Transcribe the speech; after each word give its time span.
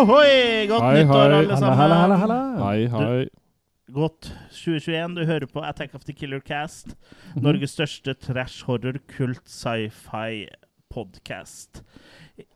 Hohoi! 0.00 0.64
Godt 0.64 0.80
Hei, 0.80 1.02
nyttår, 1.02 1.28
hei. 1.28 1.38
alle 1.42 1.56
sammen. 1.60 1.76
Halla, 1.76 1.96
halla, 2.00 2.16
halla. 2.22 2.36
Hei, 2.56 2.86
hei. 2.88 3.24
Godt 3.92 4.30
2021. 4.48 5.18
Du 5.18 5.26
hører 5.28 5.44
på 5.50 5.60
Attack 5.60 5.92
of 5.98 6.06
the 6.08 6.14
Killer 6.16 6.40
Cast. 6.40 6.94
Norges 7.36 7.74
største 7.76 8.14
trash 8.16 8.64
horror 8.64 8.96
kult 9.12 9.44
sci-fi 9.44 10.46
podcast. 10.88 11.82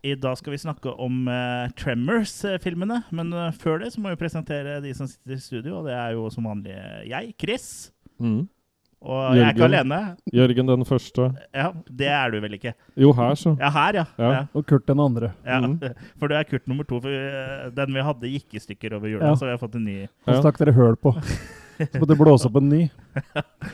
I 0.01 0.15
dag 0.17 0.41
skal 0.41 0.55
vi 0.55 0.63
snakke 0.63 0.95
om 0.97 1.29
uh, 1.29 1.69
Tremors-filmene, 1.77 3.03
men 3.13 3.37
uh, 3.37 3.51
før 3.53 3.83
det 3.85 3.93
så 3.93 4.01
må 4.01 4.15
vi 4.15 4.23
presentere 4.25 4.79
de 4.81 4.95
som 4.97 5.11
sitter 5.11 5.37
i 5.37 5.45
studio, 5.45 5.83
og 5.83 5.91
det 5.91 5.99
er 5.99 6.17
jo 6.17 6.31
som 6.33 6.49
vanlig 6.49 6.79
jeg, 7.11 7.35
Chris. 7.45 7.67
Mm. 8.17 8.47
Og 9.05 9.37
jeg 9.37 9.45
er 9.45 9.53
ikke 9.53 9.67
alene. 9.69 9.99
Jørgen 10.33 10.71
den 10.71 10.85
første. 10.89 11.27
Ja, 11.53 11.67
Det 11.93 12.07
er 12.09 12.31
du 12.33 12.39
vel 12.41 12.55
ikke? 12.57 12.73
Jo, 12.97 13.13
her, 13.13 13.35
så. 13.37 13.53
Ja, 13.61 13.69
her, 13.75 13.99
ja. 14.01 14.05
Ja. 14.19 14.31
ja. 14.33 14.43
Og 14.57 14.65
Kurt 14.67 14.87
den 14.89 15.01
andre. 15.05 15.33
ja. 15.45 15.61
mm. 15.61 15.77
For 16.19 16.29
du 16.33 16.35
er 16.39 16.45
Kurt 16.49 16.67
nummer 16.71 16.85
to. 16.89 17.01
For 17.05 17.13
eh, 17.13 17.69
den 17.77 17.93
vi 17.95 18.01
hadde, 18.09 18.31
gikk 18.33 18.57
i 18.57 18.63
stykker 18.65 18.97
over 18.97 19.13
jula, 19.13 19.27
Ja. 19.29 19.35
så 19.37 19.45
vi 19.45 19.53
har 19.53 19.61
fått 19.61 19.77
en 19.77 19.85
ny. 19.85 19.99
Og 20.27 20.33
så 20.35 20.41
stakk 20.41 20.59
dere 20.63 20.73
høl 20.73 20.97
på. 20.97 21.13
Så 21.77 22.01
måtte 22.01 22.17
blåse 22.17 22.49
opp 22.49 22.57
en 22.63 22.69
ny. 22.73 22.83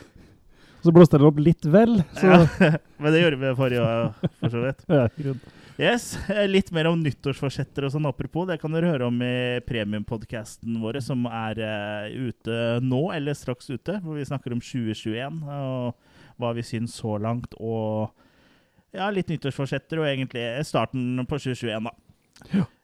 Så 0.80 0.92
blåste 0.96 1.18
dere 1.18 1.28
opp 1.28 1.38
litt 1.44 1.66
vel. 1.68 1.98
Så 2.16 2.24
Ja. 2.30 2.70
Men 3.00 3.12
det 3.12 3.20
gjorde 3.20 3.36
vi 3.42 3.50
forrige 3.58 3.82
år, 3.84 4.14
for 4.40 4.48
så 4.54 4.62
vidt. 4.64 4.78
ja, 4.88 5.02
grunn. 5.18 5.40
Yes, 5.80 6.18
eh, 6.28 6.44
Litt 6.48 6.68
mer 6.76 6.90
om 6.90 7.00
nyttårsforsetter 7.00 7.86
og 7.86 7.94
sånn 7.94 8.08
apropos. 8.10 8.44
Det 8.50 8.58
kan 8.60 8.74
dere 8.74 8.90
høre 8.92 9.06
om 9.08 9.22
i 9.24 9.60
premiumpodkasten 9.64 10.76
vår 10.82 10.98
som 11.00 11.24
er 11.24 11.60
uh, 11.64 12.28
ute 12.28 12.56
nå, 12.84 13.00
eller 13.16 13.38
straks 13.38 13.70
ute. 13.72 13.96
Hvor 14.04 14.18
vi 14.18 14.26
snakker 14.28 14.52
om 14.52 14.60
2021 14.60 15.40
og 15.48 15.94
hva 16.40 16.52
vi 16.56 16.66
syns 16.68 16.98
så 17.00 17.16
langt. 17.16 17.56
Og 17.56 18.12
ja, 18.92 19.08
litt 19.14 19.32
nyttårsforsetter 19.32 20.02
og 20.02 20.10
egentlig 20.10 20.44
starten 20.68 21.24
på 21.24 21.40
2021, 21.40 21.88
da. 21.88 21.96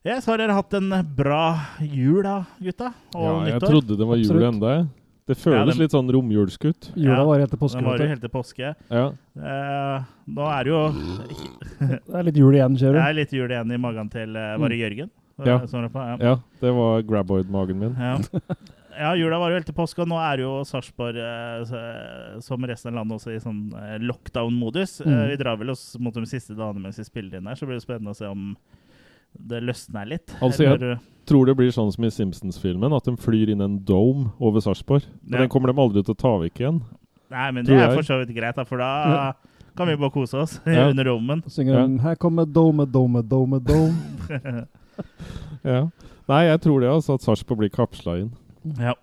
Yes, 0.06 0.26
har 0.28 0.40
dere 0.40 0.56
hatt 0.56 0.74
en 0.78 0.92
bra 1.18 1.42
jul 1.84 2.22
da, 2.24 2.38
gutta? 2.62 2.94
Og 3.16 3.26
Ja, 3.26 3.36
jeg 3.50 3.58
nyttår? 3.58 3.74
trodde 3.74 4.00
det 4.00 4.08
var 4.08 4.20
jul 4.22 4.48
ennå, 4.48 4.72
jeg. 4.72 4.88
Det 5.26 5.36
føles 5.36 5.72
den- 5.74 5.82
litt 5.82 5.90
sånn 5.90 6.10
romjulskutt. 6.14 6.92
Jula 6.94 7.16
Ja, 7.18 7.24
var 7.24 7.38
helt 7.42 7.50
til 7.50 7.58
påske. 7.58 7.82
Den 7.82 8.08
helt 8.08 8.20
til 8.20 8.30
påske. 8.30 8.74
Ja. 8.90 9.06
Eh, 9.36 10.04
nå 10.28 10.46
er 10.46 10.64
det 10.64 10.70
jo 10.70 10.82
Det 12.06 12.14
er 12.14 12.22
litt 12.22 12.36
jul 12.36 12.54
igjen, 12.54 12.76
Det 12.78 12.94
er 13.02 13.12
litt 13.14 13.32
jul 13.32 13.48
igjen 13.50 13.72
i 13.72 13.76
magen 13.76 14.08
til 14.12 14.36
eh, 14.36 14.56
Var 14.56 14.68
det 14.68 14.78
Jørgen? 14.78 15.10
Ja. 15.44 15.58
Sånn 15.68 15.82
det 15.84 15.92
på, 15.92 16.00
ja. 16.00 16.16
ja, 16.22 16.36
det 16.62 16.70
var 16.72 17.02
graboid-magen 17.04 17.76
min. 17.78 17.96
Ja. 18.00 18.14
ja, 19.02 19.10
jula 19.20 19.36
var 19.38 19.50
jo 19.52 19.58
helt 19.58 19.66
til 19.68 19.74
påske, 19.76 20.00
og 20.00 20.08
nå 20.08 20.16
er 20.16 20.40
jo 20.40 20.62
Sarpsborg, 20.64 21.18
eh, 21.20 22.38
som 22.40 22.64
resten 22.64 22.88
av 22.94 23.02
landet, 23.02 23.18
også 23.20 23.34
i 23.34 23.42
sånn 23.44 23.66
eh, 23.76 23.98
lockdown-modus. 24.00 25.02
Eh, 25.04 25.10
Mm. 25.10 25.28
vi 25.28 25.36
drar 25.42 25.58
vel 25.60 25.70
oss 25.74 25.98
mot 26.00 26.14
de 26.14 26.24
siste 26.24 26.56
dagene 26.56 26.80
mens 26.86 26.96
vi 26.96 27.04
spiller 27.04 27.36
inn 27.36 27.46
her, 27.50 27.54
så 27.60 27.66
blir 27.68 27.76
det 27.76 27.84
spennende 27.84 28.14
å 28.14 28.16
se 28.16 28.24
om 28.30 28.56
det 29.38 29.62
løsner 29.62 30.06
litt. 30.08 30.26
Altså, 30.40 30.62
jeg- 30.64 30.80
Eller- 30.80 30.98
Tror 31.26 31.44
det 31.46 31.56
blir 31.56 31.72
sånn 31.74 31.92
som 31.92 32.04
i 32.04 32.08
Simpsons-filmen, 32.08 32.92
at 32.94 33.02
de 33.04 33.16
flyr 33.16 33.48
inn 33.50 33.60
en 33.60 33.78
dome 33.82 34.30
over 34.40 34.60
Sarpsborg. 34.60 35.02
Men 35.24 35.32
Ja. 35.32 35.38
den 35.40 35.48
kommer 35.48 35.66
de 35.66 35.74
aldri 35.74 36.04
til 36.04 36.14
å 36.14 36.16
ta 36.16 36.28
vekk 36.38 36.54
igjen. 36.60 36.82
Nei, 37.30 37.50
men 37.50 37.64
det 37.64 37.74
er 37.74 37.90
for 37.96 38.02
så 38.02 38.24
vidt 38.24 38.32
greit, 38.36 38.54
da, 38.54 38.62
for 38.62 38.76
da 38.78 39.32
kan 39.76 39.88
vi 39.88 39.96
bare 39.96 40.10
kose 40.10 40.34
oss 40.34 40.60
Ja. 40.66 40.86
under 40.88 41.02
romen. 41.04 41.42
Synger 41.48 41.82
den 41.82 41.98
Her 41.98 42.14
kommer 42.14 42.44
dome, 42.46 42.86
dome, 42.86 43.22
dome, 43.22 43.58
dome. 43.58 43.96
Ja. 45.64 45.88
Nei, 46.28 46.44
jeg 46.46 46.60
tror 46.62 46.80
det, 46.80 46.88
altså, 46.90 47.14
at 47.14 47.22
Sarpsborg 47.22 47.58
blir 47.58 47.70
kapsla 47.70 48.20
inn. 48.20 48.30
ja. 48.78 48.94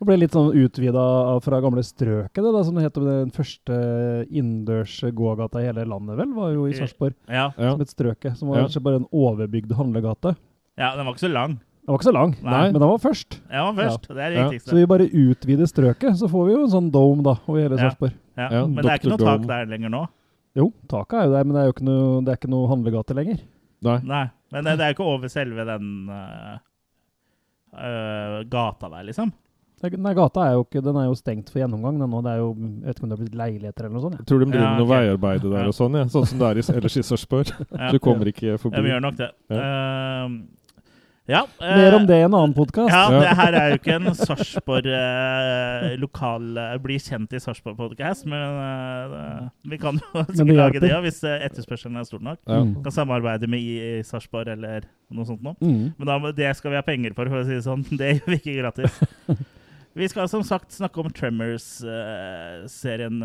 Og 0.00 0.06
ble 0.08 0.16
litt 0.16 0.32
sånn 0.32 0.54
utvida 0.56 1.02
fra 1.44 1.58
gamle 1.60 1.82
strøket, 1.84 2.40
det 2.40 2.52
da, 2.54 2.60
som 2.64 2.74
det 2.78 2.86
het. 2.86 2.94
Den 3.04 3.32
første 3.36 3.74
innendørs 4.32 4.94
gågata 5.12 5.60
i 5.60 5.66
hele 5.68 5.84
landet, 5.84 6.16
vel, 6.16 6.30
var 6.32 6.54
jo 6.54 6.62
i 6.70 6.72
Sarpsborg. 6.72 7.12
Ja. 7.28 7.50
Ja. 7.60 7.74
Som 7.74 7.82
het 7.82 7.92
Strøket. 7.92 8.36
Som 8.38 8.48
var 8.48 8.56
Ja. 8.58 8.62
kanskje 8.64 8.82
bare 8.82 8.96
en 9.02 9.08
overbygd 9.12 9.72
handlegate. 9.76 10.36
ja, 10.78 10.96
den 10.96 11.04
var 11.04 11.12
ikke 11.12 11.28
så 11.28 11.32
lang. 11.32 11.58
Den 11.84 11.92
var 11.92 11.98
ikke 11.98 12.08
så 12.08 12.12
lang, 12.14 12.36
Nei. 12.42 12.62
men 12.72 12.80
den 12.80 12.88
var 12.88 12.98
først. 12.98 13.40
Den 13.50 13.60
var 13.60 13.74
først. 13.84 14.08
Det 14.08 14.16
er 14.16 14.30
det 14.30 14.36
Ja. 14.38 14.48
viktigste. 14.48 14.70
Så 14.70 14.74
vi 14.76 14.86
bare 14.86 15.10
utvider 15.10 15.66
strøket, 15.66 16.16
så 16.16 16.28
får 16.30 16.46
vi 16.46 16.52
jo 16.52 16.62
en 16.62 16.70
sånn 16.70 16.90
dome 16.90 17.22
da, 17.22 17.34
over 17.46 17.60
hele 17.60 17.76
Ja. 17.76 17.90
Sarpsborg. 17.90 18.12
Ja. 18.38 18.48
Ja, 18.50 18.66
Men 18.66 18.76
det 18.76 18.86
er 18.86 18.98
ikke 18.98 19.10
Dr. 19.10 19.24
noe 19.24 19.38
tak 19.38 19.46
der 19.46 19.66
lenger 19.66 19.90
nå. 19.90 20.08
Jo, 20.56 20.72
taket 20.88 21.12
er 21.12 21.24
jo 21.26 21.32
der, 21.32 21.44
men 21.44 21.52
det 21.54 21.60
er 21.60 21.66
jo 21.66 21.72
ikke 21.72 21.84
noe, 21.84 22.24
det 22.24 22.28
er 22.32 22.36
ikke 22.40 22.50
noe 22.50 22.68
handlegate 22.68 23.14
lenger. 23.14 23.38
Nei. 23.82 23.98
Nei, 24.00 24.30
men 24.52 24.64
det, 24.64 24.78
det 24.78 24.80
er 24.80 24.94
jo 24.94 24.96
ikke 24.96 25.12
over 25.12 25.28
selve 25.28 25.64
den 25.66 26.08
uh, 26.08 26.58
uh, 27.74 28.42
gata 28.44 28.88
der, 28.88 29.04
liksom. 29.04 29.32
Nei, 29.80 30.12
gata 30.18 30.42
er 30.44 30.52
jo 30.58 30.64
ikke, 30.66 30.82
den 30.84 30.98
er 31.00 31.06
jo 31.08 31.14
stengt 31.16 31.48
for 31.48 31.62
gjennomgang 31.62 31.96
den 32.02 32.10
nå. 32.12 32.20
Det 32.26 32.34
er 32.34 32.42
jo, 32.42 32.50
jeg 32.60 32.84
vet 32.90 32.98
ikke 32.98 33.06
om 33.06 33.10
det 33.10 33.16
har 33.18 33.24
blitt 33.24 33.38
leiligheter 33.40 33.86
eller 33.86 33.96
noe 33.96 34.04
sånt. 34.04 34.18
Jeg 34.20 34.28
tror 34.28 34.38
de 34.44 34.50
driver 34.50 34.60
Ja, 34.66 34.70
okay. 34.74 34.84
noe 34.84 34.92
veiarbeid 34.92 35.42
der 35.48 35.58
Ja. 35.62 35.66
og 35.72 35.76
sånn, 35.80 35.96
ja. 35.96 36.04
sånn 36.12 36.26
som 36.28 36.38
det 36.42 36.48
er 36.52 36.60
i, 36.60 36.64
ellers 36.76 36.96
i 37.00 37.04
Sarpsborg. 37.10 37.52
Ja. 37.70 37.90
Du 37.94 37.98
kommer 37.98 38.28
ikke 38.28 38.58
forbi. 38.60 38.76
Ja, 38.76 38.82
vi 38.84 38.90
gjør 38.92 39.04
nok 39.08 39.16
det. 39.20 39.30
Uh, 39.50 40.34
ja. 41.30 41.44
Uh, 41.62 41.76
Mer 41.78 41.94
om 41.94 42.06
det 42.08 42.16
i 42.18 42.24
en 42.26 42.34
annen 42.34 42.52
podkast. 42.56 42.90
Ja, 42.90 43.02
Ja. 43.12 43.20
det 43.22 43.34
her 43.38 43.56
er 43.60 43.68
jo 43.70 43.78
ikke 43.78 43.94
en 44.00 44.08
Sarpsborg 44.18 44.88
eh, 44.90 45.94
lokal 46.02 46.58
eh, 46.58 46.72
Bli 46.82 46.96
kjent 46.98 47.32
i 47.32 47.40
Sarpsborg-podkast, 47.44 48.26
men 48.26 49.50
vi 49.70 49.78
kan 49.78 50.00
jo 50.00 50.24
sikkert 50.34 50.56
lage 50.58 50.82
det 50.82 50.90
ja, 50.90 50.98
hvis 51.04 51.22
etterspørselen 51.24 51.96
er 52.02 52.08
stor 52.08 52.20
nok. 52.24 52.40
Ja. 52.48 52.60
Mm. 52.66 52.74
Kan 52.82 52.92
samarbeide 52.98 53.46
med 53.48 53.62
i, 53.62 53.78
i 54.00 54.02
Sarpsborg 54.04 54.50
eller 54.58 54.88
noe 55.10 55.24
sånt 55.28 55.40
noe. 55.46 55.54
Mm. 55.62 55.92
Men 55.96 56.10
da, 56.12 56.18
det 56.34 56.52
skal 56.58 56.74
vi 56.74 56.80
ha 56.82 56.84
penger 56.84 57.14
for, 57.14 57.30
for 57.30 57.44
å 57.44 57.46
si 57.46 57.56
det 57.56 57.64
sånn. 57.64 57.86
Det 58.00 58.12
gjør 58.18 58.34
vi 58.34 58.40
ikke 58.42 58.58
gratis. 58.60 59.00
Vi 59.98 60.06
skal 60.08 60.28
som 60.30 60.44
sagt 60.46 60.70
snakke 60.72 61.00
om 61.02 61.08
Tremors-serien 61.10 63.16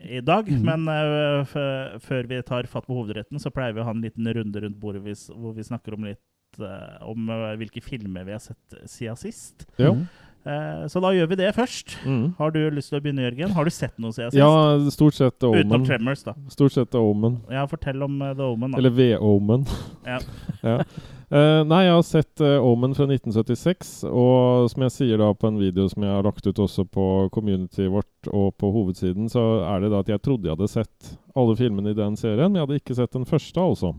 i 0.00 0.20
dag. 0.24 0.48
Mm. 0.48 0.62
Men 0.64 0.88
uh, 0.88 1.42
f- 1.44 2.00
før 2.06 2.24
vi 2.30 2.38
tar 2.46 2.66
fatt 2.70 2.86
på 2.88 2.96
hovedretten, 2.96 3.38
så 3.42 3.50
pleier 3.52 3.74
vi 3.76 3.82
å 3.82 3.86
ha 3.88 3.92
en 3.94 4.00
liten 4.04 4.30
runde 4.38 4.60
rundt 4.64 4.80
bordet 4.80 5.02
hvor 5.28 5.52
vi 5.56 5.64
snakker 5.66 5.94
om 5.96 6.04
litt 6.08 6.60
eh, 6.62 6.96
om 7.04 7.28
hvilke 7.60 7.82
filmer 7.84 8.24
vi 8.24 8.32
har 8.32 8.40
sett 8.40 8.74
siden 8.88 9.16
sist. 9.20 9.66
Ja. 9.76 9.90
Mm. 9.92 10.06
Eh, 10.46 10.86
så 10.88 11.02
da 11.02 11.10
gjør 11.10 11.32
vi 11.32 11.38
det 11.40 11.48
først. 11.56 11.96
Mm. 12.06 12.36
Har 12.38 12.52
du 12.54 12.60
lyst 12.70 12.92
til 12.92 13.00
å 13.00 13.02
begynne, 13.02 13.24
Jørgen? 13.26 13.54
Har 13.56 13.66
du 13.66 13.74
sett 13.74 13.96
noe 13.98 14.14
siden 14.14 14.30
sist? 14.30 14.38
Ja, 14.38 14.78
stort 14.94 15.18
sett 15.18 15.34
The 15.42 15.50
Omen. 15.50 15.66
Utenom. 15.66 15.86
Tremors, 15.88 16.22
da. 16.22 16.36
Stort 16.52 16.76
sett 16.76 16.92
The 16.94 17.02
Omen. 17.02 17.40
Ja, 17.50 17.66
fortell 17.70 18.06
om 18.06 18.20
eh, 18.22 18.32
The 18.36 18.46
Omen. 18.52 18.70
Da. 18.70 18.78
Eller 18.78 18.94
V-Omen. 18.94 19.66
Ja. 20.06 20.20
ja. 20.70 20.80
Uh, 21.26 21.64
nei, 21.66 21.80
jeg 21.82 21.94
har 21.96 22.04
sett 22.06 22.38
uh, 22.38 22.62
Omen 22.62 22.92
fra 22.94 23.08
1976, 23.08 23.88
og 24.06 24.68
som 24.70 24.84
jeg 24.84 24.92
sier 24.94 25.18
da 25.18 25.32
på 25.34 25.48
en 25.50 25.56
video 25.58 25.88
som 25.90 26.04
jeg 26.06 26.12
har 26.14 26.22
lagt 26.22 26.46
ut 26.46 26.60
også 26.62 26.84
på 26.86 27.06
communityet 27.34 27.90
vårt 27.90 28.30
og 28.30 28.52
på 28.54 28.70
hovedsiden, 28.70 29.26
så 29.32 29.42
er 29.72 29.82
det 29.82 29.90
da 29.90 30.04
at 30.04 30.12
jeg 30.12 30.22
trodde 30.22 30.46
jeg 30.46 30.54
hadde 30.54 30.70
sett 30.70 31.16
alle 31.34 31.56
filmene 31.58 31.90
i 31.90 31.98
den 31.98 32.14
serien, 32.20 32.46
men 32.46 32.60
jeg 32.60 32.68
hadde 32.68 32.78
ikke 32.78 32.98
sett 33.00 33.18
den 33.18 33.26
første, 33.26 33.58
altså. 33.58 33.90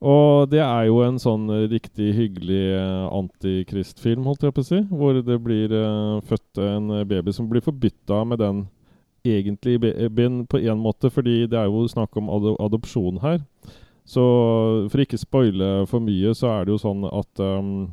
Og 0.00 0.48
det 0.48 0.62
er 0.64 0.86
jo 0.88 1.02
en 1.04 1.18
sånn 1.20 1.44
riktig 1.68 2.14
hyggelig 2.16 2.62
eh, 2.72 3.06
antikristfilm, 3.12 4.24
holdt 4.24 4.46
jeg 4.46 4.54
på 4.56 4.62
å 4.64 4.68
si, 4.70 4.78
hvor 4.88 5.18
det 5.20 5.36
blir 5.44 5.74
uh, 5.76 6.22
født 6.24 6.60
en 6.64 6.88
baby 7.08 7.34
som 7.36 7.50
blir 7.50 7.64
forbytta 7.64 8.22
med 8.24 8.40
den 8.40 8.62
egentlige 9.28 9.82
babyen 9.82 10.46
på 10.48 10.62
en 10.64 10.80
måte, 10.80 11.10
fordi 11.12 11.44
det 11.52 11.58
er 11.60 11.68
jo 11.68 11.84
snakk 11.88 12.16
om 12.16 12.30
ado 12.32 12.54
adopsjon 12.64 13.20
her. 13.20 13.42
Så 14.08 14.22
for 14.90 15.04
ikke 15.04 15.20
spoile 15.20 15.84
for 15.90 16.00
mye, 16.02 16.32
så 16.34 16.48
er 16.54 16.64
det 16.64 16.74
jo 16.74 16.80
sånn 16.80 17.04
at 17.04 17.42
um, 17.44 17.90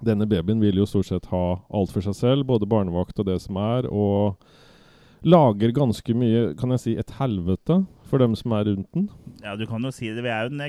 denne 0.00 0.26
babyen 0.26 0.62
vil 0.64 0.80
jo 0.80 0.88
stort 0.88 1.10
sett 1.10 1.28
ha 1.30 1.60
alt 1.68 1.92
for 1.92 2.04
seg 2.04 2.16
selv, 2.16 2.48
både 2.48 2.68
barnevakt 2.68 3.20
og 3.20 3.28
det 3.28 3.36
som 3.44 3.60
er, 3.60 3.90
og 3.92 4.40
lager 5.26 5.72
ganske 5.76 6.14
mye, 6.16 6.54
kan 6.58 6.70
jeg 6.76 6.80
si, 6.84 6.94
et 6.98 7.10
helvete 7.18 7.82
for 8.10 8.18
dem 8.22 8.34
som 8.38 8.52
er 8.56 8.66
rundt 8.66 8.88
den. 8.96 9.04
Ja, 9.40 9.54
du 9.56 9.62
kan 9.68 9.84
jo 9.86 9.90
si 9.94 10.08
det. 10.10 10.22
Vi 10.24 10.30
er 10.32 10.48
jo 10.48 10.50
en 10.50 10.60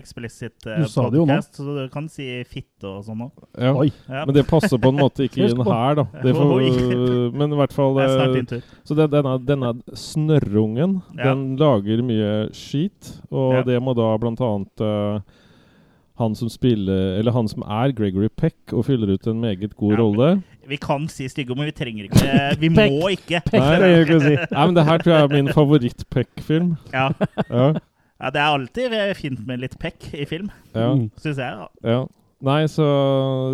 uh, 0.68 0.76
det 1.12 1.20
jo 1.20 1.26
nå. 1.26 1.34
podcast, 1.34 1.58
så 1.58 1.66
du 1.66 1.82
kan 1.92 2.08
si 2.12 2.28
fitte 2.48 2.88
og 2.88 3.02
sånn 3.08 3.24
òg. 3.26 3.42
Ja. 3.58 3.74
Ja. 4.08 4.24
Men 4.28 4.36
det 4.38 4.46
passer 4.50 4.80
på 4.82 4.92
en 4.94 5.02
måte 5.02 5.26
ikke 5.28 5.48
inn 5.48 5.64
her, 5.66 5.98
da. 6.00 6.06
Det 6.24 6.36
får, 6.38 6.64
men 7.40 7.56
i 7.56 7.60
hvert 7.60 7.76
fall 7.76 7.98
Det 7.98 8.06
er 8.06 8.16
snart 8.16 8.30
eh, 8.30 8.38
din 8.38 8.50
tur. 8.54 8.72
Så 8.88 8.98
det, 9.00 9.10
denne, 9.16 9.36
denne 9.48 9.74
snørrungen, 9.98 11.00
Ja. 11.18 11.32
den 11.32 11.46
lager 11.60 12.04
mye 12.06 12.34
skit, 12.56 13.16
og 13.32 13.60
Ja. 13.60 13.64
det 13.74 13.82
må 13.84 13.96
da 13.98 14.14
blant 14.22 14.44
annet 14.46 14.86
uh, 14.86 15.42
han 16.22 16.36
som 16.38 16.50
spiller 16.54 17.18
Eller 17.18 17.34
han 17.34 17.48
som 17.50 17.64
er 17.66 17.94
Gregory 17.98 18.30
Peck 18.30 18.74
og 18.76 18.86
fyller 18.86 19.16
ut 19.16 19.28
en 19.28 19.42
meget 19.42 19.76
god 19.76 19.96
Ja, 19.96 20.02
rolle. 20.04 20.30
Vi 20.70 20.78
kan 20.78 21.08
si 21.10 21.26
stygge 21.32 21.52
ord, 21.52 21.58
men 21.62 21.70
vi 21.72 21.76
trenger 21.78 22.06
ikke 22.10 22.60
Vi 22.62 22.70
må 22.70 23.10
ikke. 23.16 23.42
Nei, 23.54 23.80
det 23.82 23.90
er 23.90 24.06
ikke 24.06 24.20
å 24.20 24.24
si. 24.28 24.36
Nei, 24.38 24.66
men 24.68 24.76
det 24.78 24.86
her 24.88 25.02
tror 25.04 25.16
jeg 25.16 25.24
er 25.30 25.36
min 25.36 25.52
favoritt-Peck-film. 25.58 26.76
Ja. 26.94 27.10
Ja, 27.50 27.68
ja, 28.22 28.30
det 28.30 28.38
er 28.42 28.50
alltid 28.54 28.98
fint 29.18 29.46
med 29.48 29.64
litt 29.64 29.78
pekk 29.82 30.12
i 30.14 30.26
film, 30.30 30.52
ja, 30.76 30.92
Mm. 30.94 31.08
syns 31.18 31.38
jeg. 31.42 31.56
da. 31.58 31.70
ja. 31.90 32.02
Nei, 32.42 32.64
så 32.66 32.82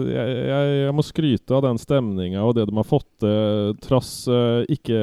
jeg, 0.07 0.35
jeg, 0.47 0.67
jeg 0.85 0.93
må 0.95 1.03
skryte 1.03 1.51
av 1.57 1.65
den 1.65 1.75
stemninga 1.79 2.39
og 2.47 2.53
det 2.55 2.63
de 2.69 2.75
har 2.77 2.85
fått 2.87 3.07
til, 3.19 3.73
trass 3.83 4.11
eh, 4.31 4.61
ikke 4.71 4.95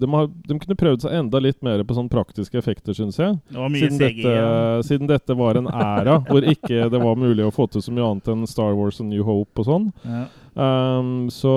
de, 0.00 0.08
har, 0.08 0.30
de 0.48 0.56
kunne 0.62 0.76
prøvd 0.80 1.04
seg 1.04 1.12
enda 1.18 1.40
litt 1.44 1.58
mer 1.64 1.82
på 1.84 1.96
sånne 1.98 2.08
praktiske 2.08 2.56
effekter, 2.56 2.96
syns 2.96 3.18
jeg. 3.20 3.36
Det 3.52 3.60
var 3.60 3.68
mye 3.74 3.82
Siden 3.90 3.98
CGI. 4.00 4.22
dette, 4.22 4.32
ja. 4.38 4.80
siden 4.88 5.10
dette 5.10 5.36
var 5.36 5.60
en 5.60 5.68
æra 5.68 6.16
hvor 6.30 6.48
ikke 6.48 6.88
det 6.94 7.02
var 7.04 7.20
mulig 7.20 7.44
å 7.44 7.52
få 7.52 7.66
til 7.74 7.84
så 7.84 7.92
mye 7.92 8.08
annet 8.08 8.32
enn 8.32 8.46
Star 8.48 8.72
Wars 8.72 9.02
og 9.04 9.10
New 9.12 9.24
Hope 9.28 9.60
og 9.60 9.68
sånn. 9.68 9.90
Ja. 10.08 10.24
Um, 10.54 11.30
så 11.34 11.52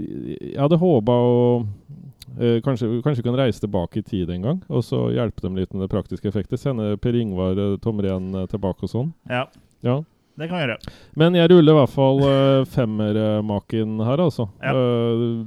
jeg 0.00 0.56
hadde 0.56 0.78
håpa 0.80 1.12
å 1.12 1.34
uh, 1.62 2.58
kanskje, 2.64 2.88
kanskje 3.04 3.20
vi 3.20 3.26
kan 3.26 3.36
reise 3.36 3.60
tilbake 3.60 4.00
i 4.00 4.06
tid 4.06 4.32
en 4.32 4.46
gang, 4.46 4.62
og 4.72 4.84
så 4.86 5.04
hjelpe 5.12 5.44
dem 5.44 5.58
litt 5.60 5.72
med 5.74 5.84
det 5.84 5.90
praktiske 5.92 6.30
effektet. 6.30 6.60
Sende 6.62 6.94
Per 7.02 7.18
Ingvar 7.18 7.58
eh, 7.60 7.76
Tom 7.84 8.00
Rehn 8.02 8.32
eh, 8.34 8.48
tilbake 8.50 8.88
og 8.88 8.92
sånn. 8.92 9.12
Ja. 9.30 9.44
Ja. 9.84 10.00
Det 10.40 10.48
kan 10.48 10.62
jeg 10.62 10.70
gjøre. 10.70 10.92
Men 11.20 11.36
jeg 11.36 11.50
ruller 11.52 11.74
i 11.74 11.78
hvert 11.82 11.92
fall 11.92 12.22
uh, 12.24 12.64
femmermaken 12.72 13.98
her, 14.00 14.22
altså. 14.24 14.48
Ja. 14.64 14.72
Uh, 14.72 15.42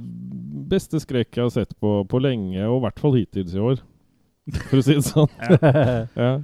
beste 0.70 1.00
skrekk 1.02 1.34
jeg 1.34 1.48
har 1.48 1.54
sett 1.54 1.74
på, 1.82 1.98
på 2.06 2.20
lenge, 2.22 2.60
og 2.68 2.78
i 2.78 2.84
hvert 2.86 3.02
fall 3.02 3.16
hittil 3.18 3.50
i 3.50 3.64
år. 3.72 3.82
For 4.68 4.78
å 4.78 4.84
si 4.86 4.94
det 4.94 5.02
sånn. 5.08 5.32
ja. 6.22 6.36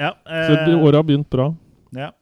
Ja, 0.00 0.14
Så 0.22 0.54
eh, 0.54 0.78
året 0.78 1.00
har 1.00 1.04
begynt 1.04 1.30
bra. 1.30 1.50
ja. 1.98 2.12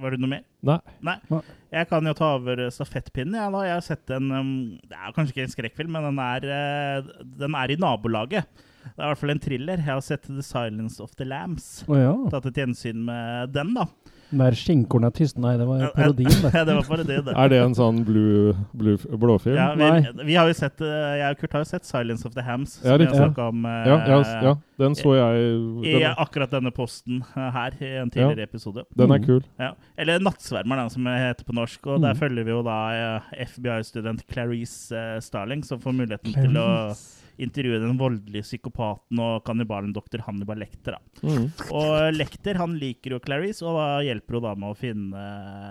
Var- 0.00 0.10
det 0.14 0.20
noe 0.22 0.30
mer? 0.32 0.44
Nei. 0.62 0.78
Nei. 1.04 1.16
Nei. 1.30 1.40
Jeg 1.72 1.88
kan 1.90 2.06
jo 2.06 2.14
ta 2.16 2.34
over 2.36 2.62
stafettpinnen. 2.70 3.36
Ja, 3.38 3.50
da. 3.50 3.62
Jeg 3.66 3.76
har 3.76 3.84
sett 3.86 4.10
en 4.10 4.30
um, 4.32 4.52
Det 4.88 4.96
er 4.96 5.12
kanskje 5.16 5.34
ikke 5.36 5.46
en 5.46 5.54
skrekkfilm, 5.56 5.92
men 5.92 6.08
den 6.10 6.20
er, 6.22 6.46
uh, 6.48 7.24
den 7.42 7.54
er 7.58 7.70
i 7.70 7.76
nabolaget. 7.80 8.48
Det 8.82 8.96
er 8.98 9.04
i 9.04 9.10
hvert 9.12 9.20
fall 9.20 9.34
en 9.34 9.42
thriller. 9.42 9.82
Jeg 9.82 9.92
har 9.92 10.02
sett 10.02 10.26
The 10.26 10.42
Silence 10.42 11.00
of 11.02 11.14
the 11.16 11.24
Lambs. 11.28 11.84
Oh, 11.86 11.96
ja. 11.98 12.14
Tatt 12.32 12.48
et 12.50 12.58
gjensyn 12.62 13.04
med 13.06 13.52
den, 13.54 13.74
da. 13.76 13.86
Der 14.32 14.54
skinkorna 14.56 15.10
tyst. 15.12 15.36
Nei, 15.38 15.56
det 15.60 15.66
var 15.68 15.90
parodien, 15.94 16.30
det. 16.42 16.52
det 16.68 16.74
var 16.78 16.82
parodien, 16.88 17.24
det. 17.26 17.34
Er 17.36 17.48
det 17.52 17.58
en 17.62 17.74
sånn 17.76 17.98
blue, 18.08 18.54
blue, 18.72 18.96
blåfilm? 19.20 19.56
Ja, 19.58 19.74
Nei. 19.76 20.00
vi, 20.00 20.24
vi 20.30 20.34
har 20.40 20.48
jo 20.48 20.54
sett 20.56 20.80
eh, 20.80 21.18
Jeg 21.20 21.34
og 21.36 21.40
Kurt 21.42 21.52
har 21.52 21.60
jo 21.66 21.68
sett 21.68 21.84
'Silence 21.84 22.24
of 22.26 22.32
the 22.34 22.40
Hams', 22.46 22.78
Ja, 22.84 22.96
som 22.96 23.18
snakka 23.18 23.48
om 23.52 23.66
eh, 23.66 23.88
ja, 23.90 23.98
ja, 24.08 24.20
ja, 24.42 24.54
den 24.80 24.94
så 24.96 25.12
jeg. 25.14 25.52
i 25.84 25.92
Den, 26.00 26.14
akkurat 26.16 26.50
denne 26.50 26.72
posten 26.72 27.22
eh, 27.36 27.50
her 27.52 27.76
i 27.80 27.92
en 28.00 28.10
tidligere 28.10 28.42
episode. 28.48 28.84
den 28.96 29.10
er 29.12 29.18
Mm. 29.18 29.26
kul. 29.26 29.42
Ja. 29.60 29.72
Eller 29.98 30.18
'Nattsvermeren', 30.18 30.82
da, 30.82 30.88
som 30.88 31.04
det 31.04 31.18
heter 31.18 31.44
på 31.44 31.52
norsk. 31.54 31.86
Og 31.86 32.00
der 32.00 32.14
Mm. 32.14 32.18
følger 32.18 32.44
vi 32.44 32.50
jo 32.50 32.62
da 32.62 33.20
FBI-student 33.36 34.24
Clarice 34.32 35.20
Starling, 35.20 35.62
som 35.64 35.78
får 35.78 35.92
muligheten 35.92 36.32
til 36.32 36.56
å 36.56 36.96
intervjue 37.42 37.80
den 37.82 37.98
voldelige 38.00 38.46
psykopaten 38.46 39.20
og 39.22 39.42
kannibalen 39.46 39.92
doktor 39.94 40.24
Hannibal 40.26 40.62
Lecter. 40.62 40.96
Da. 40.96 41.26
Mm. 41.26 41.46
Og 41.74 42.16
Lecter 42.16 42.60
han 42.60 42.76
liker 42.80 43.16
jo 43.16 43.22
Clarice, 43.24 43.64
og 43.66 43.78
da 43.78 43.86
hjelper 44.06 44.38
hun 44.38 44.46
da 44.46 44.56
med 44.58 44.72
å 44.72 44.78
finne 44.78 45.28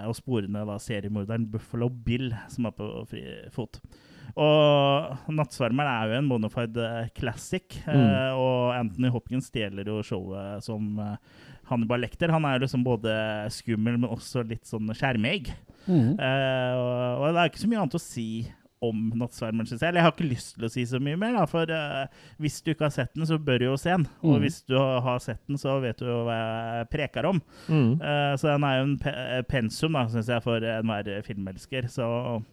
og 0.10 0.18
spore 0.18 0.52
ned 0.52 0.70
da 0.70 0.78
seriemorderen 0.82 1.50
Buffalo 1.52 1.90
Bill, 1.92 2.32
som 2.52 2.70
er 2.70 2.78
på 2.78 2.90
fri 3.10 3.26
fot. 3.56 3.82
Og 4.32 5.28
'Nattsvermeren' 5.28 5.92
er 5.92 6.12
jo 6.12 6.20
en 6.22 6.30
bonafide 6.32 6.84
eh, 7.02 7.10
classic, 7.18 7.82
mm. 7.84 8.38
og 8.40 8.78
Anthony 8.78 9.10
Hopkins 9.12 9.50
stjeler 9.52 9.90
jo 9.90 10.00
showet 10.06 10.64
som 10.64 11.00
eh, 11.04 11.18
Hannibal 11.68 12.04
Lecter. 12.04 12.32
Han 12.32 12.48
er 12.48 12.64
liksom 12.64 12.86
både 12.86 13.12
skummel, 13.52 14.00
men 14.00 14.12
også 14.12 14.46
litt 14.48 14.68
sånn 14.70 14.92
skjermegg. 14.96 15.52
Mm. 15.88 16.14
Uh, 16.20 16.74
og 17.18 17.24
det 17.26 17.42
er 17.42 17.50
ikke 17.50 17.64
så 17.64 17.70
mye 17.72 17.80
annet 17.82 17.98
å 17.98 18.04
si 18.04 18.28
om 18.82 19.12
'Nattsvermeren', 19.16 19.68
syns 19.70 19.82
jeg. 19.82 19.90
Eller 19.90 20.00
jeg 20.02 20.08
har 20.08 20.12
ikke 20.16 20.30
lyst 20.32 20.56
til 20.56 20.66
å 20.66 20.72
si 20.74 20.86
så 20.90 21.00
mye 21.00 21.18
mer, 21.22 21.34
da, 21.38 21.46
for 21.46 21.70
uh, 21.70 22.08
hvis 22.42 22.62
du 22.66 22.72
ikke 22.74 22.88
har 22.88 22.96
sett 22.96 23.14
den, 23.14 23.26
så 23.30 23.38
bør 23.38 23.60
du 23.60 23.66
jo 23.66 23.78
se 23.78 23.90
den. 23.92 24.08
Og 24.24 24.36
Mm. 24.40 24.42
hvis 24.42 24.62
du 24.66 24.76
har 24.78 25.20
sett 25.20 25.42
den, 25.48 25.58
så 25.62 25.80
vet 25.82 25.98
du 26.02 26.06
jo 26.06 26.24
hva 26.26 26.38
jeg 26.40 26.90
preker 26.90 27.26
om. 27.30 27.42
Mm. 27.70 28.02
Uh, 28.02 28.34
så 28.38 28.48
den 28.56 28.64
er 28.64 28.78
jo 28.80 28.84
en 28.88 28.98
pe 28.98 29.44
pensum, 29.50 29.94
da, 29.94 30.08
syns 30.08 30.28
jeg, 30.34 30.42
for 30.44 30.58
enhver 30.60 31.22
filmelsker. 31.24 31.88
Så 31.94 32.44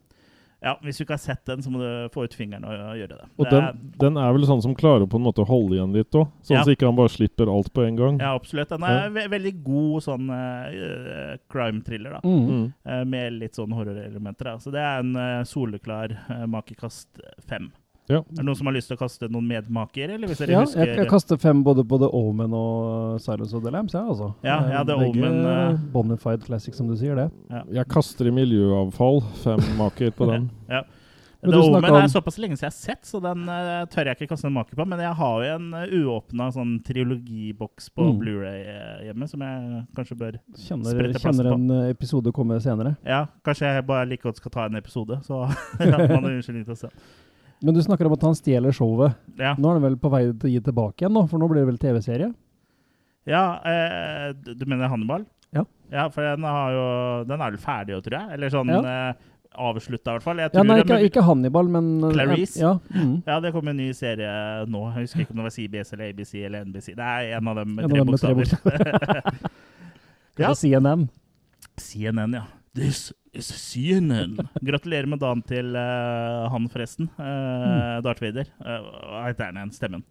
ja, 0.58 0.72
hvis 0.82 0.98
du 0.98 1.04
ikke 1.04 1.14
har 1.14 1.22
sett 1.22 1.44
den, 1.46 1.62
så 1.62 1.70
må 1.70 1.78
du 1.78 2.08
få 2.14 2.24
ut 2.26 2.34
fingeren 2.34 2.64
og, 2.66 2.74
gjøre 2.98 3.14
det. 3.14 3.26
Og 3.38 3.46
det 3.46 3.54
den, 3.54 3.82
den 4.02 4.18
er 4.18 4.32
vel 4.34 4.46
sånn 4.48 4.62
som 4.64 4.74
klarer 4.78 5.06
på 5.06 5.20
en 5.20 5.26
måte 5.28 5.44
å 5.44 5.46
holde 5.46 5.76
igjen 5.76 5.94
litt 5.94 6.18
òg? 6.18 6.32
Sånn 6.42 6.58
Ja. 6.58 6.64
så 6.66 6.74
ikke 6.74 6.88
han 6.88 6.98
bare 6.98 7.12
slipper 7.14 7.50
alt 7.52 7.70
på 7.72 7.84
en 7.86 7.98
gang? 8.00 8.18
ja, 8.18 8.34
absolutt. 8.34 8.72
Den 8.72 8.86
er 8.88 9.10
ve 9.14 9.28
veldig 9.30 9.54
god 9.62 10.02
sånn 10.02 10.30
uh, 10.34 11.36
crime-thriller, 11.52 12.18
da. 12.18 12.20
Mm. 12.26 12.48
Mm. 12.48 12.64
Eh, 12.84 13.04
med 13.04 13.38
litt 13.38 13.58
sånn 13.58 13.74
horrorelementer. 13.76 14.58
Så 14.58 14.74
det 14.74 14.82
er 14.82 15.04
en 15.04 15.14
uh, 15.14 15.44
soleklar 15.46 16.16
uh, 16.26 16.46
makekast 16.50 17.22
fem. 17.46 17.70
Ja. 18.08 18.22
Er 18.24 18.38
det 18.40 18.44
noen 18.48 18.56
som 18.56 18.66
har 18.70 18.74
lyst 18.78 18.88
til 18.88 18.96
å 18.96 19.00
kaste 19.02 19.28
noen 19.28 19.48
medmaker, 19.50 20.14
eller 20.14 20.30
hvis 20.30 20.38
dere 20.40 20.54
Ja, 20.56 20.62
husker 20.64 20.86
jeg, 20.86 20.96
jeg 21.02 21.10
kaster 21.10 21.36
fem 21.42 21.62
både 21.66 21.84
på 21.88 21.98
The 22.00 22.08
Omen 22.16 22.54
og 22.56 23.18
Silence 23.20 23.52
of 23.56 23.62
the 23.66 23.72
Lambs, 23.74 23.92
ja, 23.96 24.04
altså. 24.08 24.30
Ja, 24.46 24.60
ja, 24.72 24.84
The 24.88 24.96
Begge 24.96 25.20
Omen, 25.28 25.42
uh... 25.44 25.82
Bonafide 25.92 26.46
classic, 26.46 26.74
som 26.78 26.88
du 26.88 26.96
sier 26.96 27.18
det. 27.20 27.28
Jeg 27.76 27.84
kaster 27.92 28.30
i 28.30 28.32
miljøavfall 28.32 29.20
fem 29.44 29.60
maker 29.80 30.14
på 30.16 30.30
den. 30.32 30.48
Ja. 30.78 30.84
Men 31.40 31.52
The 31.54 31.58
Omen 31.62 31.84
om- 31.86 31.96
er 32.02 32.08
såpass 32.10 32.34
lenge 32.42 32.56
siden 32.58 32.66
jeg 32.66 32.72
har 32.72 32.96
sett, 32.96 33.04
så 33.06 33.20
den 33.22 33.44
uh, 33.46 33.84
tør 33.92 34.08
jeg 34.10 34.16
ikke 34.18 34.26
kaste 34.32 34.48
en 34.48 34.56
maker 34.56 34.74
på. 34.74 34.86
Men 34.90 34.98
jeg 35.04 35.12
har 35.20 35.44
jo 35.44 35.52
en 35.54 35.68
uh, 35.70 35.84
uåpna 36.00 36.48
sånn 36.56 36.72
trilogiboks 36.82 37.92
på 37.94 38.08
Mm. 38.08 38.16
Blu-ray 38.24 38.64
eh, 38.72 39.04
hjemme, 39.06 39.28
som 39.30 39.44
jeg 39.46 39.84
kanskje 39.94 40.16
bør 40.18 40.40
Kjenner, 40.56 40.90
sprette 40.96 41.20
plass 41.22 41.36
kjenner 41.38 41.52
en 41.52 41.70
eh, 41.76 41.90
episode 41.92 42.32
komme 42.34 42.58
senere. 42.64 42.96
Ja, 43.06 43.20
kanskje 43.46 43.70
jeg 43.70 43.86
bare 43.86 44.08
like 44.10 44.24
godt 44.26 44.40
skal 44.40 44.50
ta 44.56 44.66
en 44.66 44.80
episode, 44.80 45.20
så 45.28 45.44
ja, 45.78 45.94
man 46.08 46.24
har 46.26 46.32
unnskyldning 46.32 46.64
til 46.66 46.74
å 46.74 46.80
se. 46.82 46.90
Men 47.60 47.74
du 47.74 47.80
snakker 47.82 48.06
om 48.06 48.12
at 48.14 48.22
han 48.22 48.36
stjeler 48.38 48.74
showet. 48.76 49.16
Ja, 49.38 49.54
Nå 49.58 49.70
er 49.70 49.78
han 49.80 49.86
vel 49.88 49.96
på 49.98 50.10
vei 50.12 50.20
til 50.30 50.46
å 50.46 50.52
gi 50.52 50.60
tilbake 50.68 51.02
igjen, 51.02 51.14
nå, 51.16 51.24
for 51.30 51.42
nå 51.42 51.48
blir 51.50 51.64
det 51.64 51.72
vel 51.72 51.80
TV-serie? 51.82 52.32
ja 53.28 53.40
eh, 53.68 54.28
du 54.56 54.62
mener 54.64 54.88
Hannibal? 54.88 55.26
Ja. 55.52 55.64
Ja, 55.92 56.06
for 56.12 56.22
den, 56.24 56.44
har 56.48 56.70
jo, 56.72 56.84
den 57.28 57.40
er 57.42 57.50
vel 57.50 57.58
ferdig 57.60 57.96
òg, 57.98 58.04
tror 58.06 58.16
jeg? 58.20 58.30
Eller 58.38 58.52
sånn 58.54 58.70
Ja. 58.72 58.78
eh, 59.10 59.26
avslutta, 59.58 60.12
i 60.12 60.16
hvert 60.18 60.22
fall. 60.24 60.38
Ja, 60.44 60.62
nei, 60.62 60.78
ikke, 60.84 60.98
ikke 61.08 61.22
Hannibal, 61.26 61.68
men 61.72 61.90
eh, 62.04 62.12
Clarice? 62.14 62.60
Ja, 62.62 62.72
mm. 62.94 63.14
Ja, 63.26 63.40
det 63.42 63.52
kommer 63.56 63.74
en 63.74 63.80
ny 63.82 63.90
serie 63.96 64.30
nå. 64.70 64.84
Jeg 64.94 65.08
husker 65.08 65.24
ikke 65.24 65.34
om 65.34 65.42
det 65.42 65.48
var 65.48 65.56
CBS 65.56 65.92
eller 65.96 66.12
ABC 66.12 66.34
eller 66.46 66.64
NBC. 66.68 66.92
Det 66.94 67.08
er 67.10 67.32
en 67.40 67.48
av 67.52 67.58
dem 67.60 67.74
med 67.74 67.88
En 67.88 67.96
tre 67.96 68.04
bokstaver. 68.06 68.54
Ja. 70.38 70.52
CNN. 70.54 71.08
CNN, 71.76 72.34
ja. 72.38 72.44
This 72.78 73.08
CNN. 73.42 74.36
Gratulerer 74.64 75.08
med 75.10 75.20
dagen 75.22 75.42
til 75.46 75.74
uh, 75.76 76.46
han, 76.52 76.68
forresten. 76.72 77.10
Uh, 77.18 77.98
Darth 78.04 78.22
Vader. 78.24 78.48
Eh, 78.62 78.86
hva 79.08 79.26
heter 79.28 79.50
han 79.50 79.60
igjen? 79.60 79.74
Stemmen? 79.76 80.06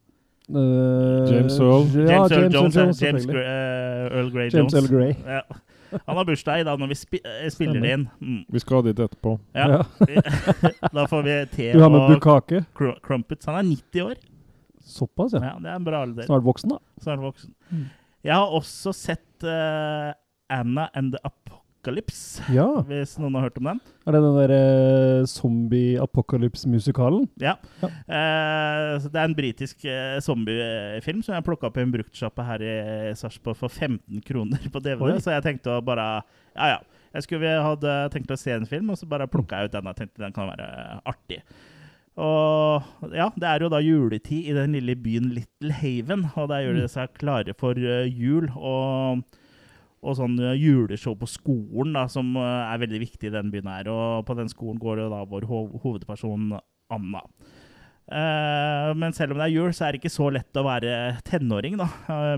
James 0.47 1.59
Earl. 1.59 1.87
Ja, 1.91 2.21
James 2.23 2.31
Earl 2.31 2.53
James 2.53 2.75
Jones. 2.75 3.01
ja. 3.01 3.07
James. 3.07 3.25
Eh, 3.27 4.17
Earl 4.17 4.29
Grey 4.31 4.49
James 4.49 4.73
Jones. 4.73 4.73
Earl 4.73 4.87
Grey. 4.87 5.15
Ja. 5.25 5.41
Han 6.05 6.17
har 6.17 6.25
bursdag 6.25 6.61
i 6.61 6.63
dag 6.67 6.79
når 6.79 6.87
vi 6.91 6.95
spi 6.99 7.19
spiller 7.51 7.83
det 7.83 7.91
inn. 7.95 8.07
Mm. 8.19 8.39
Vi 8.51 8.59
skal 8.63 8.83
dit 8.87 8.99
etterpå. 8.99 9.37
Ja. 9.55 9.67
Ja. 9.77 10.23
da 10.97 11.05
får 11.07 11.23
vi 11.27 11.37
te 11.51 11.69
Du 11.75 11.81
har 11.83 11.91
med 11.91 12.01
og 12.01 12.15
bukake. 12.15 12.63
cr 12.75 12.95
crumpets. 13.03 13.47
Han 13.47 13.59
er 13.59 13.69
90 13.69 14.03
år. 14.03 14.17
Såpass, 14.87 15.35
ja. 15.35 15.43
Ja, 15.43 15.55
det 15.59 15.71
er 15.71 15.75
en 15.75 15.87
bra 15.87 16.01
alder. 16.07 16.27
Snart 16.27 16.45
voksen, 16.47 16.71
da. 16.75 16.79
Snart 17.03 17.23
voksen. 17.23 17.51
Mm. 17.71 17.87
Jeg 18.23 18.35
har 18.35 18.55
også 18.55 18.93
sett 18.95 19.43
uh, 19.47 20.11
Anna 20.49 20.87
and 20.95 21.13
the 21.15 21.19
Apocalypse, 21.27 21.66
Ja. 22.53 22.65
hvis 22.87 23.15
noen 23.21 23.35
har 23.37 23.47
hørt 23.47 23.57
om 23.61 23.69
den. 23.71 23.79
Er 24.07 24.15
det 24.15 24.21
den 24.23 24.37
der 24.37 24.53
eh, 24.55 25.27
zombie-apocalypse-musikalen? 25.29 27.27
Ja. 27.41 27.55
Ja. 27.81 27.89
Eh, 27.89 28.91
så 29.03 29.11
det 29.11 29.21
er 29.21 29.29
en 29.29 29.37
britisk 29.37 29.85
eh, 29.87 30.17
zombiefilm 30.23 31.23
som 31.25 31.37
jeg 31.37 31.45
plukka 31.47 31.69
opp 31.69 31.79
i 31.79 31.85
en 31.85 31.93
bruktsjappe 31.93 32.45
her 32.47 32.63
i 32.63 32.75
Sarpsborg 33.17 33.59
for 33.59 33.69
15 33.73 34.21
kroner 34.27 34.69
på 34.73 34.83
DVD. 34.83 35.17
Oi. 35.17 35.23
Så 35.23 35.33
jeg 35.35 35.45
tenkte 35.47 35.77
å 35.77 35.83
bare 35.85 36.07
Ja, 36.57 36.75
ja. 36.75 36.79
Jeg 37.15 37.23
skulle 37.23 37.49
hadde 37.63 37.93
tenkt 38.13 38.31
å 38.33 38.37
se 38.37 38.51
en 38.53 38.67
film, 38.69 38.91
og 38.93 38.99
så 38.99 39.07
bare 39.09 39.29
plukka 39.31 39.61
jeg 39.61 39.69
ut 39.69 39.75
den. 39.77 39.87
og 39.89 39.97
tenkte 39.97 40.21
den 40.21 40.35
kan 40.35 40.49
være 40.51 40.67
artig. 41.07 41.39
Og 42.17 43.13
ja, 43.13 43.27
det 43.37 43.45
er 43.47 43.61
jo 43.61 43.69
da 43.69 43.79
juletid 43.81 44.49
i 44.49 44.55
den 44.57 44.73
lille 44.73 44.95
byen 44.97 45.29
Little 45.35 45.73
Haven, 45.77 46.25
og 46.33 46.49
der 46.49 46.63
gjør 46.65 46.79
de 46.81 46.87
seg 46.89 47.13
klare 47.21 47.53
for 47.57 47.77
eh, 47.77 48.09
jul. 48.09 48.49
Og, 48.57 49.21
og 50.05 50.17
sånn 50.19 50.37
eh, 50.41 50.57
juleshow 50.61 51.15
på 51.17 51.29
skolen, 51.29 51.95
da, 51.97 52.07
som 52.11 52.35
eh, 52.37 52.73
er 52.73 52.81
veldig 52.83 53.03
viktig 53.05 53.29
i 53.29 53.35
den 53.37 53.53
byen 53.53 53.69
her. 53.71 53.91
Og 53.93 54.25
på 54.27 54.37
den 54.37 54.51
skolen 54.51 54.81
går 54.81 55.05
jo 55.05 55.13
da 55.13 55.23
vår 55.29 55.47
ho 55.49 55.63
hovedperson 55.83 56.51
Anna. 56.93 57.23
Uh, 58.07 58.93
men 58.95 59.11
selv 59.11 59.33
om 59.33 59.41
det 59.41 59.49
er 59.49 59.51
jul, 59.51 59.73
så 59.75 59.83
er 59.83 59.91
det 59.91 59.99
ikke 59.99 60.13
så 60.13 60.29
lett 60.31 60.55
å 60.55 60.63
være 60.63 60.91
tenåring, 61.27 61.73
da. 61.75 61.89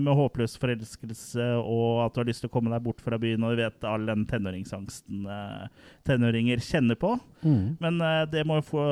med 0.02 0.16
håpløs 0.18 0.56
forelskelse 0.58 1.46
og 1.60 2.00
at 2.02 2.16
du 2.16 2.18
har 2.18 2.26
lyst 2.26 2.42
til 2.42 2.50
å 2.50 2.54
komme 2.56 2.72
deg 2.72 2.82
bort 2.82 2.98
fra 3.04 3.20
byen, 3.22 3.44
og 3.46 3.54
du 3.54 3.62
vet 3.62 3.86
all 3.86 4.08
den 4.10 4.24
tenåringsangsten 4.26 5.28
uh, 5.30 5.68
tenåringer 6.08 6.64
kjenner 6.66 6.98
på. 6.98 7.12
Mm. 7.44 7.78
Men 7.78 8.02
uh, 8.02 8.24
det 8.32 8.42
må 8.50 8.58
jo 8.58 8.66
få 8.72 8.88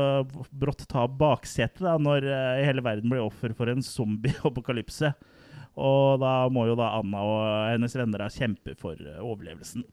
brått 0.54 0.86
ta 0.92 1.08
baksetet 1.10 1.82
da, 1.82 1.96
når 1.98 2.30
hele 2.62 2.86
verden 2.86 3.10
blir 3.10 3.26
offer 3.26 3.56
for 3.58 3.74
en 3.74 3.82
zombie-apokalypse. 3.82 5.16
Og 5.78 6.18
da 6.22 6.32
må 6.52 6.66
jo 6.68 6.76
da 6.78 6.92
Anna 6.98 7.22
og 7.22 7.44
hennes 7.72 7.94
venner 7.98 8.26
kjempe 8.34 8.74
for 8.80 8.98
eh, 8.98 9.22
overlevelsen. 9.22 9.86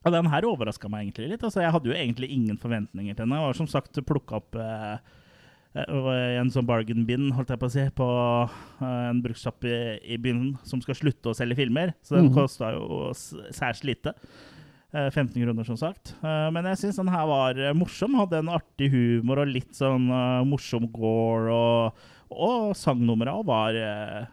Og 0.00 0.14
den 0.14 0.28
her 0.32 0.46
overraska 0.48 0.88
meg 0.88 1.06
egentlig 1.08 1.34
litt. 1.34 1.42
Altså, 1.44 1.60
jeg 1.64 1.72
hadde 1.74 1.90
jo 1.90 1.96
egentlig 1.96 2.30
ingen 2.32 2.60
forventninger 2.60 3.16
til 3.16 3.26
den. 3.26 3.34
Jeg 3.36 3.48
var 3.48 3.58
som 3.58 3.68
sagt 3.68 4.00
plukka 4.08 4.38
opp 4.38 4.56
eh, 4.56 4.94
eh, 5.76 6.38
en 6.40 6.52
sånn 6.52 6.68
bargain 6.68 7.04
bin, 7.08 7.28
holdt 7.36 7.52
jeg 7.52 7.60
på 7.60 7.68
å 7.68 7.74
si, 7.74 7.84
på 7.98 8.06
eh, 8.46 9.02
en 9.10 9.20
brukssjappe 9.24 9.68
i, 9.68 9.82
i 10.14 10.20
byen 10.22 10.54
som 10.64 10.80
skal 10.84 10.96
slutte 10.96 11.32
å 11.32 11.36
selge 11.36 11.58
filmer. 11.60 11.92
Så 12.06 12.16
den 12.16 12.30
mm. 12.30 12.38
kosta 12.38 12.72
jo 12.78 13.10
særs 13.12 13.84
lite. 13.84 14.14
Eh, 14.90 15.10
15 15.10 15.36
kroner, 15.36 15.64
som 15.68 15.76
sagt. 15.78 16.16
Eh, 16.22 16.48
Men 16.50 16.66
jeg 16.72 16.80
syns 16.80 16.98
den 16.98 17.12
her 17.12 17.28
var 17.30 17.58
eh, 17.60 17.76
morsom. 17.76 18.16
Hadde 18.18 18.40
en 18.40 18.50
artig 18.56 18.90
humor 18.90 19.44
og 19.44 19.52
litt 19.52 19.76
sånn 19.76 20.08
eh, 20.10 20.40
morsom 20.48 20.88
gore. 20.90 21.52
Og, 21.54 22.08
og 22.30 22.74
sangnumra 22.78 23.32
var 23.46 23.74
eh, 23.74 24.26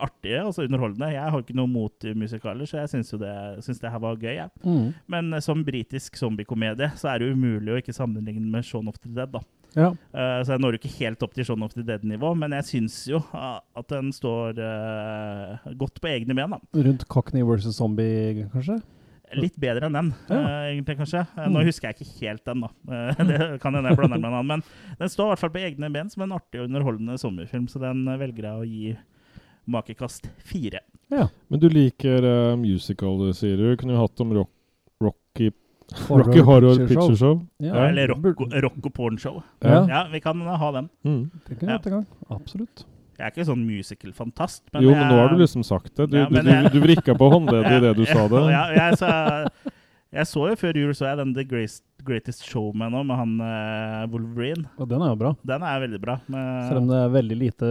artige, 0.00 0.40
altså 0.40 0.64
underholdende. 0.64 1.10
Jeg 1.12 1.32
har 1.34 1.42
ikke 1.42 1.56
noe 1.56 1.70
mot 1.70 2.06
musikaler, 2.16 2.68
så 2.68 2.80
jeg 2.80 2.92
syns 2.94 3.12
det, 3.20 3.32
syns 3.66 3.82
det 3.82 3.92
her 3.92 4.02
var 4.02 4.20
gøy. 4.20 4.34
Ja. 4.38 4.46
Mm. 4.64 4.92
Men 5.12 5.32
uh, 5.36 5.40
som 5.44 5.64
britisk 5.66 6.16
zombiekomedie 6.20 6.88
så 6.98 7.12
er 7.12 7.20
det 7.20 7.34
umulig 7.34 7.74
å 7.74 7.82
ikke 7.82 7.96
sammenligne 7.96 8.48
med 8.48 8.64
Shaun 8.66 8.88
of 8.88 8.96
the 9.02 9.12
Dead. 9.12 9.34
da. 9.34 9.42
Ja. 9.76 9.90
Uh, 9.92 10.40
så 10.44 10.54
jeg 10.54 10.64
når 10.64 10.76
jo 10.76 10.80
ikke 10.80 10.94
helt 10.96 11.26
opp 11.26 11.36
til 11.36 11.48
Shaun 11.48 11.66
of 11.66 11.76
the 11.76 11.84
Dead-nivå, 11.86 12.32
men 12.40 12.56
jeg 12.56 12.68
syns 12.70 12.98
jo 13.10 13.20
at 13.32 13.86
den 13.92 14.10
står 14.16 14.56
godt 15.78 16.00
på 16.00 16.10
egne 16.12 16.36
ben. 16.38 16.56
da. 16.56 16.82
Rundt 16.88 17.06
Cockney 17.12 17.44
versus 17.46 17.76
Zombie, 17.80 18.48
kanskje? 18.54 18.80
Litt 19.40 19.56
bedre 19.60 19.86
enn 19.88 19.92
den, 19.96 20.14
Ja. 20.28 20.36
uh, 20.36 20.66
egentlig, 20.72 20.96
kanskje. 20.98 21.20
Eh, 21.38 21.46
Nå 21.48 21.60
Mm. 21.60 21.66
husker 21.66 21.88
jeg 21.88 21.96
ikke 22.00 22.20
helt 22.26 22.44
den, 22.44 22.60
da. 22.60 22.68
Uh, 22.88 23.24
det 23.24 23.60
kan 23.62 23.74
hende 23.74 23.88
jeg 23.88 23.96
blander 23.98 24.18
med 24.20 24.28
en 24.28 24.34
annen. 24.40 24.46
Men 24.46 24.62
den 24.98 25.08
står 25.08 25.24
i 25.24 25.28
hvert 25.32 25.38
fall 25.44 25.50
på 25.54 25.62
egne 25.64 25.92
ben 25.92 26.10
som 26.10 26.22
en 26.26 26.32
artig 26.36 26.60
og 26.60 26.68
underholdende 26.68 27.18
sommerfilm, 27.18 27.66
så 27.68 27.80
den 27.80 28.04
velger 28.18 28.42
jeg 28.42 28.52
å 28.52 28.66
gi 28.68 28.96
makekast 29.68 30.28
fire. 30.42 30.80
Ja. 31.10 31.28
Men 31.48 31.60
du 31.60 31.68
liker 31.68 32.24
uh, 32.24 32.56
musical, 32.56 33.32
sier 33.36 33.56
du. 33.56 33.76
Kunne 33.76 33.94
jo 33.94 34.00
hatt 34.02 34.20
om 34.24 34.32
rock, 34.32 34.50
Rocky, 35.02 35.50
Horror 36.08 36.24
Rocky 36.26 36.40
Horror 36.40 36.76
Picture 36.76 36.88
Picture 36.88 37.16
Show. 37.16 37.42
Ja. 37.60 37.74
Ja. 37.74 37.88
Eller 37.90 38.08
rock, 38.08 38.84
og 38.86 38.92
pornshow. 38.94 39.42
Ja. 39.60 39.86
Ja, 39.88 40.08
vi 40.12 40.20
kan 40.20 40.40
ha 40.40 40.72
den. 40.72 40.88
Mm. 41.04 41.30
Absolutt. 42.30 42.86
Jeg 43.22 43.28
er 43.28 43.34
ikke 43.36 43.46
sånn 43.52 43.62
musical-fantast. 43.62 44.64
jo, 44.82 44.90
men 44.90 45.06
nå 45.06 45.18
har 45.20 45.30
du 45.30 45.38
liksom 45.44 45.62
sagt 45.62 45.94
det. 45.94 46.08
Du, 46.10 46.16
Ja, 46.18 46.26
du, 46.26 46.34
jeg- 46.42 46.72
du, 46.72 46.80
du 46.80 46.82
vrikka 46.82 47.14
på 47.14 47.28
håndleddet 47.30 47.78
idet 47.78 47.94
du 47.96 48.04
sa 48.10 48.26
det. 48.26 48.42
Ja, 48.50 48.64
jeg, 48.74 48.98
så, 48.98 49.10
jeg 50.12 50.26
så 50.28 50.42
jo 50.50 50.56
før 50.58 50.76
jul 50.82 50.90
så 50.98 51.06
jeg 51.06 51.20
den 51.22 51.32
The 51.38 51.44
Greatest, 51.46 51.84
Greatest 52.02 52.42
Showman 52.50 52.96
òg, 52.98 53.06
med 53.06 53.16
han 53.20 53.34
uh, 53.38 54.10
Wolverine. 54.10 54.66
Og 54.82 54.88
den 54.90 55.00
er 55.06 55.12
jo 55.14 55.18
bra. 55.22 55.30
Den 55.46 55.62
er 55.62 55.80
veldig 55.86 56.00
bra. 56.02 56.16
med- 56.26 56.66
Selv 56.66 56.82
om 56.82 56.88
det 56.90 56.98
er 56.98 57.12
veldig 57.14 57.38
lite 57.46 57.68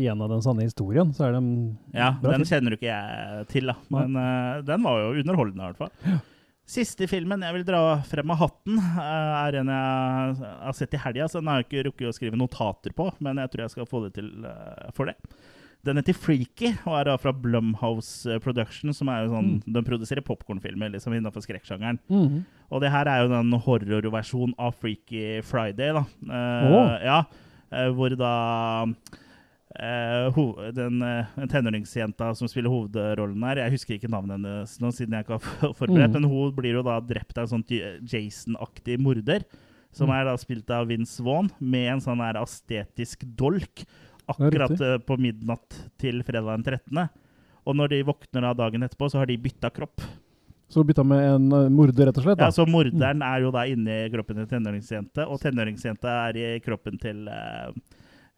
igjen 0.00 0.24
av 0.24 0.32
den 0.32 0.40
sanne 0.46 0.64
historien, 0.64 1.12
så 1.12 1.28
er 1.28 1.36
den 1.36 1.50
Ja, 1.92 2.14
bra 2.22 2.32
den 2.32 2.48
kjenner 2.48 2.72
du 2.72 2.78
ikke 2.80 2.88
jeg 2.88 3.46
til, 3.52 3.68
da. 3.68 3.76
Men 3.92 4.16
uh, 4.16 4.62
den 4.64 4.82
var 4.88 5.02
jo 5.04 5.12
underholdende, 5.20 5.60
i 5.60 5.74
hvert 5.74 5.84
fall. 5.84 6.22
Siste 6.64 7.04
filmen 7.10 7.42
jeg 7.44 7.58
vil 7.58 7.66
dra 7.68 7.80
frem 8.08 8.30
av 8.32 8.38
hatten, 8.40 8.78
eh, 8.80 9.32
er 9.36 9.58
en 9.60 9.68
jeg 9.68 10.36
har 10.64 10.76
sett 10.76 10.94
i 10.96 11.00
helga. 11.02 11.26
Så 11.28 11.42
den 11.42 11.50
har 11.50 11.60
jeg 11.60 11.66
ikke 11.68 11.82
rukket 11.90 12.08
å 12.08 12.14
skrive 12.16 12.40
notater 12.40 12.94
på, 12.96 13.10
men 13.20 13.36
jeg 13.42 13.52
tror 13.52 13.64
jeg 13.64 13.74
skal 13.74 13.90
få 13.90 14.00
det 14.06 14.14
til 14.16 14.30
eh, 14.48 14.88
for 14.96 15.12
det. 15.12 15.18
Den 15.84 16.00
heter 16.00 16.16
Freaky 16.16 16.70
og 16.86 16.94
er 16.96 17.10
da 17.10 17.18
fra 17.20 17.34
Blumhouse 17.36 18.32
eh, 18.32 18.40
Production, 18.40 18.94
som 18.96 19.10
er 19.12 19.26
jo 19.26 19.34
sånn 19.34 19.50
De 19.68 19.82
produserer 19.84 20.24
popkornfilmer 20.24 20.94
liksom, 20.94 21.12
innenfor 21.12 21.44
skrekksjangeren. 21.44 22.00
Mm. 22.08 22.46
Og 22.72 22.80
det 22.80 22.94
her 22.94 23.12
er 23.12 23.26
jo 23.26 23.34
den 23.34 23.52
horrorversjonen 23.66 24.56
av 24.56 24.72
Freaky 24.80 25.42
Friday, 25.44 25.92
da. 25.92 26.06
Uh, 26.24 26.72
oh. 26.72 26.94
Ja, 27.04 27.20
hvor 27.92 28.16
da 28.16 28.32
eh, 29.80 30.28
ho 30.36 30.46
den 30.76 31.02
eh, 31.02 31.44
tenåringsjenta 31.50 32.30
som 32.38 32.50
spiller 32.50 32.72
hovedrollen 32.72 33.42
her 33.48 33.64
Jeg 33.64 33.74
husker 33.76 33.96
ikke 33.96 34.10
navnet 34.12 34.38
hennes 34.38 34.78
nå, 34.82 34.90
siden 34.94 35.16
jeg 35.18 35.26
ikke 35.26 35.38
har 35.38 35.76
forberedt, 35.80 36.14
mm. 36.14 36.18
men 36.20 36.30
hun 36.30 36.56
blir 36.56 36.78
jo 36.78 36.86
da 36.86 36.98
drept 37.02 37.38
av 37.38 37.46
en 37.46 37.54
sånn 37.56 37.68
Jason-aktig 38.10 38.98
morder. 39.02 39.46
Som 39.94 40.10
Mm. 40.10 40.14
er 40.16 40.24
da 40.26 40.34
spilt 40.36 40.70
av 40.74 40.88
Vince 40.90 41.22
Vaughn, 41.22 41.52
med 41.60 41.92
en 41.92 42.00
sånn 42.02 42.18
her 42.18 42.34
astetisk 42.40 43.22
dolk. 43.38 43.84
Akkurat 44.26 44.74
eh, 44.80 44.98
på 44.98 45.16
midnatt 45.20 45.76
til 46.00 46.22
fredag 46.26 46.56
den 46.56 46.80
13. 46.80 47.08
Og 47.64 47.76
når 47.76 47.92
de 47.92 48.02
våkner 48.08 48.42
da 48.42 48.52
dagen 48.56 48.82
etterpå, 48.82 49.08
så 49.10 49.20
har 49.20 49.30
de 49.30 49.36
bytta 49.40 49.70
kropp. 49.70 50.02
Så 50.68 50.82
bytta 50.84 51.04
med 51.06 51.20
en 51.22 51.52
uh, 51.52 51.68
morder, 51.70 52.08
rett 52.08 52.18
og 52.18 52.24
slett? 52.24 52.38
da? 52.40 52.48
Ja, 52.48 52.54
så 52.56 52.64
Morderen 52.66 53.22
er 53.22 53.44
jo 53.44 53.52
da 53.54 53.66
inni 53.70 53.98
kroppen 54.12 54.40
til 54.40 54.48
tenåringsjente, 54.50 55.26
og 55.28 55.38
tenåringsjenta 55.42 56.14
er 56.28 56.40
i 56.40 56.46
kroppen 56.64 56.98
til 56.98 57.28
eh, 57.30 57.76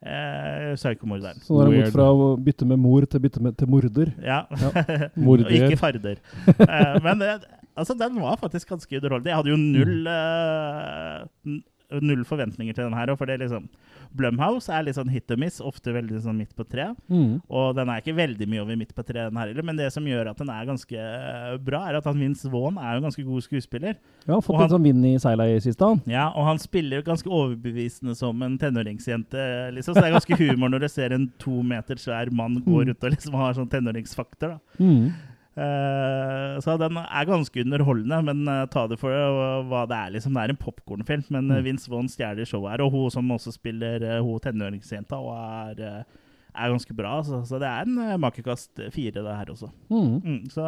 eh, 0.05 0.75
psykomorderen. 0.77 1.41
Så 1.45 1.55
nå 1.55 1.61
har 1.63 1.71
det 1.71 1.85
gått 1.85 1.95
fra 1.97 2.09
å 2.13 2.33
bytte 2.49 2.69
med 2.69 2.83
mor 2.83 3.07
til 3.09 3.23
bytte 3.25 3.45
med, 3.45 3.57
til 3.61 3.71
morder. 3.71 4.13
Ja. 4.25 4.43
Morder. 5.29 5.47
og 5.47 5.57
ikke 5.57 5.81
farder. 5.81 6.21
Eh, 6.57 6.99
men 7.05 7.25
eh, 7.25 7.47
altså, 7.77 7.97
den 7.99 8.21
var 8.21 8.39
faktisk 8.43 8.75
ganske 8.75 9.01
underholdende. 9.01 9.33
Jeg 9.33 9.41
hadde 9.41 9.55
jo 9.55 9.61
null 9.63 10.13
eh, 10.13 11.63
Null 12.03 12.25
forventninger 12.27 12.75
til 12.75 12.89
den 12.89 12.97
her. 12.99 13.13
òg, 13.13 13.19
For 13.19 13.27
det 13.29 13.37
er 13.37 13.45
liksom 13.47 13.69
Blumhouse 14.17 14.73
er 14.73 14.87
litt 14.87 14.97
sånn 14.97 15.11
hit 15.13 15.31
og 15.35 15.39
miss, 15.43 15.59
ofte 15.61 15.93
veldig 15.95 16.21
sånn 16.25 16.39
midt 16.41 16.55
på 16.57 16.65
treet. 16.69 16.97
Mm. 17.13 17.41
Og 17.51 17.75
den 17.77 17.91
er 17.93 18.01
ikke 18.01 18.15
veldig 18.17 18.49
mye 18.49 18.63
over 18.65 18.79
midt 18.81 18.95
på 18.97 19.05
treet, 19.05 19.31
den 19.31 19.39
her 19.41 19.51
heller. 19.51 19.67
Men 19.67 19.77
det 19.79 19.91
som 19.95 20.07
gjør 20.09 20.31
at 20.33 20.41
den 20.41 20.51
er 20.53 20.69
ganske 20.69 20.97
eh, 20.97 21.57
bra, 21.63 21.83
er 21.89 21.99
at 22.01 22.09
han 22.09 22.19
Vince 22.21 22.51
Vaughn 22.53 22.79
er 22.81 22.95
jo 22.95 23.03
en 23.03 23.09
ganske 23.09 23.27
god 23.27 23.47
skuespiller. 23.47 23.99
Ja, 24.27 24.41
fått 24.41 24.65
en 24.65 24.73
sånn 24.77 24.87
vind 24.89 25.07
i 25.07 25.15
seila 25.23 25.49
i 25.51 25.61
siste, 25.63 25.85
han. 25.85 26.03
Ja, 26.11 26.29
og 26.33 26.49
han 26.49 26.63
spiller 26.63 27.01
jo 27.03 27.07
ganske 27.11 27.31
overbevisende 27.31 28.17
som 28.19 28.43
en 28.47 28.59
tenåringsjente, 28.63 29.47
liksom. 29.77 29.95
Så 29.95 30.03
det 30.03 30.11
er 30.11 30.19
ganske 30.19 30.41
humor 30.43 30.73
når 30.73 30.87
du 30.87 30.91
ser 30.93 31.15
en 31.17 31.29
to 31.43 31.63
meter 31.67 32.01
svær 32.01 32.33
mann 32.35 32.61
gå 32.65 32.83
rundt 32.83 32.97
ut 32.97 33.05
og 33.09 33.15
liksom 33.17 33.37
har 33.39 33.57
sånn 33.59 33.71
tenåringsfaktor, 33.73 34.57
da. 34.57 34.83
Mhm. 34.83 35.11
Eh, 35.57 36.59
så 36.61 36.77
den 36.81 36.99
er 37.01 37.29
ganske 37.29 37.63
underholdende, 37.65 38.19
men 38.29 38.43
eh, 38.53 38.67
ta 38.73 38.87
det 38.91 38.99
for 39.01 39.13
eh, 39.15 39.63
hva 39.71 39.87
det 39.89 39.97
er, 39.97 40.13
liksom. 40.19 40.37
Det 40.37 40.45
er 40.45 40.53
en 40.55 40.61
popkornfilm, 40.61 41.25
men 41.33 41.51
uh, 41.51 41.57
Mm. 41.57 41.65
Vince 41.65 41.89
Vaughn 41.91 42.09
stjeler 42.13 42.45
showet 42.49 42.75
her. 42.75 42.85
Og 42.85 42.93
hun 42.93 43.11
som 43.15 43.31
også 43.33 43.55
spiller 43.57 44.05
hun 44.21 44.39
tenåringsjenta, 44.45 45.17
og 45.17 45.33
er, 45.33 45.81
eh, 45.81 46.23
er 46.57 46.73
ganske 46.73 46.95
bra. 46.97 47.15
Så, 47.25 47.41
så 47.49 47.59
det 47.61 47.69
er 47.69 47.89
en 47.89 48.21
makekast 48.21 48.83
fire, 48.93 49.23
det 49.25 49.37
her 49.41 49.51
også. 49.53 49.71
Mm. 49.93 50.21
Mm, 50.25 50.39
så 50.53 50.63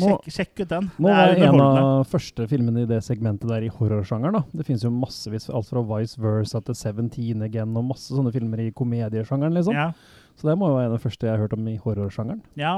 Må- 0.00 0.06
sjekk, 0.20 0.30
sjekk 0.36 0.62
ut 0.64 0.68
den. 0.76 0.90
Må 1.00 1.08
det 1.10 1.16
er 1.40 1.48
en 1.48 1.60
av 1.64 2.04
første 2.08 2.46
filmene 2.48 2.84
i 2.84 2.88
det 2.88 3.02
segmentet 3.04 3.48
der 3.48 3.66
i 3.66 3.72
horrorsjangeren. 3.72 4.44
Det 4.52 4.64
finnes 4.68 4.84
jo 4.84 4.92
massevis, 4.94 5.48
alt 5.52 5.68
fra 5.72 5.82
Vice 5.96 6.20
Versa 6.20 6.60
til 6.64 6.76
Seventeen 6.78 7.42
Again 7.48 7.76
og 7.76 7.88
masse 7.94 8.12
sånne 8.16 8.32
filmer 8.36 8.60
i 8.64 8.70
komediesjangeren. 8.72 9.56
liksom. 9.56 9.74
Ja. 9.76 9.90
Så 10.40 10.48
det 10.48 10.54
må 10.56 10.70
jo 10.70 10.76
være 10.78 10.86
en 10.88 10.92
av 10.94 10.96
de 10.96 11.02
første 11.04 11.26
jeg 11.26 11.34
har 11.34 11.42
hørt 11.42 11.52
om 11.52 11.66
i 11.68 11.74
horrorsjangeren. 11.84 12.38
Ja, 12.56 12.70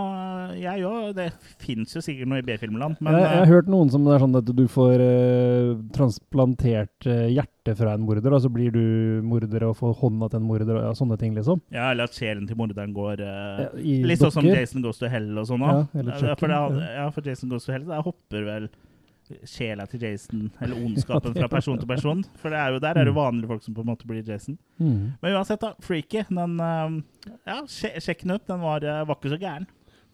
jeg 0.59 0.83
òg. 0.89 1.13
Det 1.15 1.29
fins 1.63 1.93
jo 1.95 2.01
sikkert 2.03 2.27
noe 2.33 2.41
i 2.43 2.47
B-filmland, 2.49 2.97
men 2.99 3.15
jeg, 3.15 3.23
jeg 3.23 3.37
har 3.39 3.45
eh, 3.47 3.53
hørt 3.53 3.69
noen 3.71 3.93
som 3.93 4.03
det 4.09 4.17
er 4.17 4.25
sånn 4.25 4.35
at 4.41 4.51
du 4.59 4.65
får 4.73 5.05
eh, 5.05 5.69
transplantert 5.95 7.07
eh, 7.07 7.29
hjertet 7.37 7.79
fra 7.79 7.93
en 7.95 8.03
morder, 8.03 8.35
og 8.35 8.43
så 8.43 8.51
blir 8.51 8.73
du 8.75 9.23
morder 9.27 9.69
og 9.69 9.77
får 9.79 9.95
hånda 10.01 10.29
til 10.33 10.41
en 10.41 10.49
morder 10.49 10.75
og 10.81 10.87
ja, 10.89 10.93
sånne 10.99 11.19
ting, 11.21 11.37
liksom. 11.39 11.63
ja, 11.71 11.93
Eller 11.93 12.11
at 12.11 12.19
sjelen 12.19 12.49
til 12.51 12.59
morderen 12.59 12.95
går 12.97 13.23
eh, 13.23 13.63
Ja, 13.63 13.69
I 13.79 13.97
Litt 14.11 14.23
sånn 14.25 14.35
som. 14.35 14.49
Jason 14.51 14.83
Goes 14.83 14.99
to 14.99 15.11
Hell 15.13 15.31
og 15.39 15.47
sånn 15.51 15.63
Ja, 15.63 15.77
òg. 15.85 15.95
eller 16.03 16.27
Ja, 16.33 16.35
for, 16.41 16.51
det- 16.51 16.91
ja, 16.99 17.07
for 17.15 17.31
Jason 17.31 17.53
Goes 17.55 17.69
to 17.69 17.77
Hell, 17.77 17.87
der 17.87 18.03
hopper 18.03 18.49
vel 18.49 18.69
sjela 19.49 19.87
til 19.91 20.03
Jason, 20.03 20.49
eller 20.61 20.79
ondskapen 20.79 21.35
fra 21.37 21.49
person 21.49 21.79
til 21.81 21.89
person. 21.89 22.25
For 22.41 22.53
det 22.53 22.59
er 22.61 22.75
jo, 22.75 22.81
der 22.83 22.97
er 22.97 23.05
det 23.07 23.13
jo 23.13 23.19
vanlige 23.19 23.51
folk 23.51 23.63
som 23.65 23.75
på 23.77 23.85
en 23.85 23.91
måte 23.93 24.09
blir 24.09 24.23
Jason. 24.27 24.59
Mm. 24.79 25.13
Men 25.23 25.37
uansett, 25.37 25.61
da. 25.63 25.73
Freaky. 25.83 26.25
Den 26.31 26.59
eh, 26.61 26.99
Ja, 27.49 27.61
sjekk 27.67 28.25
den 28.25 28.37
ut. 28.37 28.47
Den 28.49 28.61
var, 28.65 28.85
eh, 28.85 29.05
var 29.09 29.19
ikke 29.19 29.33
så 29.35 29.41
gæren. 29.41 29.69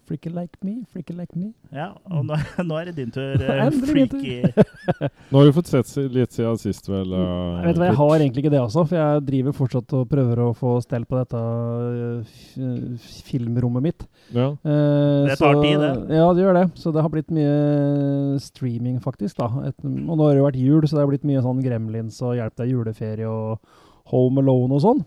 Freaky 0.08 0.30
like 0.32 0.56
me, 0.64 0.86
freaky 0.88 1.12
like 1.12 1.36
me. 1.36 1.50
Ja, 1.68 1.90
og 2.08 2.22
nå, 2.24 2.36
nå 2.68 2.76
er 2.80 2.88
det 2.88 2.94
din 2.96 3.10
tur, 3.12 3.42
eh, 3.44 3.66
freaky. 3.84 4.38
Nå 5.30 5.42
har 5.42 5.44
du 5.44 5.52
fått 5.52 5.68
sett 5.68 5.90
litt 6.14 6.32
siden 6.32 6.56
sist, 6.56 6.88
vel? 6.88 7.12
Jeg 7.12 7.26
uh, 7.28 7.66
vet 7.66 7.76
hva, 7.76 7.90
jeg 7.90 7.98
har 7.98 8.14
egentlig 8.16 8.44
ikke 8.46 8.52
det 8.54 8.62
også, 8.62 8.86
for 8.88 8.96
jeg 8.96 9.24
driver 9.26 9.56
fortsatt 9.58 9.92
og 9.98 10.06
prøver 10.08 10.40
å 10.46 10.46
få 10.56 10.78
stell 10.80 11.04
på 11.04 11.18
dette 11.18 11.42
uh, 11.42 13.10
filmrommet 13.28 13.84
mitt. 13.84 14.06
Ja. 14.32 14.48
Uh, 14.64 15.28
Det 15.28 15.36
tar 15.36 15.58
så- 15.58 15.66
tid, 15.66 15.76
det. 15.84 15.92
Ja, 16.22 16.30
det 16.32 16.46
gjør 16.46 16.58
det. 16.62 16.64
Så 16.80 16.94
det 16.96 17.04
har 17.04 17.12
blitt 17.12 17.36
mye 17.36 18.40
streaming, 18.48 18.96
faktisk. 19.04 19.36
da. 19.42 19.50
Et, 19.68 19.76
og 19.84 20.14
nå 20.16 20.22
har 20.24 20.32
det 20.32 20.40
jo 20.40 20.48
vært 20.48 20.62
jul, 20.62 20.88
så 20.88 20.96
det 20.96 21.04
har 21.04 21.12
blitt 21.12 21.28
mye 21.28 21.44
sånn 21.44 21.60
Gremlins 21.64 22.22
og 22.24 22.38
Hjelp 22.40 22.56
deg 22.62 22.72
juleferie 22.72 23.28
og 23.28 23.60
Home 24.14 24.40
Alone 24.40 24.80
og 24.80 24.84
sånn. 24.88 25.04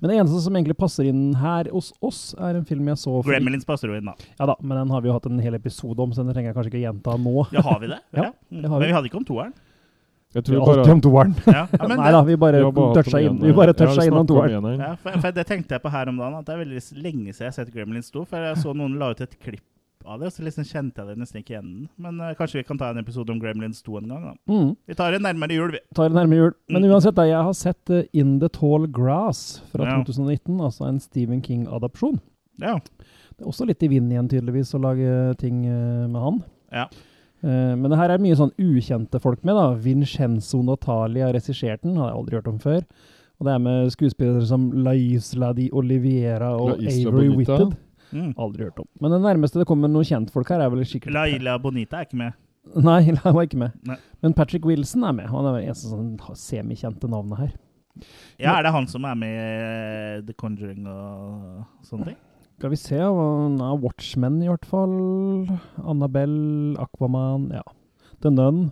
Men 0.00 0.10
det 0.10 0.18
eneste 0.20 0.40
som 0.44 0.56
egentlig 0.58 0.76
passer 0.78 1.08
inn 1.10 1.22
her 1.40 1.70
hos 1.74 1.92
oss, 2.04 2.20
er 2.38 2.58
en 2.58 2.66
film 2.68 2.88
jeg 2.92 3.00
så 3.02 3.14
for 3.20 3.30
Gremlins 3.30 3.66
passer 3.68 3.92
jo 3.92 3.98
inn, 3.98 4.08
da. 4.10 4.16
Ja 4.40 4.48
da, 4.50 4.56
men 4.62 4.80
den 4.82 4.92
har 4.94 5.04
vi 5.04 5.10
jo 5.10 5.16
hatt 5.16 5.28
en 5.30 5.38
hel 5.42 5.56
episode 5.58 6.02
om, 6.02 6.12
så 6.12 6.24
den 6.24 6.34
trenger 6.34 6.52
jeg 6.52 6.58
kanskje 6.58 6.72
ikke 6.74 6.82
gjenta 6.84 7.16
nå. 7.22 7.46
Ja, 7.54 7.64
har 7.66 7.80
vi 7.82 7.92
det? 7.94 8.02
Ja, 8.16 8.30
det 8.32 8.68
har 8.70 8.80
vi. 8.80 8.84
Men 8.84 8.90
vi 8.90 8.96
hadde 8.98 9.10
ikke 9.12 9.20
om 9.22 9.28
toeren. 9.28 9.54
Jeg 10.36 10.42
Vi 10.42 10.48
tror 10.50 10.58
har 10.58 10.66
bare 10.66 10.80
alltid 10.82 10.92
om 10.92 11.04
toeren. 11.06 11.36
Ja, 11.46 11.62
ja, 11.70 11.86
Nei 12.02 12.10
da, 12.12 12.24
vi 12.26 12.34
bare 12.36 12.58
Vi 12.66 12.88
toucha 12.98 13.20
inn, 13.24 13.38
vi 13.40 13.54
bare 13.56 13.72
Ja, 13.72 13.78
toucha 13.78 14.02
inn 14.02 14.10
innom 14.10 14.24
om 14.24 14.28
toeren. 14.32 14.66
Ja, 14.82 14.90
for, 15.00 15.22
for 15.22 15.38
det 15.38 15.46
tenkte 15.48 15.78
jeg 15.78 15.84
på 15.84 15.92
her 15.94 16.10
om 16.12 16.18
dagen, 16.20 16.36
at 16.42 16.48
det 16.48 16.56
er 16.56 16.60
veldig 16.64 16.82
lenge 16.98 17.30
siden 17.32 17.46
jeg 17.46 17.52
har 17.52 17.56
sett 17.56 17.72
Gremlins 17.72 18.12
2. 18.12 18.26
For 18.28 18.50
jeg 18.50 18.60
så 18.60 18.74
noen 18.76 18.98
la 19.00 19.12
ut 19.14 19.22
et 19.24 19.38
klipp 19.40 19.64
av 20.06 20.20
det, 20.22 20.30
så 20.32 20.44
liksom 20.46 20.64
kjente 20.64 21.02
jeg 21.02 21.08
det 21.10 21.16
nesten 21.20 21.40
ikke 21.42 21.54
igjen. 21.56 21.88
Men 21.98 22.20
uh, 22.22 22.30
kanskje 22.38 22.60
vi 22.60 22.66
kan 22.68 22.78
ta 22.78 22.88
en 22.92 22.98
episode 23.02 23.30
om 23.34 23.40
Gremlins 23.42 23.82
2 23.82 23.98
en 24.00 24.08
gang, 24.12 24.22
da. 24.30 24.34
Mm. 24.52 24.70
Vi 24.86 24.94
tar 24.98 25.12
det 25.16 25.20
nærmere 25.24 25.56
jul, 25.58 25.72
vi. 25.74 25.80
tar 25.94 26.08
det 26.12 26.16
nærmere 26.20 26.38
jul. 26.44 26.54
Men 26.70 26.82
Mm. 26.86 26.92
uansett, 26.94 27.14
da, 27.18 27.26
jeg 27.26 27.42
har 27.48 27.52
sett 27.58 27.90
uh, 27.90 28.02
In 28.12 28.38
the 28.40 28.48
Tall 28.48 28.86
Grass 28.86 29.60
fra 29.72 29.84
Ja. 29.84 29.98
2019, 30.04 30.60
altså 30.60 30.86
en 30.88 31.00
Stephen 31.00 31.42
King-adopsjon. 31.42 32.20
Ja. 32.62 32.78
Det 33.36 33.44
er 33.44 33.50
også 33.50 33.66
litt 33.68 33.82
i 33.82 33.88
vinden 33.92 34.12
igjen, 34.14 34.28
tydeligvis, 34.32 34.72
å 34.74 34.80
lage 34.80 35.36
ting 35.42 35.66
eh, 35.66 36.06
med 36.08 36.16
han. 36.22 36.38
Ja. 36.72 36.86
Eh, 37.44 37.74
men 37.76 37.90
det 37.92 37.98
her 38.00 38.14
er 38.14 38.22
mye 38.24 38.36
sånn 38.38 38.54
ukjente 38.56 39.20
folk 39.20 39.42
med, 39.44 39.54
da. 39.58 39.74
Vincenzo 39.74 40.62
Natali 40.64 41.20
har 41.20 41.34
regissert 41.36 41.82
den, 41.84 41.98
har 42.00 42.08
jeg 42.14 42.16
aldri 42.22 42.38
hørt 42.38 42.48
om 42.48 42.58
før. 42.62 42.80
Og 43.36 43.44
det 43.44 43.52
er 43.52 43.58
med 43.60 43.90
skuespillere 43.92 44.46
som 44.48 44.70
La 44.72 44.94
Isla 44.96 45.50
di 45.52 45.66
Oliviera 45.70 46.54
og 46.56 46.78
Avery 46.80 47.28
Bonita. 47.28 47.58
Whitted. 47.58 47.76
Mm. 48.16 48.32
Aldri 48.40 48.66
hørt 48.66 48.80
om. 48.80 48.88
Men 49.02 49.12
det 49.12 49.20
nærmeste 49.24 49.60
det 49.60 49.68
kommer 49.68 49.92
noen 49.92 50.08
kjentfolk 50.08 50.50
her, 50.54 50.64
er 50.64 50.72
vel 50.72 50.84
sikkert 50.88 51.14
Laila 51.16 51.58
Bonita 51.62 52.00
er 52.00 52.08
ikke 52.08 52.20
med. 52.22 52.38
Nei, 52.74 52.98
han 53.24 53.36
var 53.36 53.46
ikke 53.46 53.60
med. 53.60 53.76
Nei. 53.86 53.98
Men 54.24 54.34
Patrick 54.36 54.66
Wilson 54.66 55.04
er 55.06 55.16
med. 55.20 55.28
Han 55.30 55.46
er 55.46 55.58
det 55.58 55.66
eneste 55.68 55.92
sånn 55.92 56.14
semikjente 56.40 57.10
navnet 57.12 57.44
her. 57.44 57.54
Ja, 58.36 58.58
er 58.58 58.66
det 58.66 58.72
han 58.74 58.88
som 58.90 59.06
er 59.08 59.16
med 59.16 59.36
i 59.36 60.24
The 60.26 60.34
Conjuring 60.36 60.88
og 60.90 61.86
sånne 61.86 62.10
ting? 62.10 62.18
Skal 62.56 62.72
vi 62.72 62.78
se 62.80 62.98
han 63.00 63.60
er 63.60 63.78
Watchmen 63.80 64.40
i 64.44 64.48
hvert 64.48 64.66
fall. 64.68 64.96
Annabelle, 65.84 66.76
Aquaman, 66.80 67.50
ja. 67.52 67.64
The 68.24 68.32
Nun. 68.32 68.70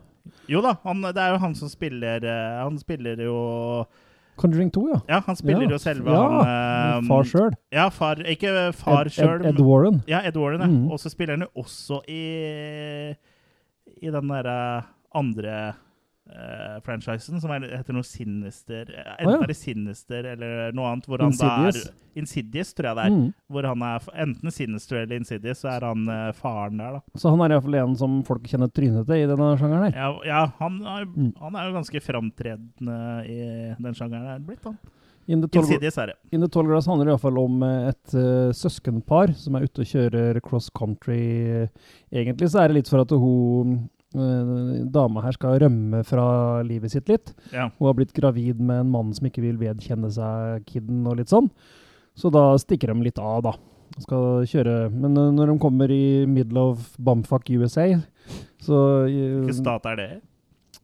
Jo 0.48 0.62
da, 0.64 0.74
han, 0.84 1.04
det 1.04 1.20
er 1.20 1.34
jo 1.34 1.40
han 1.42 1.54
som 1.56 1.68
spiller 1.68 2.24
eh, 2.24 2.60
Han 2.64 2.78
spiller 2.80 3.20
jo 3.20 3.34
Conjuring 4.40 4.70
2, 4.74 4.84
ja. 4.90 5.00
Ja, 5.08 5.20
han 5.26 5.36
spiller 5.38 5.70
jo 5.70 5.78
selve 5.78 6.10
ja, 6.10 6.22
han 6.24 7.04
um, 7.04 7.10
Far 7.10 7.28
sjøl. 7.28 7.52
Ja, 7.74 7.84
far 7.94 8.22
Ikke 8.26 8.72
far 8.74 9.06
Ed, 9.06 9.14
sjøl. 9.14 9.44
Ed, 9.44 9.52
Ed 9.52 9.62
Warren. 9.62 10.00
Ja, 10.10 10.24
Ed 10.26 10.38
Warren, 10.40 10.64
ja. 10.64 10.70
Mm. 10.70 10.90
Og 10.90 11.00
så 11.02 11.12
spiller 11.12 11.38
han 11.38 11.46
jo 11.46 11.64
også 11.64 12.02
i 12.10 12.24
i 14.04 14.10
den 14.10 14.28
derre 14.28 14.58
andre 15.14 15.58
eh, 16.30 16.78
franchisen, 16.84 17.40
som 17.42 17.52
er, 17.54 17.66
heter 17.76 17.96
noe 17.96 18.06
Sinister 18.06 18.88
eh, 18.88 19.10
Enten 19.18 19.28
oh, 19.28 19.36
ja. 19.36 19.42
er 19.44 19.52
det 19.52 19.56
Sinister 19.58 20.28
eller 20.32 20.72
noe 20.76 20.90
annet. 20.92 21.08
Hvor 21.10 21.22
han 21.24 21.34
Insidious. 21.34 21.82
er 21.88 22.18
Insidious, 22.20 22.72
tror 22.74 22.90
jeg 22.90 22.98
det 22.98 23.04
er. 23.08 23.14
Mm. 23.14 23.28
Hvor 23.50 23.68
han 23.70 23.84
er 23.90 24.08
enten 24.24 24.54
Sinister 24.54 25.00
eller 25.02 25.20
Insidious, 25.20 25.62
så 25.64 25.72
er 25.74 25.86
han 25.88 26.08
uh, 26.08 26.32
faren 26.38 26.78
der, 26.80 26.98
da. 26.98 27.18
Så 27.18 27.32
han 27.34 27.44
er 27.44 27.56
iallfall 27.56 27.78
en 27.82 27.96
som 27.98 28.18
folk 28.26 28.46
kjenner 28.50 28.70
trynet 28.70 29.08
til 29.08 29.24
i 29.24 29.30
denne 29.30 29.52
sjangeren 29.60 29.88
her. 29.88 29.96
Ja, 29.98 30.10
ja 30.30 30.42
han, 30.60 30.80
er, 30.82 31.06
Mm. 31.14 31.32
han 31.40 31.56
er 31.58 31.68
jo 31.68 31.74
ganske 31.78 32.00
framtredende 32.02 32.98
i 33.28 33.38
den 33.82 33.94
sjangeren. 33.96 34.28
Er 34.30 34.38
det 34.38 34.46
blitt, 34.48 34.64
han. 34.64 34.78
In 35.26 35.40
the 35.40 35.48
Insidious 35.56 35.96
er 35.98 36.10
det. 36.12 36.16
In 36.36 36.42
the 36.44 36.48
Tall 36.52 36.66
Grass 36.68 36.86
handler 36.90 37.08
iallfall 37.14 37.38
om 37.40 37.62
et 37.64 38.12
uh, 38.12 38.50
søskenpar 38.52 39.32
som 39.40 39.56
er 39.56 39.64
ute 39.64 39.80
og 39.80 39.88
kjører 39.88 40.40
cross 40.44 40.68
country. 40.76 41.66
Egentlig 42.12 42.50
så 42.52 42.60
er 42.60 42.68
det 42.68 42.82
litt 42.82 42.90
for 42.92 43.00
at 43.04 43.14
hun 43.16 43.78
dama 44.94 45.22
her 45.24 45.34
skal 45.36 45.58
rømme 45.62 46.02
fra 46.06 46.26
livet 46.66 46.92
sitt 46.94 47.10
litt. 47.10 47.32
Ja. 47.52 47.68
Hun 47.78 47.88
har 47.90 47.96
blitt 47.98 48.14
gravid 48.16 48.60
med 48.62 48.84
en 48.84 48.92
mann 48.92 49.14
som 49.16 49.26
ikke 49.28 49.44
vil 49.44 49.58
vedkjenne 49.60 50.10
seg 50.14 50.66
kiden 50.70 51.04
og 51.10 51.18
litt 51.20 51.32
sånn. 51.32 51.50
Så 52.14 52.30
da 52.30 52.52
stikker 52.62 52.92
de 52.92 53.08
litt 53.08 53.18
av, 53.18 53.42
da. 53.46 53.54
Skal 54.02 54.46
kjøre 54.50 54.88
Men 54.90 55.14
eh, 55.18 55.32
når 55.36 55.52
de 55.52 55.58
kommer 55.62 55.90
i 55.92 56.24
middle 56.26 56.70
of 56.72 56.94
bumfuck 56.98 57.50
USA, 57.54 57.86
så 58.62 58.78
eh, 59.06 59.42
Hvilken 59.44 59.60
stat 59.60 59.90
er 59.92 60.00
det? 60.00 60.08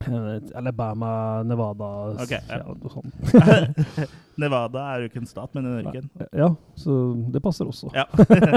eh, 0.06 0.58
Alabama, 0.58 1.42
Nevada 1.42 1.88
okay, 2.22 2.38
ja. 2.49 2.62
Ja. 2.62 4.06
Nevada 4.40 4.84
er 4.94 5.02
jo 5.02 5.10
ikke 5.10 5.20
en 5.20 5.28
stat, 5.28 5.50
men 5.54 5.66
en 5.66 5.80
ørken. 5.82 6.06
Ja, 6.32 6.52
så 6.78 7.00
det 7.32 7.42
passer 7.44 7.68
også. 7.68 7.90
Ja. 7.92 8.06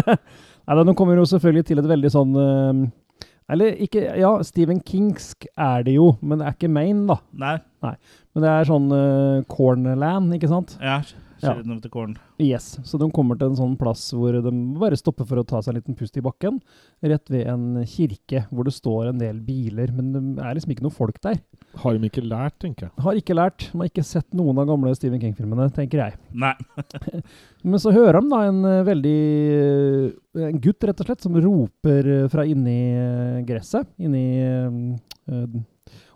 Nei, 0.64 0.76
da, 0.78 0.84
Nå 0.86 0.94
kommer 0.96 1.18
jo 1.20 1.26
selvfølgelig 1.28 1.66
til 1.68 1.82
et 1.82 1.90
veldig 1.90 2.12
sånn 2.14 2.38
eh, 2.40 2.84
Eller 3.52 3.76
ikke 3.84 4.06
Ja, 4.20 4.32
Stephen 4.46 4.80
Kingsk 4.86 5.48
er 5.58 5.84
det 5.84 5.98
jo, 5.98 6.14
men 6.22 6.40
det 6.40 6.48
er 6.48 6.56
ikke 6.56 6.72
Maine, 6.72 7.08
da. 7.10 7.18
Nei. 7.84 7.96
Men 8.34 8.46
det 8.46 8.52
er 8.54 8.70
sånn 8.70 8.88
uh, 8.94 9.44
Cornerland, 9.52 10.32
ikke 10.38 10.50
sant? 10.52 10.78
Ja, 10.82 11.02
Ja. 11.44 11.54
Yes. 12.42 12.80
Så 12.88 12.98
de 13.02 13.08
kommer 13.14 13.38
til 13.40 13.52
en 13.52 13.58
sånn 13.60 13.76
plass 13.80 14.06
hvor 14.16 14.36
de 14.44 14.54
bare 14.80 14.98
stopper 15.00 15.28
for 15.30 15.42
å 15.42 15.46
ta 15.48 15.62
seg 15.62 15.74
en 15.74 15.80
liten 15.82 15.98
pust 16.00 16.18
i 16.20 16.24
bakken. 16.24 16.60
Rett 17.04 17.30
ved 17.34 17.48
en 17.52 17.84
kirke 17.90 18.46
hvor 18.50 18.68
det 18.68 18.74
står 18.76 19.12
en 19.12 19.20
del 19.22 19.42
biler, 19.44 19.92
men 19.96 20.12
det 20.38 20.44
er 20.46 20.58
liksom 20.58 20.74
ikke 20.76 20.86
noe 20.88 20.96
folk 20.96 21.20
der. 21.26 21.42
Har 21.82 21.98
de 21.98 22.10
ikke 22.10 22.22
lært, 22.26 22.58
tenker 22.62 22.88
jeg. 22.88 22.94
Har 23.02 23.18
ikke 23.18 23.36
lært. 23.38 23.68
De 23.72 23.80
har 23.82 23.90
ikke 23.90 24.06
sett 24.06 24.28
noen 24.38 24.60
av 24.62 24.68
gamle 24.70 24.94
Stephen 24.96 25.22
King-filmene, 25.22 25.68
tenker 25.74 26.04
jeg. 26.04 26.18
Nei. 26.32 26.54
Men 27.64 27.80
så 27.82 27.94
hører 27.96 28.20
de 28.22 28.30
da 28.30 28.42
en 28.50 28.60
eh, 28.68 28.82
veldig 28.86 29.20
eh, 29.58 30.48
En 30.50 30.60
gutt, 30.62 30.84
rett 30.86 31.00
og 31.02 31.08
slett, 31.08 31.24
som 31.26 31.38
roper 31.42 32.10
eh, 32.20 32.26
fra 32.32 32.46
inni 32.50 32.78
gresset. 33.48 33.88
Inni 34.04 34.26
eh, 34.44 35.62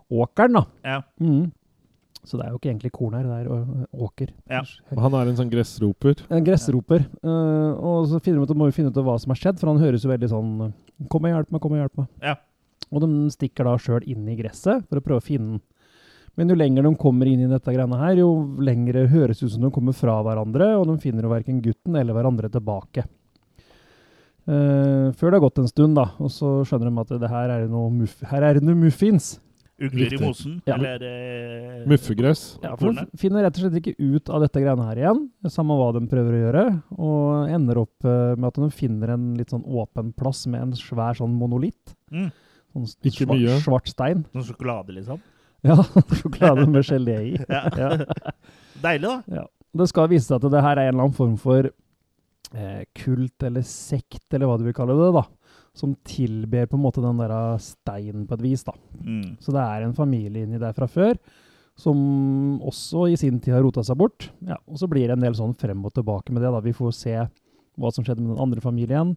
åkeren, 0.08 0.60
da. 0.60 0.64
Ja. 0.84 1.02
Mhm. 1.20 1.50
Så 2.28 2.36
det 2.36 2.44
er 2.44 2.52
jo 2.52 2.58
ikke 2.58 2.68
egentlig 2.68 2.90
korn 2.92 3.14
her, 3.16 3.24
det 3.24 3.36
er 3.38 3.46
eh, 3.54 3.86
åker. 4.04 4.34
Ja. 4.52 4.60
Og 4.92 5.00
Han 5.06 5.16
er 5.16 5.30
en 5.30 5.38
sånn 5.38 5.52
gressroper. 5.52 6.20
En 6.28 6.44
gressroper. 6.44 7.06
eh, 7.22 7.70
og 7.88 8.10
så 8.10 8.20
finner 8.20 8.42
de 8.42 8.50
ut, 8.50 8.58
må 8.60 8.68
vi 8.68 8.76
finne 8.76 8.92
ut 8.92 9.00
hva 9.00 9.16
som 9.20 9.32
har 9.32 9.40
skjedd, 9.40 9.56
for 9.60 9.72
han 9.72 9.80
høres 9.80 10.04
jo 10.04 10.12
veldig 10.12 10.30
sånn 10.34 10.52
eh, 10.68 10.76
Kom 11.08 11.24
og 11.24 11.30
hjelp 11.30 11.52
meg, 11.54 11.62
kom 11.62 11.74
og 11.76 11.78
hjelp 11.78 12.00
meg. 12.00 12.06
Ja. 12.26 12.34
Og 12.90 13.04
de 13.04 13.08
stikker 13.30 13.68
da 13.68 13.76
sjøl 13.80 14.06
inn 14.10 14.26
i 14.28 14.34
gresset 14.36 14.82
for 14.88 14.98
å 14.98 15.04
prøve 15.04 15.22
å 15.22 15.24
finne 15.24 15.56
den. 15.56 15.60
Men 16.38 16.52
jo 16.52 16.56
lenger 16.58 16.86
de 16.86 16.90
kommer 16.98 17.26
inn 17.26 17.40
i 17.42 17.50
dette 17.50 17.72
greiene 17.74 17.98
her, 17.98 18.20
jo 18.20 18.28
lengre 18.62 19.08
høres 19.10 19.40
ut 19.42 19.50
som 19.50 19.64
de 19.64 19.70
kommer 19.74 19.94
fra 19.96 20.20
hverandre, 20.22 20.68
og 20.78 20.84
de 20.90 20.94
finner 21.02 21.26
jo 21.26 21.32
verken 21.32 21.62
gutten 21.64 21.96
eller 21.98 22.14
hverandre 22.14 22.50
tilbake. 22.54 23.02
Uh, 24.48 25.10
før 25.18 25.28
det 25.28 25.36
har 25.36 25.42
gått 25.44 25.58
en 25.60 25.68
stund, 25.68 25.98
da, 25.98 26.06
og 26.22 26.30
så 26.32 26.52
skjønner 26.64 26.88
de 26.92 27.02
at 27.02 27.10
det 27.24 27.30
her 27.32 27.50
er 27.52 27.64
det 27.66 27.72
noe, 27.72 27.90
muff 27.92 28.22
her 28.30 28.46
er 28.46 28.56
det 28.56 28.62
noe 28.64 28.78
muffins. 28.78 29.34
Ugler 29.78 30.14
i 30.14 30.18
mosen. 30.18 30.56
Ja. 30.66 30.74
Eller 30.74 31.84
Muffegress. 31.86 32.58
Ja, 32.64 32.72
for 32.80 32.96
de 32.96 33.04
finner 33.20 33.44
rett 33.46 33.58
og 33.60 33.62
slett 33.62 33.78
ikke 33.78 33.94
ut 34.00 34.30
av 34.34 34.42
dette 34.42 34.58
greiene 34.64 34.86
her 34.88 34.98
igjen, 35.04 35.20
samme 35.54 35.76
hva 35.78 35.92
de 35.94 36.02
prøver 36.10 36.34
å 36.34 36.40
gjøre, 36.42 36.64
og 36.98 37.52
ender 37.54 37.78
opp 37.84 38.08
eh, 38.08 38.34
med 38.34 38.48
at 38.50 38.58
de 38.64 38.68
finner 38.74 39.14
en 39.14 39.28
litt 39.38 39.54
sånn 39.54 39.62
åpen 39.64 40.10
plass 40.18 40.44
med 40.50 40.64
en 40.66 40.74
svær 40.78 41.14
sånn 41.20 41.36
monolitt. 41.38 41.94
Mm. 42.10 42.30
Sånn 42.74 42.88
Ikke 43.06 43.22
svart, 43.28 43.34
mye. 43.36 43.58
svart 43.64 43.92
stein. 43.94 44.24
Sånn 44.34 44.48
sjokolade, 44.50 44.96
liksom. 44.98 45.22
Ja, 45.66 45.78
sjokolade 46.20 46.66
med 46.70 46.82
gelé 46.86 47.18
i. 47.32 47.36
Ja. 47.48 47.62
Ja. 47.78 48.34
Deilig, 48.82 49.06
da. 49.08 49.38
Ja. 49.40 49.46
Det 49.78 49.86
skal 49.90 50.10
vise 50.10 50.26
seg 50.26 50.42
at 50.42 50.52
det 50.52 50.64
her 50.64 50.78
er 50.78 50.88
en 50.90 50.94
eller 50.96 51.06
annen 51.06 51.16
form 51.16 51.38
for 51.38 51.70
eh, 51.70 52.82
kult 52.98 53.46
eller 53.46 53.62
sekt, 53.66 54.26
eller 54.34 54.50
hva 54.50 54.58
du 54.58 54.66
vil 54.66 54.74
kalle 54.76 54.98
det, 54.98 55.08
da. 55.20 55.24
Som 55.78 55.94
tilber 56.06 56.66
på 56.66 56.78
en 56.78 56.82
måte 56.82 57.02
den 57.04 57.20
der 57.22 57.34
steinen 57.62 58.26
på 58.26 58.38
et 58.38 58.44
vis, 58.44 58.64
da. 58.66 58.74
Mm. 58.98 59.36
Så 59.42 59.54
det 59.54 59.62
er 59.62 59.84
en 59.86 59.94
familie 59.94 60.42
inni 60.44 60.58
der 60.58 60.74
fra 60.74 60.88
før, 60.90 61.14
som 61.78 61.98
også 62.66 63.06
i 63.12 63.18
sin 63.20 63.38
tid 63.38 63.54
har 63.54 63.62
rota 63.62 63.84
seg 63.86 64.00
bort. 64.00 64.32
Ja, 64.42 64.58
og 64.66 64.80
så 64.80 64.88
blir 64.90 65.06
det 65.06 65.14
en 65.14 65.22
del 65.22 65.36
sånn 65.38 65.54
frem 65.58 65.84
og 65.86 65.94
tilbake 65.94 66.34
med 66.34 66.42
det. 66.42 66.50
da. 66.50 66.64
Vi 66.64 66.74
får 66.74 66.96
se 66.98 67.14
hva 67.78 67.92
som 67.94 68.02
skjedde 68.02 68.24
med 68.24 68.34
den 68.34 68.42
andre 68.42 68.62
familien. 68.64 69.14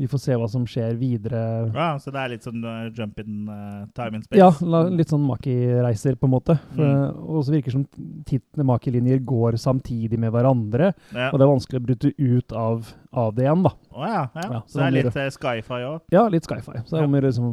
Vi 0.00 0.08
får 0.08 0.18
se 0.22 0.36
hva 0.40 0.46
som 0.48 0.62
skjer 0.66 0.94
videre. 0.96 1.40
Ja, 1.74 1.90
så 2.00 2.10
det 2.14 2.20
er 2.22 2.30
litt 2.32 2.46
sånn 2.46 2.62
uh, 2.64 2.88
jump 2.96 3.18
in 3.20 3.44
uh, 3.44 3.82
time 3.92 4.18
and 4.18 4.24
space. 4.24 4.38
Ja, 4.40 4.48
la, 4.64 4.86
litt 4.88 5.12
sånn 5.12 5.26
Maki-reiser, 5.28 6.16
på 6.16 6.28
en 6.28 6.32
måte. 6.32 6.56
Mm. 6.78 7.18
Og 7.28 7.44
så 7.44 7.54
virker 7.54 7.70
det 7.70 7.76
som 7.76 8.22
tittene 8.28 8.66
Maki-linjer 8.70 9.20
går 9.28 9.60
samtidig 9.60 10.16
med 10.22 10.32
hverandre. 10.32 10.94
Ja. 11.12 11.28
Og 11.28 11.36
det 11.36 11.46
er 11.46 11.52
vanskelig 11.52 11.82
å 11.82 11.86
bryte 11.90 12.14
ut 12.16 12.56
av, 12.56 12.88
av 13.12 13.36
det 13.36 13.44
igjen, 13.44 13.68
da. 13.68 13.74
Oh, 13.92 14.08
ja, 14.08 14.24
ja. 14.32 14.48
Ja, 14.48 14.62
Så 14.64 14.78
så 14.78 14.80
det 14.80 14.88
er 14.88 14.96
litt 14.96 15.12
uh, 15.12 15.28
sci-fi 15.36 15.84
òg. 15.90 16.00
Ja, 16.16 16.24
litt 16.32 16.48
sci-fi. 16.48 16.80
Så 16.86 16.96
det 16.96 17.02
er 17.02 17.10
om 17.10 17.20
å 17.20 17.22
liksom 17.28 17.52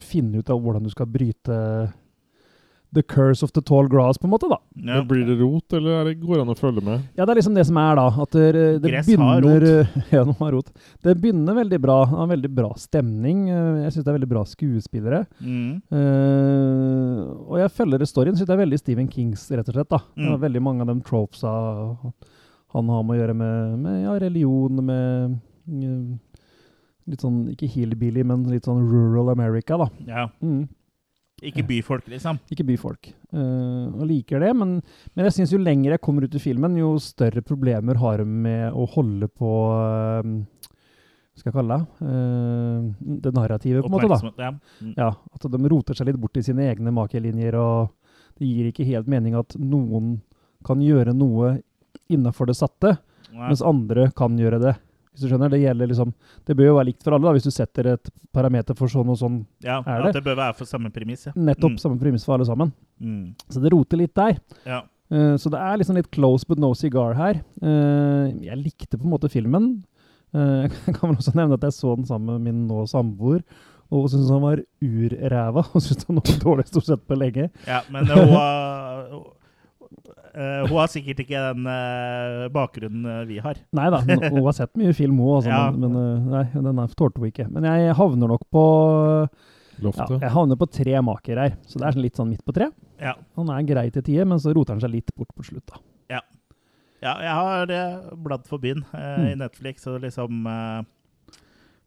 finne 0.00 0.40
ut 0.40 0.52
av 0.52 0.64
hvordan 0.64 0.88
du 0.88 0.92
skal 0.96 1.12
bryte 1.12 1.60
the 2.96 3.02
curse 3.04 3.44
of 3.44 3.52
the 3.52 3.60
tall 3.62 3.86
grass, 3.92 4.16
på 4.18 4.24
en 4.26 4.32
måte, 4.32 4.48
da. 4.50 4.56
Ja. 4.74 4.96
Men 5.02 5.06
Blir 5.10 5.26
det 5.28 5.36
rot, 5.38 5.72
eller 5.76 5.98
er 6.00 6.08
det, 6.08 6.14
går 6.22 6.38
det 6.38 6.44
an 6.46 6.52
å 6.54 6.56
følge 6.58 6.82
med? 6.86 7.04
Ja, 7.18 7.26
det 7.28 7.34
er 7.34 7.38
liksom 7.42 7.54
det 7.58 7.66
som 7.68 7.76
er, 7.82 7.98
da. 8.00 8.06
At 8.24 8.32
det, 8.34 8.46
det 8.82 8.90
Gress 8.94 9.10
har 9.20 9.44
rot. 9.44 9.66
Ja, 10.16 10.22
de 10.24 10.34
har 10.40 10.52
rot. 10.56 10.72
Det 11.04 11.14
begynner 11.20 11.58
veldig 11.60 11.80
bra. 11.84 11.98
Har 12.10 12.30
veldig 12.32 12.50
bra 12.56 12.70
stemning. 12.80 13.46
Jeg 13.52 13.92
syns 13.94 14.02
det 14.06 14.12
er 14.14 14.18
veldig 14.18 14.30
bra 14.32 14.44
skuespillere. 14.48 15.22
Mm. 15.44 15.82
Uh, 15.92 17.20
og 17.50 17.58
jeg 17.62 17.72
følger 17.76 18.06
storyen. 18.08 18.36
Syns 18.38 18.48
det 18.48 18.56
er 18.56 18.62
veldig 18.64 18.80
Stephen 18.80 19.08
Kings, 19.12 19.46
rett 19.52 19.68
og 19.70 19.76
slett. 19.76 19.90
da. 19.92 20.00
Det 20.16 20.24
er 20.26 20.36
Mm. 20.36 20.40
veldig 20.46 20.62
mange 20.62 20.80
av 20.82 20.88
de 20.92 21.00
tropesa 21.06 21.52
han 22.74 22.88
har 22.92 23.02
med 23.06 23.16
å 23.16 23.20
gjøre 23.20 23.34
med, 23.36 23.78
med 23.78 24.02
ja, 24.04 24.18
religion, 24.20 24.84
med 24.84 25.38
uh, 25.70 26.16
Litt 27.06 27.20
sånn, 27.22 27.44
ikke 27.52 27.68
hillbilly, 27.70 28.24
men 28.26 28.42
litt 28.50 28.64
sånn 28.66 28.80
rural 28.90 29.28
America, 29.30 29.76
da. 29.78 29.86
ja. 30.08 30.24
Mm. 30.42 30.64
Ikke 31.44 31.66
byfolk, 31.68 32.06
liksom. 32.08 32.38
Ikke 32.48 32.64
byfolk. 32.64 33.10
Uh, 33.28 33.92
og 33.92 34.06
liker 34.08 34.40
det, 34.40 34.54
men, 34.56 34.78
men 35.12 35.26
jeg 35.28 35.34
syns 35.36 35.50
jo 35.52 35.58
lenger 35.60 35.92
jeg 35.92 36.00
kommer 36.00 36.24
ut 36.24 36.36
i 36.38 36.40
filmen, 36.40 36.78
jo 36.80 36.94
større 37.02 37.42
problemer 37.44 37.98
har 38.00 38.22
de 38.22 38.24
med 38.24 38.72
å 38.72 38.86
holde 38.94 39.28
på 39.28 39.50
uh, 39.76 40.22
Hva 40.24 41.42
skal 41.42 41.50
jeg 41.50 41.56
kalle 41.58 41.76
det? 41.76 42.08
Uh, 42.08 43.18
det 43.20 43.34
narrativet, 43.36 43.84
på 43.84 43.90
en 43.90 43.96
måte. 43.98 44.08
da. 44.08 44.46
Ja. 44.46 44.50
Mm. 44.80 44.94
Ja, 44.96 45.10
At 45.36 45.44
de 45.52 45.72
roter 45.74 45.98
seg 45.98 46.08
litt 46.08 46.22
bort 46.22 46.40
i 46.40 46.46
sine 46.46 46.70
egne 46.70 46.94
makelinjer, 46.96 47.58
og 47.60 47.92
det 48.40 48.48
gir 48.48 48.70
ikke 48.72 48.88
helt 48.88 49.12
mening 49.12 49.36
at 49.36 49.58
noen 49.60 50.22
kan 50.64 50.80
gjøre 50.80 51.12
noe 51.12 51.58
innafor 52.12 52.48
det 52.48 52.56
satte, 52.56 52.96
Ja. 53.26 53.48
mens 53.50 53.60
andre 53.60 54.08
kan 54.16 54.38
gjøre 54.40 54.62
det. 54.62 54.76
Hvis 55.16 55.24
du 55.24 55.30
skjønner, 55.32 55.48
Det 55.50 55.62
gjelder 55.62 55.88
liksom, 55.88 56.10
det 56.46 56.56
bør 56.58 56.66
jo 56.68 56.74
være 56.76 56.88
likt 56.90 57.02
for 57.02 57.16
alle, 57.16 57.24
da, 57.24 57.32
hvis 57.32 57.48
du 57.48 57.50
setter 57.56 57.86
et 57.94 58.10
parameter 58.36 58.76
for 58.76 58.92
sånn 58.92 59.08
og 59.08 59.16
sånn. 59.16 59.38
ja, 59.64 59.78
er 59.86 60.04
det? 60.04 60.12
det 60.18 60.24
bør 60.26 60.36
være 60.36 60.54
for 60.58 60.68
samme 60.68 60.90
premiss, 60.92 61.26
ja. 61.26 61.32
Nettopp 61.34 61.72
Mm. 61.72 61.80
samme 61.80 61.98
premiss 61.98 62.24
for 62.28 62.36
alle 62.36 62.44
sammen. 62.44 62.72
Mm. 63.00 63.34
Så 63.48 63.62
det 63.64 63.72
roter 63.72 63.96
litt 63.96 64.14
der. 64.14 64.36
Ja. 64.66 64.82
Uh, 65.10 65.36
så 65.40 65.48
det 65.50 65.58
er 65.62 65.76
liksom 65.78 65.96
litt 65.96 66.10
close 66.10 66.44
but 66.46 66.58
no 66.58 66.74
cigar 66.74 67.14
her. 67.16 67.40
Uh, 67.62 68.28
jeg 68.44 68.58
likte 68.60 68.98
på 68.98 69.04
en 69.06 69.10
måte 69.16 69.30
filmen. 69.32 69.84
Eh, 70.34 70.66
jeg 70.86 70.94
kan 70.98 71.08
vel 71.08 71.16
også 71.16 71.32
nevne 71.34 71.54
at 71.56 71.62
jeg 71.62 71.72
så 71.72 71.94
den 71.96 72.04
sammen 72.04 72.26
med 72.36 72.42
min 72.52 72.66
nå 72.68 72.82
samboer, 72.90 73.40
og 73.94 74.08
syntes 74.10 74.28
han 74.34 74.42
var 74.42 74.58
urræva. 74.82 75.62
Og 75.74 75.80
syntes 75.80 76.04
han 76.08 76.16
var 76.18 76.40
dårlig 76.42 76.66
stort 76.68 76.84
sett 76.90 77.06
på 77.06 77.16
lenge. 77.16 77.48
ja 77.66 77.80
men 77.88 78.04
hun 78.10 78.34
eh, 80.34 80.62
hun 80.66 80.76
har 80.76 80.90
sikkert 80.92 81.22
ikke 81.24 81.42
den 81.48 81.66
uh, 81.68 82.46
bakgrunnen 82.54 83.08
eh, 83.12 83.24
vi 83.28 83.40
har. 83.42 83.60
Nei 83.76 83.88
da, 83.94 84.00
hun 84.04 84.40
har 84.44 84.56
sett 84.56 84.72
mye 84.78 84.94
film 84.96 85.20
hun 85.22 85.38
altså, 85.38 85.52
Ja. 85.54 85.66
men, 85.74 85.92
men 85.96 86.30
nei, 86.32 86.46
den 86.54 86.82
er- 86.82 86.96
tålte 86.98 87.22
hun 87.22 87.30
ikke. 87.30 87.48
Men 87.52 87.68
jeg 87.68 87.96
havner 87.98 88.34
nok 88.34 88.46
på 88.52 88.64
ja, 89.76 89.92
jeg 90.08 90.32
havner 90.32 90.56
på 90.56 90.70
tre 90.72 91.00
maker 91.04 91.42
her, 91.42 91.58
så 91.68 91.82
det 91.82 91.90
er 91.90 91.98
litt 92.00 92.16
sånn 92.16 92.30
midt 92.32 92.44
på 92.46 92.54
tre. 92.56 92.70
Ja. 93.02 93.12
Han 93.36 93.50
er 93.52 93.66
grei 93.68 93.90
til 93.92 94.06
tider, 94.06 94.24
men 94.28 94.40
så 94.40 94.54
roter 94.56 94.72
han 94.72 94.80
seg 94.80 94.94
litt 94.94 95.12
bort 95.16 95.34
på 95.36 95.44
slutt. 95.44 95.66
da. 95.68 95.82
Ja, 97.04 97.12
jeg 97.20 97.32
har 97.36 97.72
bladd 98.24 98.46
forbi 98.48 98.72
den 98.72 98.84
mm. 98.88 99.26
i. 99.28 99.34
Netflix 99.38 99.84
og 99.90 100.00
liksom 100.02 100.46
eh, 100.48 100.78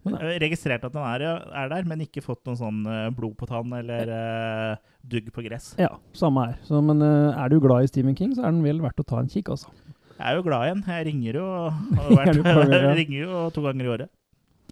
registrert 0.06 0.84
at 0.88 0.94
den 0.94 1.04
er, 1.04 1.24
er 1.52 1.70
der, 1.70 1.84
men 1.90 2.02
ikke 2.06 2.22
fått 2.24 2.46
noen 2.48 2.58
sånn 2.60 2.80
eh, 2.88 3.10
blod 3.16 3.36
på 3.38 3.46
tann 3.50 3.74
eller 3.76 4.12
uh, 4.14 4.76
dugg 5.04 5.28
på 5.36 5.44
gress. 5.46 5.74
Ja, 5.78 5.90
samme 6.16 6.46
her. 6.48 6.60
Så, 6.64 6.80
men 6.86 7.02
uh, 7.04 7.36
er 7.36 7.50
du 7.52 7.60
glad 7.60 7.84
i 7.84 7.88
Stephen 7.92 8.16
King, 8.16 8.32
så 8.38 8.46
er 8.46 8.54
den 8.56 8.64
vel 8.64 8.80
verdt 8.82 9.00
å 9.04 9.08
ta 9.08 9.20
en 9.20 9.28
kikk, 9.32 9.50
altså. 9.56 9.68
Jeg 10.20 10.26
er 10.34 10.36
jo 10.40 10.46
glad 10.48 10.64
i 10.68 10.72
den. 10.74 10.84
Jeg 10.88 11.06
ringer 11.10 11.38
jo, 11.42 11.50
har 12.00 12.16
vært, 12.16 12.40
jeg 12.44 12.96
ringer 13.04 13.20
jo 13.26 13.44
to 13.56 13.66
ganger 13.68 13.86
i 13.86 13.92
året. 13.98 14.10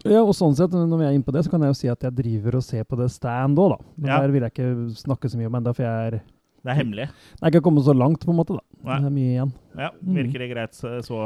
Ja, 0.06 0.20
og 0.22 0.30
sånn 0.38 0.54
sett, 0.54 0.70
når 0.76 1.00
vi 1.00 1.06
er 1.08 1.14
inne 1.16 1.26
på 1.26 1.32
det, 1.34 1.40
så 1.44 1.50
kan 1.50 1.64
jeg 1.64 1.72
jo 1.72 1.78
si 1.80 1.88
at 1.90 2.04
jeg 2.06 2.14
driver 2.14 2.58
og 2.60 2.62
ser 2.64 2.84
på 2.86 2.96
det 3.00 3.08
stand 3.10 3.58
òg, 3.58 3.72
da. 3.74 3.78
Men 3.96 4.12
Ja. 4.12 4.18
der 4.22 4.34
vil 4.34 4.44
jeg 4.46 4.52
ikke 4.54 4.68
snakke 5.00 5.28
så 5.32 5.40
mye 5.40 5.48
om 5.50 5.56
ennå, 5.58 5.72
for 5.74 5.82
jeg 5.88 6.12
er 6.12 6.18
Det 6.64 6.70
er 6.72 6.78
hemmelig. 6.78 7.06
Jeg 7.08 7.42
er 7.42 7.50
ikke 7.52 7.64
kommet 7.66 7.84
så 7.86 7.94
langt, 7.96 8.24
på 8.24 8.30
en 8.32 8.38
måte, 8.38 8.56
da. 8.58 8.64
Nei. 8.84 8.98
Det 9.02 9.08
er 9.10 9.16
mye 9.16 9.32
igjen. 9.34 9.52
Ja, 9.78 9.90
Mm. 9.98 10.14
Virker 10.20 10.38
det 10.44 10.48
greit 10.52 10.74
så, 10.78 11.24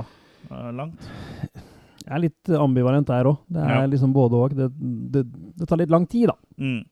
eh, 0.50 0.70
langt? 0.72 1.10
Jeg 2.06 2.14
er 2.16 2.22
litt 2.24 2.50
ambivalent 2.58 3.06
der 3.06 3.24
òg. 3.30 3.38
Det 3.48 3.62
er 3.62 3.68
Ja. 3.82 3.86
liksom 3.86 4.12
både 4.12 4.34
og. 4.34 4.54
Det, 4.56 4.68
det, 5.12 5.22
det 5.58 5.68
tar 5.68 5.76
litt 5.78 5.90
lang 5.90 6.06
tid, 6.06 6.26
da. 6.28 6.36
Mm. 6.58 6.82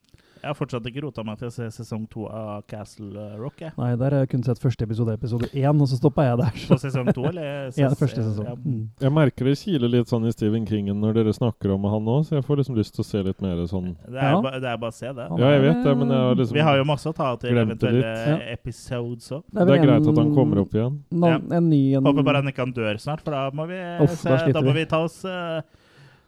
Jeg 0.40 0.48
har 0.48 0.56
fortsatt 0.56 0.86
ikke 0.88 1.02
rota 1.04 1.20
meg 1.26 1.36
til 1.36 1.50
å 1.50 1.52
se 1.52 1.66
sesong 1.74 2.06
to 2.08 2.22
av 2.32 2.62
Castle 2.70 3.24
Rock. 3.36 3.58
Jeg. 3.60 3.74
Nei, 3.76 3.90
der 4.00 4.14
har 4.16 4.22
jeg 4.24 4.30
kun 4.32 4.44
sett 4.46 4.60
første 4.62 4.86
episode, 4.86 5.12
episode 5.12 5.50
én, 5.52 5.82
og 5.84 5.88
så 5.90 5.98
stoppa 5.98 6.24
jeg 6.24 6.38
der. 6.40 6.54
På 6.70 6.78
sesong 6.80 7.10
to, 7.12 7.26
eller? 7.28 7.68
Ja, 7.80 7.90
første 7.98 8.24
sesong. 8.24 8.46
Ja. 8.48 8.54
Mm. 8.56 8.86
Jeg 9.04 9.12
merker 9.18 9.50
det 9.50 9.54
kiler 9.60 9.92
litt 9.92 10.08
sånn 10.08 10.24
i 10.24 10.32
Stephen 10.32 10.64
Kingen 10.68 10.96
når 11.02 11.18
dere 11.18 11.34
snakker 11.36 11.74
om 11.74 11.84
han 11.92 12.08
òg, 12.08 12.22
så 12.28 12.38
jeg 12.38 12.46
får 12.48 12.62
liksom 12.62 12.78
lyst 12.80 12.94
til 12.96 13.04
å 13.04 13.08
se 13.10 13.22
litt 13.26 13.44
mer 13.44 13.60
sånn 13.68 13.90
Det, 14.06 14.16
er 14.16 14.30
Ja. 14.30 14.40
ba, 14.40 14.52
det 14.56 14.70
er 14.72 14.78
bare 14.80 14.94
å 14.94 14.96
se 14.96 15.12
det. 15.12 15.26
Ja, 15.42 15.50
jeg 15.58 15.60
vet 15.66 15.82
det, 15.84 15.94
men 16.00 16.14
jeg 16.14 16.22
har 16.24 16.38
liksom 16.40 16.56
Vi 16.56 16.64
har 16.70 16.78
jo 16.80 16.86
masse 16.88 17.10
å 17.12 17.16
ta 17.20 17.28
til 17.42 17.60
eventuelle 17.60 18.14
episodes 18.54 19.28
òg. 19.36 19.42
Det 19.52 19.60
er 19.60 19.68
Det 19.70 19.74
er 19.76 19.84
greit 19.84 20.08
at 20.14 20.20
han 20.22 20.32
kommer 20.34 20.62
opp 20.64 20.72
igjen. 20.78 20.96
Ja, 21.20 21.34
En 21.60 21.68
ny 21.68 21.82
en, 21.98 22.04
Håper 22.08 22.24
bare 22.24 22.40
han 22.40 22.48
ikke 22.48 22.64
han 22.64 22.72
dør 22.72 22.96
snart, 23.02 23.20
for 23.26 23.36
da 23.36 23.50
må 23.52 23.68
vi, 23.68 23.76
Off, 24.00 24.16
se, 24.16 24.28
da 24.32 24.40
da, 24.56 24.62
må 24.64 24.72
vi. 24.72 24.80
vi 24.80 24.88
ta 24.88 25.02
oss 25.04 25.20
eh, 25.28 25.60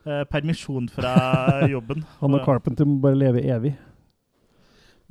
eh, 0.05 0.25
permisjon 0.29 0.91
fra 0.93 1.17
jobben. 1.75 2.05
Han 2.21 2.37
og 2.37 2.45
Carpenter 2.45 2.85
må 2.85 3.01
bare 3.01 3.17
leve 3.17 3.41
evig. 3.49 3.73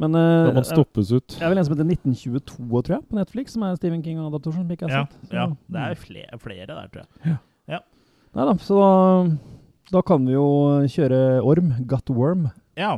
Men 0.02 0.12
uh, 0.18 0.50
Da 0.50 0.54
må 0.58 0.64
stoppes 0.66 1.12
ut. 1.14 1.28
det 1.38 1.46
er 1.46 1.50
vel 1.54 1.60
en 1.62 1.66
som 1.68 1.76
heter 1.78 1.86
1922, 1.94 2.82
tror 2.82 2.94
jeg, 2.98 3.04
på 3.08 3.16
Netflix, 3.20 3.54
som 3.54 3.62
er 3.68 3.76
Stephen 3.78 4.02
King-adaptasjon. 4.04 4.66
jeg 4.68 4.82
Ja, 4.90 5.06
sett. 5.06 5.14
Så- 5.30 5.36
ja, 5.38 5.46
det 5.70 5.80
er 5.86 5.96
flere, 6.02 6.34
flere 6.42 6.66
der, 6.68 6.88
tror 6.92 7.06
jeg. 7.06 7.38
Nei 8.32 8.46
da, 8.48 8.54
så 8.64 8.76
da, 8.80 8.92
da 9.92 10.00
kan 10.08 10.24
vi 10.26 10.32
jo 10.38 10.44
kjøre 10.88 11.18
Orm, 11.44 11.74
Gut 11.86 12.08
Worm. 12.16 12.46
Ja. 12.80 12.94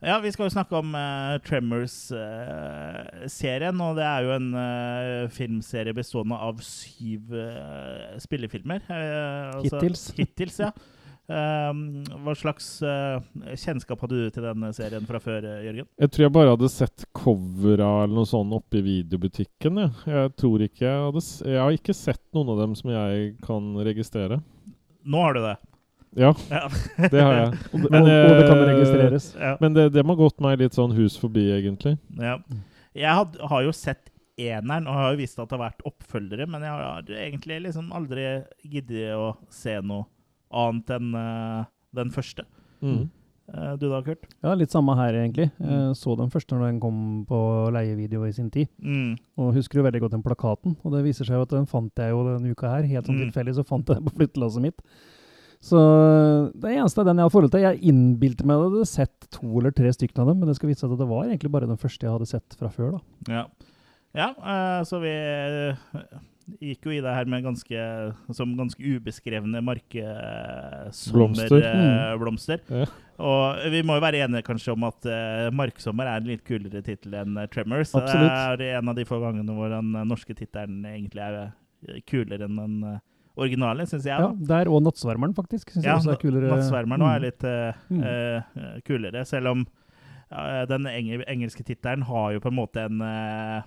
ja, 0.00 0.14
vi 0.24 0.30
skal 0.32 0.46
jo 0.48 0.54
snakke 0.54 0.72
om 0.78 0.94
uh, 0.96 1.36
Tremors-serien. 1.44 3.76
og 3.84 3.92
det 3.98 4.06
er 4.08 4.20
jo 4.24 4.32
en 4.38 4.48
uh, 4.56 5.28
filmserie 5.28 5.92
bestående 5.96 6.32
av 6.40 6.60
syv 6.64 7.28
eh, 7.36 8.16
spillefilmer. 8.24 8.80
eh, 8.88 9.52
altså- 9.52 9.76
Hittils. 9.80 10.06
Hittils, 10.16 10.56
ja. 10.64 10.70
Um, 11.24 11.78
hva 12.20 12.34
slags 12.36 12.66
eh, 12.84 13.20
kjennskap 13.56 14.02
hadde 14.04 14.18
du 14.18 14.30
til 14.34 14.44
denne 14.44 14.68
serien 14.76 15.06
fra 15.08 15.16
før, 15.24 15.38
eh, 15.48 15.62
Jørgen? 15.64 15.86
Jeg 16.02 16.10
tror 16.12 16.24
jeg 16.26 16.32
bare 16.36 16.50
hadde 16.52 16.68
sett 16.68 17.06
covera 17.16 17.86
eller 18.04 18.12
noe 18.18 18.28
sånt 18.28 18.52
oppe 18.52 18.82
i 18.82 18.84
videobutikken. 18.84 19.80
Jeg, 19.86 19.94
jeg 20.12 20.34
tror 20.42 20.64
ikke 20.66 20.84
jeg 20.84 21.06
hadde 21.06 21.22
s- 21.24 21.40
Jeg 21.46 21.62
har 21.62 21.72
ikke 21.78 21.96
sett 21.96 22.20
noen 22.36 22.52
av 22.52 22.60
dem 22.60 22.74
som 22.76 22.92
jeg 22.92 23.30
kan 23.46 23.72
registrere. 23.88 24.42
Nå 25.08 25.22
har 25.24 25.32
du 25.38 25.40
det. 25.46 25.54
Ja, 26.20 26.34
Ja. 26.52 26.68
det 27.08 27.20
har 27.24 27.34
jeg. 27.40 27.58
Men, 27.72 28.02
og, 28.04 28.12
og 28.12 28.36
det 28.38 28.44
kan 28.50 28.60
eh, 28.60 28.68
registreres. 28.74 29.30
ja. 29.40 29.56
Men 29.64 29.74
det, 29.80 29.88
det 29.96 30.04
må 30.06 30.14
gått 30.20 30.44
meg 30.44 30.60
litt 30.60 30.76
sånn 30.76 30.92
hus 30.94 31.16
forbi, 31.18 31.48
egentlig. 31.56 31.96
Ja. 32.20 32.36
Jeg 32.94 33.16
had, 33.16 33.38
har 33.50 33.64
jo 33.64 33.72
sett 33.74 34.10
eneren, 34.38 34.86
og 34.90 34.94
har 34.98 35.12
jo 35.14 35.22
visst 35.24 35.38
at 35.40 35.48
det 35.48 35.56
har 35.56 35.70
vært 35.70 35.82
oppfølgere, 35.88 36.46
men 36.50 36.62
jeg 36.66 36.70
har 36.74 37.10
egentlig 37.16 37.62
liksom 37.64 37.88
aldri 37.96 38.28
giddet 38.66 39.14
å 39.16 39.32
se 39.50 39.80
noe 39.80 40.04
annet 40.54 40.94
enn 40.96 41.12
uh, 41.18 41.66
den 41.96 42.12
første. 42.14 42.46
Mm. 42.84 43.06
Uh, 43.52 43.72
du 43.76 43.88
da, 43.90 44.00
Kurt? 44.04 44.24
Ja, 44.40 44.54
litt 44.56 44.72
samme 44.72 44.94
her, 44.96 45.16
egentlig. 45.18 45.50
Mm. 45.58 45.72
Jeg 45.72 45.96
så 46.00 46.14
den 46.16 46.30
første 46.32 46.56
når 46.56 46.70
den 46.70 46.78
kom 46.82 47.00
på 47.28 47.40
leievideo 47.74 48.24
i 48.24 48.32
sin 48.36 48.52
tid. 48.54 48.70
Mm. 48.80 49.18
Og 49.40 49.56
husker 49.58 49.80
jo 49.80 49.88
veldig 49.88 50.04
godt 50.06 50.16
den 50.16 50.24
plakaten. 50.24 50.78
Og 50.82 50.94
det 50.96 51.04
viser 51.04 51.28
seg 51.28 51.36
jo 51.36 51.48
at 51.48 51.52
den 51.52 51.68
fant 51.70 52.00
jeg 52.00 52.14
jo 52.14 52.24
denne 52.28 52.54
uka 52.54 52.70
her. 52.72 52.88
Helt 52.88 53.10
sånn 53.10 53.20
Mm. 53.20 53.26
tilfeldig 53.28 53.58
så 53.58 53.66
fant 53.68 53.86
jeg 53.88 54.00
den 54.00 54.08
på 54.08 54.16
flyttelasset 54.16 54.64
mitt. 54.64 54.80
Så 55.64 55.80
det 56.60 56.74
eneste 56.74 57.00
er 57.00 57.08
den 57.08 57.20
jeg 57.20 57.24
har 57.24 57.32
forhold 57.32 57.52
til. 57.54 57.64
Jeg 57.64 57.80
innbilte 57.88 58.44
meg 58.44 58.58
at 58.58 58.64
jeg 58.64 58.72
hadde 58.74 58.88
sett 58.90 59.28
to 59.32 59.46
eller 59.60 59.72
tre 59.72 59.92
stykker 59.96 60.20
av 60.20 60.28
dem, 60.28 60.42
men 60.42 60.50
det 60.50 60.58
skal 60.58 60.68
vise 60.68 60.84
seg 60.84 60.92
at 60.92 61.00
det 61.00 61.08
var 61.08 61.24
egentlig 61.24 61.52
bare 61.54 61.68
den 61.70 61.80
første 61.80 62.04
jeg 62.04 62.12
hadde 62.12 62.28
sett 62.28 62.56
fra 62.60 62.68
før, 62.72 62.98
da. 62.98 63.32
Ja, 63.32 63.44
ja 64.12 64.28
uh, 64.36 64.82
så 64.84 65.00
vi 65.00 65.12
eh, 65.14 65.80
gikk 66.60 66.84
jo 66.88 66.92
i 66.94 67.00
det 67.04 67.12
her 67.16 67.26
med 67.30 67.44
ganske, 67.46 67.78
som 68.36 68.48
ganske 68.58 68.82
ubeskrevne 68.82 69.58
markesommerblomster. 69.64 72.60
Mm. 72.68 72.76
Ja. 72.82 72.86
Og 73.24 73.40
vi 73.70 73.80
må 73.86 73.92
jo 73.96 74.02
være 74.02 74.20
enige 74.24 74.46
kanskje 74.46 74.72
om 74.74 74.82
at 74.88 75.00
uh, 75.06 75.54
'Marksommer' 75.54 76.08
er 76.10 76.18
en 76.18 76.30
litt 76.32 76.44
kulere 76.46 76.80
tittel 76.82 77.12
enn 77.20 77.32
uh, 77.38 77.42
'Tremors'. 77.46 77.94
Absolutt. 77.94 78.58
Det 78.58 78.66
er 78.72 78.78
en 78.80 78.90
av 78.90 78.96
de 78.98 79.04
få 79.06 79.16
gangene 79.22 79.52
hvor 79.54 79.68
den 79.70 79.94
uh, 79.94 80.08
norske 80.08 80.34
tittelen 80.34 80.84
egentlig 80.88 81.22
er 81.22 81.34
eh, 81.44 81.50
kulere 82.10 82.44
enn 82.48 82.58
den 82.58 82.74
uh, 82.82 82.98
originale, 83.38 83.86
syns 83.86 84.04
jeg. 84.08 84.18
Ja, 84.18 84.32
da. 84.32 84.34
Der 84.50 84.68
og 84.70 84.82
'Nattsvermeren', 84.82 85.34
faktisk. 85.34 85.70
Synes 85.70 85.84
Ja, 85.84 85.90
jeg 85.94 86.02
også 86.02 86.10
er 86.10 86.16
kulere. 86.22 86.48
Nattsvermeren 86.50 87.02
mm. 87.02 87.08
er 87.12 87.18
litt 87.22 87.42
uh, 87.46 87.72
eh, 88.10 88.40
kulere, 88.86 89.24
selv 89.24 89.46
om 89.54 89.66
uh, 90.32 90.64
den 90.70 90.86
eng 90.90 91.22
engelske 91.22 91.62
tittelen 91.62 92.02
har 92.02 92.32
jo 92.34 92.40
på 92.42 92.48
en 92.50 92.58
måte 92.58 92.80
en 92.88 93.00
eh, 93.00 93.62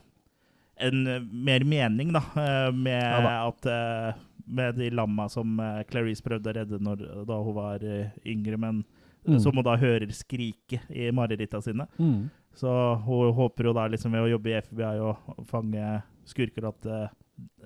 en 0.80 1.08
eh, 1.08 1.22
mer 1.22 1.64
mening, 1.68 2.14
da, 2.14 2.22
eh, 2.36 2.72
med 2.76 3.02
Ja 3.02 3.22
da. 3.24 3.34
at 3.48 3.66
eh, 3.66 4.24
med 4.48 4.78
de 4.80 4.90
lamma 4.96 5.26
som 5.30 5.58
Clarice 5.90 6.24
prøvde 6.24 6.54
å 6.54 6.56
redde 6.56 6.78
når, 6.80 7.02
da 7.28 7.40
hun 7.44 7.56
var 7.58 7.84
yngre, 8.26 8.58
men 8.58 8.86
Mm. 9.28 9.42
som 9.44 9.52
hun 9.52 9.64
da 9.66 9.74
hører 9.76 10.08
skrike 10.16 10.78
i 10.88 11.10
mareritta 11.12 11.60
sine. 11.60 11.84
Mm. 12.00 12.30
Så 12.56 12.70
hun 13.04 13.34
håper 13.36 13.68
jo 13.68 13.74
da 13.76 13.84
liksom 13.92 14.14
ved 14.16 14.24
å 14.24 14.30
jobbe 14.30 14.54
i 14.54 14.62
FBI 14.62 15.02
og 15.04 15.42
fange 15.50 15.98
skurker 16.24 16.70
at 16.70 16.88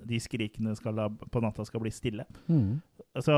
de 0.02 0.18
skrikene 0.18 0.74
da, 0.74 1.06
på 1.06 1.40
natta 1.44 1.62
skal 1.64 1.84
bli 1.84 1.92
stille. 1.94 2.26
Mm. 2.48 2.80
Så 3.14 3.36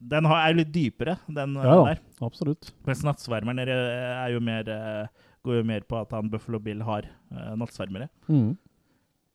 den 0.00 0.24
har, 0.24 0.48
er 0.48 0.56
litt 0.62 0.72
dypere, 0.72 1.18
den 1.28 1.58
Ja 1.60 1.76
der. 1.90 2.00
Absolutt. 2.24 2.72
Mens 2.88 3.04
nattsvermeren 3.04 3.60
er, 3.66 3.68
er 3.68 4.32
jo 4.32 4.40
mer, 4.40 4.72
går 5.44 5.60
jo 5.60 5.68
mer 5.74 5.84
på 5.84 6.00
at 6.00 6.16
han 6.16 6.30
Buffalo 6.32 6.58
Bill 6.62 6.80
har 6.86 7.04
uh, 7.34 7.52
nattsvermere. 7.58 8.08
Mm. 8.32 8.54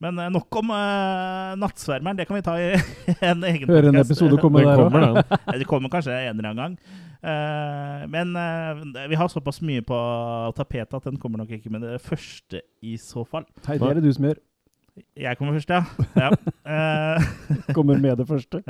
Men 0.03 0.19
eh, 0.21 0.29
nok 0.29 0.59
om 0.59 0.69
uh, 0.69 1.55
nattsvermeren. 1.57 2.17
Det 2.19 2.27
kan 2.29 2.37
vi 2.37 2.45
ta 2.45 2.55
i 2.61 2.69
en 3.31 3.43
egen 3.49 3.69
Høre 3.71 3.89
en 3.89 4.01
episode 4.03 4.37
komme 4.41 4.61
der 4.65 4.77
kommer, 4.77 5.07
òg. 5.07 5.21
den. 5.21 5.59
Det 5.61 5.69
kommer 5.69 5.93
kanskje 5.93 6.13
en 6.13 6.37
eller 6.37 6.51
annen 6.51 6.63
gang. 6.63 7.05
Uh, 7.17 8.03
men 8.13 8.35
uh, 8.37 9.07
vi 9.09 9.17
har 9.17 9.31
såpass 9.33 9.57
mye 9.65 9.81
på 9.85 9.97
tapetet 10.57 10.99
at 10.99 11.07
den 11.09 11.17
kommer 11.21 11.41
nok 11.41 11.55
ikke 11.57 11.71
med 11.73 11.81
det 11.85 11.97
første 12.05 12.61
i 12.85 12.93
så 13.01 13.25
fall. 13.25 13.47
Hei, 13.65 13.79
det 13.81 13.89
er 13.89 13.99
det 13.99 14.05
du 14.05 14.13
som 14.13 14.29
gjør. 14.29 14.43
Jeg 15.17 15.37
kommer 15.37 15.53
først, 15.53 15.69
ja. 15.69 15.83
ja. 16.17 16.29
Eh, 16.65 17.25
Kommer 17.77 17.99
med 18.01 18.15
det 18.17 18.25
første. 18.25 18.63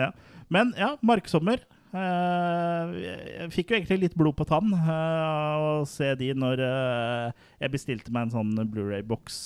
men 0.51 0.73
ja, 0.75 0.89
Marksommer. 0.99 1.61
Eh, 1.97 2.95
jeg 3.01 3.51
fikk 3.55 3.71
jo 3.71 3.77
egentlig 3.77 3.97
litt 4.03 4.15
blod 4.17 4.36
på 4.38 4.45
tann 4.47 4.69
eh, 4.75 5.63
å 5.63 5.86
se 5.89 6.12
de 6.19 6.29
når 6.38 6.62
eh, 6.65 7.45
jeg 7.63 7.73
bestilte 7.73 8.13
meg 8.13 8.27
en 8.27 8.36
sånn 8.36 8.69
Blu-ray-boks 8.73 9.39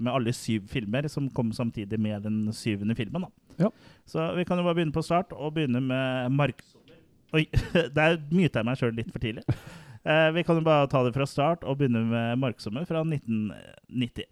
med 0.00 0.10
alle 0.10 0.34
syv 0.36 0.66
filmer, 0.72 1.06
som 1.12 1.30
kom 1.36 1.52
samtidig 1.54 2.00
med 2.00 2.26
den 2.26 2.44
syvende 2.56 2.96
filmen. 2.98 3.26
Da. 3.26 3.66
Ja. 3.66 3.72
Så 4.08 4.32
vi 4.38 4.46
kan 4.48 4.58
jo 4.58 4.66
bare 4.66 4.80
begynne 4.80 4.96
på 4.96 5.04
start, 5.06 5.34
og 5.36 5.54
begynne 5.58 5.82
med 5.84 6.34
Marksommer. 6.34 6.98
Oi, 7.32 7.46
der 7.98 8.18
myta 8.32 8.60
jeg 8.60 8.68
meg 8.68 8.80
sjøl 8.80 8.96
litt 8.98 9.12
for 9.12 9.22
tidlig. 9.22 9.46
Eh, 10.02 10.28
vi 10.34 10.44
kan 10.44 10.58
jo 10.58 10.66
bare 10.66 10.90
ta 10.90 11.04
det 11.06 11.14
fra 11.14 11.28
start 11.28 11.64
og 11.64 11.78
begynne 11.78 12.02
med 12.10 12.42
Marksommer 12.42 12.84
fra 12.88 13.04
1990. 13.06 14.26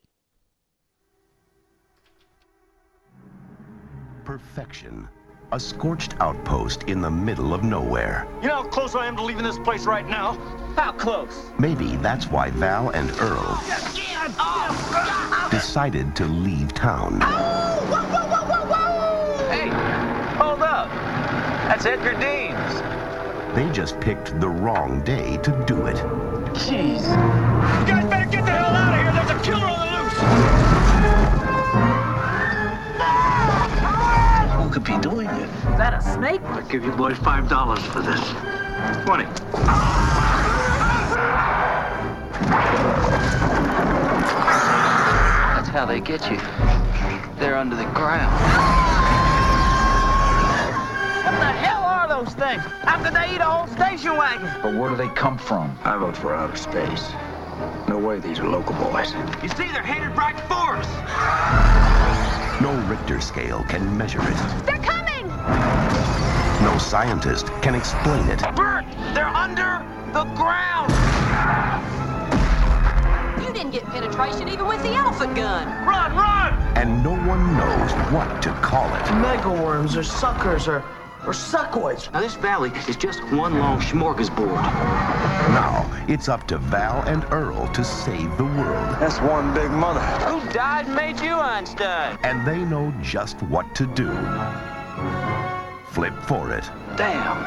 Perfection. 4.27 5.09
A 5.53 5.59
scorched 5.59 6.15
outpost 6.21 6.85
in 6.85 7.01
the 7.01 7.11
middle 7.11 7.53
of 7.53 7.65
nowhere. 7.65 8.29
You 8.41 8.47
know 8.47 8.63
how 8.63 8.69
close 8.69 8.95
I 8.95 9.07
am 9.07 9.17
to 9.17 9.23
leaving 9.25 9.43
this 9.43 9.59
place 9.59 9.85
right 9.85 10.09
now? 10.09 10.39
How 10.77 10.93
close? 10.93 11.51
Maybe 11.59 11.97
that's 11.97 12.29
why 12.29 12.51
Val 12.51 12.91
and 12.91 13.11
Earl 13.21 13.61
decided 15.51 16.15
to 16.15 16.27
leave 16.27 16.73
town. 16.73 17.21
Hey, 19.51 19.71
hold 20.39 20.63
up. 20.63 20.89
That's 21.67 21.85
Edgar 21.85 22.13
Deans. 22.21 22.83
They 23.57 23.69
just 23.73 23.99
picked 23.99 24.39
the 24.41 24.49
wrong 24.49 25.03
day 25.03 25.37
to 25.39 25.65
do 25.67 25.87
it. 25.87 25.97
Jeez. 26.55 27.03
You 27.81 27.87
guys 27.93 28.05
better 28.09 28.31
get 28.31 28.45
the 28.45 28.53
hell 28.53 28.71
out 28.71 28.95
of 28.95 29.01
here. 29.01 29.13
There's 29.13 29.31
a 29.31 29.43
killer 29.45 29.67
on 29.67 29.81
the 29.81 29.87
loose. 30.55 30.60
Who 34.71 34.75
could 34.75 34.85
be 34.85 34.99
doing 34.99 35.27
it? 35.27 35.49
Is 35.49 35.79
that 35.79 35.95
a 35.95 36.01
snake? 36.01 36.41
I'll 36.45 36.63
give 36.63 36.85
you 36.85 36.93
boys 36.93 37.19
five 37.19 37.49
dollars 37.49 37.81
for 37.87 38.03
this. 38.03 38.21
Twenty. 39.05 39.25
That's 45.57 45.69
how 45.71 45.87
they 45.87 45.99
get 45.99 46.31
you. 46.31 46.37
They're 47.41 47.57
under 47.57 47.75
the 47.75 47.83
ground. 47.87 48.33
What 51.25 51.41
the 51.41 51.51
hell 51.51 51.83
are 51.83 52.07
those 52.07 52.33
things? 52.35 52.63
How 52.83 53.03
could 53.03 53.13
they 53.13 53.35
eat 53.35 53.41
a 53.41 53.45
whole 53.47 53.67
station 53.67 54.17
wagon? 54.17 54.49
But 54.63 54.75
where 54.77 54.89
do 54.89 54.95
they 54.95 55.09
come 55.09 55.37
from? 55.37 55.77
I 55.83 55.97
vote 55.99 56.17
for 56.17 56.33
outer 56.33 56.57
space. 56.57 57.11
No 57.89 57.99
way 57.99 58.21
these 58.21 58.39
are 58.39 58.47
local 58.49 58.77
boys. 58.77 59.13
You 59.43 59.49
see, 59.49 59.67
they're 59.73 59.83
headed 59.83 60.17
right 60.17 60.39
for 60.43 60.77
us. 60.77 62.30
No 62.61 62.79
Richter 62.89 63.23
scale 63.23 63.65
can 63.71 63.97
measure 63.97 64.21
it. 64.21 64.67
They're 64.67 64.77
coming! 64.77 65.27
No 66.63 66.77
scientist 66.79 67.47
can 67.63 67.75
explain 67.75 68.29
it. 68.29 68.41
Bert, 68.55 68.85
They're 69.15 69.29
under 69.29 69.83
the 70.13 70.25
ground. 70.37 70.93
You 73.43 73.51
didn't 73.55 73.71
get 73.71 73.87
penetration 73.87 74.47
even 74.49 74.67
with 74.67 74.83
the 74.83 74.93
elephant 74.93 75.35
gun. 75.37 75.67
Run, 75.87 76.15
run! 76.15 76.53
And 76.77 77.03
no 77.03 77.13
one 77.13 77.57
knows 77.57 77.93
what 78.13 78.43
to 78.43 78.53
call 78.61 78.95
it. 78.95 79.05
Megaworms 79.25 79.97
or 79.97 80.03
suckers 80.03 80.69
or, 80.69 80.85
or 81.27 81.33
suckoids. 81.33 82.13
Now, 82.13 82.21
this 82.21 82.35
valley 82.35 82.73
is 82.89 82.97
just 82.97 83.23
one 83.33 83.59
long 83.59 83.81
smorgasbord. 83.81 84.63
Now, 85.51 85.91
it's 86.09 86.29
up 86.29 86.47
to 86.49 86.59
Val 86.59 87.03
and 87.03 87.25
Earl 87.33 87.69
to 87.73 87.85
save 87.85 88.37
the 88.37 88.45
world. 88.45 88.97
That's 89.01 89.21
one 89.21 89.53
big 89.55 89.71
mother. 89.71 90.01
Who 90.27 90.41
died 90.53 90.87
and 90.87 90.95
made 90.95 91.21
you 91.21 91.35
Einstein? 91.35 92.19
And 92.23 92.47
they 92.47 92.59
know 92.59 92.93
just 93.03 93.41
what 93.45 93.75
to 93.77 93.87
do. 93.87 94.11
Flip 95.89 96.15
for 96.23 96.53
it. 96.53 96.65
Damn. 96.97 97.45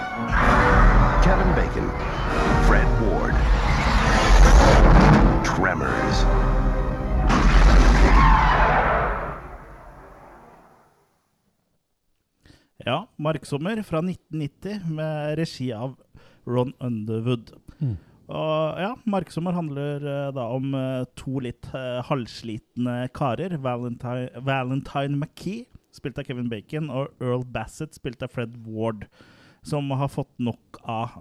Kevin 1.23 1.55
Bacon, 1.55 1.89
Fred 2.67 2.87
Ward, 3.01 3.33
Tremors. 5.45 6.52
Ja, 12.83 13.07
'Marksommer' 13.15 13.81
fra 13.87 14.01
1990 14.03 14.89
med 14.91 15.37
regi 15.39 15.71
av 15.71 15.95
Ron 16.45 16.73
Underwood. 16.79 17.53
Og 18.27 18.79
ja, 18.79 18.93
'Marksommer' 19.07 19.55
handler 19.55 20.03
uh, 20.03 20.31
da 20.35 20.47
om 20.51 20.73
uh, 20.75 21.05
to 21.15 21.39
litt 21.43 21.69
uh, 21.71 22.01
halvslitne 22.07 23.07
karer. 23.15 23.55
Valentine, 23.63 24.29
Valentine 24.35 25.15
McKee, 25.15 25.63
spilt 25.95 26.19
av 26.19 26.27
Kevin 26.27 26.49
Bacon, 26.51 26.89
og 26.89 27.23
Earl 27.23 27.45
Bassett, 27.45 27.95
spilt 27.95 28.23
av 28.23 28.33
Fred 28.35 28.57
Ward. 28.67 29.07
Som 29.63 29.87
har 29.95 30.09
fått 30.11 30.33
nok 30.43 30.81
av 30.91 31.13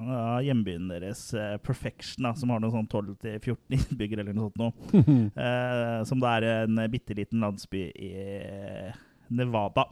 hjembyen 0.43 0.89
deres, 0.91 1.29
Perfection, 1.63 2.25
da, 2.27 2.33
som 2.35 2.51
har 2.51 2.59
noe 2.59 2.73
sånn 2.75 2.89
12-14 2.91 3.77
innbyggere 3.77 4.25
eller 4.25 4.35
noe 4.35 4.49
sånt 4.51 4.59
noe. 4.59 6.01
Som 6.11 6.19
da 6.19 6.33
er 6.41 6.49
en 6.65 6.81
bitte 6.91 7.15
liten 7.15 7.39
landsby 7.47 7.85
i 7.95 8.11
Nevada. 9.31 9.87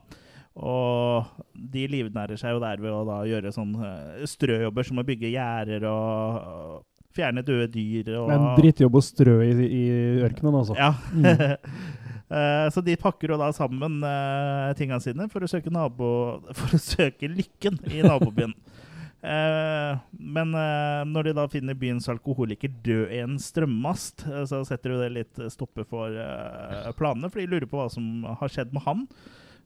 Og 0.60 1.46
de 1.54 1.86
livnærer 1.88 2.36
seg 2.40 2.54
jo 2.54 2.60
der 2.62 2.82
ved 2.82 2.92
å 2.92 3.04
da 3.08 3.22
gjøre 3.28 3.52
sånn 3.54 3.72
eh, 3.80 4.26
strøjobber 4.28 4.86
som 4.86 5.00
å 5.00 5.06
bygge 5.08 5.32
gjerder 5.32 5.86
og, 5.88 6.84
fjerne 7.16 7.42
døde 7.42 7.70
dyr. 7.72 8.12
Og, 8.20 8.28
en 8.30 8.52
drittjobb 8.60 9.00
å 9.00 9.02
strø 9.02 9.40
i, 9.42 9.54
i 9.66 9.84
ørkenen, 10.22 10.60
altså. 10.60 10.76
Ja. 10.78 10.92
Mm. 11.10 11.56
så 12.74 12.84
de 12.86 12.94
pakker 13.00 13.32
jo 13.32 13.40
da 13.40 13.48
sammen 13.56 13.96
uh, 14.06 14.70
tingene 14.78 15.02
sine 15.02 15.26
for 15.32 15.42
å 15.42 15.48
søke, 15.50 15.72
nabo, 15.74 16.10
for 16.58 16.76
å 16.76 16.82
søke 16.82 17.32
lykken 17.32 17.80
i 17.90 18.04
nabobyen. 18.06 18.54
Eh, 19.20 19.98
men 20.16 20.54
eh, 20.56 21.02
når 21.04 21.28
de 21.28 21.32
da 21.36 21.42
finner 21.52 21.76
byens 21.76 22.08
alkoholiker 22.08 22.72
død 22.84 23.10
i 23.12 23.18
en 23.20 23.36
strømmast, 23.40 24.24
eh, 24.30 24.46
så 24.48 24.62
setter 24.64 24.94
jo 24.94 25.00
det 25.02 25.10
litt 25.12 25.42
stopper 25.52 25.84
for 25.88 26.16
eh, 26.16 26.88
planene, 26.96 27.28
for 27.28 27.42
de 27.42 27.50
lurer 27.50 27.68
på 27.68 27.82
hva 27.82 27.90
som 27.92 28.24
har 28.24 28.52
skjedd 28.52 28.72
med 28.72 28.84
han. 28.86 29.04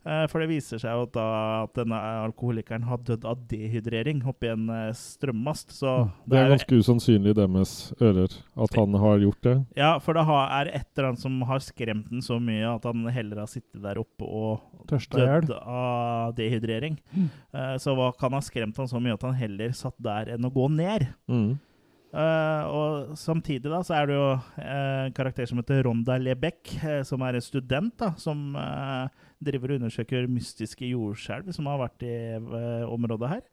Eh, 0.04 0.24
for 0.28 0.42
det 0.42 0.50
viser 0.50 0.80
seg 0.82 0.92
jo 0.92 1.06
da, 1.14 1.26
at 1.64 1.78
denne 1.78 1.96
alkoholikeren 2.26 2.84
har 2.84 3.00
dødd 3.06 3.24
av 3.28 3.40
dehydrering 3.48 4.20
oppi 4.28 4.50
en 4.52 4.68
eh, 4.68 4.90
strømmast. 4.98 5.72
Så 5.72 5.94
Det 6.28 6.40
er 6.40 6.52
ganske 6.52 6.80
usannsynlig 6.80 7.32
i 7.32 7.38
deres 7.38 7.74
ører 7.96 8.36
at 8.66 8.76
han 8.76 8.98
har 9.00 9.24
gjort 9.24 9.42
det. 9.48 9.56
ja, 9.80 9.94
for 10.04 10.18
det 10.18 10.26
er 10.28 10.72
et 10.74 10.88
eller 10.92 11.10
annet 11.10 11.24
som 11.24 11.40
har 11.48 11.64
skremt 11.64 12.10
den 12.12 12.24
så 12.24 12.36
mye 12.36 12.68
at 12.74 12.84
han 12.84 13.06
heller 13.08 13.44
har 13.44 13.50
sittet 13.50 13.80
der 13.84 14.00
oppe 14.02 14.28
og 14.28 14.88
dødd 14.90 15.54
av 15.56 16.34
dehydrering. 16.36 16.98
Mm. 17.14 17.28
så 17.80 17.94
hva 17.96 18.10
kan 18.18 18.34
ha 18.36 18.40
skremt 18.44 18.76
han 18.76 18.88
så 18.90 19.00
mye 19.00 19.16
at 19.16 19.24
han 19.24 19.36
heller 19.38 19.72
satt 19.76 19.96
der 20.02 20.34
enn 20.34 20.44
å 20.44 20.52
gå 20.52 20.68
ned? 20.72 21.06
Mm. 21.30 21.54
Uh, 22.14 22.62
og 22.70 23.16
samtidig 23.18 23.66
da, 23.66 23.80
så 23.82 23.96
er 23.98 24.06
det 24.06 24.14
jo 24.14 24.26
uh, 24.36 24.60
en 24.62 25.14
karakter 25.16 25.48
som 25.50 25.58
heter 25.58 25.82
Ronda 25.82 26.14
Lebec, 26.22 26.76
uh, 26.78 27.00
som 27.02 27.24
er 27.26 27.34
en 27.34 27.42
student 27.42 27.90
da, 27.98 28.12
som 28.20 28.54
eh, 28.54 29.24
driver 29.46 29.72
og 29.74 29.82
undersøker 29.82 30.28
mystiske 30.30 30.88
jordskjelv 30.90 31.52
som 31.54 31.68
har 31.70 31.80
vært 31.84 32.04
i 32.06 32.16
uh, 32.40 32.84
området 32.90 33.30
her. 33.30 33.46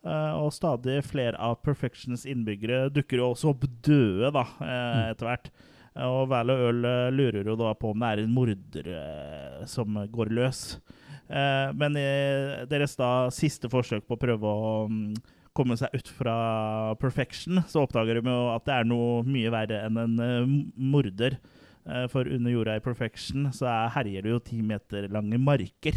Uh, 0.00 0.46
og 0.46 0.54
stadig 0.56 1.00
flere 1.04 1.36
av 1.36 1.58
Perfections 1.64 2.24
innbyggere 2.28 2.88
dukker 2.94 3.20
jo 3.20 3.32
også 3.32 3.52
opp 3.52 3.66
døde 3.84 4.32
da, 4.36 4.46
uh, 4.62 5.10
etter 5.10 5.28
hvert. 5.28 5.52
Og 6.00 6.22
Val 6.30 6.52
og 6.54 6.62
Øl 6.68 6.86
lurer 7.12 7.48
jo 7.50 7.56
da 7.58 7.74
på 7.76 7.90
om 7.90 8.00
det 8.00 8.08
er 8.08 8.20
en 8.22 8.32
morder 8.32 8.90
som 9.68 9.96
går 10.08 10.30
løs. 10.38 10.60
Men 11.26 11.98
i 11.98 12.04
deres 12.70 12.94
da 12.96 13.26
siste 13.34 13.66
forsøk 13.68 14.06
på 14.06 14.14
å 14.14 14.20
prøve 14.22 14.52
å 14.54 14.70
um, 14.86 15.16
komme 15.52 15.74
seg 15.76 15.90
ut 15.98 16.12
fra 16.14 16.36
perfection, 17.02 17.58
så 17.66 17.82
oppdager 17.82 18.20
de 18.20 18.32
jo 18.32 18.38
at 18.54 18.68
det 18.70 18.76
er 18.78 18.88
noe 18.88 19.26
mye 19.26 19.50
verre 19.52 19.82
enn 19.88 19.98
en 19.98 20.54
morder. 20.78 21.40
Eh, 21.88 22.06
for 22.12 22.28
under 22.28 22.52
jorda 22.52 22.76
i 22.76 22.82
perfection 22.84 23.48
så 23.56 23.68
er, 23.70 23.94
herjer 23.96 24.26
det 24.26 24.34
jo 24.34 24.42
ti 24.44 24.60
meter 24.64 25.08
lange 25.12 25.38
marker. 25.40 25.96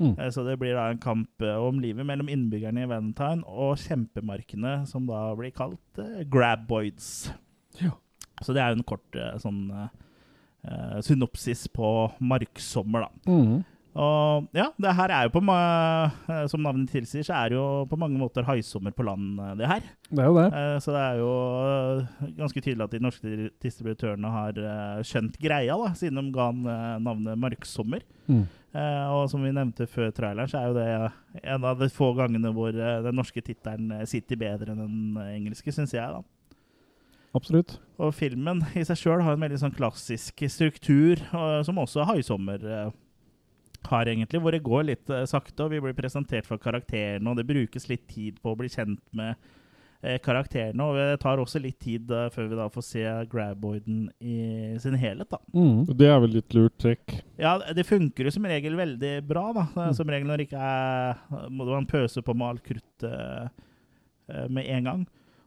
Mm. 0.00 0.14
Eh, 0.16 0.28
så 0.34 0.44
det 0.46 0.56
blir 0.60 0.74
da 0.76 0.88
en 0.90 1.02
kamp 1.02 1.44
eh, 1.44 1.56
om 1.60 1.80
livet 1.82 2.06
mellom 2.06 2.30
innbyggerne 2.32 2.84
i 2.84 2.90
Valentine 2.90 3.46
og 3.46 3.78
kjempemarkene, 3.84 4.80
som 4.90 5.06
da 5.08 5.28
blir 5.38 5.54
kalt 5.54 6.00
uh, 6.00 6.22
graboids. 6.30 7.30
Ja. 7.80 7.94
Så 8.40 8.56
det 8.56 8.62
er 8.62 8.72
jo 8.72 8.80
en 8.80 8.88
kort 8.88 9.18
sånn 9.42 9.66
synopsis 11.04 11.66
på 11.72 11.88
marksommer, 12.24 13.04
da. 13.04 13.32
Mhm. 13.32 13.60
Og 13.98 14.46
ja, 14.54 14.68
det 14.78 14.92
her 14.94 15.10
er 15.10 15.26
jo 15.26 15.32
på 15.34 15.40
eh, 15.50 16.44
Som 16.46 16.62
navnet 16.62 16.92
tilsier, 16.92 17.24
så 17.26 17.34
er 17.34 17.50
det 17.50 17.56
jo 17.58 17.64
på 17.90 17.98
mange 17.98 18.20
måter 18.20 18.46
haisommer 18.46 18.94
på 18.94 19.02
land, 19.02 19.40
eh, 19.42 19.56
det 19.58 19.66
her. 19.66 19.88
Det 20.06 20.22
er 20.22 20.28
jo 20.30 20.36
det. 20.38 20.46
Eh, 20.54 20.76
Så 20.84 20.94
det 20.94 21.02
er 21.02 21.18
jo 21.18 21.32
ganske 22.38 22.62
tydelig 22.62 22.86
at 22.86 22.94
de 22.94 23.02
norske 23.02 23.50
distributørene 23.64 24.30
har 24.30 24.60
skjønt 25.06 25.38
greia, 25.42 25.74
da, 25.74 25.90
siden 25.98 26.20
de 26.22 26.34
ga 26.36 26.48
eh, 26.54 26.96
navnet 27.02 27.38
Marksommer. 27.42 28.06
Mm. 28.30 28.46
Og 28.70 29.24
som 29.26 29.42
vi 29.42 29.50
nevnte 29.50 29.88
før 29.90 30.12
traileren, 30.14 30.46
så 30.46 30.60
er 30.60 30.68
jo 30.68 30.76
det 30.76 31.42
en 31.42 31.64
av 31.66 31.80
de 31.80 31.88
få 31.90 32.12
gangene 32.14 32.52
hvor 32.54 32.70
den 32.70 33.16
norske 33.18 33.42
tittelen 33.42 33.90
sitter 34.06 34.38
bedre 34.38 34.70
enn 34.70 34.84
den 34.84 35.18
engelske, 35.24 35.74
syns 35.74 35.90
jeg. 35.96 36.06
da. 36.06 36.22
Absolutt. 37.34 37.80
Og 37.98 38.14
filmen 38.14 38.62
i 38.78 38.84
seg 38.86 38.98
sjøl 38.98 39.24
har 39.26 39.34
en 39.34 39.42
veldig 39.42 39.58
sånn 39.58 39.74
klassisk 39.74 40.44
struktur, 40.46 41.18
som 41.66 41.82
også 41.82 42.06
Haisommer 42.12 42.62
eh, 42.62 42.92
har, 43.88 44.08
egentlig, 44.08 44.40
hvor 44.42 44.54
det 44.54 44.64
går 44.66 44.84
litt 44.88 45.10
eh, 45.12 45.26
sakte, 45.28 45.64
og 45.64 45.72
vi 45.72 45.80
blir 45.82 45.96
presentert 45.96 46.48
for 46.48 46.60
karakterene, 46.60 47.30
og 47.30 47.38
det 47.38 47.48
brukes 47.48 47.88
litt 47.90 48.06
tid 48.10 48.40
på 48.42 48.52
å 48.52 48.58
bli 48.58 48.70
kjent 48.70 49.02
med 49.16 49.34
eh, 50.02 50.18
karakterene, 50.22 50.84
og 50.84 50.98
det 50.98 51.20
tar 51.22 51.42
også 51.42 51.62
litt 51.62 51.78
tid 51.82 52.10
eh, 52.14 52.28
før 52.34 52.50
vi 52.50 52.58
da 52.58 52.68
får 52.72 52.86
se 52.86 53.04
Graboiden 53.32 54.08
i 54.20 54.40
sin 54.82 54.98
helhet, 55.00 55.30
da. 55.32 55.40
Mm. 55.54 55.86
Det 55.90 56.10
er 56.10 56.20
vel 56.24 56.36
litt 56.38 56.56
lurt 56.56 56.76
trekk. 56.82 57.16
Ja, 57.40 57.56
det 57.58 57.86
funker 57.88 58.28
jo 58.28 58.34
som 58.34 58.48
regel 58.50 58.76
veldig 58.78 59.14
bra, 59.28 59.46
da. 59.56 59.88
Som 59.96 60.12
regel 60.12 60.28
når 60.28 60.42
det 60.42 60.50
ikke 60.50 60.68
er 60.72 61.48
Må 61.48 61.66
man 61.68 61.88
pøse 61.90 62.22
på 62.24 62.36
med 62.36 62.52
alt 62.52 62.66
kruttet 62.66 63.66
med 64.46 64.68
en 64.70 64.84
gang. 64.86 65.00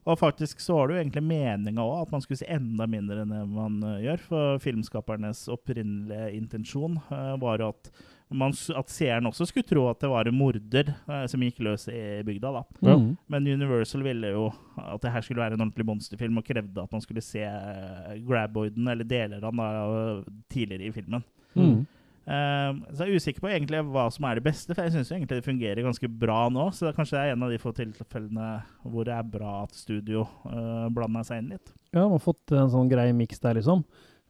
Og 0.03 0.19
faktisk 0.19 0.59
så 0.59 0.75
var 0.75 0.89
det 0.89 0.97
jo 0.97 1.01
egentlig 1.05 1.23
meninga 1.23 1.83
òg, 1.85 2.01
at 2.01 2.09
man 2.11 2.23
skulle 2.23 2.41
se 2.41 2.49
enda 2.51 2.83
mindre 2.91 3.21
enn 3.23 3.31
det 3.31 3.43
man 3.47 3.77
gjør. 4.03 4.25
For 4.25 4.57
filmskapernes 4.63 5.45
opprinnelige 5.53 6.33
intensjon 6.35 6.97
var 7.39 7.63
jo 7.63 7.69
at, 7.71 7.87
man, 8.33 8.53
at 8.75 8.91
seeren 8.93 9.29
også 9.29 9.47
skulle 9.49 9.67
tro 9.67 9.85
at 9.89 10.01
det 10.03 10.09
var 10.11 10.27
en 10.29 10.37
morder 10.37 10.91
eh, 10.93 11.25
som 11.31 11.43
gikk 11.45 11.61
løs 11.65 11.87
i 11.91 12.21
bygda. 12.25 12.51
da. 12.57 12.63
Ja. 12.81 12.97
Mhm. 12.97 13.15
Men 13.27 13.47
Universal 13.47 14.05
ville 14.05 14.33
jo 14.35 14.45
at 14.77 15.01
det 15.01 15.13
her 15.13 15.25
skulle 15.25 15.43
være 15.43 15.57
en 15.57 15.65
ordentlig 15.65 15.85
monsterfilm, 15.87 16.37
og 16.37 16.47
krevde 16.47 16.83
at 16.83 16.91
man 16.91 17.01
skulle 17.01 17.23
se 17.23 17.43
eh, 17.45 18.15
Graboiden, 18.27 18.87
eller 18.87 19.07
deler 19.07 19.43
av 19.43 19.51
den, 19.51 19.57
da, 19.63 20.37
tidligere 20.53 20.89
i 20.89 20.95
filmen. 20.95 21.23
Mm. 21.55 21.85
Eh, 22.23 22.69
så 22.95 23.03
jeg 23.03 23.11
er 23.11 23.19
usikker 23.19 23.43
på 23.43 23.49
egentlig 23.51 23.81
hva 23.91 24.05
som 24.13 24.25
er 24.29 24.39
det 24.39 24.45
beste, 24.45 24.71
for 24.71 24.85
jeg 24.85 24.93
syns 24.95 25.11
egentlig 25.11 25.41
det 25.41 25.47
fungerer 25.47 25.83
ganske 25.83 26.07
bra 26.07 26.45
nå. 26.53 26.69
Så 26.71 26.85
det 26.85 26.93
er 26.93 26.97
kanskje 27.01 27.17
det 27.17 27.23
er 27.25 27.35
en 27.35 27.45
av 27.47 27.51
de 27.51 27.59
få 27.61 27.73
tilfellene 27.75 28.49
hvor 28.83 29.07
det 29.07 29.15
er 29.17 29.29
bra 29.35 29.57
at 29.65 29.75
studio 29.75 30.23
uh, 30.47 30.87
blander 30.93 31.27
seg 31.27 31.43
inn 31.43 31.53
litt. 31.57 31.73
Ja, 31.91 32.05
man 32.05 32.15
har 32.15 32.23
fått 32.23 32.55
en 32.55 32.71
sånn 32.73 32.91
grei 32.91 33.09
miks 33.15 33.43
der, 33.43 33.59
liksom. 33.59 33.83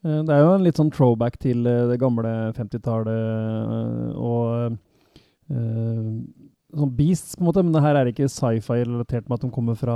Eh, 0.03 0.21
Det 0.27 0.33
er 0.35 0.41
jo 0.43 0.53
en 0.57 0.63
litt 0.65 0.79
sånn 0.79 0.91
throwback 0.93 1.37
til 1.39 1.65
eh, 1.69 1.85
det 1.91 1.99
gamle 2.01 2.31
50-tallet 2.57 3.11
eh, 3.13 4.15
og 4.19 4.77
uh, 5.53 6.09
sånn 6.73 6.91
Beasts, 6.97 7.35
på 7.37 7.43
en 7.43 7.47
måte, 7.51 7.61
men 7.63 7.73
det 7.75 7.81
her 7.85 7.95
er 7.99 8.09
ikke 8.09 8.25
sci-fi 8.31 8.79
relatert 8.81 9.27
med 9.29 9.35
at 9.37 9.43
de 9.45 9.49
kommer 9.53 9.75
fra 9.77 9.95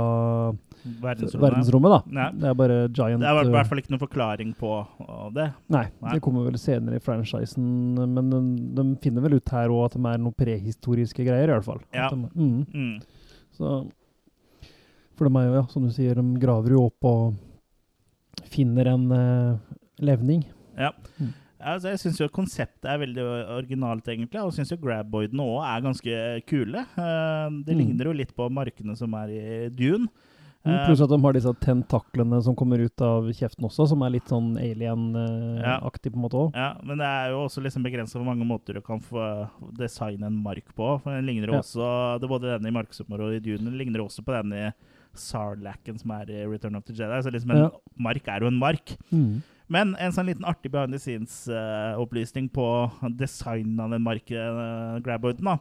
Verdensrommet. 1.02 1.42
verdensrommet, 1.42 1.90
da. 1.90 1.98
Nei. 2.14 2.26
Det 2.38 2.46
er 2.52 2.54
bare 2.60 2.76
giant 2.94 3.24
Det 3.24 3.26
er 3.32 3.40
i 3.48 3.50
hvert 3.56 3.66
fall 3.72 3.80
ikke 3.82 3.90
noen 3.96 4.02
forklaring 4.04 4.52
på 4.60 4.70
uh, 5.02 5.24
det. 5.34 5.48
Nei, 5.74 5.84
Nei. 6.04 6.12
det 6.14 6.22
kommer 6.22 6.46
vel 6.46 6.58
senere 6.62 7.00
i 7.00 7.02
franchisen, 7.02 7.66
men 7.98 8.30
de, 8.30 8.40
de 8.78 8.86
finner 9.02 9.26
vel 9.26 9.34
ut 9.40 9.54
her 9.56 9.74
òg 9.74 9.88
at 9.88 9.98
de 9.98 10.04
er 10.12 10.22
noen 10.22 10.36
prehistoriske 10.38 11.26
greier, 11.26 11.50
i 11.50 11.56
hvert 11.56 11.66
fall. 11.66 11.82
Ja. 11.92 12.08
De, 12.14 12.30
mm, 12.30 12.64
Mm. 12.70 12.94
så, 13.58 13.74
for 15.18 15.26
de 15.26 15.34
er 15.42 15.48
jo, 15.50 15.58
ja, 15.58 15.66
som 15.74 15.82
du 15.82 15.90
sier, 15.90 16.14
de 16.14 16.38
graver 16.38 16.76
jo 16.76 16.84
opp 16.92 17.08
og 17.10 17.34
finner 18.54 18.86
en 18.94 19.08
eh, 19.12 19.67
levning. 20.00 20.44
Ja. 20.78 20.92
Mm. 21.20 21.32
Altså, 21.60 21.88
jeg 21.90 21.98
syns 21.98 22.18
jo 22.20 22.28
konseptet 22.28 22.84
er 22.86 22.98
veldig 23.02 23.22
originalt, 23.56 24.04
egentlig. 24.06 24.38
Og 24.44 24.52
syns 24.54 24.70
jo 24.70 24.76
Graboidene 24.78 25.42
òg 25.42 25.64
er 25.66 25.80
ganske 25.82 26.46
kule. 26.46 26.78
Eh, 26.78 27.50
det 27.66 27.74
Mm. 27.74 27.78
ligner 27.78 28.04
jo 28.04 28.12
litt 28.12 28.34
på 28.36 28.48
markene 28.50 28.96
som 28.96 29.12
er 29.14 29.28
i 29.28 29.68
Dune. 29.68 30.06
Mm, 30.66 30.74
Eh, 30.74 30.86
Pluss 30.86 31.00
at 31.00 31.08
de 31.08 31.18
har 31.22 31.32
disse 31.32 31.52
tentaklene 31.60 32.42
som 32.42 32.54
kommer 32.54 32.78
ut 32.84 33.00
av 33.00 33.22
kjeften 33.30 33.64
også, 33.64 33.88
som 33.88 34.02
er 34.02 34.10
litt 34.10 34.26
sånn 34.26 34.56
alien-aktig 34.58 36.12
på 36.12 36.16
en 36.18 36.22
måte 36.24 36.38
òg. 36.38 36.54
Ja, 36.56 36.74
men 36.82 36.98
det 36.98 37.06
er 37.06 37.30
jo 37.30 37.44
også 37.46 37.62
liksom 37.64 37.84
begrensa 37.86 38.18
hvor 38.18 38.26
mange 38.26 38.46
måter 38.46 38.74
du 38.74 38.80
kan 38.84 39.00
få 39.00 39.48
designe 39.78 40.26
en 40.26 40.42
mark 40.42 40.66
på. 40.76 41.00
For 41.02 41.10
den 41.14 41.26
ligner 41.26 41.46
jo 41.48 41.54
Ja. 41.54 41.60
også, 41.60 42.20
det 42.20 42.28
Både 42.28 42.58
denne 42.60 42.68
i 42.68 42.70
Marksommer 42.74 43.20
og 43.20 43.32
i 43.34 43.38
Dune 43.40 43.70
ligner 43.76 44.00
også 44.04 44.22
på 44.24 44.32
den 44.42 44.52
i 44.52 44.72
Sarlacken 45.14 45.98
som 45.98 46.10
er 46.10 46.26
i 46.30 46.44
Return 46.46 46.76
of 46.76 46.84
the 46.84 46.92
Jedi. 46.92 47.22
Så 47.22 47.30
liksom 47.32 47.50
en 47.50 47.56
Ja. 47.64 47.70
mark 47.98 48.26
er 48.28 48.40
jo 48.40 48.46
en 48.46 48.58
mark. 48.58 48.96
Mm. 49.12 49.42
Men 49.68 49.94
en 50.00 50.14
sånn 50.16 50.28
liten 50.30 50.46
artig 50.48 50.70
behind 50.72 50.94
the 50.96 50.98
scenes-opplysning 51.02 52.48
på 52.54 52.68
designen 53.18 53.80
av 53.84 53.92
den 53.92 55.02
graboiden, 55.04 55.44
da. 55.44 55.58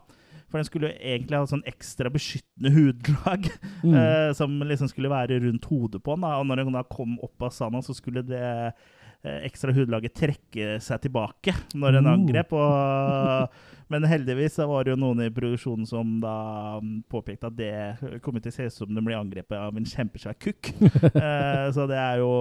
For 0.48 0.62
den 0.62 0.68
skulle 0.70 0.94
jo 0.94 1.00
egentlig 1.04 1.36
ha 1.42 1.48
sånn 1.50 1.66
ekstra 1.68 2.08
beskyttende 2.14 2.72
hudlag 2.78 3.50
Mm. 3.84 3.94
uh, 3.94 4.32
som 4.34 4.56
liksom 4.66 4.88
skulle 4.90 5.12
være 5.12 5.42
rundt 5.44 5.66
hodet 5.70 6.00
på 6.04 6.16
den. 6.16 6.24
Da. 6.24 6.38
Og 6.40 6.48
når 6.48 6.64
den 6.64 6.74
da 6.78 6.82
kom 6.88 7.18
opp 7.24 7.44
av 7.46 7.52
sanda, 7.54 7.82
så 7.86 7.94
skulle 7.94 8.24
det 8.26 8.40
eh, 8.42 9.42
ekstra 9.46 9.74
hudlaget 9.76 10.16
trekke 10.18 10.80
seg 10.82 11.02
tilbake 11.04 11.54
når 11.78 11.98
den 12.00 12.08
Oh. 12.08 12.14
angrep. 12.16 12.54
Og, 12.58 13.52
men 13.92 14.08
heldigvis 14.10 14.56
så 14.58 14.66
var 14.72 14.84
det 14.88 14.96
jo 14.96 15.02
noen 15.04 15.22
i 15.28 15.30
produksjonen 15.36 15.86
som 15.90 16.16
da 16.24 16.80
mm, 16.82 17.04
påpekte 17.12 17.52
at 17.52 17.58
det 17.60 18.20
kommer 18.26 18.42
til 18.42 18.50
å 18.56 18.58
se 18.58 18.66
ut 18.72 18.74
som 18.80 18.90
de 18.96 19.04
blir 19.06 19.20
angrepet 19.20 19.60
av 19.60 19.76
en 19.78 19.86
kjempesvær 19.94 20.40
kukk. 20.42 20.72
Eh, 21.18 21.68
så 21.76 21.86
det 21.92 21.98
er 22.02 22.24
jo 22.24 22.32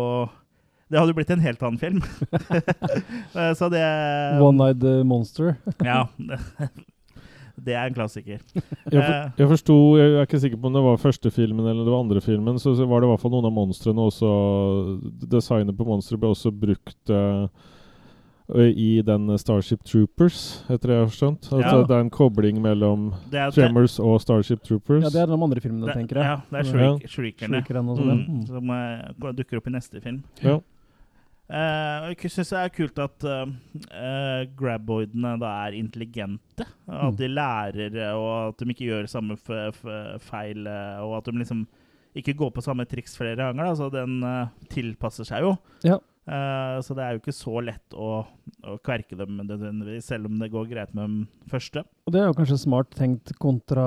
Det 0.87 0.99
hadde 1.01 1.11
jo 1.11 1.17
blitt 1.19 1.31
en 1.35 1.43
helt 1.43 1.63
annen 1.67 1.81
film. 1.83 2.03
Eh, 3.37 3.53
så 3.59 3.69
det 3.69 3.83
One-eyed 4.41 4.85
eh, 4.87 5.03
monster. 5.05 5.57
Ja. 5.85 6.07
Det 7.57 7.73
er 7.75 7.89
en 7.89 7.95
klassiker. 7.97 8.39
Jeg, 8.55 8.63
Eh. 8.93 9.01
for, 9.01 9.33
jeg 9.41 9.49
forsto 9.49 9.77
Jeg 9.99 10.11
er 10.15 10.27
ikke 10.27 10.41
sikker 10.41 10.61
på 10.61 10.69
om 10.69 10.77
det 10.77 10.83
var 10.85 11.01
første 11.01 11.31
filmen 11.33 11.67
eller 11.67 11.85
det 11.85 11.93
var 11.93 12.05
andre 12.05 12.21
filmen. 12.21 12.59
Så, 12.61 12.77
så 12.77 12.87
var 12.87 13.01
det 13.01 13.09
i 13.09 13.13
hvert 13.15 13.23
fall 13.25 13.33
noen 13.35 13.49
av 13.49 13.55
monstrene 13.57 14.05
også 14.05 14.31
Designet 15.27 15.77
på 15.77 15.89
monsteret 15.89 16.21
ble 16.23 16.31
også 16.37 16.53
brukt 16.53 17.11
eh, 17.13 17.49
i 18.71 19.03
den 19.03 19.27
Starship 19.43 19.83
Troopers, 19.85 20.63
etter 20.71 20.93
det 20.93 20.95
jeg 20.95 21.03
har 21.03 21.09
forstått. 21.11 21.49
Altså, 21.51 21.81
Ja. 21.81 21.83
Det 21.83 21.97
er 21.97 22.05
en 22.05 22.13
kobling 22.15 22.61
mellom 22.63 23.09
er, 23.33 23.51
Tremors 23.51 23.99
og 23.99 24.21
Starship 24.23 24.63
Troopers. 24.63 25.03
Ja, 25.03 25.11
det 25.11 25.25
er 25.25 25.33
de 25.33 25.41
andre 25.49 25.61
filmene, 25.65 25.89
det, 25.89 25.97
tenker 25.99 26.21
jeg. 26.21 26.29
Ja, 26.31 26.37
det 26.53 26.61
er 26.61 26.71
shriek, 26.71 27.09
Shriekerne. 27.11 27.65
Shriekerne 27.65 27.91
og 27.91 27.99
sånn. 27.99 28.23
Mm, 28.23 28.47
som 28.47 28.71
uh, 28.71 29.33
dukker 29.35 29.59
opp 29.59 29.67
i 29.67 29.75
neste 29.75 30.01
film. 30.05 30.23
Ja. 30.45 30.61
Eh, 31.49 32.09
jeg 32.17 32.31
syns 32.35 32.51
det 32.51 32.59
er 32.59 32.73
kult 32.75 32.99
at 32.99 33.25
uh, 33.31 33.47
graboidene 34.59 35.37
da 35.39 35.53
er 35.67 35.77
intelligente. 35.79 36.67
At 36.89 37.13
Mm. 37.13 37.17
de 37.19 37.29
lærer, 37.29 37.97
eh, 37.97 38.15
og 38.17 38.49
at 38.49 38.59
de 38.59 38.73
ikke 38.73 38.87
gjør 38.91 39.09
samme 39.11 39.37
feil. 40.21 40.67
eh, 40.67 40.99
Og 41.03 41.17
at 41.19 41.25
de 41.25 41.39
liksom 41.39 41.67
ikke 42.17 42.35
går 42.37 42.51
på 42.55 42.63
samme 42.65 42.87
triks 42.89 43.17
flere 43.17 43.37
ganger. 43.37 43.65
Da. 43.65 43.75
Så 43.75 43.91
den 43.93 44.23
eh, 44.23 44.47
tilpasser 44.73 45.25
seg 45.29 45.43
jo. 45.43 45.57
Ja. 45.85 45.99
Eh, 46.27 46.81
så 46.83 46.95
det 46.97 47.05
er 47.05 47.13
jo 47.15 47.21
ikke 47.21 47.35
så 47.37 47.61
lett 47.63 47.95
å, 47.95 48.27
å 48.67 48.79
kverke 48.83 49.15
dem 49.17 49.37
nødvendigvis, 49.39 50.03
selv 50.09 50.27
om 50.27 50.39
det 50.41 50.51
går 50.51 50.67
greit 50.71 50.95
med 50.95 51.05
dem 51.05 51.29
første. 51.49 51.85
Og 52.07 52.13
det 52.13 52.21
er 52.23 52.27
jo 52.27 52.35
kanskje 52.35 52.59
smart 52.59 52.91
tenkt 52.99 53.31
kontra 53.39 53.85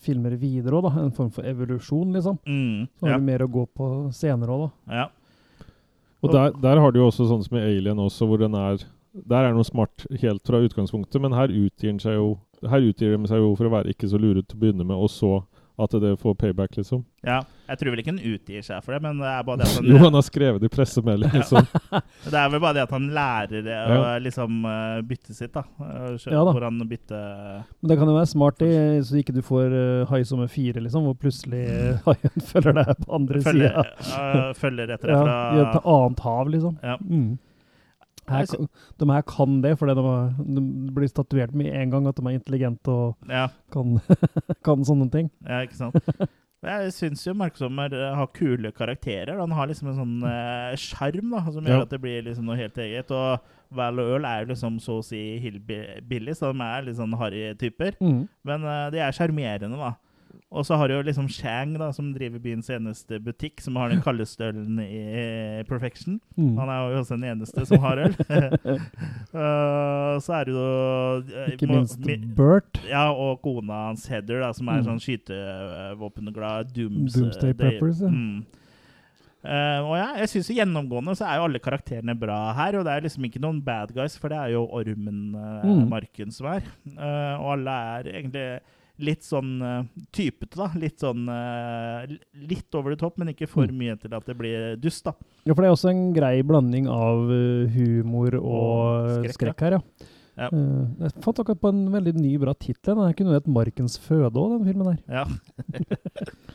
filmer 0.00 0.38
videre 0.40 0.78
òg, 0.78 0.86
da. 0.88 1.02
En 1.02 1.12
form 1.12 1.30
for 1.34 1.42
evolusjon, 1.44 2.12
liksom. 2.16 2.38
Mm, 2.46 2.88
Så 2.96 3.06
har 3.06 3.12
ja. 3.12 3.18
du 3.18 3.24
mer 3.28 3.44
å 3.44 3.50
gå 3.52 3.66
på 3.76 3.90
senere 4.16 4.48
òg, 4.56 4.70
da. 4.88 4.94
ja. 5.02 5.08
Og 6.20 6.32
der, 6.32 6.52
der 6.62 6.80
har 6.80 6.92
du 6.92 7.00
jo 7.00 7.08
også 7.08 7.26
sånn 7.28 7.44
som 7.44 7.56
i 7.56 7.64
Alien 7.64 8.00
også, 8.00 8.28
hvor 8.28 8.40
den 8.40 8.54
er 8.54 8.82
Der 9.10 9.42
er 9.42 9.54
noe 9.54 9.66
smart 9.66 10.04
helt 10.22 10.46
fra 10.46 10.60
utgangspunktet, 10.62 11.18
men 11.20 11.34
her 11.34 11.50
utgir 11.50 11.90
den 11.90 12.02
seg 12.02 12.14
jo 12.14 12.28
Her 12.62 12.84
utgir 12.84 13.16
de 13.16 13.30
seg 13.30 13.40
jo 13.42 13.54
for 13.58 13.66
å 13.66 13.72
være 13.72 13.90
ikke 13.94 14.10
så 14.10 14.20
luret 14.20 14.46
til 14.46 14.58
å 14.58 14.60
begynne 14.60 14.84
med, 14.84 14.96
og 14.96 15.10
så 15.10 15.40
at 15.84 15.94
det 16.02 16.10
får 16.20 16.34
payback, 16.40 16.76
liksom. 16.76 17.04
ja. 17.26 17.40
Jeg 17.70 17.78
tror 17.78 17.92
vel 17.94 18.00
ikke 18.02 18.10
han 18.10 18.22
utgir 18.34 18.64
seg 18.66 18.80
for 18.82 18.96
det, 18.96 18.98
men 19.04 19.20
det 19.22 19.28
er 19.30 19.44
bare 19.46 19.60
det 19.60 19.66
at 19.68 19.76
han 19.78 19.84
Jo, 19.86 19.98
han 20.02 20.16
har 20.18 20.24
skrevet 20.26 20.64
i 20.66 20.70
pressemelding, 20.72 21.30
liksom. 21.38 21.68
Det 22.32 22.34
er 22.40 22.48
vel 22.50 22.62
bare 22.64 22.74
det 22.80 22.82
at 22.82 22.94
han 22.96 23.04
lærer 23.14 23.62
det 23.62 23.76
å 23.78 23.98
Ja. 24.00 24.08
liksom 24.24 24.64
uh, 24.66 24.96
bytte 25.06 25.36
sitt, 25.36 25.52
da. 25.54 25.62
Uh, 25.78 26.16
Ja 26.26 26.40
da. 26.48 26.50
Hvor 26.56 26.66
han 26.66 26.80
bytter 26.90 27.62
Men 27.78 27.92
det 27.92 27.98
kan 28.00 28.10
jo 28.10 28.16
være 28.16 28.30
smart, 28.32 28.64
i, 28.66 28.72
så 29.06 29.20
ikke 29.22 29.36
du 29.36 29.42
får 29.46 29.70
uh, 29.76 30.08
hai 30.10 30.22
som 30.26 30.42
en 30.42 30.50
fire, 30.50 30.82
liksom, 30.82 31.06
hvor 31.06 31.14
plutselig 31.22 31.62
uh, 31.70 32.00
haien 32.08 32.46
følger 32.50 32.74
deg 32.80 32.90
på 33.04 33.14
andre 33.20 33.44
følger, 33.46 33.78
sida. 33.94 34.18
uh, 34.18 34.50
følger 34.58 34.96
etter 34.96 35.12
deg 35.14 35.14
Ja, 35.14 35.22
fra 35.22 35.38
I 35.54 35.62
et 35.68 35.80
annet 35.94 36.24
hav, 36.26 36.50
liksom. 36.56 36.76
Ja. 36.82 36.98
Mm. 37.06 37.30
Her, 38.30 38.46
de 39.02 39.08
her 39.12 39.22
kan 39.28 39.60
det, 39.64 39.74
fordi 39.80 39.94
de, 39.98 40.04
de 40.58 40.64
blir 40.96 41.10
statuert 41.10 41.54
med 41.56 41.70
en 41.74 41.90
gang 41.94 42.06
at 42.10 42.16
de 42.20 42.26
er 42.30 42.36
intelligente 42.38 42.88
og 42.94 43.16
Ja, 43.28 43.48
kan, 43.74 43.98
kan 44.66 44.84
sånne 44.86 45.10
ting. 45.12 45.30
ja 45.46 45.62
ikke 45.66 45.76
sant. 45.80 45.98
Jeg 46.60 46.90
syns 46.92 47.22
jo 47.24 47.32
Mark 47.32 47.54
Sommer 47.56 47.88
eh, 47.96 48.10
har 48.18 48.26
kule 48.36 48.68
karakterer. 48.76 49.38
Han 49.40 49.54
har 49.56 49.70
liksom 49.70 49.88
en 49.88 49.96
sånn 49.96 50.16
eh, 50.28 50.74
sjarm 50.76 51.30
da, 51.32 51.40
som 51.48 51.64
gjør 51.64 51.78
Ja. 51.78 51.86
at 51.86 51.94
det 51.94 52.00
blir 52.02 52.20
liksom 52.26 52.44
noe 52.50 52.58
helt 52.58 52.76
eget. 52.84 53.08
Og 53.16 53.40
Val 53.78 53.96
og 54.02 54.10
Earl 54.12 54.26
er 54.28 54.42
jo 54.42 54.50
liksom 54.50 54.76
så 54.84 54.98
å 55.00 55.06
si 55.06 55.22
hillbillies, 55.40 56.42
så 56.42 56.50
de 56.52 56.60
er 56.66 56.84
litt 56.84 56.98
sånn 57.00 57.16
harry 57.16 57.46
typer. 57.56 57.96
Mm. 58.04 58.26
Men 58.44 58.66
uh, 58.68 58.90
de 58.92 59.00
er 59.00 59.16
sjarmerende, 59.16 59.72
da. 59.80 59.94
Og 60.50 60.64
så 60.66 60.76
har 60.78 60.88
du 60.88 60.94
jo 60.94 61.02
liksom 61.06 61.28
Shang, 61.30 61.76
da, 61.78 61.90
som 61.94 62.12
driver 62.14 62.38
byens 62.42 62.68
eneste 62.70 63.18
butikk, 63.22 63.60
som 63.62 63.76
har 63.78 63.88
den 63.92 64.00
kaldeste 64.02 64.48
ølen 64.50 64.78
i 64.82 65.62
Perfection. 65.68 66.20
Mm. 66.36 66.56
Han 66.58 66.68
er 66.68 66.80
jo 66.92 66.98
også 67.00 67.14
den 67.18 67.28
eneste 67.32 67.66
som 67.66 67.78
har 67.84 67.98
øl. 68.06 68.14
uh, 69.34 70.18
så 70.24 70.34
er 70.40 70.44
det 70.48 70.54
jo 70.54 70.64
eh, 71.22 71.52
Ikke 71.54 71.66
må- 71.70 71.80
minst 71.80 72.00
mi- 72.06 72.18
Bert. 72.36 72.80
Ja, 72.88 73.08
og 73.12 73.40
kona 73.42 73.86
hans 73.88 74.06
Heather, 74.10 74.40
da, 74.40 74.52
som 74.52 74.68
er 74.68 74.80
Mm. 74.80 74.86
sånn 74.88 75.02
skytevåpenglad 75.04 76.72
dooms, 76.74 77.14
Doomsday 77.14 77.52
day- 77.52 77.78
Preppers, 77.78 78.00
ja. 78.00 78.08
Mm. 78.08 78.44
Uh, 79.40 79.80
og 79.88 79.94
ja, 79.96 80.08
jeg 80.20 80.28
jo 80.28 80.52
gjennomgående 80.52 81.14
så 81.16 81.24
er 81.24 81.38
jo 81.38 81.44
alle 81.48 81.58
karakterene 81.64 82.12
bra 82.18 82.52
her. 82.52 82.76
Og 82.76 82.84
det 82.84 82.92
er 82.92 83.00
liksom 83.06 83.24
ikke 83.24 83.40
noen 83.40 83.62
bad 83.64 83.94
guys, 83.96 84.18
for 84.20 84.28
det 84.28 84.36
er 84.36 84.50
jo 84.52 84.66
ormen 84.68 85.34
uh, 85.34 85.64
Mm. 85.64 85.88
Marken 85.88 86.30
som 86.30 86.46
er. 86.52 86.60
Uh, 86.92 87.40
og 87.40 87.52
alle 87.54 87.70
er 87.70 88.10
egentlig 88.12 88.60
litt 89.00 89.24
sånn 89.26 89.50
uh, 89.64 89.82
typete, 90.14 90.56
da. 90.60 90.68
Litt 90.78 91.00
sånn 91.02 91.26
uh, 91.28 92.04
Litt 92.46 92.74
over 92.78 92.94
the 92.94 93.00
top, 93.00 93.18
men 93.18 93.32
ikke 93.32 93.48
for 93.50 93.66
Mm. 93.70 93.76
mye 93.80 93.96
til 94.00 94.14
at 94.16 94.26
det 94.26 94.36
blir 94.38 94.76
dust, 94.80 95.04
da. 95.04 95.12
Ja, 95.44 95.54
for 95.54 95.62
det 95.62 95.68
er 95.70 95.76
også 95.76 95.90
en 95.90 96.12
grei 96.16 96.40
blanding 96.46 96.88
av 96.88 97.26
uh, 97.30 97.66
humor 97.74 98.34
og, 98.40 99.26
Og 99.26 99.28
skrekk, 99.34 99.60
her, 99.66 99.78
ja. 99.78 99.82
Ja. 100.40 100.46
Uh, 100.54 100.86
jeg 101.02 101.12
fant 101.24 101.40
akkurat 101.42 101.60
på 101.60 101.68
en 101.72 101.82
veldig 101.92 102.14
ny, 102.16 102.36
bra 102.40 102.54
tittel. 102.56 102.94
Den 102.94 103.02
er 103.04 103.12
ikke 103.12 103.26
noe 103.28 103.36
et 103.36 103.48
'Markens 103.50 103.98
føde' 104.00 104.32
òg, 104.40 104.58
den 104.58 104.68
filmen 104.70 104.94
der. 104.94 105.00
Ja. 105.08 105.24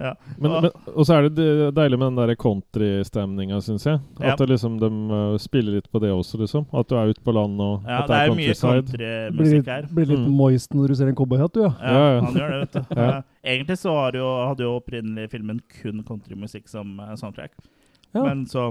ja. 0.00 0.14
Men, 0.38 0.50
men, 0.62 0.70
og 0.94 1.04
så 1.06 1.18
er 1.18 1.28
det 1.28 1.46
deilig 1.76 1.98
med 2.00 2.12
den 2.12 2.20
der 2.28 2.34
countrystemninga, 2.40 3.58
syns 3.62 3.84
jeg. 3.86 4.00
Ja. 4.20 4.32
At 4.32 4.38
det 4.40 4.48
liksom, 4.50 4.78
de 4.80 4.88
uh, 5.12 5.36
spiller 5.42 5.76
litt 5.78 5.90
på 5.92 6.00
det 6.02 6.10
også, 6.14 6.38
liksom. 6.40 6.64
At 6.72 6.88
du 6.88 6.96
er 6.96 7.12
ute 7.12 7.22
på 7.24 7.34
land, 7.36 7.60
og 7.60 7.84
ja, 7.86 8.00
at 8.02 8.08
det 8.10 8.16
er 8.20 8.30
jo 8.30 8.36
mye 8.38 8.54
countryside. 8.56 9.34
Blir 9.36 9.52
litt, 9.58 9.66
her. 9.68 9.88
blir 9.92 10.06
litt 10.14 10.22
Mm. 10.22 10.32
moist 10.38 10.74
når 10.74 10.88
du 10.88 10.94
ser 10.94 11.08
en 11.12 11.16
cowboyhatt, 11.18 11.52
du, 11.54 11.62
ja. 11.66 11.72
Ja, 11.80 11.92
Ja, 11.92 12.14
ja. 12.14 12.20
han 12.24 12.34
gjør 12.40 12.50
det, 12.54 12.60
vet 12.62 12.72
du. 12.72 12.94
Ja. 13.02 13.08
Eh, 13.18 13.22
Egentlig 13.52 13.78
så 13.78 13.92
har 13.98 14.12
jo, 14.16 14.26
hadde 14.46 14.62
jo 14.64 14.76
opprinnelig 14.78 15.30
filmen 15.32 15.60
kun 15.82 16.02
countrymusikk 16.06 16.68
som 16.70 16.98
eh, 17.00 17.14
soundtrack. 17.18 17.52
Ja. 18.14 18.22
Men 18.24 18.46
så 18.46 18.68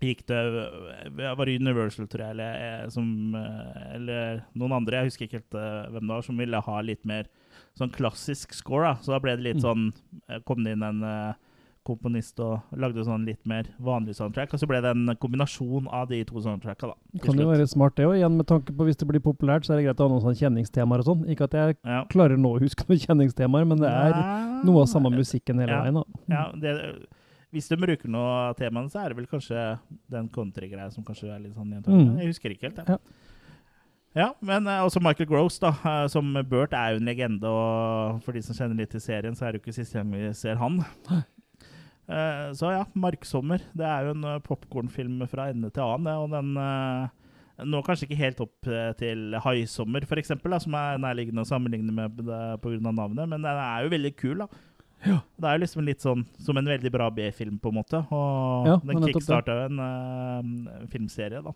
gikk 0.00 0.24
det 0.26 0.38
jeg 0.40 1.36
Var 1.36 1.46
Universal, 1.48 2.06
tror 2.06 2.24
jeg, 2.24 2.30
eller, 2.30 2.54
eh, 2.84 2.88
som, 2.88 3.34
eh, 3.34 3.94
eller 3.96 4.42
noen 4.56 4.72
andre, 4.72 5.02
jeg 5.02 5.10
husker 5.10 5.26
ikke 5.28 5.40
helt 5.42 5.54
eh, 5.54 5.90
hvem 5.92 6.00
det 6.06 6.14
var, 6.16 6.22
som 6.22 6.36
ville 6.40 6.60
ha 6.60 6.80
litt 6.80 7.04
mer 7.04 7.24
sånn 7.78 7.92
klassisk 7.92 8.52
score. 8.54 8.82
da. 8.82 8.94
Så 9.02 9.12
da 9.12 9.18
ble 9.20 9.36
det 9.36 9.44
litt 9.44 9.62
Mm. 9.62 9.62
sånn 9.62 10.42
Kom 10.44 10.64
det 10.64 10.72
inn 10.72 10.82
en 10.82 11.34
komponist 11.86 12.38
og 12.44 12.60
lagde 12.76 13.02
sånn 13.06 13.24
litt 13.24 13.40
mer 13.48 13.64
vanlig 13.80 14.14
soundtrack. 14.14 14.52
Og 14.52 14.60
så 14.60 14.66
ble 14.68 14.80
det 14.84 14.90
en 14.92 15.16
kombinasjon 15.16 15.88
av 15.90 16.08
de 16.10 16.22
to 16.28 16.34
soundtracka, 16.44 16.90
da. 16.92 17.20
Kan 17.24 17.38
jo 17.40 17.46
være 17.48 17.66
smart, 17.66 17.94
det 17.96 18.04
òg. 18.06 18.18
Igjen 18.20 18.36
med 18.36 18.46
tanke 18.46 18.74
på 18.76 18.84
hvis 18.86 18.96
det 19.00 19.08
blir 19.08 19.20
populært, 19.24 19.64
så 19.64 19.72
er 19.74 19.80
det 19.80 19.86
greit 19.88 19.96
å 20.02 20.08
ha 20.08 20.12
noen 20.12 20.22
sånne 20.22 20.40
kjenningstemaer 20.42 21.00
og 21.00 21.08
sånn. 21.08 21.24
Ikke 21.32 21.44
at 21.48 21.52
jeg 21.56 21.76
Ja. 21.84 22.04
klarer 22.04 22.36
nå 22.36 22.52
å 22.58 22.60
huske 22.60 22.84
noen 22.86 23.00
kjenningstemaer, 23.00 23.66
men 23.66 23.78
det 23.78 23.88
er 23.90 24.12
noe 24.64 24.82
av 24.82 24.88
samme 24.88 25.10
musikken 25.10 25.58
hele 25.58 25.72
Ja. 25.72 25.82
veien. 25.82 25.94
da. 25.94 26.04
Ja, 26.28 26.52
det, 26.52 27.06
hvis 27.50 27.68
de 27.70 27.78
bruker 27.80 28.10
noe 28.12 28.36
av 28.50 28.54
temaene, 28.58 28.90
så 28.92 29.02
er 29.02 29.10
det 29.10 29.18
vel 29.18 29.30
kanskje 29.30 29.64
den 30.12 30.28
country-greia 30.30 30.90
som 30.94 31.04
kanskje 31.06 31.32
er 31.34 31.42
litt 31.42 31.56
sånn 31.56 31.72
gjentagende. 31.74 32.14
Mm. 32.14 32.22
Jeg 32.22 32.32
husker 32.34 32.54
ikke 32.54 32.68
helt, 32.68 32.78
jeg. 32.82 32.98
Ja. 32.98 33.30
Ja, 34.10 34.32
men 34.42 34.66
eh, 34.66 34.82
også 34.82 34.98
Michael 35.02 35.28
Gross, 35.30 35.60
da, 35.62 35.70
eh, 35.86 36.06
som 36.10 36.32
Burt, 36.50 36.72
er 36.74 36.94
jo 36.94 36.98
en 37.00 37.06
legende. 37.06 37.46
Og 37.46 38.18
for 38.24 38.34
de 38.34 38.42
som 38.42 38.56
kjenner 38.58 38.82
litt 38.82 38.90
til 38.90 39.02
serien, 39.04 39.36
så 39.38 39.46
er 39.46 39.52
det 39.52 39.60
jo 39.60 39.68
ikke 39.68 39.76
siste 39.76 40.00
gang 40.00 40.10
vi 40.10 40.32
ser 40.34 40.58
han. 40.58 40.82
Eh, 42.10 42.48
så 42.58 42.72
ja, 42.74 42.84
'Marksommer'. 42.90 43.62
Det 43.70 43.86
er 43.86 44.08
jo 44.08 44.16
en 44.16 44.40
popkornfilm 44.42 45.28
fra 45.30 45.44
ende 45.52 45.70
til 45.70 45.84
annen. 45.84 46.08
det, 46.08 46.14
Og 46.18 46.30
den 46.34 47.70
når 47.70 47.84
kanskje 47.86 48.08
ikke 48.08 48.16
helt 48.16 48.40
opp 48.40 48.66
til 48.98 49.34
'Haisommer', 49.38 50.50
da, 50.50 50.58
som 50.58 50.74
er 50.74 50.98
nærliggende 50.98 51.44
å 51.44 51.46
sammenligne 51.46 51.92
med 51.92 52.16
pga. 52.16 52.80
navnet, 52.90 53.28
men 53.28 53.42
den 53.42 53.46
er 53.46 53.82
jo 53.84 53.94
veldig 53.94 54.16
kul. 54.16 54.38
da. 54.38 54.46
Det 55.04 55.48
er 55.48 55.56
jo 55.56 55.62
liksom 55.64 55.84
litt 55.86 56.04
sånn 56.04 56.26
som 56.42 56.58
en 56.60 56.68
veldig 56.68 56.92
bra 56.92 57.08
B-film, 57.14 57.58
på 57.62 57.72
en 57.72 57.78
måte. 57.80 58.02
Og 58.12 58.68
Ja, 58.68 58.78
den 58.84 59.04
kickstarta 59.08 59.56
jo 59.56 59.66
en 59.70 59.80
uh, 59.80 60.86
filmserie, 60.92 61.42
da. 61.44 61.54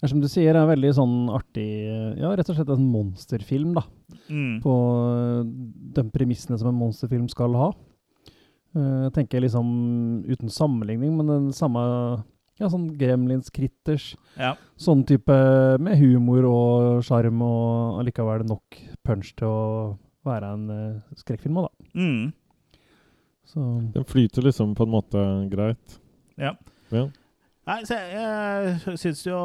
Det 0.00 0.08
er 0.08 0.12
som 0.14 0.20
du 0.22 0.28
sier, 0.32 0.54
det 0.56 0.60
er 0.62 0.68
veldig 0.70 0.90
sånn 0.96 1.16
artig 1.28 1.66
Ja, 2.16 2.30
rett 2.32 2.48
og 2.48 2.56
slett 2.56 2.72
en 2.72 2.88
monsterfilm, 2.88 3.74
da. 3.76 3.84
Mm. 4.32 4.60
På 4.64 4.74
øh, 5.12 5.48
de 5.96 6.04
premissene 6.14 6.56
som 6.60 6.70
en 6.70 6.78
monsterfilm 6.78 7.26
skal 7.28 7.56
ha. 7.58 7.68
Eh, 8.72 9.02
Jeg 9.08 9.12
tenker 9.18 9.44
liksom 9.44 10.24
uten 10.24 10.48
sammenligning, 10.48 11.12
men 11.18 11.28
den 11.28 11.48
samme 11.52 11.82
ja, 12.60 12.68
sånn 12.68 12.90
Gremlins, 13.00 13.48
Critters. 13.52 14.14
Ja. 14.36 14.54
Sånn 14.80 15.04
type 15.08 15.36
med 15.80 15.96
humor 16.00 16.48
og 16.48 17.04
sjarm 17.04 17.40
og 17.44 18.00
allikevel 18.02 18.44
nok 18.48 18.80
punch 19.06 19.32
til 19.36 19.48
å 19.48 19.60
være 20.26 20.52
en 20.56 20.68
uh, 20.70 21.16
skrekkfilm 21.20 21.62
òg, 21.62 21.70
da. 21.70 21.90
Mm. 22.00 22.28
Så 23.50 23.64
Den 23.94 24.04
flyter 24.06 24.44
liksom 24.46 24.74
på 24.78 24.86
en 24.86 24.92
måte 24.92 25.24
greit. 25.50 25.98
Ja. 26.38 26.54
Ja. 26.94 27.06
Nei, 27.70 27.80
så 27.86 27.94
jeg, 27.98 28.14
jeg 28.86 28.98
syns 28.98 29.20
jo 29.26 29.40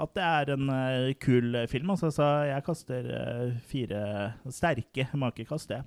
at 0.00 0.12
det 0.16 0.24
er 0.24 0.52
en 0.54 0.68
uh, 0.72 1.08
kul 1.20 1.56
film. 1.68 1.90
Altså, 1.94 2.10
så 2.14 2.28
jeg 2.48 2.64
kaster 2.64 3.08
uh, 3.08 3.50
fire 3.68 4.04
sterke 4.52 5.08
makekast, 5.18 5.68
det. 5.72 5.80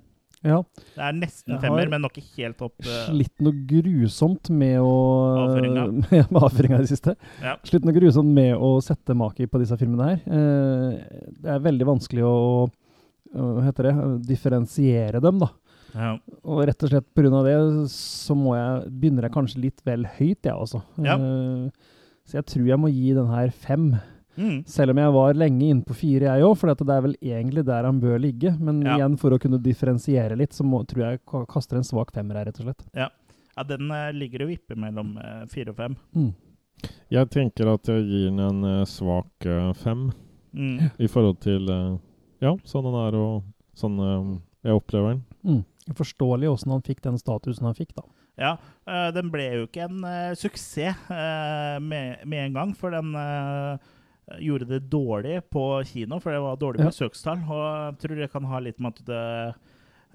ja. 0.45 0.59
Det 0.95 1.01
er 1.07 1.16
nesten 1.18 1.57
femmer, 1.63 1.89
men 1.89 2.03
nok 2.05 2.18
ikke 2.22 2.43
helt 2.43 2.61
opp. 2.66 2.76
Uh, 2.86 3.07
Slitt 3.07 3.45
noe 3.45 3.55
grusomt 3.70 4.51
med 4.53 4.78
å 4.84 4.93
Avføringa. 5.45 5.86
med, 5.95 6.09
med 6.34 6.41
avføringa 6.43 6.82
i 6.82 6.86
det 6.86 6.91
siste. 6.91 7.16
Ja. 7.41 7.55
Slitt 7.66 7.86
noe 7.88 7.95
grusomt 7.97 8.34
med 8.36 8.53
å 8.57 8.76
sette 8.86 9.18
maki 9.18 9.47
på 9.49 9.61
disse 9.63 9.78
filmene 9.82 10.11
her. 10.11 10.26
Uh, 10.26 11.30
det 11.45 11.55
er 11.55 11.66
veldig 11.66 11.89
vanskelig 11.93 12.26
å 12.30 12.36
hva 13.36 13.64
heter 13.68 13.90
det, 13.90 13.94
differensiere 14.30 15.22
dem, 15.24 15.40
da. 15.44 15.50
Ja. 15.96 16.10
Og 16.44 16.66
rett 16.68 16.84
og 16.84 16.92
slett 16.92 17.08
pga. 17.16 17.44
det 17.46 17.56
så 17.94 18.36
må 18.36 18.56
jeg, 18.56 18.90
begynner 19.00 19.28
jeg 19.28 19.36
kanskje 19.36 19.62
litt 19.64 19.80
vel 19.88 20.04
høyt, 20.18 20.42
jeg 20.44 20.54
også. 20.54 20.82
Ja. 21.04 21.16
Eh, 21.16 21.70
så 22.26 22.40
jeg 22.42 22.46
tror 22.52 22.68
jeg 22.68 22.80
må 22.82 22.90
gi 22.92 23.14
den 23.16 23.30
her 23.32 23.52
fem. 23.52 23.94
Mm. 24.36 24.66
Selv 24.68 24.92
om 24.92 24.98
jeg 25.00 25.14
var 25.16 25.38
lenge 25.40 25.70
inne 25.70 25.86
på 25.88 25.96
fire, 25.96 26.28
jeg 26.28 26.44
òg, 26.44 26.58
for 26.60 26.68
det 26.74 26.90
er 26.92 27.06
vel 27.06 27.16
egentlig 27.22 27.64
der 27.66 27.86
han 27.88 28.02
bør 28.02 28.20
ligge. 28.20 28.52
Men 28.60 28.82
Ja. 28.84 28.98
igjen, 28.98 29.18
for 29.18 29.32
å 29.32 29.40
kunne 29.40 29.62
differensiere 29.62 30.36
litt, 30.36 30.52
så 30.52 30.66
må, 30.68 30.84
tror 30.86 31.06
jeg 31.06 31.20
jeg 31.22 31.48
kaster 31.48 31.78
en 31.78 31.88
svak 31.88 32.12
femmer 32.12 32.36
her, 32.36 32.46
rett 32.50 32.60
og 32.60 32.66
slett. 32.68 32.84
ja, 32.94 33.10
den 33.64 33.90
eh, 33.92 34.12
ligger 34.12 34.44
og 34.44 34.50
vipper 34.50 34.76
mellom 34.76 35.18
uh, 35.18 35.46
fire 35.48 35.70
og 35.72 35.78
fem. 35.78 35.96
Mm. 36.14 36.34
Jeg 37.10 37.30
tenker 37.30 37.72
at 37.72 37.88
jeg 37.88 38.04
gir 38.04 38.26
den 38.30 38.40
en 38.40 38.64
uh, 38.82 38.86
svak 38.86 39.46
uh, 39.48 39.72
fem 39.74 40.12
Mm. 40.56 40.90
i 41.04 41.08
forhold 41.12 41.40
til 41.44 41.68
eh, 41.70 41.98
ja, 42.46 42.54
sånn 42.68 42.86
den 42.88 43.00
er 43.02 43.18
og 43.20 43.43
sånn 43.78 43.98
eh, 44.00 44.36
jeg 44.70 44.78
opplever 44.80 45.16
den. 45.16 45.24
Mm. 45.46 45.64
Forståelig 45.98 46.50
åssen 46.50 46.72
han 46.74 46.86
fikk 46.86 47.04
den 47.06 47.20
statusen 47.22 47.68
han 47.68 47.76
fikk, 47.78 47.91
da. 47.98 48.06
Ja, 48.41 48.54
øh, 48.89 49.10
den 49.16 49.30
ble 49.32 49.46
jo 49.62 49.68
ikke 49.68 49.86
en 49.86 50.02
eh, 50.08 50.34
suksess 50.36 51.06
eh, 51.14 51.76
med, 51.84 52.26
med 52.28 52.48
en 52.50 52.58
gang, 52.58 52.74
for 52.76 52.91
den 52.96 53.14
eh, 53.16 53.78
gjorde 54.41 54.66
det 54.74 54.82
dårlig 54.91 55.38
på 55.54 55.62
kino, 55.88 56.18
for 56.20 56.34
det 56.34 56.41
var 56.43 56.58
dårlig 56.60 56.82
Ja. 56.84 56.89
besøkstall. 56.89 57.46
Og 57.46 57.62
jeg 57.62 58.00
tror 58.02 58.20
det 58.20 58.32
kan 58.34 58.50
ha 58.50 58.60
litt 58.66 58.80
med 58.82 58.96
at 58.98 59.06
det 59.06 59.22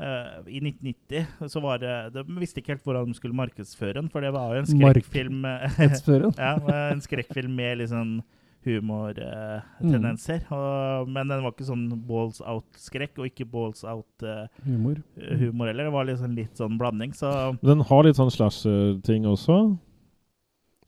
eh, 0.01 0.35
I 0.51 0.61
1990 0.66 1.49
så 1.55 1.62
var 1.62 1.78
det 1.78 1.95
De 2.16 2.24
visste 2.41 2.61
ikke 2.61 2.74
helt 2.74 2.85
hvordan 2.85 3.12
de 3.12 3.16
skulle 3.20 3.39
markedsføre 3.39 3.95
den, 4.01 4.11
for 4.11 4.20
det 4.26 4.33
var 4.35 4.57
jo 4.57 4.64
en 4.64 4.70
skrekkfilm 4.74 5.45
Ja, 6.41 6.53
en 6.91 7.05
skrekkfilm 7.05 7.55
med 7.57 7.87
sånn 7.89 8.18
humortendenser. 8.64 10.42
Mm. 10.50 11.12
Men 11.12 11.28
den 11.32 11.42
var 11.44 11.52
ikke 11.54 11.68
sånn 11.68 11.86
balls 12.08 12.40
out-skrekk, 12.44 13.18
og 13.20 13.28
ikke 13.30 13.46
balls 13.50 13.84
out-humor 13.84 15.00
Humor. 15.16 15.66
heller. 15.70 15.84
Det 15.88 15.92
var 15.94 16.04
liksom 16.11 16.34
litt 16.36 16.56
sånn 16.61 16.78
blanding, 16.80 17.14
så 17.16 17.54
Den 17.62 17.80
har 17.80 18.04
litt 18.04 18.16
sånn 18.20 18.32
slasher-ting 18.34 19.24
også. 19.30 19.78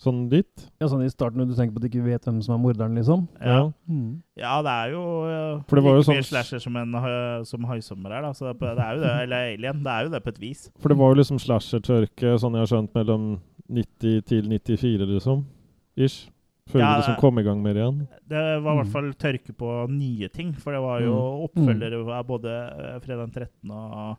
Sånn 0.02 0.24
litt. 0.32 0.64
Ja, 0.80 0.88
sånn 0.90 1.04
i 1.04 1.10
starten 1.12 1.38
når 1.38 1.52
du 1.52 1.54
tenker 1.54 1.76
på 1.76 1.78
at 1.78 1.84
du 1.84 1.88
ikke 1.92 2.04
vet 2.08 2.24
hvem 2.26 2.40
som 2.42 2.56
er 2.56 2.62
morderen, 2.64 2.96
liksom. 2.98 3.28
ja. 3.38 3.68
Mm. 3.88 4.16
Ja, 4.40 4.56
det 4.66 4.72
er 4.72 4.90
jo 4.96 5.02
uh, 5.28 5.60
For 5.68 5.78
det 5.78 5.84
var 5.84 5.94
jo 5.94 6.02
mye 6.02 6.08
sånn- 6.08 6.26
slasher 6.26 6.58
som, 6.64 6.74
en, 6.80 6.94
uh, 6.96 7.44
som 7.46 7.62
haisommer 7.70 8.10
er, 8.16 8.22
da. 8.26 8.32
Så 8.34 8.50
det 8.50 8.66
er 8.72 8.96
jo 8.96 9.00
det. 9.04 9.12
Eller 9.28 9.52
Alien. 9.54 9.82
Det 9.84 9.92
er 9.92 10.02
jo 10.08 10.10
det 10.10 10.22
på 10.24 10.32
et 10.34 10.40
vis. 10.42 10.64
For 10.82 10.88
det 10.90 10.98
var 10.98 11.12
jo 11.14 11.20
liksom 11.20 11.38
slasher-tørke, 11.38 12.34
sånn 12.42 12.58
jeg 12.58 12.64
har 12.66 12.72
skjønt, 12.72 12.94
mellom 12.98 13.28
90 13.70 14.24
til 14.26 14.48
94, 14.50 15.06
liksom. 15.06 15.44
Ish. 15.96 16.26
Før 16.72 16.80
Ja, 16.80 16.90
du 16.94 17.00
liksom 17.02 17.16
kom 17.20 17.38
i 17.38 17.42
gang 17.46 17.62
med 17.62 17.76
det 17.76 17.82
igjen. 17.84 18.08
Det 18.28 18.42
var 18.64 18.72
i 18.72 18.76
hvert 18.80 18.86
Mm. 18.88 18.92
fall 18.92 19.12
tørke 19.14 19.52
på 19.54 19.88
nye 19.90 20.28
ting, 20.32 20.52
for 20.54 20.72
det 20.72 20.80
var 20.80 21.00
jo 21.04 21.14
Mm. 21.14 21.48
oppfølgere 21.48 22.02
av 22.18 22.26
både 22.26 22.48
uh, 22.48 22.98
Fredag 23.00 23.26
den 23.28 23.34
13. 23.46 23.70
og 23.70 24.18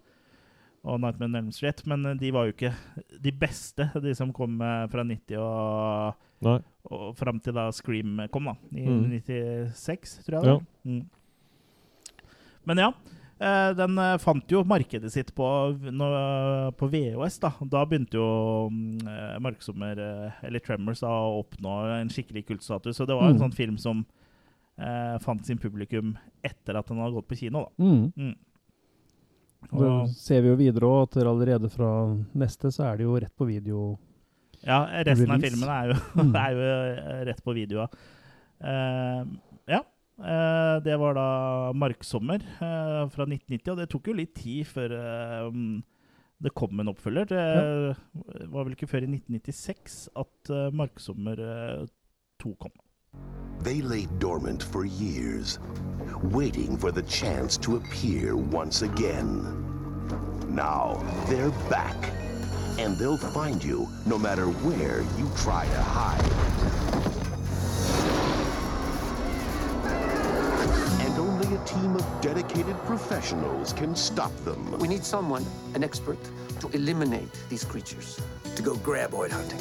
og 0.86 1.00
Nightmare 1.00 1.30
on 1.30 1.36
Elm 1.36 1.52
Street, 1.56 1.80
men 1.88 2.06
uh, 2.06 2.14
de 2.14 2.30
var 2.32 2.46
jo 2.46 2.52
ikke 2.52 2.74
de 3.22 3.32
beste, 3.32 3.90
de 4.02 4.14
som 4.14 4.34
kom 4.34 4.60
uh, 4.62 4.86
fra 4.92 5.02
90 5.08 5.38
og, 5.40 6.14
Nei. 6.44 6.60
og 6.92 7.16
fram 7.16 7.40
til 7.40 7.54
da 7.54 7.70
Scream 7.72 8.20
kom, 8.30 8.44
da. 8.46 8.56
I 8.76 8.86
Mm. 8.86 9.10
96, 9.24 10.20
tror 10.26 10.44
jeg. 10.44 10.44
Ja. 10.44 10.60
Mm. 10.86 11.06
Men 12.66 12.78
ja. 12.78 12.92
Eh, 13.40 13.74
Den 13.78 13.98
eh, 13.98 14.18
fant 14.18 14.48
jo 14.52 14.64
markedet 14.64 15.12
sitt 15.12 15.34
på, 15.36 15.48
på 16.78 16.88
VHS. 16.92 17.40
Da 17.40 17.52
Da 17.70 17.86
begynte 17.86 18.14
jo 18.20 18.70
mm, 18.70 19.08
eh, 19.08 19.40
Marksommer, 19.40 20.00
eller 20.44 20.60
Tremors, 20.60 21.00
da, 21.02 21.10
å 21.10 21.42
oppnå 21.44 21.78
en 22.02 22.10
skikkelig 22.10 22.46
kultstatus. 22.48 22.98
Så 22.98 23.06
det 23.08 23.16
var 23.16 23.30
en 23.30 23.38
Mm. 23.38 23.44
sånn 23.48 23.54
film 23.56 23.78
som 23.78 24.06
eh, 24.80 25.18
fant 25.22 25.46
sin 25.46 25.58
publikum 25.58 26.16
etter 26.44 26.76
at 26.80 26.88
den 26.88 26.98
hadde 26.98 27.14
gått 27.14 27.28
på 27.30 27.38
kino. 27.38 27.68
da 27.78 27.84
Mm. 27.84 28.12
mm. 28.18 28.36
Og 29.72 29.82
Og, 29.82 30.10
ser 30.10 30.42
vi 30.42 30.50
jo 30.50 30.56
videre 30.60 30.84
òg 30.86 31.04
at 31.08 31.16
allerede 31.24 31.70
fra 31.72 31.90
neste 32.36 32.68
så 32.74 32.84
er 32.92 32.98
det 32.98 33.06
jo 33.06 33.16
rett 33.18 33.32
på 33.38 33.46
video. 33.48 33.98
ja, 34.66 34.82
resten 35.04 35.32
av 35.32 35.40
filmen 35.42 35.70
er 35.70 35.88
jo, 35.94 35.96
Mm. 36.24 36.36
er 36.36 36.52
jo 36.52 37.26
rett 37.30 37.44
på 37.44 37.54
video. 37.56 37.88
Uh, 38.64 39.24
ja. 39.68 39.80
Eh, 40.20 40.76
det 40.86 41.00
var 41.00 41.18
da 41.18 41.28
Marksommer 41.78 42.44
eh, 42.44 43.02
fra 43.14 43.26
1990, 43.26 43.72
og 43.74 43.82
det 43.82 43.90
tok 43.92 44.08
jo 44.12 44.16
litt 44.18 44.36
tid 44.38 44.68
før 44.70 44.96
eh, 45.00 45.50
det 46.44 46.52
kom 46.60 46.80
en 46.84 46.92
oppfølger. 46.92 47.30
Det 47.32 48.48
var 48.52 48.66
vel 48.68 48.76
ikke 48.76 48.90
før 48.92 49.06
i 49.06 49.12
1996 49.16 50.00
at 50.20 50.54
Marksommer 50.76 51.40
eh, 51.40 51.86
2 52.44 52.56
kom. 52.60 52.74
They 53.64 53.82
lay 53.82 54.08
dormant 54.20 54.62
for 54.62 54.84
years, 54.86 55.60
waiting 56.34 56.76
for 56.78 56.92
the 56.92 57.04
chance 57.04 57.58
to 57.60 57.78
appear 57.78 58.36
once 58.36 58.82
again. 58.82 59.46
Now 60.50 61.02
they're 61.30 61.54
back, 61.70 61.96
and 62.78 62.98
they'll 62.98 63.18
find 63.18 63.64
you 63.64 63.88
no 64.06 64.18
matter 64.18 64.48
where 64.66 65.02
you 65.18 65.30
try 65.38 65.66
to 65.66 65.82
hide. 65.82 67.03
Team 71.66 71.96
of 71.96 72.22
dedicated 72.22 72.78
professionals 72.86 73.74
can 73.74 73.96
stop 73.96 74.36
them. 74.44 74.78
We 74.80 74.88
need 74.88 75.04
someone, 75.04 75.46
an 75.76 75.84
expert, 75.84 76.18
to 76.60 76.70
eliminate 76.70 77.30
these 77.50 77.64
creatures. 77.64 78.20
To 78.56 78.62
go 78.62 78.76
graboid 78.76 79.32
hunting. 79.32 79.60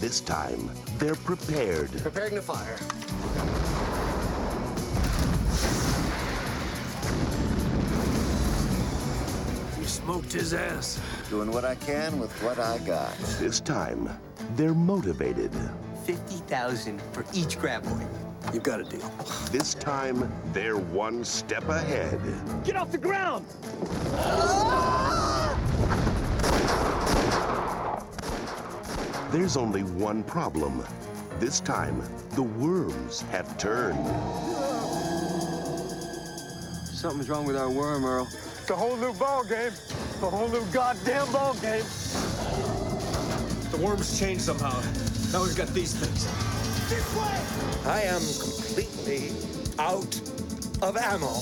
This 0.00 0.20
time, 0.20 0.70
they're 0.98 1.14
prepared. 1.14 1.90
Preparing 2.02 2.34
to 2.34 2.42
fire. 2.42 2.76
You 9.78 9.86
smoked 9.86 10.32
his 10.32 10.54
ass. 10.54 11.00
Doing 11.28 11.50
what 11.50 11.64
I 11.64 11.74
can 11.74 12.18
with 12.18 12.32
what 12.42 12.58
I 12.58 12.78
got. 12.78 13.16
This 13.38 13.60
time, 13.60 14.08
they're 14.56 14.74
motivated. 14.74 15.52
50,000 16.04 17.00
for 17.12 17.24
each 17.34 17.58
graboid. 17.58 18.29
You 18.52 18.58
got 18.58 18.80
a 18.80 18.84
deal. 18.84 19.08
This 19.52 19.74
time, 19.74 20.32
they're 20.52 20.76
one 20.76 21.24
step 21.24 21.68
ahead. 21.68 22.20
Get 22.64 22.74
off 22.74 22.90
the 22.90 22.98
ground! 22.98 23.46
There's 29.30 29.56
only 29.56 29.82
one 29.82 30.24
problem. 30.24 30.84
This 31.38 31.60
time, 31.60 32.02
the 32.30 32.42
worms 32.42 33.20
have 33.30 33.56
turned. 33.56 34.04
Something's 36.86 37.28
wrong 37.30 37.46
with 37.46 37.56
our 37.56 37.70
worm, 37.70 38.04
Earl. 38.04 38.28
It's 38.60 38.70
a 38.70 38.74
whole 38.74 38.96
new 38.96 39.12
ball 39.14 39.44
game. 39.44 39.72
A 40.22 40.28
whole 40.28 40.48
new 40.48 40.64
goddamn 40.72 41.30
ball 41.30 41.54
game. 41.54 41.84
The 43.70 43.78
worms 43.80 44.18
changed 44.18 44.42
somehow. 44.42 44.82
Now 45.32 45.44
we've 45.44 45.56
got 45.56 45.68
these 45.68 45.94
things. 45.94 46.59
This 46.90 47.14
way! 47.14 47.40
I 47.88 48.02
am 48.02 48.20
completely 48.40 49.30
out 49.78 50.12
of 50.82 50.96
ammo. 50.96 51.38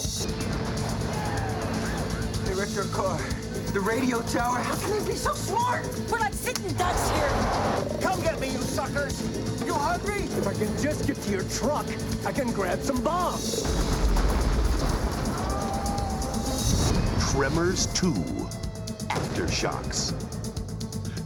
They 2.44 2.52
wrecked 2.52 2.76
our 2.76 2.84
car. 2.94 3.18
The 3.72 3.80
radio 3.80 4.20
tower. 4.20 4.58
How 4.58 4.76
can 4.76 4.90
they 4.90 5.12
be 5.12 5.16
so 5.16 5.32
smart? 5.32 5.86
We're 6.10 6.18
like 6.18 6.34
sitting 6.34 6.70
ducks 6.74 7.08
here. 7.12 7.30
Come 8.02 8.20
get 8.20 8.38
me, 8.38 8.48
you 8.50 8.58
suckers! 8.58 9.22
You 9.64 9.72
hungry? 9.72 10.24
If 10.24 10.46
I 10.46 10.52
can 10.52 10.68
just 10.82 11.06
get 11.06 11.16
to 11.16 11.30
your 11.30 11.44
truck, 11.44 11.86
I 12.26 12.32
can 12.32 12.52
grab 12.52 12.82
some 12.82 13.02
bombs. 13.02 13.62
Tremors 17.32 17.86
2 17.94 18.12
Aftershocks. 19.08 20.12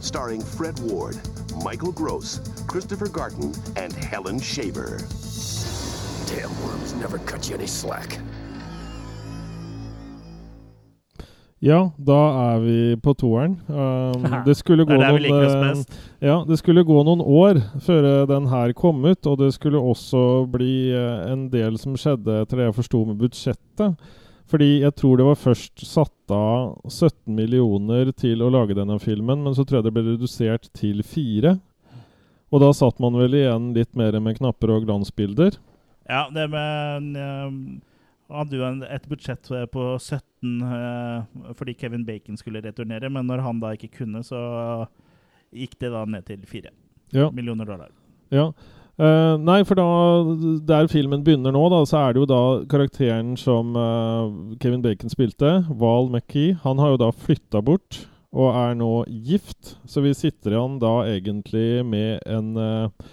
Starring 0.01 0.41
Fred 0.41 0.79
Ward, 0.79 1.19
Michael 1.63 1.91
Gross, 1.91 2.39
Christopher 2.67 3.07
Garten, 3.07 3.53
and 3.75 3.93
Helen 3.93 4.39
Shaver. 4.39 4.97
Damn 6.27 6.49
worms 6.63 6.93
never 6.95 7.19
cut 7.19 7.49
you 7.49 7.55
any 7.55 7.67
slack. 7.67 8.19
Ja, 11.63 11.91
da 11.95 12.19
er 12.51 12.57
vi 12.59 12.95
på 12.99 13.13
toeren. 13.15 13.53
Um, 13.71 14.25
det 14.45 14.57
skulle 14.59 14.83
gå 14.83 14.97
Det 14.99 15.11
noen 15.13 15.61
best. 15.63 15.93
Ja, 16.19 16.41
det 16.47 16.57
skulle 16.59 16.83
gå 16.83 16.97
noen 17.07 17.21
år 17.23 17.61
før 17.85 18.07
eh, 18.09 18.25
den 18.27 18.49
her 18.51 18.73
kom 18.75 18.99
ut, 19.05 19.23
og 19.31 19.37
det 19.39 19.53
skulle 19.55 19.79
også 19.79 20.43
bli 20.51 20.91
eh, 20.91 21.31
en 21.31 21.45
del 21.53 21.79
som 21.79 21.95
skjedde, 21.95 22.41
etter 22.43 22.59
det 22.59 22.67
jeg 22.67 22.77
forsto 22.81 23.05
med 23.07 23.15
budsjettet. 23.21 23.95
Fordi 24.51 24.81
jeg 24.83 24.93
tror 24.99 25.17
det 25.17 25.25
var 25.25 25.39
først 25.39 25.83
satt 25.87 26.33
av 26.35 26.75
17 26.89 27.31
millioner 27.35 28.11
til 28.17 28.43
å 28.43 28.49
lage 28.53 28.75
denne 28.77 28.97
filmen, 29.01 29.43
men 29.45 29.55
så 29.55 29.63
tror 29.65 29.79
jeg 29.79 29.87
det 29.87 29.93
ble 29.95 30.03
redusert 30.11 30.67
til 30.77 30.99
fire. 31.07 31.55
Og 32.53 32.61
da 32.61 32.69
satt 32.75 32.99
man 33.01 33.15
vel 33.17 33.33
igjen 33.39 33.71
litt 33.73 33.95
mer 33.97 34.19
med 34.21 34.37
knapper 34.37 34.75
og 34.75 34.83
glansbilder. 34.85 35.55
Ja, 36.09 36.25
det 36.29 36.49
med 36.51 37.15
Han 37.15 37.81
hadde 38.29 38.57
jo 38.59 38.67
et 38.87 39.07
budsjett 39.09 39.49
eh, 39.53 39.65
på 39.69 39.83
17 39.99 40.61
eh, 40.65 41.53
fordi 41.57 41.73
Kevin 41.79 42.05
Bacon 42.07 42.37
skulle 42.39 42.61
returnere, 42.63 43.09
men 43.11 43.27
når 43.29 43.43
han 43.45 43.59
da 43.61 43.73
ikke 43.75 43.91
kunne, 43.99 44.23
så 44.25 44.39
gikk 45.53 45.75
det 45.83 45.91
da 45.93 46.03
ned 46.09 46.25
til 46.25 46.41
4 46.49 46.71
Ja. 47.13 47.27
millioner 47.31 47.65
dollar. 47.65 47.91
Ja. 48.33 48.47
Eh, 48.93 49.35
nei, 49.41 49.63
for 49.65 49.79
da 49.79 49.87
der 50.69 50.89
filmen 50.91 51.23
begynner 51.25 51.53
nå, 51.55 51.63
da, 51.73 51.81
så 51.89 52.03
er 52.03 52.13
det 52.13 52.21
jo 52.21 52.29
da 52.29 52.41
karakteren 52.69 53.33
som 53.41 53.73
uh, 53.73 54.29
Kevin 54.61 54.83
Bacon 54.85 55.09
spilte, 55.09 55.63
Val 55.81 56.11
McKee, 56.11 56.59
han 56.61 56.81
har 56.81 56.93
jo 56.93 57.01
da 57.01 57.09
flytta 57.09 57.63
bort 57.65 58.03
og 58.33 58.53
er 58.53 58.77
nå 58.77 58.91
gift. 59.25 59.75
Så 59.89 60.01
vi 60.05 60.13
sitter 60.17 60.53
igjen 60.53 60.79
da 60.81 60.93
egentlig 61.09 61.81
med 61.85 62.21
en 62.29 62.53
uh, 62.57 63.09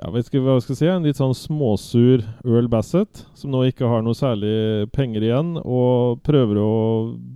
ja, 0.00 0.08
vet 0.12 0.28
ikke 0.28 0.42
hva 0.44 0.56
skal 0.64 0.78
si, 0.80 0.88
en 0.88 1.04
litt 1.04 1.20
sånn 1.20 1.36
småsur 1.36 2.24
Earl 2.48 2.70
Bassett, 2.72 3.26
som 3.36 3.52
nå 3.52 3.66
ikke 3.68 3.88
har 3.88 4.04
noe 4.04 4.16
særlig 4.16 4.88
penger 4.96 5.28
igjen, 5.28 5.54
og 5.60 6.22
prøver 6.24 6.60
å 6.60 6.72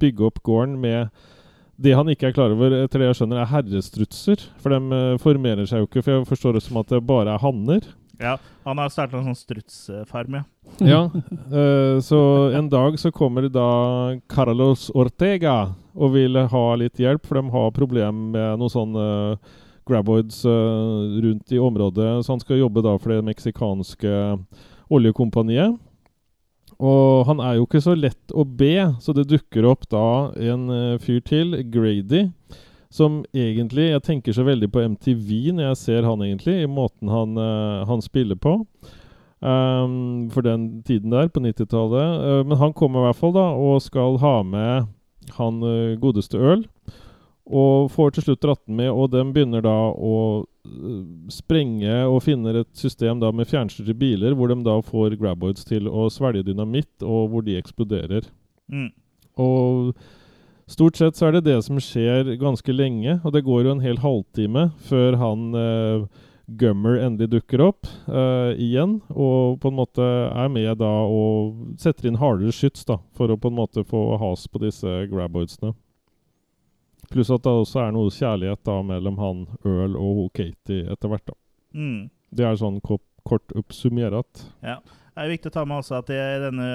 bygge 0.00 0.30
opp 0.30 0.40
gården 0.48 0.78
med 0.80 1.12
det 1.76 1.92
han 1.96 2.08
ikke 2.08 2.30
er 2.30 2.36
klar 2.36 2.54
over, 2.54 2.72
etter 2.84 3.02
det 3.02 3.10
jeg 3.10 3.20
skjønner, 3.20 3.42
er 3.42 3.50
herrestrutser. 3.50 4.42
For 4.62 4.72
de 4.72 4.96
eh, 4.96 5.20
formerer 5.22 5.68
seg 5.68 5.82
jo 5.82 5.88
ikke, 5.90 6.02
for 6.02 6.14
jeg 6.14 6.28
forstår 6.30 6.56
det 6.56 6.64
som 6.64 6.80
at 6.80 6.92
det 6.92 7.02
bare 7.06 7.34
er 7.34 7.42
hanner. 7.42 7.88
Ja, 8.16 8.38
han 8.64 8.80
har 8.80 8.92
starta 8.92 9.18
en 9.18 9.28
sånn 9.28 9.38
strutsfarm, 9.38 10.38
ja. 10.38 10.44
Ja, 10.92 11.02
uh, 11.12 11.98
så 12.02 12.18
en 12.56 12.70
dag 12.72 12.96
så 12.98 13.12
kommer 13.14 13.46
da 13.52 14.16
Carlos 14.32 14.88
Ortega 14.96 15.74
og 15.94 16.16
vil 16.16 16.40
ha 16.50 16.64
litt 16.80 16.98
hjelp, 17.00 17.28
for 17.28 17.38
de 17.38 17.52
har 17.52 17.76
problem 17.76 18.30
med 18.34 18.58
noen 18.60 18.72
sånne 18.72 19.06
graboids 19.86 20.40
uh, 20.48 21.20
rundt 21.22 21.52
i 21.52 21.60
området. 21.62 22.08
Så 22.24 22.34
han 22.34 22.42
skal 22.42 22.64
jobbe 22.64 22.82
da 22.84 22.96
for 22.98 23.14
det 23.14 23.28
meksikanske 23.28 24.16
oljekompaniet. 24.92 25.76
Og 26.76 27.24
han 27.28 27.40
er 27.40 27.56
jo 27.56 27.64
ikke 27.64 27.80
så 27.84 27.94
lett 27.96 28.34
å 28.36 28.44
be, 28.44 28.92
så 29.00 29.14
det 29.16 29.28
dukker 29.30 29.64
opp 29.68 29.86
da 29.92 30.32
en 30.36 30.68
eh, 30.72 30.98
fyr 31.00 31.22
til, 31.24 31.56
Grady, 31.72 32.26
som 32.92 33.22
egentlig 33.34 33.88
Jeg 33.90 34.04
tenker 34.04 34.36
så 34.36 34.44
veldig 34.46 34.68
på 34.72 34.84
MTV 34.84 35.56
når 35.56 35.70
jeg 35.70 35.80
ser 35.80 36.06
han, 36.08 36.22
egentlig, 36.24 36.60
i 36.62 36.70
måten 36.70 37.10
han, 37.12 37.36
eh, 37.40 37.86
han 37.88 38.04
spiller 38.04 38.36
på. 38.36 38.60
Um, 39.36 40.30
for 40.32 40.40
den 40.40 40.82
tiden 40.82 41.12
der, 41.12 41.28
på 41.28 41.40
90-tallet. 41.44 42.20
Uh, 42.24 42.46
men 42.48 42.56
han 42.56 42.72
kommer 42.72 43.02
i 43.02 43.08
hvert 43.08 43.18
fall 43.20 43.34
da 43.36 43.50
og 43.52 43.82
skal 43.84 44.16
ha 44.22 44.40
med 44.42 44.88
han 45.36 45.60
uh, 45.60 45.96
godeste 46.00 46.40
Øl. 46.40 46.64
Og 47.46 47.92
får 47.94 48.16
til 48.16 48.26
slutt 48.26 48.42
dratt 48.42 48.62
den 48.66 48.78
med, 48.80 48.90
og 48.90 49.12
de 49.12 49.22
begynner 49.30 49.62
da 49.62 49.74
å 49.94 50.16
uh, 50.42 51.02
sprenge 51.30 52.00
og 52.08 52.24
finner 52.26 52.62
et 52.62 52.70
system 52.74 53.20
da 53.22 53.30
med 53.30 53.46
fjernstyrte 53.46 53.94
biler, 53.94 54.34
hvor 54.34 54.50
de 54.50 54.58
da 54.66 54.80
får 54.82 55.14
graboids 55.20 55.66
til 55.68 55.86
å 55.86 56.08
svelge 56.10 56.46
dynamitt, 56.48 56.94
og 57.06 57.30
hvor 57.30 57.46
de 57.46 57.58
eksploderer. 57.60 58.26
Mm. 58.66 58.90
Og 59.38 59.94
stort 60.66 60.98
sett 60.98 61.18
så 61.18 61.28
er 61.28 61.36
det 61.36 61.46
det 61.46 61.60
som 61.62 61.78
skjer 61.78 62.34
ganske 62.40 62.74
lenge, 62.74 63.20
og 63.22 63.36
det 63.36 63.46
går 63.46 63.68
jo 63.68 63.76
en 63.76 63.84
hel 63.84 64.02
halvtime 64.02 64.70
før 64.88 65.20
han 65.20 65.52
eh, 65.54 66.24
Gummer 66.46 67.00
endelig 67.02 67.32
dukker 67.32 67.62
opp 67.64 67.88
uh, 68.06 68.54
igjen, 68.54 69.00
og 69.10 69.56
på 69.58 69.70
en 69.72 69.78
måte 69.80 70.04
er 70.30 70.46
med 70.54 70.76
da 70.78 70.92
og 71.10 71.74
setter 71.82 72.06
inn 72.06 72.20
hardere 72.20 72.54
skyts 72.54 72.86
da, 72.86 73.00
for 73.18 73.34
å 73.34 73.38
på 73.38 73.50
en 73.50 73.58
måte 73.58 73.82
få 73.86 74.12
has 74.22 74.46
på 74.46 74.62
disse 74.62 74.92
graboidsene. 75.10 75.74
Pluss 77.10 77.30
at 77.30 77.42
det 77.46 77.52
også 77.52 77.80
er 77.86 77.92
noe 77.94 78.10
kjærlighet 78.10 78.62
da 78.66 78.80
mellom 78.82 79.16
han 79.22 79.46
Earl 79.64 79.96
og 79.96 80.32
Katie 80.34 80.86
etter 80.90 81.08
hvert. 81.12 81.26
da. 81.26 81.34
Mm. 81.74 82.10
Det 82.34 82.44
er 82.44 82.56
sånn 82.58 82.80
kort, 82.82 83.52
oppsummert. 83.56 84.46
Ja. 84.62 84.80
Det 85.16 85.24
er 85.24 85.30
viktig 85.32 85.48
å 85.48 85.52
ta 85.54 85.62
med 85.64 85.78
også 85.80 85.94
at 85.96 86.10
i 86.12 86.16
denne 86.42 86.66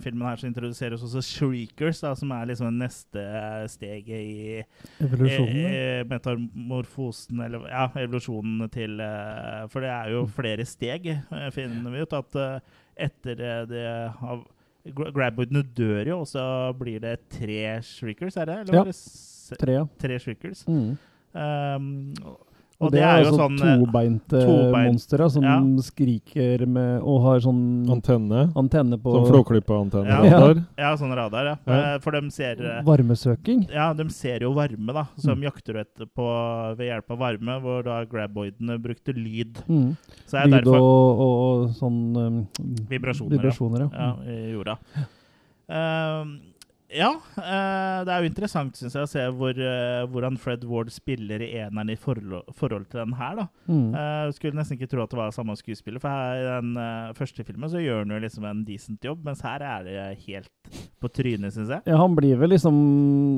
filmen 0.00 0.24
her 0.24 0.36
så 0.40 0.46
introduseres 0.48 1.02
også 1.04 1.20
Shriekers, 1.20 1.98
da, 2.00 2.14
som 2.16 2.30
er 2.32 2.46
liksom 2.48 2.78
neste 2.80 3.20
steget 3.68 4.08
i 4.08 4.62
Evolusjonen, 5.04 5.58
i- 5.58 6.00
i 6.00 6.04
metamorfosen, 6.08 7.42
eller 7.44 7.66
ja, 7.68 7.88
evolusjonen 8.00 8.70
til 8.72 9.00
eh, 9.04 9.66
For 9.68 9.80
det 9.84 9.90
er 9.92 10.10
jo 10.14 10.22
flere 10.32 10.64
steg, 10.64 11.06
eh, 11.12 11.50
finner 11.52 11.90
vi 11.92 12.00
ut. 12.06 12.12
At 12.16 12.34
eh, 12.40 12.60
etter 12.96 13.40
eh, 13.40 13.66
det 13.66 13.84
har 14.20 14.42
Gra- 14.96 15.10
Graboidene 15.12 15.60
dør 15.76 16.06
jo, 16.08 16.20
og 16.22 16.26
så 16.30 16.42
blir 16.78 17.00
det 17.04 17.18
tre 17.28 17.80
Shriekers, 17.84 18.38
er 18.40 18.46
det? 18.48 18.58
Eller 18.62 18.74
Ja. 18.74 18.80
var 18.80 18.88
det 18.88 18.96
Tre, 19.58 19.72
ja. 19.72 19.86
Tre 19.98 20.18
Shriekers. 20.18 20.64
Mm. 20.68 20.96
Um, 21.32 22.14
og, 22.24 22.38
Og, 22.86 22.92
det, 22.94 23.00
det, 23.00 23.04
er 23.04 23.18
jo 23.26 23.32
sånn 23.36 23.58
sånn 23.60 23.68
eh, 23.68 23.76
tobeinte 23.84 24.38
tobeint- 24.40 24.86
monstre 24.88 25.26
som 25.30 25.42
Ja. 25.44 25.58
skriker 25.84 26.66
med 26.66 27.02
Og 27.04 27.20
har 27.22 27.38
sånn 27.44 27.84
Antenne. 27.92 28.52
antenne 28.56 28.96
på 28.96 29.12
Sånn 29.12 29.26
flåklippeantenne. 29.28 30.08
Ja. 30.08 30.40
radar. 30.40 30.64
Ja, 30.78 30.96
sånn 30.96 31.14
radar, 31.14 31.44
ja. 31.44 31.56
Ja. 31.66 31.94
Eh, 31.94 31.98
For 32.00 32.10
de 32.12 32.30
ser 32.30 32.56
eh, 32.64 32.82
varmesøking. 32.82 33.68
Ja, 33.70 33.92
de 33.92 34.08
ser 34.08 34.40
jo 34.40 34.54
varme, 34.54 34.94
da. 34.94 35.04
Som 35.18 35.38
Mm. 35.38 35.50
jakter 35.52 35.76
etter 35.84 36.06
på 36.06 36.76
ved 36.78 36.88
hjelp 36.88 37.10
av 37.10 37.18
varme, 37.18 37.60
hvor 37.60 37.84
da 37.84 38.04
graboidene 38.06 38.78
brukte 38.80 39.12
lyd. 39.14 39.60
Mm. 39.68 39.96
Så 40.26 40.38
er 40.40 40.46
Lyd 40.48 40.64
derfor 40.64 40.80
og, 40.80 41.20
og, 41.20 41.68
og 41.68 41.68
sånn 41.76 42.16
um, 42.16 42.48
Vibrasjoner, 42.88 43.36
vibrasjoner 43.36 43.90
ja. 43.92 43.92
ja, 43.92 44.16
i 44.24 44.52
jorda. 44.56 44.78
Ehm, 45.68 46.40
ja, 46.92 47.10
eh, 47.38 47.98
det 48.06 48.12
er 48.12 48.24
jo 48.24 48.28
interessant 48.30 48.76
synes 48.78 48.96
jeg, 48.96 49.06
å 49.06 49.10
se 49.10 49.24
hvor, 49.36 49.54
eh, 49.54 50.04
hvordan 50.10 50.38
Fred 50.40 50.64
Ward 50.68 50.90
spiller 50.94 51.42
i 51.44 51.52
eneren 51.62 51.92
i 51.92 51.96
forhold, 52.00 52.88
til 52.90 53.00
den 53.00 53.14
her. 53.18 53.36
da. 53.36 53.46
Mm. 53.68 53.94
Eh, 53.94 54.32
skulle 54.36 54.58
nesten 54.58 54.78
ikke 54.78 54.90
tro 54.90 55.04
at 55.04 55.10
det 55.12 55.20
var 55.20 55.34
samme 55.34 55.56
skuespiller, 55.58 56.00
for 56.02 56.08
her 56.10 56.40
i 56.40 56.60
den 56.60 57.14
første 57.16 57.44
filmen 57.46 57.70
så 57.70 57.82
gjør 57.82 58.04
han 58.04 58.14
jo 58.14 58.20
liksom 58.26 58.46
en 58.50 58.64
decent 58.66 59.04
jobb, 59.04 59.22
mens 59.24 59.42
her 59.46 59.62
er 59.62 59.84
det 59.86 60.24
helt 60.26 60.50
på 61.00 61.08
trynet, 61.08 61.54
syns 61.54 61.70
jeg. 61.72 61.82
Ja, 61.88 61.96
han 62.00 62.14
blir 62.16 62.36
vel 62.40 62.52
liksom 62.52 62.74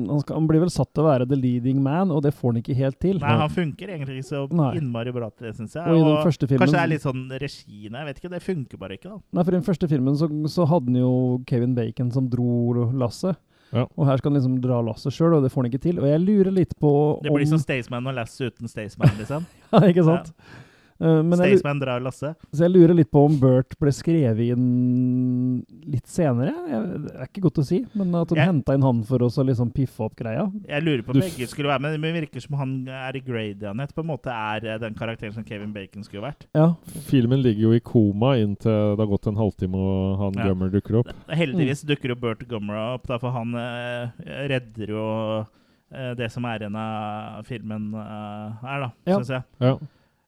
han, 0.09 0.19
skal, 0.23 0.35
han 0.39 0.47
blir 0.49 0.63
vel 0.63 0.73
satt 0.73 0.91
til 0.93 1.03
å 1.05 1.07
være 1.07 1.27
the 1.29 1.37
leading 1.39 1.79
man, 1.83 2.11
og 2.11 2.23
det 2.25 2.33
får 2.35 2.53
han 2.53 2.61
ikke 2.61 2.77
helt 2.77 2.99
til. 3.03 3.19
Nei, 3.21 3.37
han 3.43 3.53
funker 3.53 3.93
egentlig 3.93 4.19
ikke 4.19 4.29
så 4.33 4.43
innmari 4.75 5.13
bra 5.15 5.29
til 5.31 5.47
det, 5.49 5.55
syns 5.59 5.77
jeg. 5.77 5.87
Og 5.87 6.01
i 6.01 6.03
den 6.09 6.25
første 6.25 6.49
filmen- 6.49 6.65
Kanskje 6.65 6.77
det 6.79 6.83
er 6.83 6.91
litt 6.93 7.05
sånn 7.05 7.23
regien 7.43 7.97
jeg 7.99 8.09
vet 8.09 8.19
ikke. 8.21 8.33
Det 8.33 8.43
funker 8.43 8.81
bare 8.81 8.97
ikke, 8.97 9.13
da. 9.13 9.19
Nei, 9.37 9.43
for 9.43 9.51
I 9.53 9.59
den 9.59 9.67
første 9.69 9.89
filmen 9.91 10.19
så, 10.19 10.29
så 10.51 10.67
hadde 10.69 10.91
han 10.91 11.01
jo 11.01 11.13
Kevin 11.49 11.75
Bacon 11.77 12.11
som 12.11 12.29
dro 12.31 12.91
lasset. 12.91 13.39
Ja. 13.73 13.87
Og 13.97 14.05
her 14.07 14.19
skal 14.21 14.31
han 14.31 14.37
liksom 14.39 14.59
dra 14.63 14.81
lasset 14.85 15.15
sjøl, 15.15 15.37
og 15.37 15.45
det 15.45 15.49
får 15.53 15.63
han 15.63 15.71
ikke 15.71 15.81
til. 15.87 16.01
Og 16.01 16.05
jeg 16.09 16.21
lurer 16.21 16.53
litt 16.53 16.75
på 16.81 16.91
Det 17.25 17.33
blir 17.33 17.49
som 17.49 17.61
Staysman 17.61 18.05
og 18.09 18.15
Lass 18.19 18.35
uten 18.41 18.69
Staysman, 18.69 19.15
liksom. 19.19 19.47
Ja, 19.73 19.81
ikke 19.89 20.05
sant? 20.05 20.29
Eh, 20.29 20.61
men 21.03 21.35
Staysman 21.37 21.79
drar 21.81 21.99
lasset. 22.03 22.35
så 22.53 22.63
jeg 22.65 22.71
lurer 22.71 22.93
litt 22.95 23.09
på 23.11 23.25
om 23.27 23.35
Bert 23.41 23.75
ble 23.79 23.91
skrevet 23.91 24.53
inn 24.53 25.63
litt 25.91 26.07
senere. 26.07 26.53
Jeg, 26.69 27.01
det 27.03 27.13
er 27.17 27.27
ikke 27.27 27.43
godt 27.47 27.59
å 27.59 27.65
si, 27.67 27.79
men 27.93 28.13
at 28.15 28.29
de 28.31 28.35
Jeg- 28.39 28.47
henta 28.47 28.73
inn 28.77 28.81
han 28.85 29.01
for 29.03 29.21
oss 29.23 29.37
å 29.37 29.45
liksom 29.45 29.71
piffe 29.73 29.99
opp 30.05 30.15
greia. 30.15 30.45
Jeg 30.67 30.83
lurer 30.83 31.03
på 31.03 31.09
om 31.13 31.19
Du 31.19 31.25
begge 31.25 31.47
skulle 31.51 31.67
være 31.69 31.81
med, 31.81 31.99
men 31.99 32.13
det 32.13 32.21
virker 32.23 32.41
som 32.41 32.55
han 32.57 32.87
er 32.87 33.15
i 33.15 33.21
Gradianet. 33.21 33.93
På 33.93 34.01
en 34.01 34.07
måte 34.07 34.31
er 34.31 34.65
eh, 34.65 34.77
den 34.79 34.93
karakteren 34.95 35.33
som 35.33 35.43
Kevin 35.43 35.73
Bacon 35.73 36.03
skulle 36.03 36.23
vært. 36.29 36.45
Ja. 36.55 36.73
Filmen 37.09 37.41
ligger 37.43 37.67
jo 37.69 37.73
i 37.73 37.79
koma 37.83 38.35
inntil 38.39 38.95
det 38.95 38.99
har 39.03 39.07
gått 39.11 39.27
en 39.27 39.35
halvtime 39.35 39.75
og 39.75 40.17
han 40.19 40.33
Ja. 40.39 40.47
Gummer 40.49 40.69
dukker 40.71 40.99
opp. 41.01 41.11
Heldigvis 41.29 41.83
dukker 41.85 42.09
jo 42.09 42.15
Bert 42.15 42.47
Gummer 42.47 42.95
opp, 42.95 43.07
da, 43.07 43.17
for 43.17 43.31
han 43.31 43.53
eh, 43.55 44.09
redder 44.49 44.87
jo 44.87 45.45
eh, 45.93 46.13
det 46.15 46.31
som 46.31 46.45
er 46.45 46.59
igjen 46.63 46.75
av 46.79 47.43
filmen 47.45 47.93
eh, 47.93 48.53
her, 48.63 48.79
da, 48.87 48.91
Ja. 49.05 49.17
syns 49.19 49.29
jeg. 49.29 49.43
Ja. 49.61 49.77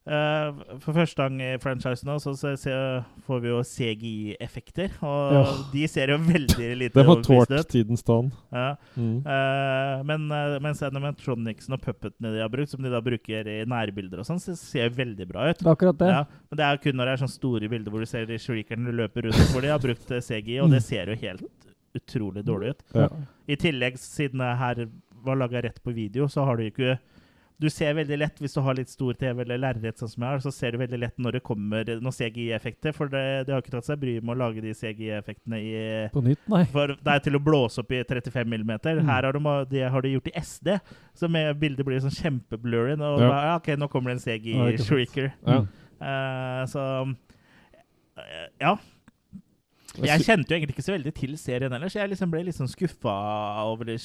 Eh, 0.06 0.58
for 0.84 0.94
første 0.94 1.18
gang 1.18 1.40
i 1.42 1.48
franchisen 1.58 2.06
nå, 2.12 2.20
så, 2.22 2.36
så, 2.38 2.52
så 2.62 2.74
får 3.26 3.40
vi 3.42 3.50
jo 3.50 3.62
CGI-effekter. 3.66 4.94
Og 5.02 5.34
Ja. 5.34 5.44
de 5.72 5.88
ser 5.90 6.14
jo 6.14 6.18
veldig 6.22 6.68
lite 6.82 7.00
Det 7.00 7.06
var 7.08 7.24
tålt 7.26 7.54
tidens 7.72 8.06
tann. 8.06 8.30
Ja. 8.54 8.76
Mm. 8.94 9.18
Uh, 9.26 10.04
men 10.06 10.28
uh, 10.30 10.58
mens 10.62 10.84
animatronicsen 10.86 11.74
og 11.74 11.82
puppetene 11.82 12.36
de 12.36 12.44
har 12.44 12.52
brukt, 12.54 12.70
som 12.70 12.86
de 12.86 12.94
da 12.94 13.02
bruker 13.02 13.50
i 13.50 13.58
nærbilder 13.66 14.22
og 14.22 14.30
sånn, 14.30 14.42
så 14.44 14.54
ser 14.60 14.94
veldig 14.94 15.28
bra 15.32 15.50
ut. 15.50 15.58
Det 15.64 15.66
er 15.66 15.74
akkurat 15.74 16.00
det. 16.04 16.12
Ja, 16.14 16.22
men 16.52 16.62
det 16.62 16.68
er 16.70 16.84
kun 16.86 17.00
når 17.02 17.10
det 17.10 17.16
er 17.16 17.24
sånne 17.24 17.38
store 17.40 17.72
bilder 17.74 17.96
hvor 17.96 18.06
du 18.06 18.10
ser 18.14 18.30
de 18.30 18.38
shriekerne 18.42 18.94
løpe 18.94 19.26
rundt, 19.26 19.42
hvor 19.56 19.66
de 19.66 19.74
har 19.74 19.82
brukt 19.82 20.14
CGI, 20.22 20.60
og 20.62 20.70
det 20.76 20.84
ser 20.86 21.10
jo 21.10 21.18
helt 21.26 21.50
utrolig 21.96 22.46
dårlig 22.46 22.76
ut. 22.76 22.86
Ja. 22.94 23.10
I 23.50 23.58
tillegg, 23.58 23.98
siden 24.02 24.44
det 24.44 24.54
her 24.62 24.86
var 25.26 25.40
laga 25.40 25.66
rett 25.66 25.82
på 25.82 25.94
video, 25.96 26.28
så 26.30 26.46
har 26.46 26.60
du 26.60 26.68
ikke 26.68 27.00
du 27.62 27.70
ser 27.72 27.94
veldig 27.96 28.18
lett, 28.20 28.40
hvis 28.44 28.56
du 28.56 28.60
har 28.66 28.76
litt 28.76 28.92
stor 28.92 29.16
TV 29.20 29.42
eller 29.46 29.60
lerret, 29.62 29.98
sånn 30.00 30.12
som 30.12 30.26
jeg 30.26 30.36
har, 30.36 30.42
så 30.44 30.52
ser 30.52 30.76
du 30.76 30.82
veldig 30.82 31.00
lett 31.00 31.22
når 31.22 31.38
det 31.38 31.44
kommer 31.48 31.92
noen 31.94 32.16
CGI-effekter. 32.16 32.96
For 32.96 33.12
det, 33.12 33.24
det 33.48 33.56
har 33.56 33.64
ikke 33.64 33.76
tatt 33.78 33.88
seg 33.88 34.02
bryet 34.02 34.26
med 34.26 34.36
å 34.36 34.40
lage 34.44 34.64
de 34.64 34.74
CGI-effektene 34.76 35.60
i 35.64 35.76
På 36.14 36.24
nytt, 36.26 36.42
nei. 36.52 36.64
For 36.74 36.96
det 36.96 37.14
er 37.14 37.24
til 37.24 37.40
å 37.40 37.44
blåse 37.44 37.84
opp 37.84 37.94
i 37.96 38.02
35 38.04 38.44
mm. 38.44 38.66
Mm. 38.76 39.06
Her 39.08 39.30
har 39.30 39.38
de, 39.38 39.56
det 39.72 39.86
har 39.94 40.06
de 40.06 40.16
gjort 40.16 40.32
i 40.32 40.36
SD, 40.42 40.74
så 41.16 41.30
med 41.32 41.54
bildet 41.62 41.88
blir 41.88 42.04
sånn 42.04 42.18
kjempeblurry. 42.18 42.98
Og 43.00 43.24
Ja. 43.24 43.30
bare, 43.30 43.56
OK, 43.62 43.72
nå 43.80 43.90
kommer 43.92 44.12
det 44.12 44.20
en. 44.20 44.26
CGI-shrieker. 44.26 45.32
Ja. 45.46 45.62
Uh, 46.02 46.66
så 46.68 46.82
uh, 47.06 48.48
Ja. 48.60 48.76
Jeg 50.04 50.22
kjente 50.26 50.50
jo 50.52 50.58
egentlig 50.58 50.76
ikke 50.76 50.84
så 50.86 50.94
veldig 50.98 51.14
til 51.16 51.38
serien 51.38 51.72
ellers. 51.74 51.94
Jeg 51.96 52.10
liksom 52.10 52.32
ble 52.32 52.44
litt 52.44 52.56
sånn 52.56 52.68
skuffa 52.68 53.14
over 53.66 53.86
det, 53.86 54.00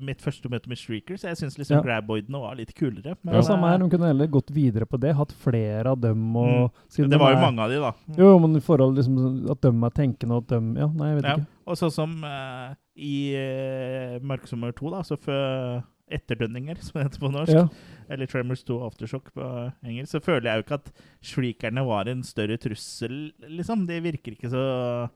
mitt 0.00 0.20
første 0.22 0.48
møte 0.48 0.68
med 0.68 0.78
Streakers. 0.78 1.22
Jeg 1.24 1.36
syns 1.36 1.58
liksom 1.58 1.76
Ja. 1.78 1.82
Graboidene 1.82 2.38
var 2.40 2.54
litt 2.54 2.74
kulere. 2.74 3.16
Men, 3.24 3.34
Ja, 3.34 3.40
samme 3.42 3.66
her. 3.68 3.74
eh, 3.74 3.78
De 3.88 3.90
kunne 3.96 4.06
heller 4.06 4.26
gått 4.28 4.50
videre 4.50 4.86
på 4.86 4.98
det. 5.00 5.14
Hatt 5.16 5.32
flere 5.32 5.86
av 5.86 6.00
dem. 6.00 6.36
Og, 6.36 6.70
Mm. 6.98 7.10
det 7.10 7.18
var 7.18 7.32
jo 7.32 7.36
er- 7.38 7.40
mange 7.42 7.58
av 7.60 7.70
de, 7.70 7.76
da. 7.80 7.92
Jo, 8.16 8.38
men 8.38 8.56
i 8.56 8.60
forhold 8.60 8.96
liksom 8.96 9.50
at 9.50 9.60
de 9.60 9.68
er 9.68 9.90
tenkende 9.90 10.32
og 10.32 10.42
at 10.44 10.48
de 10.48 10.80
Ja, 10.80 10.86
nei, 10.86 11.14
jeg 11.14 11.22
vet 11.22 11.24
Ja. 11.24 11.36
ikke. 11.36 11.46
Og 11.66 11.76
sånn 11.76 11.92
som 11.92 12.24
uh, 12.24 12.74
i 12.96 13.34
uh, 13.34 14.18
Marksommer 14.20 14.72
2, 14.72 14.90
da, 14.90 15.00
så 15.02 15.16
før 15.18 15.82
etterdønninger, 16.10 16.76
som 16.82 17.00
det 17.00 17.06
heter 17.08 17.20
på 17.20 17.30
norsk, 17.32 17.52
Ja. 17.52 17.68
eller 18.08 18.26
Tremors 18.26 18.62
2 18.64 18.78
Aftershock 18.86 19.32
på 19.34 19.72
engelsk, 19.84 20.12
så 20.12 20.20
føler 20.22 20.50
jeg 20.50 20.56
jo 20.60 20.62
ikke 20.66 20.80
at 20.80 20.92
shriekerne 21.22 21.84
var 21.86 22.08
en 22.08 22.22
større 22.22 22.56
trussel, 22.58 23.32
liksom. 23.48 23.86
De 23.88 24.00
virker 24.00 24.32
ikke 24.36 24.50
så 24.50 25.08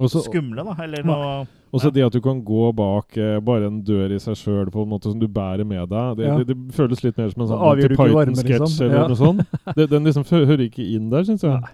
også, 0.00 0.22
skumle, 0.24 0.62
da. 0.64 0.76
Eller 0.82 1.02
noe 1.04 1.46
Og 1.72 1.80
så 1.80 1.90
det 1.92 2.04
at 2.04 2.12
du 2.12 2.20
kan 2.20 2.42
gå 2.44 2.70
bak 2.76 3.16
eh, 3.16 3.38
bare 3.40 3.66
en 3.66 3.82
dør 3.82 4.12
i 4.12 4.18
seg 4.20 4.36
sjøl 4.36 4.70
på 4.72 4.82
en 4.84 4.90
måte 4.92 5.08
som 5.10 5.18
du 5.18 5.26
bærer 5.26 5.64
med 5.66 5.88
deg. 5.88 6.16
Det, 6.18 6.26
Ja. 6.26 6.36
det, 6.38 6.46
det 6.48 6.74
føles 6.76 7.02
litt 7.02 7.16
mer 7.18 7.30
som 7.30 7.42
en 7.42 7.48
sånn 7.48 7.58
Monty 7.60 7.88
Python-sketsj 7.96 8.60
liksom. 8.60 8.86
eller 8.86 9.00
Ja. 9.00 9.06
noe 9.08 9.16
sånt. 9.16 9.46
Det, 9.76 9.88
den 9.90 10.04
liksom 10.04 10.24
hører 10.28 10.60
ikke 10.68 10.84
inn 10.94 11.08
der, 11.10 11.24
syns 11.24 11.42
jeg. 11.42 11.60
Nei. 11.60 11.68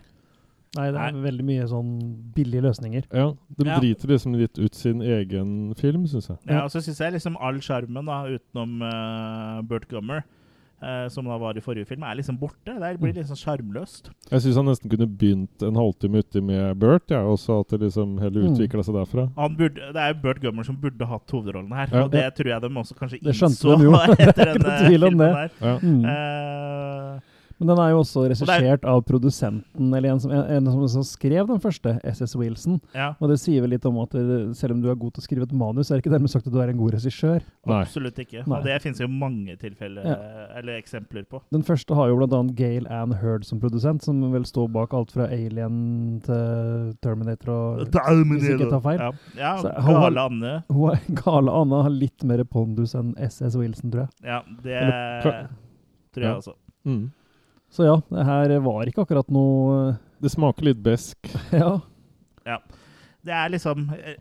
Nei, 0.76 0.90
det 0.92 1.00
er 1.00 1.12
veldig 1.24 1.44
mye 1.48 1.66
sånn 1.70 1.92
billige 2.34 2.60
løsninger. 2.62 3.04
Ja, 3.12 3.30
De 3.56 3.64
Ja. 3.66 3.78
driter 3.80 4.08
liksom 4.08 4.34
litt 4.36 4.58
ut 4.58 4.74
sin 4.74 5.00
egen 5.00 5.74
film, 5.74 6.04
syns 6.06 6.28
jeg. 6.28 6.36
Ja, 6.46 6.64
og 6.64 6.70
så 6.70 6.82
syns 6.84 6.98
jeg 7.00 7.12
liksom 7.14 7.36
all 7.40 7.54
sjarmen, 7.64 8.04
da, 8.04 8.24
utenom 8.28 8.82
uh, 8.82 9.62
Burt 9.62 9.88
Gummer, 9.88 10.24
uh, 10.82 11.08
som 11.08 11.24
da 11.24 11.38
var 11.38 11.56
i 11.56 11.60
forrige 11.64 11.86
film, 11.88 12.02
er 12.04 12.14
liksom 12.20 12.36
borte. 12.38 12.76
Det 12.78 13.00
blir 13.00 13.14
liksom 13.16 13.32
sånn 13.34 13.56
sjarmløst. 13.56 14.10
Jeg 14.30 14.40
syns 14.44 14.56
han 14.60 14.66
nesten 14.66 14.90
kunne 14.92 15.08
begynt 15.08 15.62
en 15.62 15.74
halvtime 15.74 16.20
uti 16.20 16.40
med 16.44 16.76
Burt, 16.78 17.08
ja, 17.10 17.22
og 17.24 17.38
så 17.38 17.60
at 17.64 17.68
det 17.72 17.80
liksom 17.88 18.18
heller 18.20 18.42
Mm. 18.44 18.52
utvikla 18.54 18.84
seg 18.84 18.94
derfra. 18.94 19.24
Han 19.36 19.56
burde, 19.56 19.74
det 19.92 19.96
er 19.96 20.12
jo 20.12 20.20
Burt 20.20 20.40
Gummer 20.42 20.64
som 20.64 20.76
burde 20.76 21.06
hatt 21.08 21.26
hovedrollen 21.30 21.72
her, 21.72 21.88
Ja. 21.90 22.04
og 22.04 22.10
det 22.12 22.34
tror 22.36 22.46
jeg 22.52 22.60
de 22.60 22.68
også 22.68 22.94
kanskje 22.94 23.22
Det 23.24 23.34
skjønte 23.34 23.56
innså 23.56 23.78
de 23.78 23.84
jo. 23.84 23.92
etter 24.28 24.52
denne 24.52 24.78
filmen 24.92 25.18
det. 25.18 25.34
her. 25.34 25.50
Ja. 25.62 25.78
Mm. 25.80 26.04
Eh, 26.04 27.20
Men 27.58 27.68
den 27.72 27.78
er 27.82 27.90
jo 27.90 27.98
også 28.04 28.24
er- 28.24 28.30
regissert 28.34 28.84
av 28.84 29.00
produsenten, 29.04 29.88
eller 29.94 30.10
en 30.12 30.20
som, 30.20 30.30
en 30.30 30.88
som, 30.88 31.02
skrev 31.02 31.46
den 31.48 31.58
første, 31.58 31.98
SS 32.04 32.36
Wilson. 32.36 32.80
ja, 32.94 33.14
Og 33.20 33.28
det 33.30 33.38
sier 33.40 33.60
vel 33.62 33.70
litt 33.70 33.84
om 33.86 33.98
at 33.98 34.10
selv 34.56 34.72
om 34.76 34.80
du 34.82 34.88
er 34.90 34.94
god 34.94 35.14
til 35.14 35.22
å 35.22 35.26
skrive 35.26 35.42
et 35.42 35.52
manus, 35.52 35.90
er 35.90 35.96
det 35.98 36.04
ikke 36.04 36.12
dermed 36.14 36.30
sagt 36.30 36.46
at 36.46 36.52
du 36.52 36.60
er 36.60 36.68
en 36.70 36.76
god 36.78 36.92
regissør. 36.94 37.42
Nei. 37.66 37.80
absolutt 37.82 38.14
ikke. 38.18 38.46
Nei. 38.46 38.58
Og 38.58 38.64
det 38.64 38.80
finnes 38.82 38.98
jo 39.00 39.08
mange 39.08 39.56
tilfeller, 39.58 40.04
Ja. 40.04 40.12
eh, 40.14 40.58
eller 40.58 40.78
eksempler 40.80 41.26
på. 41.28 41.42
Den 41.52 41.62
første 41.62 41.94
har 41.94 42.08
jo 42.08 42.16
bl.a. 42.16 42.42
Gail 42.54 42.86
Ann 42.88 43.12
Hurd 43.12 43.44
som 43.44 43.58
produsent, 43.60 44.02
som 44.02 44.20
vel 44.32 44.44
står 44.44 44.68
bak 44.72 44.94
alt 44.94 45.10
fra 45.10 45.24
Alien 45.26 46.20
til 46.24 46.94
Terminator 47.02 47.50
og 47.50 47.90
Hvis 47.90 48.48
ikke 48.48 48.70
tar 48.70 48.80
feil. 48.80 48.98
Ja, 48.98 49.10
ja 49.36 49.56
Så 49.62 49.72
Gale 49.84 50.20
Anne. 50.20 50.64
Hun 50.70 50.90
er, 50.90 51.00
Gale 51.14 51.50
Anne 51.50 51.82
har 51.82 51.90
litt 51.90 52.22
mer 52.24 52.44
pondus 52.44 52.94
enn 52.94 53.14
SS 53.18 53.56
Wilson, 53.56 53.90
tror 53.90 54.06
jeg. 54.06 54.10
Ja, 54.24 54.42
det 54.62 54.72
Eller- 54.82 55.48
tror 56.12 56.22
jeg 56.22 56.22
Ja. 56.22 56.36
også. 56.36 56.54
Mm. 56.86 57.10
Så 57.70 57.84
ja, 57.84 57.96
det 58.08 58.24
her 58.24 58.52
var 58.64 58.88
ikke 58.88 59.02
akkurat 59.04 59.28
noe 59.34 59.96
Det 60.22 60.30
smaker 60.32 60.64
litt 60.70 60.80
besk. 60.82 61.18
Ja. 61.52 61.80
Ja. 62.48 62.58
Det 63.24 63.34
er 63.34 63.50
liksom 63.52 63.90
eh, 63.92 64.14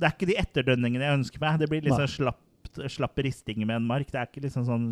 Det 0.00 0.06
er 0.08 0.14
ikke 0.14 0.28
de 0.30 0.38
etterdønningene 0.40 1.04
jeg 1.04 1.18
ønsker 1.18 1.42
meg. 1.42 1.58
Det 1.60 1.68
blir 1.68 1.82
liksom 1.84 2.00
Nei. 2.00 2.08
sånn 2.08 2.24
slapp, 2.24 2.80
slapp 2.88 3.18
risting 3.26 3.60
med 3.66 3.76
en 3.76 3.88
mark. 3.88 4.08
Det 4.08 4.16
er 4.22 4.30
ikke 4.30 4.44
liksom 4.46 4.64
sånn 4.64 4.86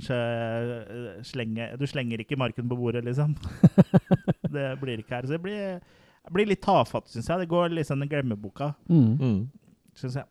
slenge, 1.24 1.70
Du 1.80 1.86
slenger 1.88 2.20
ikke 2.24 2.36
marken 2.40 2.68
på 2.68 2.76
bordet, 2.78 3.04
liksom. 3.06 3.34
det 4.54 4.66
blir 4.82 5.00
ikke 5.00 5.16
her. 5.16 5.28
Så 5.28 5.36
det 5.36 5.42
blir, 5.44 5.78
det 5.80 6.34
blir 6.34 6.50
litt 6.50 6.62
tafatt, 6.64 7.08
syns 7.08 7.28
jeg. 7.30 7.44
Det 7.44 7.50
går 7.50 7.72
litt 7.76 7.88
sånn 7.88 8.04
i 8.04 8.10
glemmeboka, 8.10 8.74
Mm. 8.90 9.14
Mm. 9.20 9.38
syns 9.98 10.18
jeg. 10.20 10.28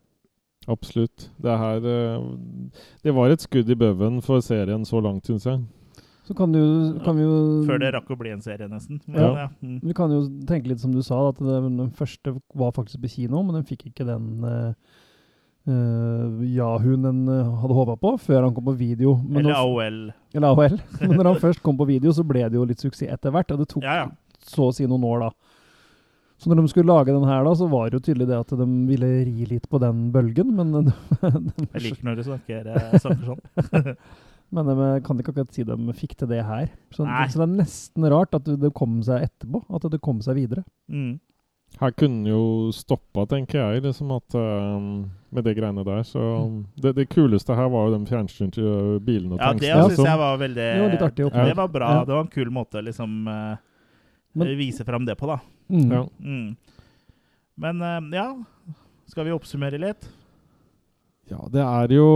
Absolutt. 0.68 1.30
Det 1.40 1.54
her 1.58 1.84
eh, 1.88 2.24
Det 3.02 3.14
var 3.16 3.30
et 3.32 3.40
skudd 3.44 3.70
i 3.72 3.76
bøven 3.78 4.20
for 4.22 4.40
serien 4.44 4.84
så 4.84 5.00
langt, 5.02 5.26
syns 5.26 5.46
jeg. 5.48 5.62
Så 6.28 6.34
kan 6.36 6.52
du, 6.52 6.60
kan 7.04 7.16
vi 7.16 7.24
jo 7.24 7.36
Før 7.64 7.78
det 7.80 7.88
rakk 7.94 8.10
å 8.12 8.16
bli 8.20 8.34
en 8.34 8.42
serie, 8.44 8.68
nesten. 8.68 9.00
Men, 9.06 9.16
Ja. 9.16 9.28
ja. 9.32 9.48
Mm. 9.64 9.78
Vi 9.80 9.94
kan 9.96 10.12
jo 10.12 10.26
tenke 10.44 10.68
litt 10.68 10.82
som 10.82 10.92
du 10.92 11.00
sa, 11.00 11.22
at 11.30 11.38
den 11.40 11.88
første 11.96 12.34
var 12.52 12.74
faktisk 12.76 13.00
på 13.00 13.12
kino, 13.14 13.40
men 13.46 13.56
den 13.56 13.64
fikk 13.64 13.86
ikke 13.88 14.04
den 14.04 14.44
uh, 14.44 14.74
Yahooen 16.44 17.02
den 17.04 17.24
eh, 17.32 17.48
hadde 17.62 17.76
håpa 17.76 17.96
på, 18.00 18.12
før 18.24 18.44
han 18.44 18.54
kom 18.56 18.68
på 18.68 18.76
video. 18.76 19.16
Men 19.24 19.46
Eller 19.46 19.56
AOL. 19.56 19.98
Eller 20.34 20.48
AOL. 20.48 20.78
Men 21.00 21.16
når 21.16 21.32
han 21.32 21.42
først 21.42 21.62
kom 21.64 21.76
på 21.80 21.88
video, 21.88 22.12
så 22.12 22.24
ble 22.24 22.44
det 22.44 22.56
jo 22.56 22.64
litt 22.68 22.80
suksess 22.80 23.08
etter 23.12 23.32
hvert. 23.32 23.52
Og 23.52 23.60
det 23.60 23.68
tok 23.72 23.84
Ja, 23.84 24.06
så 24.48 24.68
å 24.68 24.72
si 24.72 24.88
noen 24.88 25.04
år, 25.08 25.26
da. 25.26 25.56
Så 26.38 26.48
når 26.48 26.62
de 26.62 26.70
skulle 26.70 26.92
lage 26.92 27.12
den 27.12 27.26
her, 27.28 27.42
da, 27.44 27.52
så 27.58 27.66
var 27.68 27.88
det 27.88 27.98
jo 27.98 28.04
tydelig 28.06 28.28
det 28.30 28.38
at 28.38 28.52
de 28.60 28.68
ville 28.88 29.12
ri 29.26 29.48
litt 29.50 29.68
på 29.68 29.80
den 29.82 30.08
bølgen. 30.14 30.54
Men, 30.56 30.72
den, 30.76 30.92
den, 31.24 31.52
Jeg 31.74 31.84
liker 31.88 32.08
når 32.08 32.20
du 32.20 32.26
snakker, 32.30 32.72
eh, 32.72 32.98
snakker 33.00 33.32
sånn. 33.32 33.94
men 34.54 34.68
de 34.68 34.88
kan 35.04 35.18
ikke 35.20 35.32
akkurat 35.34 35.54
si 35.54 35.64
de 35.66 35.76
fikk 35.96 36.14
til 36.18 36.30
det 36.30 36.40
her. 36.46 36.70
Så, 36.94 37.04
så 37.04 37.40
det 37.40 37.44
er 37.44 37.56
nesten 37.58 38.06
rart 38.08 38.36
at 38.38 38.46
det 38.48 38.70
kom 38.76 39.00
seg 39.04 39.26
etterpå. 39.28 39.60
At 39.76 39.88
det 39.92 40.00
kom 40.04 40.22
seg 40.24 40.38
videre. 40.40 40.64
Mm. 40.88 41.18
Her 41.78 41.92
kunne 41.92 42.24
den 42.24 42.30
jo 42.32 42.72
stoppa, 42.74 43.26
tenker 43.28 43.60
jeg, 43.60 43.82
liksom 43.84 44.10
at 44.16 44.34
um, 44.40 44.86
med 45.30 45.44
det 45.46 45.52
greiene 45.58 45.84
der. 45.86 46.00
Så 46.08 46.22
det, 46.80 46.94
det 46.96 47.06
kuleste 47.12 47.54
her 47.54 47.68
var 47.70 47.86
jo 47.86 47.98
de 47.98 48.08
fjernstyrte 48.08 48.56
til 48.56 48.98
bilene 49.04 49.36
Ja, 49.36 49.52
det 49.52 49.68
tankene. 49.68 49.92
syns 49.92 50.08
jeg 50.08 50.22
var 50.22 50.40
veldig 50.40 50.64
Det 50.64 50.80
var 50.82 50.94
litt 50.94 51.06
artig 51.10 51.26
opplegg. 51.28 51.50
Det 51.52 51.58
var 51.60 51.72
bra. 51.76 51.90
Ja. 51.98 52.06
Det 52.08 52.16
var 52.16 52.24
en 52.24 52.32
kul 52.32 52.52
måte 52.54 52.80
å 52.80 52.86
liksom 52.88 53.18
uh, 53.28 53.60
Men- 54.34 54.54
vise 54.58 54.86
fram 54.88 55.04
det 55.06 55.18
på, 55.20 55.28
da. 55.28 55.38
Mm. 55.68 55.92
Ja. 55.92 56.02
Mm. 56.24 56.48
Men 57.58 57.84
uh, 57.84 58.16
ja, 58.16 58.26
skal 59.12 59.28
vi 59.28 59.36
oppsummere 59.36 59.78
litt? 59.82 60.08
Ja, 61.28 61.42
det 61.52 61.60
er 61.60 61.92
jo 61.92 62.08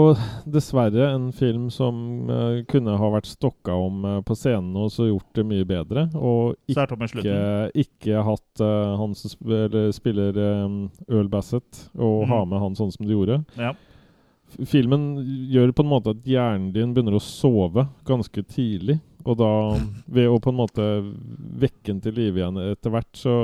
dessverre 0.48 1.10
en 1.12 1.28
film 1.36 1.66
som 1.72 1.96
uh, 2.30 2.62
kunne 2.68 2.94
ha 2.96 3.10
vært 3.12 3.28
stokka 3.28 3.74
om 3.76 4.06
uh, 4.08 4.18
på 4.24 4.36
scenen 4.38 4.72
og 4.80 4.88
så 4.94 5.10
gjort 5.10 5.36
det 5.36 5.44
mye 5.48 5.66
bedre. 5.68 6.06
Og 6.16 6.56
ikke, 6.72 7.36
ikke 7.84 8.24
hatt 8.24 8.64
uh, 8.64 8.94
han 9.00 9.16
som 9.18 9.32
sp 9.34 9.52
eller 9.52 9.92
spiller 9.92 10.38
um, 10.64 10.78
Earl 11.10 11.28
Bassett, 11.32 11.86
og 11.98 12.24
mm. 12.24 12.32
ha 12.32 12.42
med 12.48 12.64
han 12.64 12.78
sånn 12.78 12.92
som 12.94 13.08
de 13.08 13.12
gjorde. 13.12 13.42
Ja. 13.60 13.74
Filmen 14.68 15.06
gjør 15.52 15.72
på 15.76 15.84
en 15.84 15.92
måte 15.92 16.12
at 16.12 16.26
hjernen 16.28 16.72
din 16.74 16.92
begynner 16.96 17.16
å 17.16 17.24
sove 17.24 17.86
ganske 18.08 18.44
tidlig. 18.48 18.98
Og 19.24 19.36
da, 19.38 19.48
ved 20.10 20.26
å 20.30 20.38
på 20.42 20.50
en 20.50 20.56
måte 20.58 20.86
vekke 21.62 21.84
den 21.92 22.00
til 22.02 22.14
live 22.16 22.40
igjen 22.40 22.56
etter 22.72 22.90
hvert, 22.94 23.10
så 23.16 23.34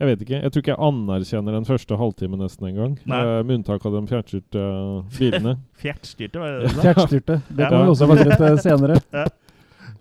Jeg 0.00 0.08
vet 0.08 0.22
ikke. 0.24 0.40
Jeg 0.42 0.52
tror 0.52 0.62
ikke 0.64 0.72
jeg 0.74 0.84
anerkjenner 0.88 1.56
den 1.56 1.66
første 1.68 1.96
halvtimen 2.00 2.40
nesten 2.42 2.66
engang. 2.70 2.94
Uh, 3.06 3.40
med 3.44 3.60
unntak 3.60 3.84
av 3.86 3.92
de 3.96 4.02
fjernstyrte 4.12 4.64
uh, 4.64 5.04
bilene. 5.18 5.54
Fjertstyrte, 5.80 6.40
var 6.40 6.52
det 6.56 6.60
det? 6.66 6.74
da? 6.74 6.82
Fjertstyrte. 6.88 7.36
Det 7.48 7.62
Ja. 7.64 7.68
kommer 7.70 7.84
vi 7.84 7.94
også 7.94 8.10
videre 8.14 8.40
til 8.40 8.58
senere. 8.64 9.00
Ja. 9.20 9.26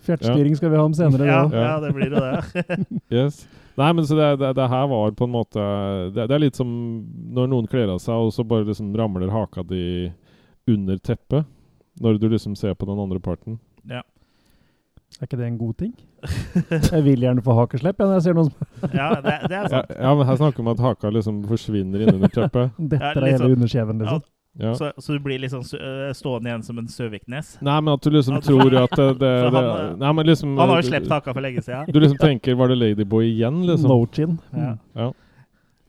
Fjertstyring 0.09 0.55
skal 0.55 0.71
vi 0.71 0.77
ha 0.79 0.83
om 0.87 0.93
senere. 0.95 1.25
Ja, 1.27 1.41
det 1.51 1.59
ja, 1.59 1.73
det 1.83 1.89
blir 1.93 2.13
jo 2.15 2.21
det. 2.23 2.77
Yes. 3.19 3.41
Nei, 3.77 3.89
men 3.93 4.05
så 4.07 4.15
det, 4.17 4.29
det, 4.41 4.53
det 4.57 4.67
her 4.71 4.87
var 4.89 5.11
på 5.15 5.27
en 5.27 5.33
måte 5.35 5.65
det, 6.15 6.25
det 6.31 6.35
er 6.35 6.41
litt 6.41 6.57
som 6.57 6.69
når 7.35 7.51
noen 7.51 7.67
kler 7.69 7.91
av 7.93 7.99
seg, 8.01 8.15
og 8.15 8.31
så 8.33 8.43
bare 8.47 8.65
liksom 8.67 8.89
ramler 8.97 9.29
haka 9.31 9.61
di 9.69 10.09
under 10.71 10.97
teppet. 11.03 11.45
Når 11.99 12.17
du 12.23 12.29
liksom 12.31 12.55
ser 12.55 12.73
på 12.79 12.87
den 12.89 12.99
andre 13.03 13.19
parten. 13.19 13.59
ja. 13.91 14.01
Er 15.19 15.25
ikke 15.27 15.37
det 15.39 15.47
en 15.49 15.57
god 15.59 15.73
ting? 15.81 15.93
Jeg 16.69 17.03
vil 17.03 17.23
gjerne 17.25 17.41
få 17.43 17.55
hakeslepp 17.57 17.97
ja, 17.99 18.05
når 18.07 18.17
jeg 18.19 18.23
ser 18.29 18.35
noen 18.37 18.49
som 18.51 18.93
ja, 19.01 19.07
det, 19.23 19.33
det 19.51 19.57
er 19.57 19.69
sant. 19.73 19.93
ja, 19.97 20.11
men 20.19 20.27
her 20.29 20.37
snakker 20.39 20.61
vi 20.61 20.65
om 20.67 20.69
at 20.75 20.83
haka 20.85 21.11
liksom 21.15 21.39
forsvinner 21.49 22.03
innunder 22.05 22.31
teppet. 22.35 22.75
detter 22.93 23.07
Ja, 23.07 23.23
av 23.23 23.27
hele 23.27 23.39
sånn- 23.41 23.55
underskjeven, 23.57 24.03
liksom. 24.05 24.21
Ja. 24.59 24.71
Så, 24.75 24.87
så 24.97 25.13
du 25.15 25.19
blir 25.23 25.39
liksom 25.39 25.61
øh, 25.77 26.07
stående 26.17 26.49
igjen 26.49 26.63
som 26.65 26.79
en 26.81 26.87
Søviknes? 26.91 27.51
Nei, 27.63 27.75
men 27.85 27.93
at 27.93 28.01
du 28.03 28.09
liksom 28.11 28.39
tror 28.43 28.73
at 28.81 28.95
det, 28.97 29.05
det, 29.21 29.29
det 29.29 29.51
han, 29.53 29.67
eh, 29.69 29.91
Nei, 30.01 30.09
men 30.17 30.25
liksom 30.27 30.55
Han 30.57 30.71
har 30.73 30.81
jo 30.81 30.87
sluppet 30.89 31.13
haka 31.13 31.35
for 31.37 31.45
lenge 31.45 31.61
siden. 31.63 31.85
Du 31.95 31.99
liksom 32.01 32.17
tenker 32.19 32.57
Var 32.59 32.71
det 32.73 32.77
Ladyboy 32.81 33.27
igjen, 33.29 33.61
liksom? 33.69 33.91
No 33.93 33.99
chin. 34.11 34.39
Ja. 34.57 34.71
Ja. 34.97 35.09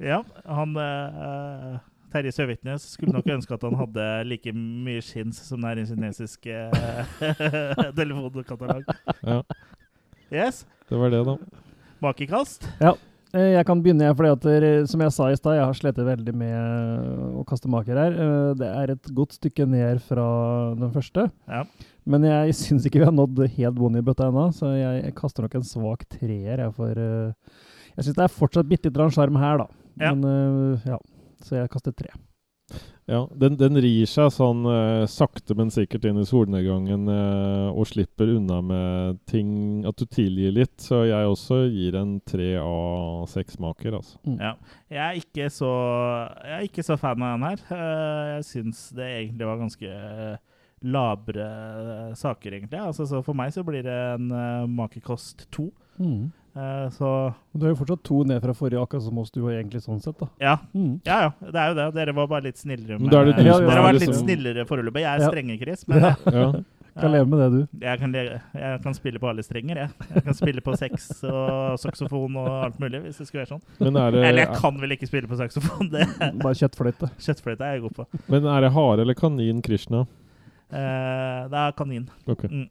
Ja, 0.01 0.19
han 0.49 0.77
eh, 0.81 1.81
Terje 2.13 2.33
Søviknes 2.35 2.87
skulle 2.97 3.15
nok 3.17 3.29
ønske 3.37 3.55
at 3.55 3.67
han 3.67 3.77
hadde 3.79 4.07
like 4.29 4.53
mye 4.57 5.03
skins 5.05 5.39
som 5.49 5.63
det 5.63 5.71
er 5.73 5.81
i 5.81 5.85
en 5.85 5.91
kinesisk 5.93 6.47
eh, 6.51 7.15
telefonkatalog. 8.01 8.85
ja. 9.23 9.43
Yes. 10.31 10.65
Det 10.89 10.99
var 10.99 11.11
det, 11.11 11.25
da. 11.27 11.37
Makekast. 12.03 12.67
Ja. 12.81 12.93
Eh, 13.35 13.53
Jeg 13.57 13.65
kan 13.67 13.83
begynne, 13.83 14.07
jeg, 14.09 14.17
fordi 14.19 14.31
at 14.35 14.89
som 14.91 15.03
jeg 15.05 15.13
sa 15.15 15.29
i 15.31 15.39
stad, 15.39 15.57
jeg 15.59 15.67
har 15.67 15.77
slitt 15.79 15.99
veldig 16.07 16.35
med 16.35 17.35
å 17.41 17.45
kaste 17.47 17.71
maker 17.71 17.99
her. 17.99 18.15
Eh, 18.15 18.53
Det 18.59 18.69
er 18.71 18.93
et 18.95 19.11
godt 19.15 19.37
stykke 19.39 19.67
ned 19.71 20.01
fra 20.07 20.27
den 20.79 20.91
første. 20.95 21.29
Ja. 21.51 21.65
Men 22.07 22.25
jeg 22.27 22.55
syns 22.59 22.87
ikke 22.87 23.03
vi 23.03 23.07
har 23.11 23.15
nådd 23.15 23.43
helt 23.59 23.77
bånn 23.79 23.99
i 23.99 24.03
bøtta 24.07 24.31
ennå, 24.31 24.49
så 24.57 24.73
jeg, 24.75 25.15
kaster 25.19 25.47
nok 25.47 25.55
en 25.59 25.67
svak 25.67 26.07
treer. 26.11 26.59
Jeg, 26.65 26.75
for 26.79 26.91
eh, 26.91 27.59
jeg 27.99 28.07
syns 28.07 28.17
det 28.19 28.25
er 28.27 28.35
fortsatt 28.39 28.71
bitte 28.71 28.91
litt 28.91 29.15
sjarm 29.15 29.39
her, 29.39 29.63
da. 29.65 29.69
Ja. 30.01 30.15
Men 30.15 30.25
eh, 30.31 30.89
ja, 30.95 30.99
så 31.47 31.61
jeg 31.61 31.73
kaster 31.73 31.95
tre. 31.97 32.13
Ja, 33.11 33.25
den, 33.35 33.57
den 33.59 33.75
rir 33.83 34.07
seg 34.07 34.29
sånn 34.31 34.61
uh, 34.69 35.03
sakte, 35.11 35.57
men 35.59 35.73
sikkert 35.75 36.05
inn 36.07 36.21
i 36.23 36.27
solnedgangen 36.29 37.09
uh, 37.11 37.73
og 37.75 37.89
slipper 37.91 38.31
unna 38.37 38.61
med 38.63 39.19
ting 39.27 39.83
At 39.89 39.99
du 39.99 40.07
tilgir 40.07 40.55
litt. 40.55 40.77
Så 40.79 41.03
jeg 41.09 41.27
også 41.27 41.65
gir 41.75 41.99
en 41.99 42.21
tre 42.23 42.53
av 42.63 43.27
seks 43.33 43.59
maker, 43.63 43.99
altså. 43.99 44.21
Ja. 44.37 44.55
Jeg 44.87 45.03
er 45.09 45.19
ikke 45.19 45.51
så 45.51 45.73
Jeg 46.45 46.55
er 46.61 46.69
ikke 46.69 46.87
så 46.87 46.99
fan 47.01 47.27
av 47.27 47.35
den 47.35 47.49
her. 47.49 47.67
Uh, 47.73 48.23
Jeg 48.37 48.47
syns 48.53 48.87
det 48.95 49.11
egentlig 49.17 49.51
var 49.51 49.61
ganske 49.65 49.99
labre 50.81 51.47
saker, 52.17 52.55
egentlig. 52.57 52.79
Altså, 52.81 53.05
så 53.11 53.19
for 53.27 53.37
meg 53.37 53.51
så 53.53 53.67
blir 53.67 53.83
det 53.85 53.99
en 54.15 54.31
uh, 54.31 54.71
makekost 54.71 55.49
to. 55.53 55.67
Mm. 55.99 56.31
Eh, 56.57 56.89
så 56.91 57.35
Du 57.57 57.65
har 57.67 57.75
jo 57.75 57.79
fortsatt 57.85 58.03
to 58.03 58.25
ned 58.25 58.41
fra 58.43 58.53
forrige, 58.53 58.81
akkurat 58.83 59.03
som 59.05 59.19
oss 59.19 59.31
du 59.31 59.41
var 59.43 59.53
egentlig 59.53 59.83
sånn 59.85 60.01
sett, 60.03 60.19
da. 60.19 60.27
ja. 60.41 60.57
Mm. 60.75 61.01
ja, 61.07 61.21
ja. 61.23 61.31
Det 61.51 61.55
er 61.55 61.69
jo 61.69 61.75
det. 61.79 61.95
Dere 61.95 62.13
var 62.17 62.27
bare 62.27 62.43
litt 62.49 62.57
snillere. 62.59 62.97
Er 62.97 62.99
det 62.99 63.01
med- 63.01 63.11
Dere 63.11 63.55
er 63.55 63.71
har 63.71 63.93
vært 63.93 64.01
litt 64.01 64.09
liksom- 64.09 64.27
snillere 64.27 64.67
foreløpig. 64.67 65.01
Jeg 65.01 65.21
er 65.21 65.21
Ja. 65.25 65.31
strenge, 65.31 65.59
Chris. 65.63 65.87
Men 65.89 66.01
Ja. 66.03 66.15
Ja. 66.27 66.53
Kan 67.01 67.13
leve 67.13 67.29
med 67.29 67.39
det, 67.39 67.51
du. 67.71 67.79
jeg, 67.87 67.99
kan 68.01 68.11
le 68.13 68.41
jeg 68.53 68.83
kan 68.83 68.93
spille 68.95 69.19
på 69.21 69.29
alle 69.31 69.43
strenger, 69.47 69.77
jeg. 69.77 69.91
Jeg 70.13 70.25
kan 70.25 70.35
spille 70.35 70.61
på 70.61 70.77
sex 70.77 71.23
og 71.23 71.79
saksofon 71.79 72.35
og 72.37 72.49
alt 72.65 72.81
mulig, 72.81 73.01
hvis 73.05 73.17
det 73.17 73.29
skulle 73.29 73.47
være 73.47 73.53
sånn. 73.55 73.63
Men 73.79 73.97
er 73.97 74.11
det, 74.11 74.25
Eller 74.27 74.43
jeg 74.45 74.57
kan 74.59 74.77
vel 74.81 74.91
ikke 74.91 75.07
spille 75.07 75.29
på 75.31 75.39
saksofon. 75.39 75.89
Det 75.89 76.05
Bare 76.43 76.53
kjøttfløyte. 76.53 77.09
Kjøttfløyte 77.17 77.61
er 77.63 77.73
jeg 77.79 77.83
god 77.83 77.95
på. 77.95 78.07
men 78.29 78.45
er 78.45 78.61
det 78.61 78.73
hare 78.73 79.01
eller 79.01 79.15
kanin 79.15 79.63
Krishna? 79.63 80.01
Eh, 80.73 81.49
det 81.49 81.59
er 81.59 81.73
kanin. 81.79 82.09
Ok. 82.29 82.45
Mm. 82.51 82.69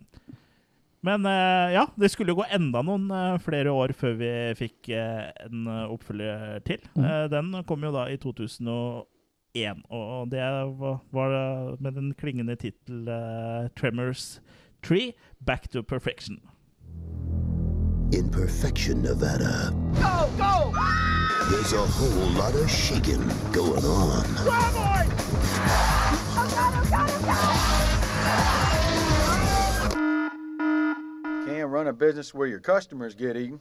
Men 1.01 1.25
eh, 1.25 1.73
ja, 1.73 1.85
det 1.95 2.09
skulle 2.11 2.33
jo 2.33 2.41
gå 2.41 2.47
enda 2.51 2.81
noen 2.83 3.07
eh, 3.13 3.37
flere 3.43 3.71
år 3.71 3.93
før 3.95 4.17
vi 4.19 4.31
fikk 4.59 4.91
eh, 4.91 5.29
en 5.45 5.69
oppfølger 5.87 6.59
til. 6.67 6.83
Mm. 6.99 7.07
Den 7.31 7.53
kom 7.69 7.85
jo 7.87 7.93
da 7.95 8.09
i 8.11 8.19
2001, 8.19 9.83
og 9.87 10.31
det 10.33 10.43
var, 11.13 11.35
med 11.79 11.95
den 11.95 12.13
klingende 12.19 12.55
tittel 12.59 13.07
'Tremors 13.75 14.41
3 14.83 15.13
Back 15.39 15.69
to 15.69 15.83
Perfection'. 15.83 16.39
In 18.11 18.29
Perfection, 18.31 19.03
Nevada, 19.03 19.69
Go, 20.01 20.29
go! 20.37 20.73
there's 21.51 21.73
a 21.73 21.85
whole 21.85 22.29
lot 22.33 22.55
of 22.55 22.69
shaking 22.69 23.21
going 23.51 23.85
on. 23.85 24.25
Starboard! 24.35 25.07
Oh 26.35 26.47
god, 26.55 26.73
oh 26.75 26.89
god, 26.89 27.09
oh 27.09 27.25
god! 27.25 28.68
Can't 31.59 31.71
run 31.71 31.87
a 31.87 31.93
business 31.93 32.33
where 32.33 32.47
your 32.47 32.61
customers 32.61 33.13
get 33.13 33.35
eaten. 33.35 33.59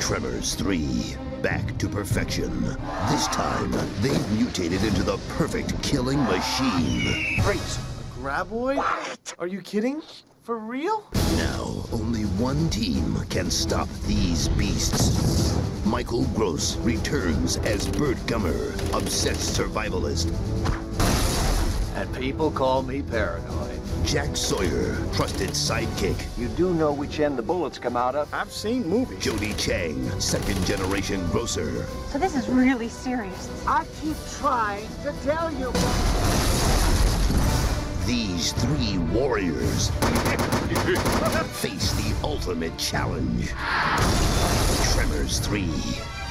Tremors 0.00 0.56
3, 0.56 1.14
Back 1.42 1.78
to 1.78 1.88
Perfection. 1.88 2.64
This 3.08 3.28
time, 3.28 3.70
they've 4.00 4.32
mutated 4.32 4.82
into 4.82 5.04
the 5.04 5.16
perfect 5.28 5.80
killing 5.80 6.18
machine. 6.24 7.40
Freeze. 7.42 7.78
Graboid? 8.18 8.78
What? 8.78 9.34
Are 9.38 9.46
you 9.46 9.60
kidding? 9.60 10.02
For 10.42 10.58
real? 10.58 11.08
Now, 11.36 11.84
only 11.92 12.24
one 12.24 12.68
team 12.68 13.16
can 13.30 13.48
stop 13.48 13.88
these 14.08 14.48
beasts. 14.48 15.56
Michael 15.86 16.24
Gross 16.34 16.76
returns 16.78 17.58
as 17.58 17.86
Bert 17.86 18.16
Gummer, 18.26 18.72
obsessed 18.92 19.56
survivalist. 19.56 20.32
And 21.94 22.12
people 22.16 22.50
call 22.50 22.82
me 22.82 23.02
paranoid. 23.02 23.75
Jack 24.06 24.36
Sawyer, 24.36 24.96
trusted 25.12 25.50
sidekick. 25.50 26.16
You 26.38 26.46
do 26.50 26.72
know 26.72 26.92
which 26.92 27.18
end 27.18 27.36
the 27.36 27.42
bullets 27.42 27.76
come 27.76 27.96
out 27.96 28.14
of? 28.14 28.32
I've 28.32 28.52
seen 28.52 28.88
movies. 28.88 29.18
Jody 29.18 29.52
Chang, 29.54 30.08
second 30.20 30.64
generation 30.64 31.26
grocer. 31.32 31.84
So 32.10 32.18
this 32.18 32.36
is 32.36 32.48
really 32.48 32.88
serious. 32.88 33.50
I 33.66 33.84
keep 34.00 34.16
trying 34.38 34.86
to 35.02 35.12
tell 35.24 35.52
you. 35.52 35.72
These 38.06 38.52
three 38.52 38.98
warriors 39.12 39.90
face 41.56 41.92
the 41.94 42.14
ultimate 42.22 42.78
challenge. 42.78 43.48
Tremors 44.92 45.40
3, 45.40 45.68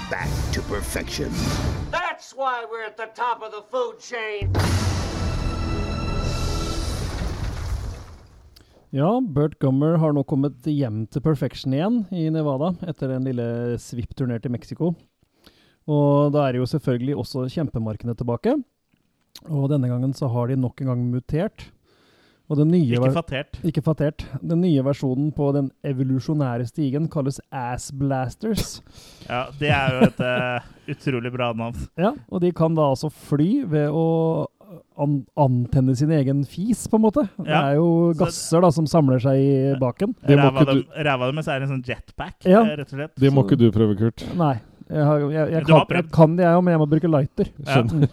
Back 0.09 0.29
to 0.53 0.61
Perfection. 0.61 1.29
That's 1.91 2.33
why 2.33 2.65
we're 2.71 2.83
at 2.83 2.95
the 2.95 3.07
top 3.13 3.43
of 3.43 3.51
the 3.51 3.63
food 3.63 3.99
chain. 3.99 4.53
Ja, 8.95 9.09
Bert 9.19 9.57
Gummer 9.59 9.97
har 9.99 10.13
nå 10.15 10.21
kommet 10.23 10.63
hjem 10.71 11.01
til 11.11 11.19
Perfection 11.19 11.73
igjen 11.75 11.97
i 12.15 12.29
Nevada 12.31 12.69
etter 12.87 13.11
en 13.11 13.25
lille 13.27 13.75
svippturné 13.83 14.37
til 14.39 14.53
Mexico. 14.53 14.93
Og 15.83 16.31
da 16.31 16.45
er 16.45 16.61
jo 16.61 16.67
selvfølgelig 16.69 17.17
også 17.19 17.43
kjempemarkene 17.51 18.15
tilbake. 18.15 18.53
Og 19.51 19.67
denne 19.73 19.89
gangen 19.91 20.15
så 20.15 20.29
har 20.31 20.47
de 20.47 20.55
nok 20.55 20.79
en 20.79 20.93
gang 20.93 21.03
mutert. 21.11 21.67
Den 22.55 22.71
Ikke 22.77 23.11
fatert. 23.11 23.59
Ikke 23.67 23.83
fatert. 23.83 24.23
Den 24.39 24.61
nye 24.63 24.83
versjonen 24.85 25.33
på 25.35 25.49
den 25.51 25.71
evolusjonære 25.83 26.69
stigen 26.69 27.09
kalles 27.11 27.41
Ass 27.51 27.91
Blasters. 27.91 28.79
Ja, 29.25 29.47
det 29.59 29.71
er 29.73 29.95
jo 29.95 30.01
et 30.05 30.19
uh, 30.21 30.65
utrolig 30.93 31.31
bra 31.33 31.49
navn. 31.57 31.87
Ja, 31.97 32.13
og 32.29 32.43
de 32.43 32.51
kan 32.53 32.75
da 32.77 32.91
altså 32.93 33.09
fly 33.09 33.65
ved 33.65 33.89
å 33.89 34.45
an 34.97 35.25
antenne 35.37 35.95
sin 35.97 36.11
egen 36.15 36.43
fis, 36.47 36.85
på 36.87 36.95
en 36.99 37.03
måte. 37.03 37.25
Det 37.37 37.47
Ja, 37.49 37.61
er 37.71 37.75
jo 37.79 38.13
gasser 38.17 38.61
da 38.61 38.69
som 38.71 38.85
samler 38.87 39.19
seg 39.23 39.35
i 39.39 39.75
baken. 39.79 40.15
Ræva 40.25 40.65
deres 41.31 41.47
er 41.51 41.61
en 41.65 41.71
sånn 41.73 41.83
jetpack, 41.85 42.37
Ja. 42.45 42.61
eh, 42.63 42.75
rett 42.77 42.91
og 42.93 42.97
slett. 42.99 43.15
Det 43.19 43.31
må 43.33 43.43
ikke 43.45 43.57
du 43.59 43.71
prøve, 43.71 43.97
Kurt. 43.99 44.23
Nei. 44.35 44.55
Jeg, 44.89 45.03
har, 45.03 45.19
jeg, 45.19 45.51
jeg, 45.51 45.65
kan, 45.65 45.85
jeg 45.89 46.11
kan 46.13 46.35
det, 46.37 46.43
jeg 46.45 46.57
òg, 46.59 46.63
men 46.63 46.71
jeg 46.75 46.79
må 46.79 46.87
bruke 46.89 47.09
lighter. 47.09 47.47
Ja. 47.65 47.81
Mm. 47.81 48.05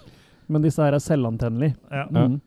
Men 0.49 0.63
disse 0.65 0.83
her 0.83 0.93
er 0.97 1.03
selvantennelige. 1.05 1.77
Ja. 1.93 2.07
Mm. 2.11 2.41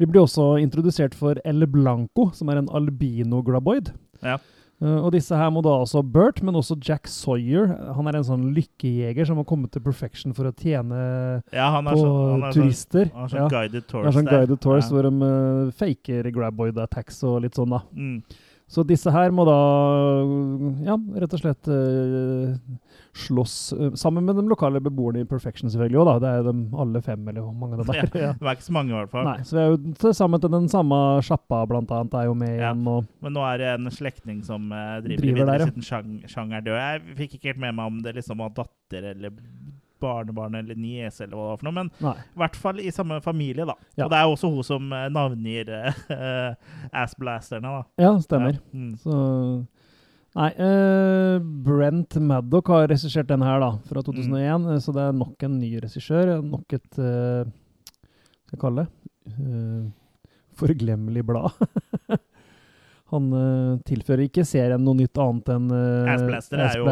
Vi 0.00 0.06
blir 0.08 0.22
også 0.24 0.54
introdusert 0.62 1.14
for 1.14 1.36
El 1.44 1.66
Blanco, 1.68 2.30
som 2.32 2.48
er 2.48 2.56
en 2.62 2.68
albino-graboid. 2.72 3.92
Ja. 4.24 4.38
Uh, 4.80 5.04
og 5.04 5.10
disse 5.12 5.36
her 5.36 5.50
må 5.52 5.60
da 5.60 5.74
altså 5.76 6.00
Bert, 6.02 6.38
men 6.42 6.54
også 6.56 6.78
Jack 6.80 7.06
Sawyer. 7.06 7.66
Han 7.96 8.06
er 8.08 8.16
en 8.16 8.24
sånn 8.24 8.46
lykkejeger 8.56 9.26
som 9.28 9.36
har 9.36 9.44
kommet 9.44 9.70
til 9.74 9.82
perfection 9.84 10.32
for 10.32 10.48
å 10.48 10.54
tjene 10.56 11.42
Ja, 11.52 11.66
han 11.74 11.84
på 11.84 11.98
sånn- 12.00 12.40
han 12.40 12.46
sånn- 12.46 12.54
turister. 12.62 13.10
han 13.12 13.24
er 13.24 13.28
sånn 13.28 13.42
ja. 13.44 13.48
guided 13.48 13.86
tours 13.88 14.04
han 14.04 14.08
er 14.08 14.16
sånn 14.18 14.30
guided 14.30 14.60
tours 14.64 14.84
Ja. 14.88 14.90
hvor 14.94 15.02
de 15.02 15.12
uh, 15.20 15.70
faker 15.76 16.30
graboid 16.32 16.78
attacks 16.78 17.22
og 17.24 17.42
litt 17.42 17.52
sånn, 17.60 17.68
da. 17.76 17.82
Mm. 17.94 18.22
Så 18.70 18.84
disse 18.86 19.10
her 19.10 19.32
må 19.34 19.42
da, 19.48 19.54
ja, 20.86 20.94
rett 21.18 21.32
og 21.34 21.40
slett 21.42 21.66
uh, 21.66 22.52
slåss 23.18 23.54
uh, 23.74 23.88
sammen 23.98 24.22
med 24.28 24.38
de 24.38 24.44
lokale 24.46 24.78
beboerne 24.84 25.24
i 25.24 25.26
Perfection, 25.26 25.66
selvfølgelig 25.72 25.98
òg, 25.98 26.06
da. 26.06 26.14
Det 26.22 26.30
er 26.30 26.46
de 26.46 26.54
alle 26.84 27.02
fem, 27.02 27.24
eller 27.32 27.42
hvor 27.42 27.56
mange 27.58 27.80
det 27.80 27.96
er. 27.96 28.12
Ja. 28.20 28.30
det 28.38 28.46
er 28.46 28.54
ikke 28.54 28.68
så 28.68 28.76
mange, 28.76 28.92
i 28.94 28.98
hvert 29.00 29.10
fall. 29.10 29.26
Nei, 29.26 29.42
så 29.48 29.56
vi 29.56 29.62
er 29.64 29.72
jo 29.72 29.80
til 30.04 30.14
sammen 30.20 30.44
til 30.44 30.54
den 30.54 30.68
samme 30.70 31.00
sjappa, 31.26 31.64
blant 31.70 31.90
annet, 31.96 32.14
er 32.20 32.30
jo 32.30 32.36
med 32.38 32.52
Ja. 32.54 32.70
igjen. 32.70 32.86
Og 32.94 33.10
Men 33.26 33.34
nå 33.34 33.44
er 33.48 33.58
det 33.64 33.72
en 33.74 33.90
slektning 33.98 34.44
som 34.46 34.70
uh, 34.70 35.00
driver, 35.02 35.24
Driver 35.24 35.40
videre 35.40 35.50
der, 35.50 35.64
ja. 35.66 35.70
siden 35.72 35.88
sjang, 35.90 36.14
sjang 36.30 36.54
er 36.54 36.66
død. 36.70 36.78
Jeg 36.78 37.18
fikk 37.24 37.36
ikke 37.40 37.52
helt 37.54 37.64
med 37.66 37.74
meg 37.80 37.90
om 37.90 37.98
det 38.06 38.14
liksom 38.20 38.38
var 38.46 38.54
datter 38.54 39.10
eller 39.16 39.34
barnebarn 40.00 40.56
eller 40.60 40.78
niese 40.78 41.24
eller 41.26 41.36
hva 41.36 41.44
det 41.44 41.50
var 41.50 41.60
for 41.60 41.68
noe, 41.68 41.76
men 41.80 41.90
Nei. 42.04 42.14
i 42.20 42.40
hvert 42.42 42.56
fall 42.58 42.80
i 42.82 42.92
samme 42.94 43.20
familie, 43.24 43.66
da. 43.68 43.76
Ja. 43.96 44.06
Og 44.06 44.12
det 44.12 44.20
er 44.20 44.30
også 44.32 44.50
hun 44.52 44.66
som 44.66 44.88
eh, 44.96 45.08
navngir 45.12 45.70
uh, 45.76 46.54
assblasterne, 47.04 47.76
da. 47.80 47.84
Ja, 48.00 48.14
stemmer. 48.24 48.58
Ja. 48.58 48.80
Mm. 48.80 48.96
Så 49.02 49.20
Nei, 50.38 50.50
uh, 50.62 51.40
Brent 51.66 52.14
Maddock 52.22 52.68
har 52.70 52.86
regissert 52.92 53.26
den 53.32 53.42
her, 53.42 53.58
da, 53.62 53.72
fra 53.88 54.02
2001. 54.06 54.30
Mm. 54.30 54.68
eh, 54.76 54.78
Så 54.84 54.94
det 54.94 55.02
er 55.02 55.16
nok 55.18 55.42
en 55.46 55.56
ny 55.58 55.72
regissør. 55.82 56.36
Nok 56.46 56.76
et 56.78 57.00
uh, 57.02 57.42
Hva 57.42 58.52
skal 58.52 58.54
jeg 58.54 58.62
kalle 58.62 58.84
det? 58.84 58.92
Uh, 59.40 59.88
forglemmelig 60.60 61.24
blad. 61.26 61.50
Han 63.10 63.30
uh, 63.34 63.78
tilfører 63.88 64.26
ikke 64.28 64.44
serien 64.46 64.82
noe 64.84 64.98
nytt 64.98 65.18
annet 65.18 65.50
enn 65.54 65.68
uh, 65.72 66.12
Assblaster 66.14 66.62
er 66.62 66.78
jo 66.78 66.86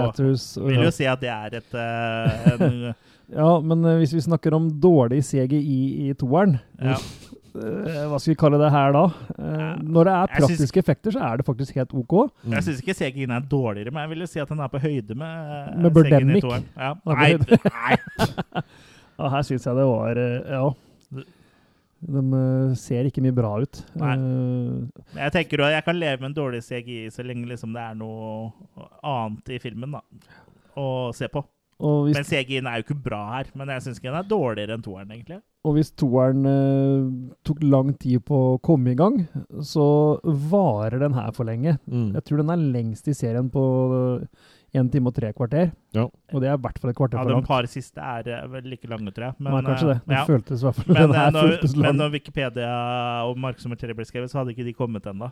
Vil 0.66 0.84
jo 0.88 0.92
si 0.94 1.06
at 1.06 1.22
det 1.22 1.30
er 1.34 1.58
et 1.60 1.78
uh, 1.78 2.52
en, 2.58 2.78
Ja, 3.38 3.48
men 3.60 3.84
uh, 3.84 3.96
hvis 4.00 4.14
vi 4.16 4.24
snakker 4.24 4.56
om 4.56 4.70
dårlig 4.82 5.22
CGI 5.28 5.80
i 6.08 6.14
toeren 6.18 6.58
Ja. 6.80 6.96
eh, 7.58 8.02
Hva 8.08 8.18
skal 8.20 8.32
vi 8.32 8.38
kalle 8.40 8.60
det 8.60 8.70
her 8.72 8.94
da? 8.96 9.04
Eh, 9.36 9.70
når 9.84 10.08
det 10.08 10.14
er 10.14 10.32
praktiske 10.34 10.58
synes, 10.62 10.74
effekter, 10.82 11.14
så 11.14 11.22
er 11.28 11.40
det 11.40 11.46
faktisk 11.48 11.78
helt 11.78 11.94
OK. 11.96 12.16
Jeg 12.54 12.66
syns 12.66 12.82
ikke 12.82 12.96
CGI-en 12.98 13.34
er 13.36 13.46
dårligere, 13.50 13.92
men 13.94 14.04
jeg 14.04 14.12
vil 14.14 14.24
jo 14.24 14.30
si 14.30 14.42
at 14.42 14.52
den 14.52 14.60
er 14.64 14.72
på 14.72 14.82
høyde 14.82 15.16
med, 15.18 15.54
eh, 15.54 15.78
Med 15.84 15.96
Birdemic. 15.96 16.44
Ja. 16.76 16.92
Nei, 17.08 17.30
nei. 17.72 18.66
og 19.18 19.32
her 19.34 19.48
syns 19.48 19.66
jeg 19.66 19.80
det 19.80 19.88
var 19.88 20.22
eh, 20.24 20.52
Ja. 20.58 20.68
De 22.00 22.20
eh, 22.38 22.74
ser 22.78 23.08
ikke 23.08 23.22
mye 23.24 23.34
bra 23.34 23.56
ut. 23.64 23.80
Nei. 23.98 24.14
Eh, 24.14 25.04
Men 25.14 25.22
Jeg 25.24 25.32
tenker 25.34 25.64
at 25.66 25.72
jeg 25.78 25.84
kan 25.88 25.98
leve 25.98 26.20
med 26.22 26.30
en 26.30 26.36
dårlig 26.36 26.62
CGI 26.62 27.08
så 27.10 27.24
lenge 27.26 27.48
liksom 27.50 27.72
det 27.74 27.82
er 27.82 27.94
noe 27.98 28.52
annet 29.02 29.54
i 29.56 29.58
filmen, 29.62 29.96
da. 29.98 30.02
å 30.78 31.10
se 31.16 31.26
på. 31.32 31.42
Og 31.78 32.08
hvis, 32.08 32.16
Men 32.18 32.24
CGI-en 32.26 32.66
er 32.66 32.80
jo 32.80 32.86
ikke 32.88 33.02
bra 33.04 33.20
her. 33.36 33.50
Men 33.58 33.70
jeg 33.70 33.84
syns 33.84 33.98
ikke 34.00 34.10
den 34.10 34.18
er 34.18 34.30
dårligere 34.30 34.74
enn 34.78 34.82
toeren, 34.82 35.12
egentlig. 35.14 35.40
og 35.68 35.74
hvis 35.76 35.90
toeren 36.00 36.46
eh, 36.48 37.34
tok 37.46 37.60
lang 37.62 37.92
tid 38.00 38.22
på 38.26 38.38
å 38.54 38.58
komme 38.62 38.94
i 38.94 38.98
gang, 38.98 39.18
så 39.62 39.84
varer 40.24 40.98
den 41.02 41.14
her 41.18 41.30
for 41.36 41.46
lenge. 41.50 41.76
Mm. 41.86 42.12
Jeg 42.16 42.24
tror 42.26 42.42
den 42.42 42.50
er 42.54 42.64
lengst 42.78 43.10
i 43.10 43.14
serien 43.14 43.50
på 43.52 43.62
én 44.74 44.90
time 44.92 45.06
og 45.08 45.14
tre 45.14 45.32
kvarter. 45.32 45.70
Ja. 45.96 46.02
Og 46.32 46.40
det 46.42 46.48
er 46.50 46.54
i 46.58 46.60
hvert 46.60 46.78
fall 46.78 46.90
et 46.90 46.96
kvarter 46.96 47.16
Ja, 47.18 47.22
for 47.24 47.30
De 47.32 47.40
det 47.40 47.46
par 47.48 47.66
siste 47.66 47.98
er 48.04 48.28
eh, 48.28 48.46
vel 48.52 48.62
like 48.68 48.88
lange, 48.88 49.10
tror 49.16 49.24
jeg. 49.30 49.34
Men, 49.38 49.52
Nei, 49.54 49.62
kanskje 49.62 49.86
det. 49.88 49.96
eh, 49.96 50.00
Det 50.06 50.16
ja. 50.18 50.24
føltes 50.28 50.60
i 50.62 50.66
hvert 50.66 50.74
fall 50.76 50.94
Men, 50.94 51.10
eh, 51.10 51.18
her 51.18 51.30
når, 51.30 51.48
føltes 51.48 51.76
men 51.76 51.96
når 51.96 52.10
Wikipedia 52.12 52.72
og 53.24 53.38
Marksommer 53.38 53.76
3 53.80 53.94
ble 53.94 54.04
skrevet, 54.04 54.28
så 54.30 54.38
hadde 54.42 54.52
ikke 54.54 54.64
de 54.68 54.74
kommet 54.76 55.02
ennå. 55.08 55.30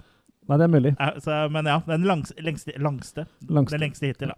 Nei, 0.49 0.57
det 0.57 0.65
er 0.65 0.69
mulig. 0.73 0.97
Så- 1.21 1.51
Men 1.51 1.65
ja, 1.67 1.81
den 1.87 2.03
langs, 2.05 2.33
lengste, 2.41 2.73
langste. 2.79 3.27
Langste. 3.51 3.77
Den 3.77 3.81
lengste 3.91 4.07
hittil. 4.07 4.29
Da. 4.29 4.35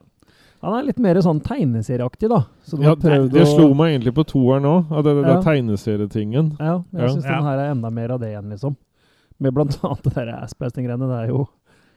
Han 0.62 0.74
er 0.74 0.82
litt 0.88 0.98
mer 0.98 1.14
sånn 1.22 1.40
tegneserieaktig, 1.40 2.28
da. 2.28 2.40
Så 2.66 2.76
de 2.76 2.82
Ja, 2.82 2.88
har 2.88 2.96
det, 2.96 3.30
det 3.32 3.46
slo 3.46 3.74
meg 3.74 3.92
egentlig 4.00 4.14
på 4.16 4.24
toeren 4.26 4.64
òg, 4.64 4.90
av 4.90 5.04
det, 5.04 5.14
det 5.14 5.22
Ja. 5.28 5.34
der 5.34 5.42
tegneserietingen. 5.42 6.56
Ja, 6.58 6.82
jeg 6.92 7.00
Ja. 7.00 7.08
syns 7.14 7.24
Ja. 7.24 7.36
den 7.36 7.44
her 7.44 7.58
er 7.58 7.70
enda 7.70 7.90
mer 7.92 8.10
av 8.12 8.20
det 8.20 8.28
igjen, 8.34 8.50
liksom. 8.50 8.76
Med 9.38 9.54
blant 9.54 9.78
annet 9.84 10.02
det 10.02 10.14
der 10.14 10.32
assblasting-greiene. 10.42 11.06
Det 11.06 11.18
er 11.24 11.28
jo 11.28 11.48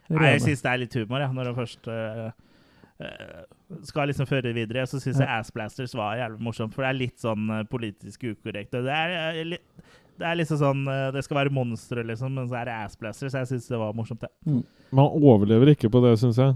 Nei, 0.10 0.34
jeg 0.38 0.42
syns 0.42 0.62
det 0.62 0.72
er 0.72 0.78
litt 0.78 0.94
humor, 0.94 1.20
ja, 1.20 1.28
når 1.32 1.44
det 1.46 1.56
først 1.56 1.88
eh, 1.88 2.32
skal 3.88 4.10
liksom 4.12 4.28
føre 4.30 4.54
videre. 4.56 4.84
Så 4.90 5.00
syns 5.02 5.20
jeg 5.22 5.30
Assblasters 5.32 5.96
var 5.98 6.18
jævlig 6.20 6.42
morsomt, 6.44 6.74
for 6.76 6.84
det 6.86 6.90
er 6.92 7.00
litt 7.00 7.24
sånn 7.24 7.50
eh, 7.60 7.64
politisk 7.72 8.28
ukorrekt. 8.34 8.76
og 8.78 8.86
Det 8.90 8.98
er, 8.98 9.16
eh, 9.32 9.42
litt, 9.56 9.88
det 10.22 10.28
er 10.28 10.36
liksom 10.38 10.60
sånn 10.62 10.84
eh, 10.92 11.08
Det 11.16 11.24
skal 11.26 11.40
være 11.44 11.54
monstre, 11.56 12.04
liksom, 12.06 12.36
men 12.38 12.50
så 12.52 12.60
er 12.62 12.70
det 12.70 12.78
Assblasters. 12.86 13.34
Jeg 13.40 13.50
syns 13.54 13.68
det 13.72 13.80
var 13.82 13.96
morsomt, 13.98 14.22
det. 14.22 14.32
Man 14.92 15.18
overlever 15.22 15.74
ikke 15.74 15.90
på 15.94 16.04
det, 16.04 16.18
syns 16.22 16.38
jeg. 16.42 16.56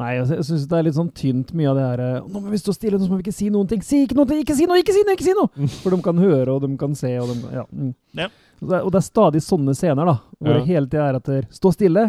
Nei, 0.00 0.14
altså, 0.20 0.36
jeg 0.38 0.46
syns 0.48 0.62
det 0.70 0.76
er 0.78 0.84
litt 0.86 0.96
sånn 0.96 1.10
tynt 1.12 1.50
mye 1.58 1.68
av 1.68 1.76
det 1.76 1.82
her 1.84 2.00
eh, 2.00 2.28
Nå 2.30 2.40
må 2.40 2.52
vi 2.52 2.60
stå 2.62 2.72
stille, 2.72 2.96
nå 2.96 3.08
må 3.10 3.18
vi 3.18 3.24
ikke 3.26 3.34
si 3.36 3.48
noen 3.52 3.68
ting! 3.68 3.82
Si 3.84 4.04
ikke 4.06 4.16
noe! 4.16 4.38
Ikke 4.40 4.54
si 4.56 4.64
noe! 4.70 4.78
Ikke 4.80 4.94
si 4.96 5.02
noe! 5.04 5.16
ikke 5.18 5.26
si 5.26 5.34
noe! 5.36 5.68
For 5.82 5.92
de 5.92 5.98
kan 6.06 6.20
høre, 6.22 6.54
og 6.54 6.62
de 6.64 6.70
kan 6.80 6.94
se, 6.96 7.10
og 7.20 7.28
de 7.34 7.54
Ja. 7.58 7.64
Mm. 7.68 7.90
Ja. 8.16 8.28
Og, 8.60 8.68
det 8.70 8.76
er, 8.78 8.84
og 8.86 8.92
det 8.94 9.00
er 9.00 9.04
stadig 9.08 9.40
sånne 9.44 9.74
scener, 9.76 10.08
da. 10.08 10.14
Hvor 10.40 10.54
Ja. 10.54 10.58
det 10.60 10.68
hele 10.70 10.88
tida 10.88 11.08
er 11.10 11.18
etter 11.20 11.46
Stå 11.52 11.72
stille! 11.74 12.06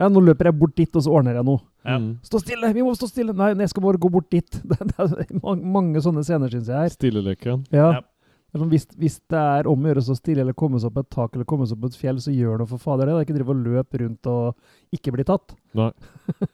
Ja, 0.00 0.08
nå 0.10 0.22
løper 0.24 0.50
jeg 0.50 0.58
bort 0.58 0.74
dit, 0.78 0.90
og 0.96 1.04
så 1.04 1.12
ordner 1.14 1.38
jeg 1.38 1.46
noe. 1.46 1.62
Ja. 1.86 1.98
Mm. 2.00 2.08
Stå 2.26 2.40
stille! 2.42 2.72
Vi 2.74 2.82
må 2.86 2.94
stå 2.98 3.08
stille! 3.10 3.34
Nei, 3.36 3.52
jeg 3.62 3.70
skal 3.70 3.84
bare 3.84 4.00
gå 4.00 4.10
bort 4.10 4.30
dit. 4.34 4.58
Det, 4.70 4.90
er 4.98 5.30
mange, 5.38 6.02
sånne 6.02 6.24
scener, 6.26 6.50
syns 6.50 6.70
jeg. 6.72 6.80
her. 6.80 6.94
Stilleleken. 6.96 7.64
Ja. 7.74 7.92
Ja. 7.98 8.02
Sånn, 8.54 8.70
hvis, 8.70 8.86
hvis 8.98 9.16
det 9.32 9.38
er 9.38 9.66
om 9.66 9.82
å 9.82 9.90
gjøre 9.90 10.02
så 10.06 10.14
stille, 10.14 10.44
eller 10.44 10.54
komme 10.54 10.78
seg 10.78 10.92
opp 10.92 11.00
et 11.02 11.10
tak, 11.10 11.32
eller 11.34 11.46
komme 11.50 11.66
seg 11.66 11.78
opp 11.78 11.88
et 11.88 11.98
fjell, 11.98 12.20
så 12.22 12.34
gjør 12.34 12.60
noe 12.62 12.70
for 12.70 12.82
fader 12.82 13.10
det. 13.10 13.14
Det 13.16 13.22
er 13.22 13.26
ikke 13.26 13.38
drive 13.38 13.54
og 13.54 13.64
løpe 13.64 14.02
rundt 14.04 14.28
og 14.30 14.94
ikke 14.94 15.14
bli 15.16 15.26
tatt. 15.26 15.56
Nei. 15.78 15.90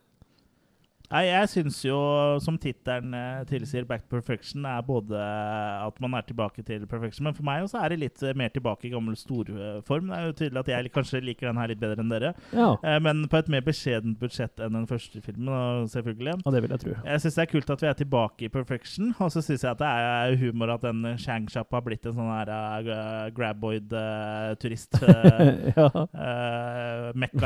Nei, 1.11 1.25
jeg 1.27 1.49
syns 1.51 1.81
jo, 1.83 1.97
som 2.39 2.55
tittelen 2.61 3.15
eh, 3.19 3.41
tilsier, 3.51 3.83
Back 3.89 4.05
to 4.05 4.13
Perfection 4.13 4.63
er 4.69 4.83
både 4.87 5.19
at 5.19 5.97
man 6.03 6.13
er 6.15 6.23
tilbake 6.27 6.63
til 6.63 6.85
perfection, 6.87 7.27
men 7.27 7.35
for 7.35 7.47
meg 7.47 7.65
også 7.65 7.81
er 7.81 7.91
det 7.91 7.99
litt 7.99 8.23
eh, 8.23 8.37
mer 8.39 8.53
tilbake 8.55 8.87
i 8.87 8.93
gammel 8.93 9.17
storform. 9.19 10.07
Det 10.13 10.19
er 10.21 10.29
jo 10.29 10.37
tydelig 10.39 10.61
at 10.63 10.71
jeg 10.71 10.93
kanskje 10.95 11.23
liker 11.27 11.49
den 11.51 11.59
her 11.59 11.73
litt 11.73 11.81
bedre 11.83 12.05
enn 12.05 12.13
dere, 12.15 12.31
Ja, 12.55 12.69
eh, 12.87 12.99
men 13.03 13.25
på 13.31 13.41
et 13.41 13.51
mer 13.51 13.65
beskjedent 13.67 14.21
budsjett 14.23 14.63
enn 14.63 14.77
den 14.79 14.87
første 14.91 15.23
filmen, 15.25 15.89
selvfølgelig. 15.91 16.37
ja 16.45 16.55
det 16.55 16.63
vil 16.63 16.77
jeg 16.77 16.85
tro. 16.85 16.95
Jeg 17.01 17.25
syns 17.25 17.41
det 17.41 17.43
er 17.43 17.51
kult 17.57 17.75
at 17.75 17.83
vi 17.83 17.91
er 17.91 17.99
tilbake 17.99 18.47
i 18.47 18.53
Perfection, 18.55 19.11
og 19.19 19.35
så 19.35 19.43
syns 19.43 19.67
jeg 19.67 19.73
at 19.73 19.83
det 19.83 19.91
er 19.91 20.37
humor 20.45 20.77
at 20.77 20.87
den 20.87 21.03
Shang-Shop 21.19 21.75
har 21.75 21.85
blitt 21.89 22.07
en 22.07 22.15
sånn 22.21 22.31
her 22.31 22.55
uh, 22.55 23.27
graboid-turist. 23.35 25.01
ja. 25.75 25.91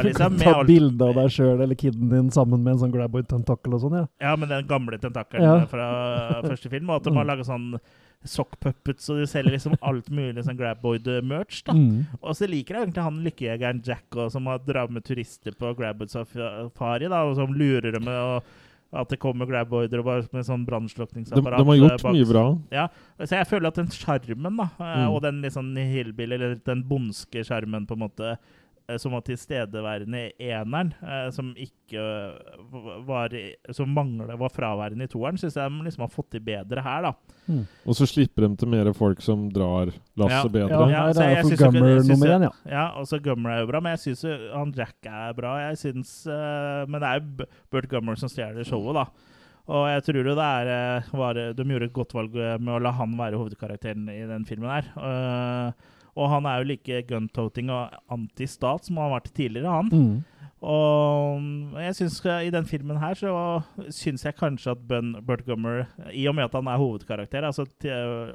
Liksom. 0.05 0.37
Med 0.37 0.45
Ta 0.45 0.61
bilde 0.69 1.09
av 1.09 1.17
deg 1.17 1.33
sjøl 1.33 1.65
eller 1.65 1.79
kiden 1.79 2.13
din 2.13 2.31
sammen 2.35 2.61
med 2.61 2.75
en 2.75 2.85
sånn 2.85 2.93
graboid 2.93 3.29
tentakel 3.57 3.75
og 3.75 3.81
sånn, 3.81 3.97
ja. 3.99 4.07
Ja, 4.21 4.37
men 4.37 4.49
den 4.49 4.67
gamle 4.67 4.99
tentakelen 4.99 5.43
Ja. 5.43 5.67
fra 5.67 6.43
første 6.49 6.71
film. 6.71 6.91
Og 6.91 6.97
at 6.97 7.03
de 7.05 7.15
har 7.15 7.25
Mm. 7.25 7.29
laga 7.31 7.45
sånn 7.45 7.81
sockpuppets, 8.25 9.09
og 9.11 9.19
de 9.21 9.27
selger 9.27 9.53
liksom 9.53 9.77
alt 9.83 10.09
mulig 10.11 10.45
sånn 10.45 10.57
Grabboid-merch. 10.59 11.65
da. 11.65 11.73
Mm. 11.73 12.07
Og 12.23 12.35
så 12.35 12.49
liker 12.49 12.75
jeg 12.79 12.87
egentlig 12.89 13.03
han 13.05 13.23
lykkejegeren 13.25 13.83
Jack, 13.85 14.05
og, 14.17 14.31
som 14.33 14.47
har 14.47 14.59
dratt 14.65 14.91
med 14.91 15.05
turister 15.05 15.53
på 15.55 15.75
Graboid 15.77 16.11
safari, 16.11 17.09
da, 17.09 17.23
og 17.25 17.37
som 17.37 17.53
lurer 17.53 17.93
dem 17.93 18.05
med 18.05 18.15
å 18.15 18.43
at 18.95 19.09
det 19.11 19.19
kommer 19.19 19.45
grabboider 19.45 19.99
og 19.99 20.05
bare 20.07 20.23
med 20.33 20.45
sånn 20.47 20.63
De, 20.65 20.71
brannslukningsapparat. 20.71 21.59
de 21.59 21.65
har 21.67 21.77
gjort 21.81 22.03
bak- 22.05 22.13
mye 22.15 22.27
bra. 22.31 22.59
Ja, 22.71 22.85
så 23.19 23.31
jeg 23.41 23.49
føler 23.49 23.67
at 23.67 23.75
den 23.75 23.87
sjarmen, 23.89 24.57
da, 24.57 24.69
eh, 24.79 25.01
Mm. 25.03 25.11
og 25.11 25.23
den 25.23 25.43
litt 25.43 25.53
sånn 25.53 25.75
hillbilly, 25.77 26.35
eller 26.35 26.55
den 26.65 26.85
bondske 26.85 27.43
sjarmen, 27.45 27.89
på 27.89 27.93
en 27.93 27.99
måte, 28.09 28.21
eh, 28.33 28.37
som 29.01 29.13
var 29.17 29.23
tilstedeværende 29.25 30.21
i 30.39 30.51
eneren, 30.53 30.91
eh, 31.03 31.31
som 31.33 31.53
ikke 31.57 31.97
eh, 31.97 33.03
var 33.09 33.33
Som 33.73 33.95
manglet, 33.97 34.37
var 34.39 34.53
fraværende 34.53 35.05
i 35.07 35.11
toeren, 35.13 35.39
syns 35.41 35.57
jeg 35.57 35.71
de 35.73 35.85
liksom 35.87 36.05
har 36.05 36.13
fått 36.13 36.31
til 36.35 36.41
bedre 36.45 36.83
her, 36.85 37.03
da. 37.09 37.13
Og 37.87 37.97
så 37.97 38.07
slipper 38.09 38.47
de 38.49 38.57
til 38.61 38.69
mer 38.69 38.93
folk 38.97 39.21
som 39.25 39.49
drar 39.53 39.93
lasset 40.17 40.49
Ja. 40.51 40.55
bedre. 40.59 40.91
Ja, 40.91 41.07
Ja, 41.07 41.13
så 41.13 41.23
er 41.23 41.43
jo 41.43 41.49
ikke- 41.49 41.65
Gummer 41.65 42.09
nummer 42.09 42.27
én, 42.37 42.43
ja. 42.43 42.51
Ja, 42.71 42.87
også 43.01 43.23
Gummer 43.23 43.51
er 43.51 43.61
jo 43.61 43.67
bra, 43.73 43.81
men 43.81 43.97
jeg 43.97 44.17
syns 44.17 44.53
han 44.53 44.73
Jack 44.77 44.97
er 45.07 45.33
bra. 45.33 45.57
Jeg 45.71 45.79
synes, 45.79 46.27
uh, 46.27 46.85
Men 46.89 47.01
det 47.01 47.09
er 47.09 47.21
jo 47.21 47.47
Burt 47.71 47.89
Gummer 47.89 48.17
som 48.17 48.29
stjeler 48.29 48.65
showet, 48.65 48.95
da. 48.95 49.05
Og 49.67 49.87
jeg 49.89 50.03
tror 50.05 50.17
jo 50.21 50.35
det 50.37 50.45
er 50.45 50.69
eh, 51.01 51.03
var, 51.17 51.33
De 51.57 51.65
gjorde 51.65 51.87
et 51.89 51.93
godt 51.97 52.13
valg 52.13 52.35
eh, 52.37 52.59
med 52.61 52.75
å 52.75 52.83
la 52.85 52.91
han 52.93 53.17
være 53.17 53.39
hovedkarakteren 53.41 54.11
i 54.13 54.27
den 54.29 54.45
filmen 54.45 54.69
her. 54.69 54.85
Eh, 54.93 55.73
og 56.17 56.31
han 56.31 56.47
er 56.47 56.61
jo 56.63 56.69
like 56.71 57.03
gun-toting 57.09 57.71
og 57.75 57.95
anti-stat 58.15 58.87
som 58.87 58.97
han 59.01 59.11
har 59.11 59.21
vært 59.21 59.33
tidligere, 59.35 59.73
han. 59.81 59.89
Mm. 59.91 60.25
Og 60.65 61.41
mm, 61.43 61.75
jeg 61.83 61.95
synes 61.99 62.19
eh, 62.25 62.47
i 62.47 62.53
den 62.55 62.65
filmen 62.65 62.97
her 63.03 63.15
så 63.19 63.33
syns 63.93 64.23
jeg 64.25 64.37
kanskje 64.39 64.73
at 64.73 64.85
Bun, 64.89 65.11
Burt 65.27 65.43
Gummer, 65.45 65.85
i 66.13 66.27
og 66.31 66.37
med 66.39 66.47
at 66.47 66.55
han 66.57 66.71
er 66.73 66.79
hovedkarakter, 66.81 67.45
altså 67.45 67.67
øh, 67.85 68.31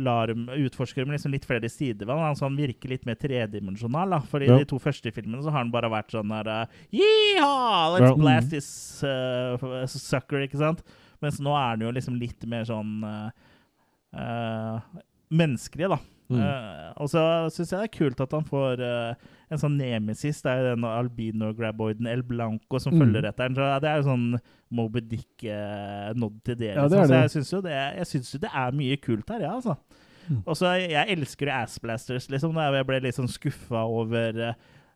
lar 0.00 0.30
utforsker 0.30 1.02
dem 1.02 1.10
liksom 1.12 1.32
litt 1.34 1.44
flere 1.44 1.68
sider 1.68 2.06
ved 2.06 2.14
han, 2.14 2.30
altså 2.30 2.46
han 2.46 2.56
virker 2.56 2.92
litt 2.94 3.04
mer 3.08 3.18
tredimensjonal. 3.18 4.14
da, 4.14 4.20
for 4.22 4.40
i 4.40 4.46
Ja. 4.46 4.56
de 4.62 4.64
to 4.70 4.78
første 4.78 5.10
filmene 5.12 5.42
så 5.42 5.50
har 5.50 5.64
han 5.64 5.72
bare 5.74 5.90
vært 5.90 6.14
sånn 6.14 6.30
der 6.30 6.48
uh, 6.48 6.80
Yeehaw! 6.94 7.96
Let's 7.98 8.08
Ja. 8.08 8.14
blast 8.14 8.50
this 8.54 9.02
uh, 9.02 9.84
sucker, 9.90 10.46
ikke 10.46 10.62
sant? 10.62 10.84
Mens 11.20 11.40
nå 11.42 11.50
er 11.52 11.74
han 11.74 11.82
jo 11.84 11.90
liksom 11.92 12.16
litt 12.22 12.46
mer 12.48 12.64
sånn 12.70 13.02
uh, 13.04 13.28
uh, 14.14 14.78
menneskelig, 15.30 15.90
da. 15.90 15.98
Mm. 16.30 16.38
Uh, 16.40 16.90
og 17.02 17.08
så 17.10 17.22
syns 17.50 17.72
jeg 17.72 17.80
det 17.80 17.86
er 17.88 17.94
kult 17.98 18.20
at 18.22 18.34
han 18.36 18.44
får 18.46 18.82
uh, 18.86 19.30
en 19.50 19.58
sånn 19.58 19.76
nemesis. 19.80 20.42
Det 20.44 20.50
er 20.52 20.60
jo 20.62 20.68
den 20.76 20.84
albino-graboiden 20.86 22.06
El 22.06 22.22
Blanco 22.22 22.78
som 22.78 22.94
Mm. 22.94 23.00
følger 23.02 23.26
etter 23.32 23.48
den. 23.50 23.58
Det 23.82 23.90
er 23.90 23.96
jo 23.98 24.06
sånn 24.06 24.26
Moby 24.70 25.00
Dick-nod 25.10 26.36
til 26.46 26.56
det. 26.60 26.74
Ja, 26.76 26.86
det 26.86 27.00
liksom. 27.00 27.02
er 27.02 27.08
Så 27.10 27.20
jeg 27.20 27.30
syns 27.34 27.52
jo 27.56 27.60
det, 27.66 27.74
jeg 27.98 28.06
synes 28.06 28.34
jo 28.34 28.38
det 28.46 28.50
er 28.54 28.76
mye 28.78 28.96
kult 29.02 29.28
her, 29.34 29.40
ja, 29.48 29.54
altså. 29.58 29.74
Mm. 30.30 30.42
Og 30.46 30.54
så 30.56 30.74
jeg 30.78 31.16
elsker 31.16 31.48
jo 31.50 31.56
Assblasters, 31.64 32.28
liksom. 32.30 32.54
Da 32.54 32.68
jeg 32.70 32.86
ble 32.86 33.00
litt 33.02 33.16
sånn 33.18 33.26
skuffa 33.32 33.82
over 33.90 34.38
uh, 34.52 34.52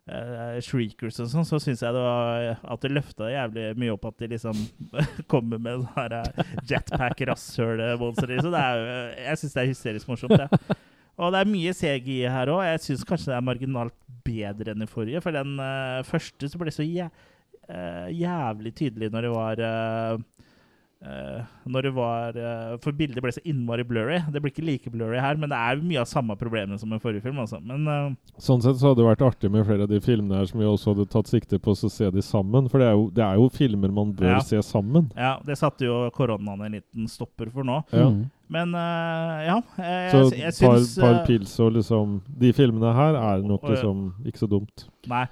uh, 0.07 0.55
Shriekers 0.63 1.19
og 1.19 1.27
sånn, 1.33 1.43
så 1.49 1.59
syns 1.59 1.83
jeg 1.83 1.91
det 1.97 2.03
var 2.05 2.55
at 2.63 2.85
det 2.85 2.93
løfta 2.95 3.27
jævlig 3.33 3.65
mye 3.81 3.91
opp 3.97 4.05
at 4.13 4.17
de 4.23 4.29
liksom 4.37 4.55
kommer 5.31 5.59
med 5.59 5.83
sånne 5.83 6.21
uh, 6.23 6.55
jetpack-rasshøl-monster. 6.71 8.37
Så 8.41 8.51
det 8.53 8.61
er 8.63 8.85
Jeg 9.25 9.41
syns 9.43 9.53
det 9.57 9.63
er 9.65 9.71
hysterisk 9.73 10.07
morsomt, 10.13 10.37
det. 10.39 10.77
Og 11.15 11.31
det 11.31 11.41
er 11.41 11.51
mye 11.51 11.73
CGI 11.75 12.17
her 12.31 12.51
òg. 12.51 12.63
Jeg 12.67 12.83
syns 12.83 13.05
kanskje 13.07 13.31
det 13.31 13.37
er 13.37 13.47
marginalt 13.47 13.95
bedre 14.25 14.73
enn 14.73 14.83
i 14.83 14.89
forrige. 14.89 15.21
For 15.23 15.35
den 15.35 15.55
uh, 15.61 16.03
første 16.07 16.49
så 16.51 16.59
ble 16.59 16.73
så 16.75 16.85
jæ 16.85 17.07
uh, 17.07 18.07
jævlig 18.11 18.73
tydelig 18.75 19.11
når 19.13 19.27
det 19.27 19.31
var 19.33 19.61
eh, 19.69 20.25
Når 21.69 21.85
det 21.87 21.91
var 21.95 22.37
eh, 22.39 22.75
For 22.81 22.95
bildet 22.97 23.21
ble 23.23 23.31
så 23.33 23.41
innmari 23.45 23.85
blurry. 23.87 24.19
Det 24.33 24.41
blir 24.41 24.53
ikke 24.53 24.65
like 24.65 24.91
blurry 24.93 25.19
her, 25.21 25.37
men 25.39 25.51
det 25.51 25.57
er 25.57 25.81
mye 25.81 26.01
av 26.01 26.09
samme 26.09 26.37
problemene 26.39 26.79
som 26.81 26.93
i 26.93 26.99
forrige 27.01 27.25
film. 27.25 27.39
Altså. 27.43 27.59
Men 27.61 27.87
uh, 27.89 28.39
Sånn 28.41 28.63
sett 28.63 28.79
så 28.79 28.91
hadde 28.91 29.03
det 29.03 29.07
vært 29.09 29.25
artig 29.25 29.51
med 29.53 29.65
flere 29.67 29.85
av 29.85 29.91
de 29.91 30.01
filmene 30.03 30.39
her 30.41 30.49
som 30.49 30.61
vi 30.61 30.69
også 30.69 30.93
hadde 30.93 31.07
tatt 31.13 31.29
sikte 31.31 31.59
på 31.61 31.75
å 31.75 31.91
se 31.91 32.09
de 32.13 32.23
sammen. 32.25 32.69
For 32.71 32.81
det 32.81 32.89
er 32.89 32.97
jo, 32.97 33.07
det 33.13 33.25
er 33.25 33.39
jo 33.41 33.49
filmer 33.53 33.93
man 33.93 34.13
bør 34.17 34.35
Ja. 34.35 34.39
se 34.45 34.61
sammen. 34.65 35.11
ja, 35.15 35.35
det 35.45 35.57
satte 35.61 35.85
jo 35.85 36.09
koronaen 36.15 36.65
en 36.65 36.77
liten 36.79 37.09
stopper 37.11 37.51
for 37.53 37.67
nå. 37.67 37.81
Ja. 37.93 38.09
Mm. 38.09 38.25
Men 38.49 38.75
uh, 38.77 39.41
ja, 39.41 39.57
jeg, 39.79 40.11
Så 40.11 40.19
jeg, 40.35 40.41
jeg 40.43 40.53
par, 40.59 40.77
syns 40.77 40.91
par 41.01 41.15
eh, 41.15 41.23
pils 41.25 41.53
og 41.65 41.71
liksom 41.79 42.19
De 42.29 42.51
filmene 42.53 42.91
her 42.93 43.17
er 43.17 43.41
nok 43.41 43.63
liksom 43.71 44.03
ikke 44.25 44.43
så 44.43 44.49
dumt. 44.51 44.85
Nei. 45.09 45.25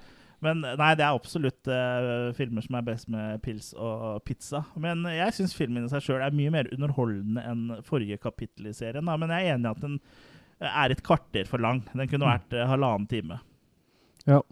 Men 0.44 0.60
nei, 0.60 0.90
det 0.98 1.04
er 1.06 1.14
absolutt 1.14 1.70
uh, 1.70 2.30
filmer 2.36 2.64
som 2.64 2.76
er 2.78 2.86
best 2.86 3.08
med 3.12 3.40
pils 3.44 3.72
og 3.72 4.20
pizza. 4.28 4.64
Men 4.80 5.06
jeg 5.08 5.36
syns 5.38 5.56
filmen 5.56 5.86
i 5.86 5.92
seg 5.92 6.04
sjøl 6.04 6.24
er 6.24 6.36
mye 6.36 6.52
mer 6.52 6.68
underholdende 6.74 7.44
enn 7.48 7.62
forrige 7.86 8.20
kapittel 8.20 8.68
i 8.68 8.74
serien. 8.76 9.08
Da. 9.08 9.16
Men 9.20 9.32
jeg 9.32 9.48
er 9.48 9.56
enig 9.56 9.70
i 9.70 9.72
at 9.72 9.84
den 9.84 9.96
eh, 10.60 10.68
er 10.68 10.92
et 10.92 11.02
kvarter 11.06 11.48
for 11.48 11.64
lang. 11.64 11.80
Den 11.94 12.10
kunne 12.10 12.28
vært 12.28 12.52
uh, 12.56 12.66
halvannen 12.68 13.08
time. 13.10 13.40
Ja. 14.28 14.42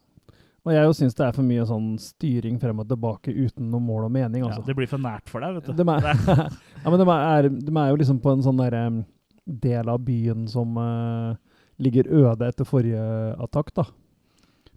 Og 0.62 0.70
jeg 0.70 0.86
jo 0.86 0.94
syns 0.94 1.16
det 1.18 1.24
er 1.26 1.34
for 1.34 1.44
mye 1.44 1.64
sånn 1.66 1.94
styring 1.98 2.58
frem 2.62 2.80
og 2.80 2.86
tilbake 2.90 3.32
uten 3.34 3.70
noe 3.72 3.82
mål 3.82 4.06
og 4.06 4.12
mening. 4.14 4.44
Ja, 4.44 4.52
altså. 4.52 4.64
det 4.68 4.76
blir 4.78 4.90
for 4.90 5.02
nært 5.02 5.28
for 5.28 5.42
deg, 5.44 5.58
vet 5.58 5.68
du. 5.68 5.74
De 5.82 5.86
er, 5.90 6.28
ja, 6.84 6.86
men 6.86 7.00
de 7.02 7.08
er, 7.16 7.48
de 7.50 7.72
er 7.74 7.90
jo 7.90 7.98
liksom 7.98 8.22
på 8.22 8.36
en 8.36 8.44
sånn 8.46 8.60
derre 8.62 8.84
del 9.42 9.90
av 9.90 10.04
byen 10.06 10.46
som 10.48 10.78
uh, 10.78 11.34
ligger 11.82 12.06
øde 12.06 12.46
etter 12.46 12.68
forrige 12.68 13.02
attakk, 13.42 13.74
da. 13.74 13.88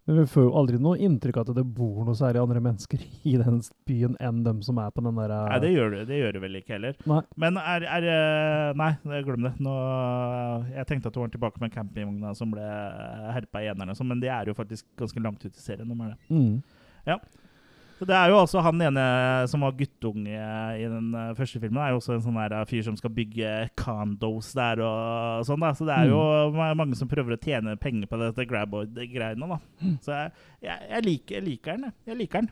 Men 0.05 0.19
vi 0.19 0.25
får 0.29 0.43
jo 0.45 0.51
aldri 0.59 0.77
noe 0.81 0.99
inntrykk 1.01 1.39
av 1.41 1.47
at 1.49 1.57
det 1.57 1.63
bor 1.77 2.03
noe 2.05 2.13
særlig 2.17 2.43
andre 2.43 2.61
mennesker 2.61 3.01
i 3.31 3.35
den 3.41 3.57
byen 3.89 4.17
enn 4.21 4.43
dem 4.45 4.61
som 4.65 4.77
er 4.81 4.91
på 4.93 5.01
den 5.01 5.17
der 5.17 5.33
Nei, 5.33 5.61
det 5.63 5.71
gjør, 5.73 5.95
du, 5.95 6.01
det 6.11 6.19
gjør 6.19 6.35
du 6.35 6.41
vel 6.43 6.59
ikke 6.59 6.75
heller. 6.75 6.99
Nei. 7.09 7.21
Men 7.41 7.57
er, 7.61 7.87
er 7.97 8.09
eh, 8.11 8.75
Nei, 8.77 8.91
glem 9.25 9.47
det. 9.47 9.55
Nå, 9.65 9.73
jeg 10.75 10.89
tenkte 10.91 11.09
at 11.09 11.17
du 11.17 11.23
var 11.23 11.33
tilbake 11.33 11.63
med 11.63 11.73
campingvogna 11.73 12.35
som 12.37 12.53
ble 12.53 12.67
herpa 13.33 13.63
i 13.65 13.71
enerne, 13.73 13.97
sånn, 13.97 14.11
men 14.13 14.21
det 14.21 14.29
er 14.33 14.51
jo 14.51 14.57
faktisk 14.57 14.85
ganske 14.99 15.25
langt 15.25 15.41
ut 15.45 15.51
i 15.51 15.63
serien. 15.63 15.89
De 15.89 15.97
er 15.97 16.13
det. 16.13 16.19
Mm. 16.29 16.85
Ja. 17.09 17.17
Så 17.95 18.03
Det 18.09 18.15
er 18.17 18.27
jo 18.31 18.39
altså 18.41 18.59
han 18.59 18.81
ene 18.83 19.03
som 19.47 19.63
var 19.63 19.75
guttunge 19.77 20.35
i 20.75 20.87
den 20.91 21.13
eh, 21.15 21.29
første 21.37 21.61
filmen, 21.63 21.79
er 21.79 21.93
jo 21.93 21.99
også 22.01 22.17
en 22.17 22.23
sånn 22.25 22.39
der 22.41 22.67
fyr 22.67 22.83
som 22.83 22.97
skal 22.99 23.13
bygge 23.15 23.51
condos 23.79 24.49
der 24.57 24.81
og 24.83 25.45
sånn. 25.47 25.63
da. 25.63 25.71
Så 25.77 25.87
det 25.87 25.95
er 25.95 26.11
jo 26.11 26.19
mm. 26.51 26.59
mange 26.75 26.97
som 26.99 27.07
prøver 27.11 27.37
å 27.37 27.39
tjene 27.41 27.77
penger 27.79 28.09
på 28.11 28.19
dette 28.19 28.47
grabboard-greiene. 28.49 29.47
da. 29.55 29.59
Så 30.03 30.11
jeg, 30.17 30.33
jeg, 30.67 30.89
jeg, 30.91 31.05
liker, 31.07 31.37
jeg 31.39 31.47
liker 31.47 31.79
den, 31.79 31.95
jeg. 32.09 32.19
liker 32.19 32.43
den. 32.43 32.51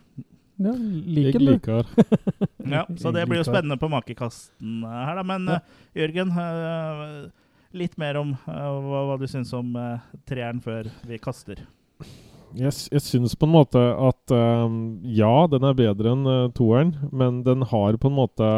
Ja, 0.64 0.72
liker 0.80 1.40
den, 1.40 1.48
liker. 1.52 1.88
Ja, 2.74 2.86
så 2.96 3.12
det 3.12 3.26
blir 3.28 3.42
jo 3.42 3.48
spennende 3.48 3.76
på 3.82 3.90
makekasten 3.92 4.84
eh, 4.88 5.00
her, 5.10 5.18
da. 5.20 5.24
Men 5.28 5.50
Ja. 5.52 5.60
eh, 5.60 6.04
Jørgen, 6.04 6.32
eh, 6.40 7.32
litt 7.76 7.98
mer 8.00 8.22
om 8.22 8.32
eh, 8.48 8.68
hva, 8.88 9.02
hva 9.10 9.20
du 9.20 9.28
syns 9.28 9.52
om 9.58 9.76
eh, 9.76 10.12
treeren 10.30 10.64
før 10.64 10.88
vi 11.10 11.20
kaster. 11.20 11.66
Jeg, 12.54 12.74
jeg 12.94 13.02
syns 13.02 13.38
på 13.40 13.48
en 13.48 13.56
måte 13.56 13.82
at 13.82 14.34
um, 14.34 15.00
ja, 15.10 15.46
den 15.50 15.66
er 15.66 15.78
bedre 15.78 16.14
enn 16.14 16.28
uh, 16.28 16.52
toeren, 16.54 16.96
men 17.12 17.42
den 17.48 17.66
har 17.72 17.98
på 17.98 18.12
en 18.12 18.20
måte 18.20 18.50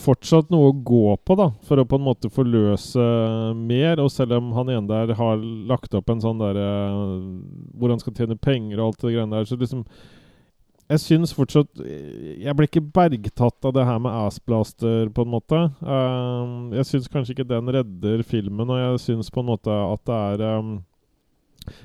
fortsatt 0.00 0.48
noe 0.48 0.70
å 0.70 0.76
gå 0.86 1.16
på, 1.28 1.34
da, 1.36 1.50
for 1.66 1.80
å 1.80 1.84
på 1.88 1.98
en 1.98 2.06
måte 2.06 2.30
forløse 2.32 3.02
mer. 3.58 4.00
Og 4.00 4.08
selv 4.12 4.38
om 4.38 4.52
han 4.56 4.70
ene 4.72 4.88
der 4.88 5.12
har 5.18 5.42
lagt 5.68 5.96
opp 5.98 6.12
en 6.12 6.22
sånn 6.24 6.40
derre 6.40 6.68
Hvor 7.76 7.92
han 7.92 8.00
skal 8.00 8.16
tjene 8.16 8.38
penger 8.40 8.80
og 8.80 8.86
alt 8.86 9.02
det 9.04 9.12
greiene 9.12 9.36
der, 9.36 9.48
så 9.48 9.58
liksom 9.60 9.84
jeg 10.86 11.02
syns 11.02 11.32
fortsatt 11.34 11.80
Jeg 11.82 12.54
ble 12.54 12.68
ikke 12.68 12.84
bergtatt 12.94 13.66
av 13.66 13.72
det 13.74 13.84
her 13.88 13.98
med 13.98 14.14
Assblaster, 14.14 15.08
på 15.10 15.24
en 15.26 15.32
måte. 15.32 15.62
Um, 15.82 16.70
jeg 16.76 16.86
syns 16.86 17.08
kanskje 17.10 17.34
ikke 17.34 17.48
den 17.50 17.72
redder 17.74 18.22
filmen, 18.26 18.70
og 18.70 18.78
jeg 18.78 19.00
syns 19.02 19.32
på 19.34 19.42
en 19.42 19.50
måte 19.50 19.74
at 19.74 20.04
det 20.06 20.20
er 20.30 20.44
ehm, 20.46 20.76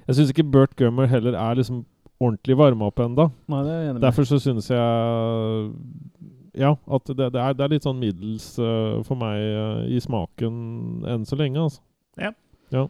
Jeg 0.08 0.16
syns 0.20 0.32
ikke 0.34 0.48
Burt 0.52 0.76
Gummer 0.80 1.08
heller 1.12 1.34
er 1.40 1.56
liksom 1.60 1.84
ordentlig 2.22 2.58
varma 2.60 2.86
opp 2.92 3.00
ennå. 3.02 3.30
Er. 3.50 4.00
Derfor 4.04 4.28
så 4.30 4.38
syns 4.44 4.68
jeg 4.70 4.80
Ja, 6.54 6.74
at 6.92 7.06
det, 7.08 7.30
det, 7.34 7.40
er, 7.42 7.54
det 7.56 7.64
er 7.64 7.72
litt 7.72 7.86
sånn 7.88 8.00
middels 8.02 8.50
uh, 8.60 9.00
for 9.08 9.16
meg 9.20 9.40
uh, 9.40 9.86
i 9.88 10.02
smaken 10.04 10.58
enn 11.08 11.24
så 11.26 11.38
lenge, 11.40 11.62
altså. 11.64 11.82
Ja. 12.20 12.34
Ja. 12.76 12.88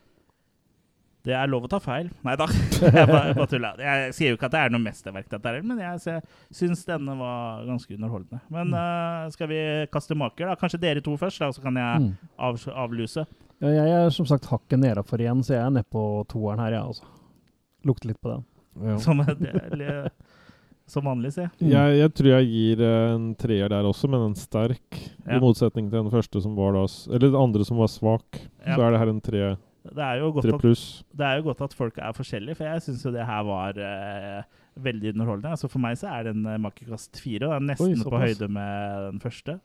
Det 1.22 1.36
er 1.38 1.46
lov 1.52 1.68
å 1.68 1.70
ta 1.70 1.78
feil. 1.78 2.08
Nei 2.26 2.34
da, 2.42 2.48
jeg 2.82 3.06
bare, 3.06 3.36
bare 3.38 3.46
tulla. 3.52 3.70
Jeg 3.78 4.16
sier 4.18 4.32
jo 4.34 4.40
ikke 4.40 4.48
at 4.50 4.56
det 4.56 4.64
er 4.64 4.74
noe 4.74 4.82
mesterverk, 4.82 5.28
dette 5.30 5.52
her, 5.54 5.62
men 5.62 5.78
jeg 5.84 6.02
sy- 6.02 6.64
syns 6.64 6.82
denne 6.90 7.14
var 7.20 7.62
ganske 7.70 7.94
underholdende. 7.94 8.40
Men 8.50 8.74
uh, 8.74 9.30
skal 9.36 9.52
vi 9.54 9.60
kaste 9.94 10.18
maker, 10.18 10.50
da? 10.50 10.58
Kanskje 10.58 10.82
dere 10.82 11.06
to 11.06 11.14
først, 11.22 11.44
da, 11.46 11.52
så 11.54 11.62
kan 11.62 11.78
jeg 11.78 12.02
Mm. 12.08 12.12
av, 12.42 12.58
avluse. 12.88 13.28
Ja, 13.62 13.72
jeg 13.78 13.98
er 14.00 14.14
som 14.14 14.26
sagt 14.30 14.50
hakket 14.50 14.82
nedafor 14.82 15.22
igjen, 15.22 15.44
så 15.46 15.54
jeg 15.54 15.64
er 15.64 15.74
nede 15.76 15.88
på 15.94 16.04
toeren 16.32 16.62
her, 16.64 16.74
jeg, 16.80 16.94
altså. 16.94 17.10
Lukter 17.86 18.12
litt 18.12 18.22
på 18.22 18.32
den. 18.34 18.46
Ja. 18.82 18.96
Som, 19.02 19.22
det, 19.78 19.96
som 20.90 21.06
vanlig, 21.06 21.34
sier 21.36 21.50
jeg. 21.50 21.72
Jeg, 21.74 21.98
jeg 22.00 22.14
tror 22.18 22.30
jeg 22.32 22.48
gir 22.52 22.86
eh, 22.88 23.10
en 23.16 23.28
treer 23.40 23.74
der 23.74 23.90
også, 23.90 24.10
men 24.12 24.30
en 24.30 24.38
sterk. 24.38 25.02
Ja. 25.26 25.38
I 25.38 25.42
motsetning 25.44 25.92
til 25.92 26.00
den 26.00 26.14
første 26.14 26.42
som 26.44 26.56
var 26.58 26.74
da 26.78 26.86
Eller 27.12 27.28
den 27.28 27.42
andre 27.42 27.68
som 27.68 27.82
var 27.82 27.92
svak. 27.92 28.42
Ja. 28.64 28.76
Så 28.76 28.80
er 28.86 28.96
det 28.96 29.04
her 29.04 29.14
en 29.14 29.22
tre, 29.22 29.44
Det 29.92 30.08
er 30.08 30.22
jo 30.22 30.32
godt 30.38 30.48
tre 30.48 30.56
at 30.58 30.64
pluss. 30.66 30.86
det 31.18 31.28
er 31.28 31.38
jo 31.40 31.46
godt 31.50 31.62
at 31.68 31.78
folk 31.78 32.02
er 32.02 32.18
forskjellige, 32.18 32.58
for 32.58 32.70
jeg 32.70 32.86
syns 32.88 33.06
jo 33.06 33.14
det 33.14 33.30
her 33.30 33.46
var 33.46 33.78
eh, 33.78 34.60
veldig 34.82 35.14
underholdende. 35.14 35.54
Altså 35.56 35.70
For 35.72 35.84
meg 35.84 35.98
så 36.02 36.12
er 36.12 36.28
det 36.28 36.36
en 36.36 36.46
uh, 36.48 36.58
makekast 36.62 37.20
fire, 37.22 37.48
og 37.48 37.54
det 37.54 37.58
er 37.60 37.68
nesten 37.72 38.06
Oi, 38.06 38.10
på 38.10 38.22
høyde 38.26 38.48
med 38.52 39.08
den 39.12 39.24
første. 39.24 39.58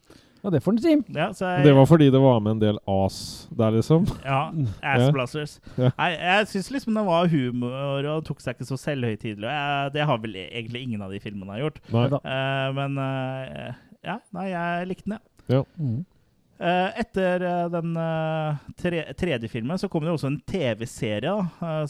Ja, 0.47 0.51
det 0.55 0.61
får 0.63 0.77
den 0.77 0.83
si. 0.85 1.15
Ja, 1.19 1.33
så 1.35 1.49
jeg, 1.57 1.65
Det 1.67 1.73
var 1.75 1.87
fordi 1.91 2.07
det 2.15 2.19
var 2.23 2.37
med 2.39 2.53
en 2.55 2.61
del 2.63 2.77
as 2.87 3.17
der, 3.51 3.73
liksom. 3.75 4.05
Ja, 4.23 4.53
Assblasters. 4.95 5.57
Ja. 5.75 5.89
Nei, 5.99 6.13
jeg 6.15 6.51
syns 6.53 6.69
liksom 6.71 6.95
det 6.95 7.03
var 7.09 7.31
humor 7.33 8.07
og 8.13 8.21
tok 8.29 8.45
seg 8.45 8.55
ikke 8.55 8.69
så 8.69 8.79
selvhøytidelig. 8.79 9.55
Det 9.97 10.05
har 10.07 10.21
vel 10.23 10.37
egentlig 10.45 10.85
ingen 10.87 11.03
av 11.03 11.11
de 11.11 11.19
filmene 11.25 11.59
gjort. 11.59 11.81
Nei. 11.91 12.05
da. 12.13 12.21
Eh, 12.23 12.69
men 12.79 12.95
uh, 12.95 13.73
ja, 14.07 14.21
nei, 14.39 14.45
jeg 14.53 14.87
likte 14.93 15.09
den, 15.09 15.17
jeg. 15.17 15.57
Ja. 15.57 15.65
Mm. 15.83 16.05
Uh, 16.57 17.01
etter 17.03 17.43
den 17.75 17.99
tre, 18.79 19.03
tredje 19.19 19.51
filmen 19.51 19.83
så 19.83 19.91
kom 19.93 20.07
det 20.07 20.15
også 20.15 20.31
en 20.31 20.39
TV-serie 20.47 21.35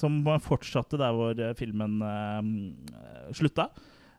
som 0.00 0.16
fortsatte 0.42 0.98
der 0.98 1.12
hvor 1.12 1.44
filmen 1.61 2.00
uh, 2.00 2.40
slutta. 3.36 3.68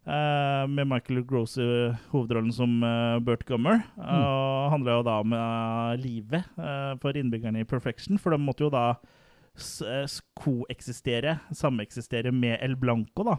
Eh, 0.08 0.68
med 0.72 0.88
Michael 0.88 1.26
Gross 1.28 1.58
i 1.60 1.68
hovedrollen 2.14 2.54
som 2.56 2.80
uh, 2.80 3.20
Burt 3.20 3.44
Gummer. 3.44 3.82
Uh, 4.00 4.38
og 4.68 4.72
handla 4.72 4.98
jo 4.98 5.04
da 5.08 5.18
om 5.24 5.36
eh, 5.36 5.92
livet 6.02 6.58
eh, 6.60 6.94
for 7.02 7.18
innbyggerne 7.18 7.64
i 7.64 7.68
Perfection, 7.68 8.20
for 8.20 8.36
de 8.36 8.40
måtte 8.42 8.66
jo 8.66 8.72
da 8.74 8.86
eh, 8.96 10.18
koeksistere, 10.40 11.38
sameksistere 11.56 12.34
med 12.36 12.58
El 12.64 12.76
Blanco, 12.80 13.28
da. 13.28 13.38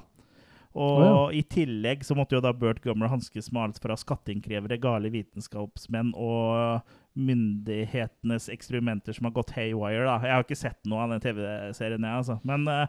Og 0.79 1.03
Å, 1.03 1.13
i 1.35 1.41
tillegg 1.49 2.05
så 2.07 2.15
måtte 2.15 2.37
jo 2.37 2.43
da 2.45 2.53
Burt 2.55 2.83
Gummer 2.85 3.11
hanskes 3.11 3.49
med 3.53 3.65
alt 3.65 3.81
fra 3.83 3.97
skatteinnkrevere, 3.99 4.79
gale 4.81 5.11
vitenskapsmenn 5.11 6.13
og 6.15 6.85
myndighetenes 7.19 8.49
eksperimenter 8.53 9.13
som 9.17 9.27
har 9.29 9.33
gått 9.37 9.51
haywire. 9.57 10.05
da. 10.07 10.19
Jeg 10.25 10.35
har 10.37 10.45
ikke 10.45 10.57
sett 10.59 10.79
noe 10.89 11.03
av 11.05 11.11
den 11.15 11.21
TV-serien, 11.25 12.05
jeg, 12.07 12.21
altså. 12.23 12.37
Men 12.47 12.67
eh, 12.69 12.87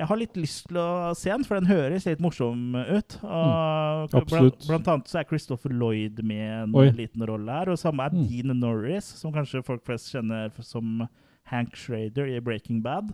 jeg 0.00 0.06
har 0.10 0.16
litt 0.20 0.36
lyst 0.38 0.68
til 0.68 0.78
å 0.82 1.14
se 1.18 1.30
den, 1.30 1.44
for 1.46 1.60
den 1.60 1.68
høres 1.70 2.06
litt 2.08 2.22
morsom 2.24 2.74
ut. 2.78 3.18
Og 3.22 4.14
Mm. 4.14 4.24
Blant, 4.30 4.66
blant 4.66 4.88
annet 4.88 5.10
så 5.10 5.20
er 5.20 5.28
Christopher 5.28 5.70
Lloyd 5.74 6.22
med 6.24 6.46
en 6.64 6.74
Oi. 6.74 6.88
liten 6.96 7.22
rolle 7.28 7.50
her. 7.52 7.70
Og 7.70 7.78
samme 7.78 8.06
er 8.06 8.10
Mm. 8.14 8.26
Dean 8.28 8.60
Norris, 8.60 9.04
som 9.20 9.32
kanskje 9.32 9.62
folk 9.64 9.84
flest 9.84 10.10
kjenner 10.14 10.50
som 10.62 11.06
Hank 11.50 11.74
Schrader 11.76 12.26
i 12.26 12.40
Breaking 12.40 12.82
Bad. 12.82 13.12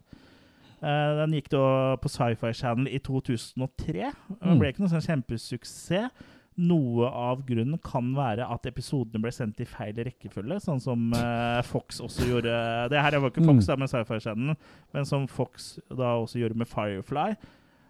Uh, 0.82 1.16
den 1.24 1.32
gikk 1.32 1.49
da 1.51 1.97
på 1.97 2.09
Sci-Fi 2.12 2.53
Channel 2.53 2.87
i 2.93 2.99
2003. 2.99 4.12
Den 4.28 4.51
Det 4.53 4.59
ble 4.61 4.68
ikke 4.72 4.84
noen 4.84 4.93
sånn 4.93 5.07
kjempesuksess. 5.24 6.11
Noe 6.57 7.09
av 7.12 7.42
grunnen 7.44 7.76
kan 7.84 8.14
være 8.16 8.46
at 8.48 8.64
episodene 8.70 9.20
ble 9.20 9.32
sendt 9.34 9.61
i 9.61 9.66
feil 9.68 9.98
rekkefølge, 10.07 10.57
sånn 10.64 10.80
som 10.80 11.11
eh, 11.12 11.61
Fox 11.68 12.00
også 12.00 12.24
gjorde. 12.30 12.54
Det 12.92 13.02
her 13.04 13.18
var 13.20 13.28
ikke 13.32 13.44
Fox 13.44 13.66
Mm. 13.66 13.68
da 13.68 13.76
med 13.82 13.92
Sci-Fi 13.92 14.18
Channel, 14.24 14.57
men 14.96 15.04
som 15.04 15.26
Fox 15.28 15.74
da 15.90 16.14
også 16.22 16.40
gjorde 16.40 16.57
med 16.57 16.70
Firefly. 16.70 17.36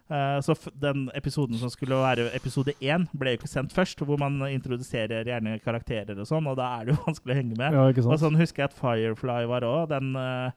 Eh, 0.09 0.37
så 0.43 0.53
den 0.79 1.09
episoden 1.15 1.55
som 1.59 1.71
skulle 1.71 1.95
være 1.99 2.29
episode 2.35 2.71
én, 2.83 3.07
ble 3.15 3.33
jo 3.33 3.39
ikke 3.41 3.49
sendt 3.51 3.71
først, 3.75 3.99
hvor 4.07 4.19
man 4.19 4.37
introduserer 4.51 5.23
gjerne 5.27 5.57
karakterer 5.63 6.19
og 6.19 6.27
sånn, 6.27 6.47
og 6.47 6.55
da 6.59 6.67
er 6.81 6.85
det 6.85 6.95
jo 6.95 7.03
vanskelig 7.07 7.33
å 7.35 7.39
henge 7.39 7.57
med. 7.59 7.73
Ja, 7.75 7.87
Og 8.03 8.19
sånn 8.19 8.39
husker 8.39 8.63
jeg 8.65 8.71
at 8.73 8.79
Firefly 8.79 9.45
var 9.47 9.63
òg. 9.67 9.87
Den 9.95 10.11
eh, 10.15 10.51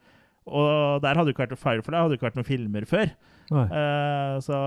Og 0.51 0.99
der 1.03 1.15
hadde 1.15 1.31
jo 1.31 1.35
ikke 1.35 1.45
vært 1.47 1.59
Firefly 1.63 1.95
hadde 1.99 2.15
jo 2.15 2.19
ikke 2.19 2.27
vært 2.31 2.39
noen 2.39 2.47
filmer 2.51 2.87
før. 2.89 3.11
Eh, 3.51 4.35
så 4.43 4.57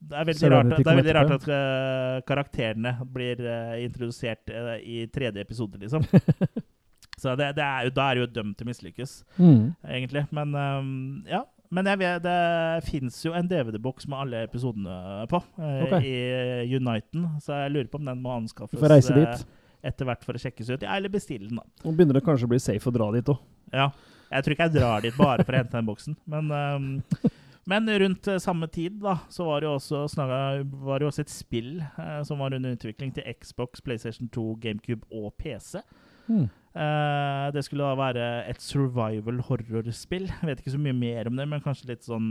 det 0.00 0.14
er 0.20 0.26
veldig 0.28 0.50
rart, 0.52 0.68
det 0.76 0.86
er 0.86 0.98
veldig 1.00 1.14
rart 1.16 1.32
at 1.36 1.46
uh, 1.50 2.20
karakterene 2.28 2.92
blir 3.12 3.40
uh, 3.42 3.74
introdusert 3.82 4.50
uh, 4.54 4.76
i 4.78 5.06
tredje 5.12 5.42
episode, 5.42 5.80
liksom. 5.82 6.04
Så 7.18 7.32
det, 7.34 7.48
det 7.58 7.64
er 7.66 7.88
jo, 7.88 7.90
da 7.96 8.04
er 8.12 8.14
det 8.14 8.20
jo 8.22 8.28
dømt 8.36 8.58
til 8.60 8.66
å 8.66 8.70
mislykkes, 8.70 9.14
Mm. 9.42 9.62
egentlig. 9.90 10.22
Men 10.30 10.52
um, 10.54 10.90
ja. 11.26 11.40
Men 11.74 11.84
jeg 11.90 11.98
vet, 12.00 12.22
det 12.24 12.84
fins 12.86 13.16
jo 13.26 13.34
en 13.36 13.48
DVD-boks 13.50 14.06
med 14.08 14.16
alle 14.22 14.38
episodene 14.46 15.26
på 15.28 15.36
eh, 15.60 15.82
Ok. 15.84 15.96
i 16.00 16.76
Uniten, 16.78 17.26
så 17.44 17.58
jeg 17.66 17.74
lurer 17.74 17.90
på 17.92 17.98
om 18.00 18.06
den 18.08 18.22
må 18.24 18.32
anskaffes 18.38 18.80
reise 18.88 19.12
dit. 19.12 19.42
etter 19.84 20.08
hvert 20.08 20.24
for 20.24 20.38
å 20.38 20.40
sjekkes 20.40 20.70
ut. 20.70 20.86
Ja, 20.86 20.94
eller 20.96 21.12
bestille 21.12 21.50
den, 21.50 21.58
da. 21.60 21.66
Nå 21.84 21.92
begynner 21.92 22.16
det 22.16 22.24
kanskje 22.24 22.48
å 22.48 22.52
bli 22.54 22.62
safe 22.64 22.88
å 22.88 22.94
dra 22.96 23.10
dit 23.18 23.28
òg. 23.34 23.42
Ja. 23.76 23.90
Jeg 24.30 24.46
tror 24.46 24.54
ikke 24.56 24.70
jeg 24.70 24.76
drar 24.78 25.04
dit 25.04 25.18
bare 25.20 25.44
for 25.44 25.52
å 25.52 25.60
hente 25.60 25.76
den 25.76 25.90
boksen, 25.90 26.16
men 26.32 26.48
ehm, 26.56 26.88
men 27.68 27.90
rundt 28.00 28.28
eh, 28.30 28.40
samme 28.40 28.68
tid 28.72 29.00
da, 29.02 29.18
så 29.28 29.44
var 29.44 29.60
det 29.60 29.68
jo 29.68 29.74
også, 29.76 30.04
var 30.16 31.00
det 31.00 31.08
også 31.08 31.24
et 31.24 31.32
spill 31.32 31.82
eh, 31.84 32.20
som 32.24 32.40
var 32.40 32.56
under 32.56 32.76
utvikling 32.78 33.12
til 33.14 33.26
Xbox, 33.40 33.82
PlayStation 33.84 34.30
2, 34.32 34.46
GameCube 34.62 35.04
og 35.12 35.34
PC. 35.40 35.82
Mm. 36.28 36.46
Eh, 36.78 37.46
det 37.52 37.64
skulle 37.66 37.84
da 37.84 37.98
være 37.98 38.28
et 38.48 38.62
survival 38.62 39.42
horrorspill. 39.48 40.30
Vet 40.48 40.62
ikke 40.62 40.76
så 40.76 40.80
mye 40.80 40.96
mer 40.96 41.28
om 41.28 41.36
det, 41.36 41.48
men 41.48 41.64
kanskje 41.64 41.92
litt 41.92 42.08
sånn 42.08 42.30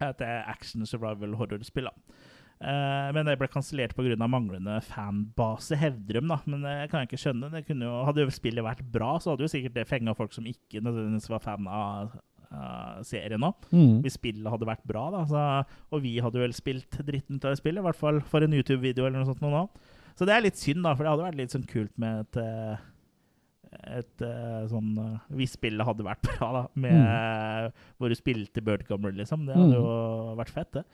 eh, 0.00 0.24
action 0.48 0.86
survival 0.88 1.36
horrorspill. 1.40 1.90
da. 1.90 2.20
Eh, 2.64 3.08
men 3.12 3.26
det 3.26 3.36
ble 3.40 3.48
kansellert 3.52 3.96
pga. 3.96 4.16
manglende 4.24 4.80
fanbase, 4.88 5.76
hevder 5.76 6.20
de. 6.20 6.40
Men 6.46 6.62
det 6.64 6.76
kan 6.90 7.02
jeg 7.02 7.12
ikke 7.12 7.24
skjønne. 7.26 7.64
Jo, 7.68 7.96
hadde 8.08 8.24
jo 8.24 8.32
spillet 8.32 8.64
vært 8.64 8.84
bra, 8.88 9.18
så 9.18 9.34
hadde 9.34 9.44
jo 9.44 9.52
sikkert 9.52 9.76
det 9.76 9.88
fenga 9.90 10.14
folk 10.16 10.32
som 10.32 10.46
ikke 10.46 10.80
nødvendigvis 10.80 11.28
var 11.32 11.44
fan 11.44 11.68
av 11.68 12.16
av 12.54 13.02
serien 13.06 13.44
òg. 13.46 13.68
Mm. 13.74 14.00
Hvis 14.04 14.18
spillet 14.18 14.50
hadde 14.50 14.68
vært 14.68 14.86
bra, 14.88 15.08
da. 15.14 15.24
Så, 15.30 15.42
og 15.90 16.04
vi 16.04 16.16
hadde 16.22 16.40
vel 16.40 16.56
spilt 16.56 16.98
dritten 17.06 17.40
ut 17.40 17.46
av 17.50 17.58
spillet, 17.60 17.82
i 17.82 17.86
hvert 17.88 18.00
fall 18.00 18.22
for 18.30 18.46
en 18.46 18.56
YouTube-video 18.56 19.06
eller 19.06 19.20
noe 19.20 19.30
sånt 19.30 19.44
nå. 19.44 19.66
Så 20.14 20.26
det 20.28 20.34
er 20.34 20.44
litt 20.44 20.60
synd, 20.60 20.84
da, 20.86 20.94
for 20.94 21.04
det 21.04 21.14
hadde 21.14 21.26
vært 21.26 21.40
litt 21.40 21.54
sånn 21.54 21.68
kult 21.68 21.94
med 22.00 22.22
et 22.22 22.42
eh, 22.42 22.90
et 23.74 24.22
uh, 24.22 24.62
sånn 24.70 24.92
uh, 25.00 25.16
Hvis 25.34 25.56
spillet 25.56 25.86
hadde 25.86 26.06
vært 26.06 26.22
bra, 26.28 26.50
da, 26.54 26.62
med, 26.78 26.94
mm. 26.94 27.80
hvor 27.98 28.12
du 28.12 28.18
spilte 28.18 28.62
Bird 28.64 28.84
Gummer, 28.88 29.14
liksom. 29.16 29.48
Det 29.48 29.56
hadde 29.56 29.72
mm. 29.72 29.80
jo 29.80 30.36
vært 30.38 30.54
fett, 30.54 30.70
det. 30.78 30.84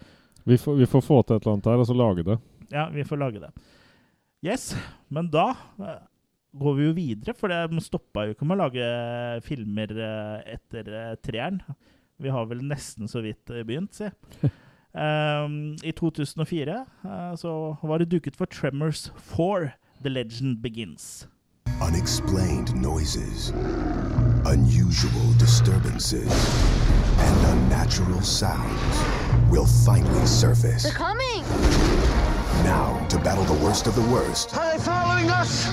Vi 0.48 0.56
får, 0.56 0.78
vi 0.80 0.88
får, 0.88 1.04
få 1.04 1.20
til 1.20 1.36
et 1.36 1.44
eller 1.44 1.58
annet 1.58 1.68
der, 1.68 1.82
og 1.82 1.88
så 1.90 1.96
lage 1.96 2.24
det. 2.26 2.38
Ja, 2.72 2.86
vi 2.94 3.04
får 3.04 3.20
lage 3.20 3.42
det. 3.42 3.50
Yes, 4.46 4.70
men 5.12 5.28
da 5.32 5.50
uh, 5.52 5.98
går 6.58 6.74
vi 6.74 6.86
jo 6.88 6.96
videre, 6.96 7.34
for 7.38 7.52
de 7.52 7.82
stoppa 7.84 8.26
jo 8.26 8.34
ikke 8.34 8.48
med 8.48 8.58
å 8.58 8.64
lage 8.64 8.86
filmer 9.46 9.94
etter 10.50 10.90
treeren. 11.22 11.60
Vi 12.20 12.32
har 12.32 12.48
vel 12.50 12.64
nesten 12.66 13.08
så 13.08 13.22
vidt 13.24 13.48
begynt, 13.64 13.96
si. 13.96 14.10
Um, 14.92 15.76
I 15.86 15.92
2004 15.96 16.80
uh, 17.04 17.34
så 17.38 17.76
var 17.82 18.02
det 18.02 18.10
duket 18.10 18.36
for 18.36 18.50
Tremors 18.50 19.12
4, 19.16 19.70
The 20.02 20.10
Legend 20.10 20.62
Begins. 20.62 21.28
Unexplained 21.80 22.74
noises, 22.76 23.54
unusual 24.44 25.32
disturbances, 25.38 26.28
and 27.18 27.46
unnatural 27.54 28.20
sounds 28.20 28.98
will 29.50 29.66
finally 29.66 30.26
surface. 30.26 30.82
They're 30.82 30.92
coming! 30.92 32.19
Now, 32.64 33.06
to 33.08 33.18
battle 33.18 33.44
the 33.44 33.64
worst 33.64 33.86
of 33.86 33.94
the 33.94 34.02
worst. 34.12 34.56
Are 34.56 34.76
they 34.76 34.82
following 34.82 35.30
us? 35.30 35.66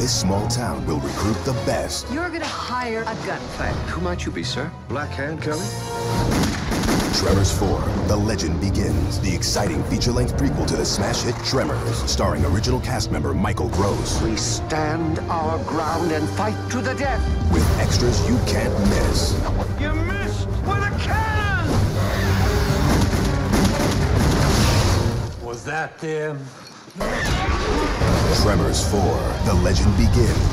This 0.00 0.12
small 0.12 0.48
town 0.48 0.84
will 0.86 0.98
recruit 0.98 1.36
the 1.44 1.52
best. 1.64 2.10
You're 2.12 2.30
gonna 2.30 2.44
hire 2.44 3.02
a 3.02 3.14
gunfighter. 3.26 3.78
Who 3.90 4.00
might 4.00 4.24
you 4.24 4.32
be, 4.32 4.42
sir? 4.42 4.70
Black 4.88 5.10
Hand 5.10 5.40
Kelly? 5.40 5.64
Tremors 7.14 7.56
4, 7.56 7.80
The 8.08 8.16
Legend 8.16 8.60
Begins, 8.60 9.20
the 9.20 9.32
exciting 9.32 9.84
feature-length 9.84 10.36
prequel 10.36 10.66
to 10.66 10.76
the 10.76 10.84
smash 10.84 11.22
hit 11.22 11.36
Tremors, 11.44 12.10
starring 12.10 12.44
original 12.44 12.80
cast 12.80 13.12
member 13.12 13.32
Michael 13.32 13.68
Gross. 13.68 14.20
We 14.22 14.36
stand 14.36 15.20
our 15.30 15.62
ground 15.64 16.10
and 16.10 16.28
fight 16.30 16.56
to 16.70 16.80
the 16.80 16.94
death. 16.94 17.22
With 17.52 17.78
extras 17.78 18.28
you 18.28 18.36
can't 18.46 18.76
miss. 18.88 19.34
You 19.80 19.92
missed 19.92 20.48
with 20.48 20.82
a 20.82 20.98
cannon! 20.98 21.31
Was 25.52 25.64
that 25.64 25.98
them? 25.98 26.38
Tremors 28.42 28.80
4, 28.90 29.00
The 29.44 29.54
Legend 29.64 29.92
Begins. 29.98 30.44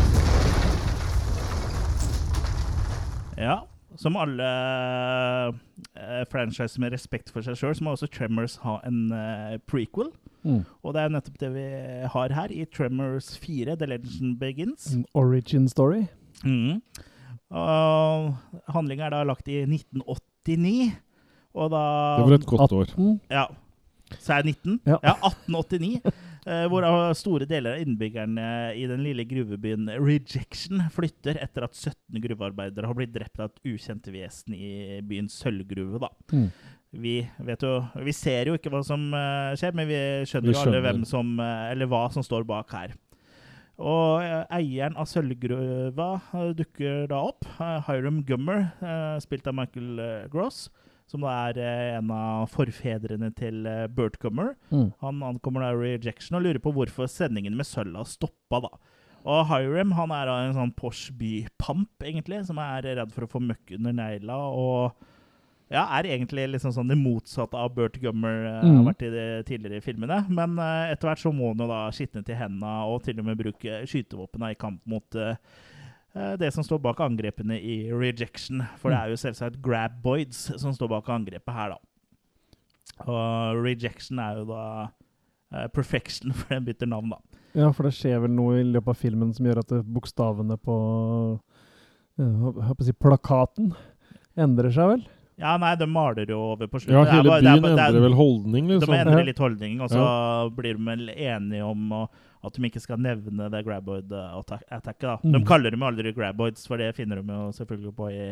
Ja, 3.38 3.62
som 3.96 4.18
alle 4.20 4.44
uh, 4.44 6.26
franchiser 6.32 6.84
med 6.84 6.92
respekt 6.92 7.32
for 7.32 7.48
seg 7.48 7.56
sjøl, 7.56 7.78
så 7.80 7.86
må 7.88 7.94
også 7.96 8.10
Tremors 8.12 8.58
ha 8.66 8.76
en 8.90 9.14
uh, 9.16 9.56
prequel. 9.72 10.12
Mm. 10.44 10.66
Og 10.84 10.98
det 10.98 11.06
er 11.06 11.16
nettopp 11.16 11.40
det 11.46 11.54
vi 11.56 11.66
har 12.18 12.36
her, 12.36 12.52
i 12.52 12.68
Tremors 12.68 13.32
4, 13.40 13.80
The 13.80 13.88
Legend 13.94 14.36
Begins. 14.44 14.92
An 14.98 15.08
origin 15.14 15.72
story. 15.72 16.10
Mm. 16.44 16.84
Handlinga 18.76 19.08
er 19.08 19.16
da 19.16 19.24
lagt 19.32 19.48
i 19.48 19.64
1989. 19.64 20.92
Og 21.56 21.72
da 21.72 21.88
Det 22.20 22.30
var 22.34 22.40
et 22.42 22.52
godt 22.52 22.80
år. 22.84 22.96
Ja. 23.32 23.48
Så 24.18 24.40
er 24.40 24.48
19? 24.48 24.80
Ja, 24.88 24.98
ja 25.04 25.16
1889. 25.22 26.02
Eh, 26.48 26.66
hvor 26.72 26.86
store 27.20 27.46
deler 27.50 27.76
av 27.76 27.84
innbyggerne 27.84 28.46
i 28.80 28.86
den 28.90 29.04
lille 29.04 29.26
gruvebyen 29.28 29.90
Rejection 30.00 30.82
flytter 30.96 31.38
etter 31.44 31.66
at 31.68 31.76
17 31.76 32.22
gruvearbeidere 32.24 32.90
har 32.90 32.98
blitt 32.98 33.14
drept 33.14 33.42
av 33.42 33.52
et 33.52 33.74
ukjent 33.74 34.08
vesen 34.14 34.56
i 34.56 35.02
byens 35.06 35.36
sølvgruve. 35.44 36.00
da. 36.02 36.10
Mm. 36.32 36.48
Vi, 37.04 37.20
vet 37.46 37.62
jo, 37.62 37.76
vi 38.02 38.16
ser 38.18 38.50
jo 38.50 38.56
ikke 38.58 38.72
hva 38.74 38.82
som 38.88 39.12
uh, 39.14 39.52
skjer, 39.60 39.76
men 39.78 39.86
vi 39.92 40.00
skjønner, 40.26 40.50
vi 40.50 40.58
skjønner. 40.58 40.80
alle 40.80 40.82
hvem 40.88 41.04
som, 41.06 41.36
uh, 41.38 41.70
eller 41.70 41.92
hva 41.92 42.08
som 42.16 42.26
står 42.26 42.48
bak 42.50 42.74
her. 42.74 42.96
Og 43.80 44.26
eieren 44.52 44.98
av 45.00 45.06
sølvgruva 45.08 46.10
dukker 46.58 47.06
da 47.08 47.22
opp. 47.30 47.46
Hiram 47.88 48.26
Gummer, 48.28 48.66
spilt 49.24 49.48
av 49.48 49.56
Michael 49.56 50.02
Gross 50.34 50.66
som 51.10 51.26
da 51.26 51.34
er 51.50 51.60
eh, 51.64 51.98
en 51.98 52.12
av 52.14 52.48
forfedrene 52.54 53.32
til 53.38 53.66
eh, 53.70 53.88
Bert 53.90 54.20
Gummer. 54.22 54.54
Mm. 54.70 54.90
Han 55.02 55.22
ankommer 55.26 55.66
da 55.66 55.74
Rejection 55.74 56.38
og 56.38 56.46
lurer 56.46 56.62
på 56.62 56.74
hvorfor 56.76 57.10
sendingen 57.10 57.58
med 57.58 57.68
sølv 57.68 57.98
har 57.98 58.10
stoppa. 58.10 58.62
da. 58.68 58.74
Og 59.30 59.46
Hiram 59.50 59.96
han 59.98 60.14
er 60.16 60.32
en 60.32 60.58
sånn 60.58 60.74
Porsche 60.78 61.14
bypamp, 61.18 62.06
egentlig, 62.06 62.44
som 62.48 62.62
er 62.62 62.86
redd 62.86 63.16
for 63.16 63.26
å 63.26 63.32
få 63.32 63.42
møkk 63.44 63.74
under 63.80 63.96
negla. 63.98 64.38
Og 64.54 65.08
ja, 65.70 65.84
er 65.98 66.12
egentlig 66.14 66.48
liksom 66.50 66.74
sånn 66.74 66.90
det 66.90 66.98
motsatte 66.98 67.58
av 67.58 67.74
Bert 67.76 68.00
Gummer 68.02 68.46
uh, 68.46 68.62
mm. 68.64 68.78
har 68.78 68.86
vært 68.88 69.04
i 69.06 69.12
de 69.14 69.26
tidligere 69.50 69.86
filmene. 69.86 70.22
Men 70.30 70.56
uh, 70.62 70.90
etter 70.90 71.12
hvert 71.12 71.22
så 71.22 71.34
må 71.34 71.52
han 71.52 71.66
jo 71.66 71.70
da 71.70 71.82
skitne 71.94 72.24
til 72.26 72.38
hendene 72.40 72.72
og 72.90 73.04
til 73.06 73.22
og 73.22 73.28
med 73.28 73.42
bruke 73.42 73.82
skytevåpen 73.90 74.48
i 74.50 74.56
kamp 74.58 74.82
mot 74.90 75.20
uh, 75.20 75.34
Eh, 75.34 75.69
det 76.40 76.50
som 76.56 76.66
står 76.66 76.82
bak 76.84 77.00
angrepene 77.04 77.60
i 77.60 77.78
rejection. 77.94 78.64
For 78.82 78.92
det 78.92 79.00
er 79.00 79.14
jo 79.14 79.20
selvsagt 79.22 79.60
Grabboids 79.64 80.50
som 80.60 80.74
står 80.76 80.92
bak 80.92 81.12
angrepet 81.14 81.56
her, 81.56 81.76
da. 81.76 81.80
Og 83.08 83.62
rejection 83.64 84.20
er 84.20 84.42
jo 84.42 84.48
da 84.50 84.64
uh, 84.88 85.68
perfection, 85.76 86.34
for 86.38 86.56
den 86.56 86.66
bytter 86.68 86.90
navn, 86.90 87.16
da. 87.16 87.44
Ja, 87.58 87.72
for 87.74 87.88
det 87.88 87.96
skjer 87.98 88.22
vel 88.26 88.36
noe 88.36 88.60
i 88.60 88.66
løpet 88.68 88.94
av 88.94 89.00
filmen 89.00 89.32
som 89.34 89.48
gjør 89.48 89.64
at 89.64 89.72
bokstavene 89.90 90.60
på 90.62 90.76
uh, 92.22 92.76
si, 92.86 92.94
plakaten 92.94 93.72
endrer 94.40 94.74
seg, 94.76 94.94
vel? 94.94 95.08
Ja, 95.40 95.56
nei, 95.56 95.72
de 95.80 95.88
maler 95.88 96.28
jo 96.28 96.38
over 96.52 96.68
på 96.68 96.82
slutten. 96.84 96.98
Ja, 96.98 97.06
hele 97.16 97.38
byen 97.40 97.48
er, 97.48 97.70
er, 97.72 97.86
endrer 97.88 98.04
vel 98.04 98.18
holdning, 98.18 98.74
liksom. 98.74 98.92
De 98.92 99.00
endrer 99.00 99.30
litt 99.30 99.40
holdning, 99.40 99.80
og 99.80 99.92
så 99.92 100.02
ja. 100.02 100.50
blir 100.56 100.76
de 100.76 100.90
vel 100.90 101.14
enige 101.16 101.70
om 101.70 101.94
å 101.96 102.02
at 102.46 102.56
de 102.56 102.66
ikke 102.70 102.80
skal 102.80 103.02
nevne 103.04 103.50
det 103.52 103.64
graboid-attacket. 103.68 105.02
da. 105.02 105.18
Mm. 105.24 105.34
De 105.34 105.42
kaller 105.48 105.76
dem 105.76 105.84
aldri 105.84 106.14
graboids, 106.16 106.68
for 106.68 106.80
det 106.80 106.94
finner 106.96 107.20
de 107.20 107.36
jo 107.36 107.52
selvfølgelig 107.56 107.96
på 107.96 108.10
i, 108.14 108.26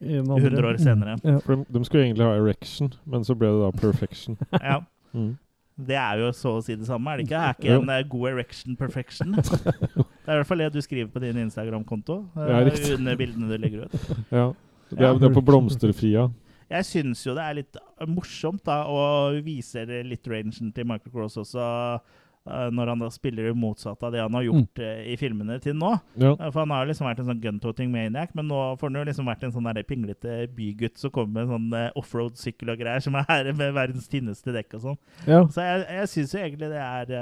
I 0.00 0.18
100 0.22 0.68
år 0.68 0.80
senere. 0.80 1.18
Mm. 1.20 1.30
Ja. 1.34 1.38
For 1.44 1.54
de, 1.56 1.66
de, 1.68 1.84
skulle 1.84 2.04
egentlig 2.06 2.26
ha 2.26 2.34
erection, 2.38 2.92
men 3.04 3.24
så 3.24 3.36
ble 3.36 3.52
det 3.52 3.60
da 3.60 3.70
perfection. 3.82 4.38
ja. 4.70 4.80
Mm. 5.12 5.34
Det 5.82 5.96
er 5.96 6.20
jo 6.20 6.32
så 6.36 6.56
å 6.58 6.64
si 6.64 6.76
det 6.76 6.86
samme, 6.86 7.10
er 7.10 7.20
det 7.20 7.26
ikke? 7.26 7.38
Er 7.40 7.56
ikke 7.56 7.76
en 7.78 7.92
uh, 7.92 8.00
god 8.08 8.26
erection 8.32 8.76
perfection? 8.76 9.32
det 9.36 10.28
er 10.28 10.36
i 10.36 10.40
hvert 10.40 10.48
fall 10.48 10.64
det 10.64 10.72
du 10.72 10.82
skriver 10.84 11.10
på 11.12 11.22
din 11.24 11.40
Instagram-konto 11.44 12.18
uh, 12.36 12.48
ja, 12.48 12.60
under 12.96 13.18
bildene 13.20 13.48
du 13.50 13.56
legger 13.60 13.86
ut. 13.88 13.96
ja, 14.38 14.50
det 14.92 15.00
er, 15.00 15.20
det 15.20 15.28
er 15.28 15.36
på 15.36 15.44
blomsterfria. 15.44 16.28
Jeg 16.72 16.88
syns 16.88 17.20
jo 17.26 17.34
det 17.36 17.44
er 17.44 17.56
litt 17.58 17.80
morsomt 18.08 18.62
da, 18.64 18.82
å 18.88 19.32
vise 19.44 19.84
litt 19.84 20.28
rangen 20.28 20.72
til 20.72 20.88
Michael 20.88 21.12
Cross 21.12 21.40
også 21.42 21.64
Eh, 21.64 22.20
når 22.44 22.90
han 22.90 23.02
da 23.04 23.08
spiller 23.14 23.46
det 23.46 23.54
motsatte 23.58 24.06
av 24.06 24.14
det 24.14 24.22
han 24.22 24.34
har 24.34 24.46
gjort 24.48 24.80
mm. 24.80 24.86
uh, 24.86 25.02
i 25.12 25.16
filmene 25.20 25.58
til 25.62 25.76
nå. 25.78 25.92
Ja. 26.18 26.32
Uh, 26.40 26.48
for 26.48 26.62
han 26.64 26.74
har 26.74 26.88
liksom 26.88 27.06
vært 27.06 27.22
en 27.22 27.28
sånn 27.30 27.42
guntoting 27.42 27.92
maniac, 27.92 28.32
men 28.38 28.48
nå 28.50 28.62
får 28.80 28.90
han 28.90 28.98
jo 28.98 29.04
liksom 29.10 29.30
vært 29.30 29.44
en 29.46 29.54
sånn 29.54 29.68
der 29.68 29.86
pinglete 29.86 30.40
bygutt 30.56 30.98
som 30.98 31.12
kommer 31.14 31.36
med 31.36 31.44
en 31.44 31.52
sånn 31.54 31.76
uh, 31.76 32.00
offroad-sykkel 32.02 32.74
og 32.74 32.82
greier, 32.82 33.04
som 33.04 33.20
er 33.22 33.52
med 33.60 33.76
verdens 33.78 34.10
tynneste 34.10 34.54
dekk 34.56 34.78
og 34.80 34.88
sånn. 34.88 34.98
Ja. 35.28 35.44
Så 35.54 35.68
jeg, 35.68 35.86
jeg 36.00 36.12
syns 36.16 36.34
jo 36.34 36.42
egentlig 36.42 36.72
det 36.72 36.82
er 36.82 37.16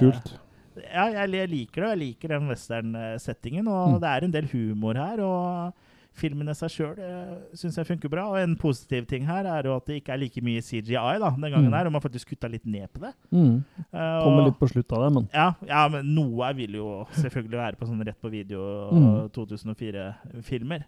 Kult. 0.00 0.34
Ja, 0.80 1.04
jeg, 1.12 1.28
jeg, 1.36 1.48
liker 1.52 1.84
det. 1.84 1.88
Jeg 1.90 2.00
liker 2.00 2.32
den 2.32 2.48
western-settingen, 2.48 3.68
og 3.68 3.98
mm. 3.98 3.98
det 4.00 4.12
er 4.12 4.24
en 4.24 4.36
del 4.38 4.48
humor 4.54 4.96
her. 4.96 5.20
og 5.20 5.90
filmen 6.18 6.50
i 6.50 6.54
seg 6.56 6.72
sjøl 6.72 6.98
uh, 7.00 7.36
syns 7.56 7.78
jeg 7.78 7.88
funker 7.88 8.10
bra. 8.12 8.26
Og 8.32 8.40
en 8.40 8.54
positiv 8.60 9.06
ting 9.10 9.24
her 9.28 9.46
er 9.48 9.68
jo 9.68 9.76
at 9.78 9.86
det 9.88 10.00
ikke 10.00 10.14
er 10.14 10.20
like 10.22 10.44
mye 10.44 10.62
CGI 10.64 10.94
da, 10.94 11.30
den 11.30 11.48
gangen 11.48 11.70
mm. 11.70 11.76
her, 11.76 11.88
og 11.88 11.96
man 11.96 12.04
faktisk 12.04 12.34
kutta 12.34 12.50
litt 12.52 12.66
ned 12.68 12.90
på 12.92 13.04
det. 13.06 13.12
Mm. 13.30 13.62
Uh, 13.88 14.18
Kommer 14.24 14.48
litt 14.48 14.60
på 14.60 14.70
slutt 14.72 14.92
av 14.96 15.06
det, 15.06 15.10
men 15.16 15.28
ja, 15.32 15.48
ja, 15.68 15.86
men 15.92 16.12
noe 16.16 16.52
vil 16.58 16.78
jo 16.80 16.90
selvfølgelig 17.16 17.62
være 17.62 17.80
på 17.80 17.88
sånn 17.88 18.04
rett 18.06 18.20
på 18.20 18.32
video 18.32 18.66
mm. 18.92 19.08
2004-filmer. 19.36 20.86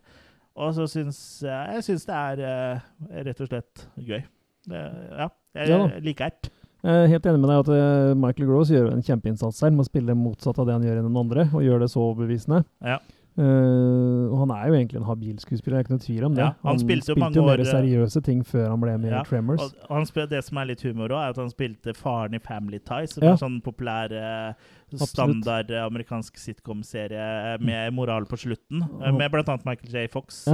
Og 0.55 0.75
så 0.77 0.87
syns 0.87 1.19
jeg, 1.43 1.87
synes 1.87 2.05
det 2.07 2.19
er 2.19 2.45
uh, 2.45 3.17
rett 3.27 3.41
og 3.41 3.51
slett 3.51 3.89
gøy. 3.97 4.21
Det, 4.65 4.85
ja, 5.19 5.33
jeg 5.61 5.73
ja. 5.73 5.81
liker 6.05 6.31
det. 6.31 6.53
Jeg 6.85 7.01
er 7.01 7.11
helt 7.15 7.27
enig 7.31 7.41
med 7.41 7.49
deg 7.49 7.61
at 7.63 8.17
Michael 8.21 8.49
Gross 8.51 8.69
gjør 8.69 8.91
en 8.93 9.01
kjempeinnsats 9.05 9.63
her 9.65 9.71
med 9.73 9.87
å 9.87 9.89
spille 9.89 10.17
motsatt 10.21 10.59
av 10.61 10.67
det 10.69 10.75
han 10.77 10.83
gjør 10.85 10.99
i 11.01 11.05
den 11.07 11.15
andre, 11.17 11.47
og 11.57 11.65
gjør 11.65 11.81
det 11.81 11.89
så 11.89 12.03
overbevisende. 12.03 12.59
Ja. 12.85 12.99
Uh, 13.35 14.31
og 14.31 14.45
han 14.45 14.51
er 14.55 14.69
jo 14.69 14.75
egentlig 14.79 14.99
en 15.01 15.07
habil 15.09 15.39
skuespiller, 15.43 15.75
det 15.75 15.81
er 15.81 15.87
ikke 15.89 15.97
noe 15.97 16.03
tvil 16.05 16.27
om 16.29 16.37
det. 16.37 16.45
Ja, 16.45 16.51
han, 16.61 16.69
han, 16.69 16.79
spilte 16.79 17.09
spilte 17.09 17.41
jo 17.41 17.47
mer 17.49 17.59
år, 17.59 17.67
seriøse 17.67 18.21
ting 18.23 18.45
før 18.47 18.69
han 18.71 18.83
ble 18.85 18.93
med 19.03 19.11
ja, 19.11 19.23
i 19.25 19.27
Tremors. 19.27 19.65
Spilte, 20.07 20.29
det 20.31 20.43
som 20.47 20.61
er 20.63 20.69
litt 20.71 20.85
humor 20.87 21.11
òg, 21.11 21.19
er 21.19 21.35
at 21.35 21.41
han 21.43 21.51
spilte 21.51 21.97
faren 21.99 22.37
i 22.39 22.41
Family 22.45 22.79
Ties, 22.79 23.17
som 23.17 23.27
ja. 23.27 23.33
er 23.33 23.41
sånn 23.41 23.57
populær 23.65 24.15
uh, 24.15 24.71
standard 25.03 25.73
amerikansk 25.83 26.39
sitcom-serie 26.39 27.57
med 27.59 27.97
moral 27.97 28.29
på 28.31 28.39
slutten, 28.39 28.85
med 29.03 29.27
bl.a. 29.33 29.57
Michael 29.67 29.91
J. 29.91 30.05
Fox. 30.13 30.45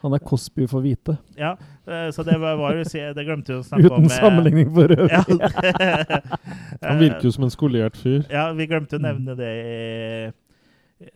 Han 0.00 0.14
er 0.16 0.22
Cosby 0.24 0.68
for 0.70 0.80
hvite. 0.80 1.16
Ja, 1.36 1.56
så 2.14 2.22
det 2.24 2.38
var, 2.40 2.54
var 2.56 2.78
jo 2.78 2.84
Det 2.86 3.24
glemte 3.26 3.52
vi 3.52 3.58
å 3.58 3.64
snakke 3.66 3.90
Uten 3.90 3.96
om. 3.98 4.06
Uten 4.06 4.14
sammenligning 4.14 4.70
for 4.72 4.94
øvrig. 4.94 5.50
han 6.86 7.02
virker 7.02 7.26
jo 7.26 7.34
som 7.34 7.48
en 7.48 7.52
skolert 7.52 7.98
fyr. 7.98 8.22
Ja, 8.30 8.46
vi 8.56 8.68
glemte 8.70 8.96
å 8.96 9.02
nevne 9.02 9.34
det 9.36 9.50
i 9.58 9.74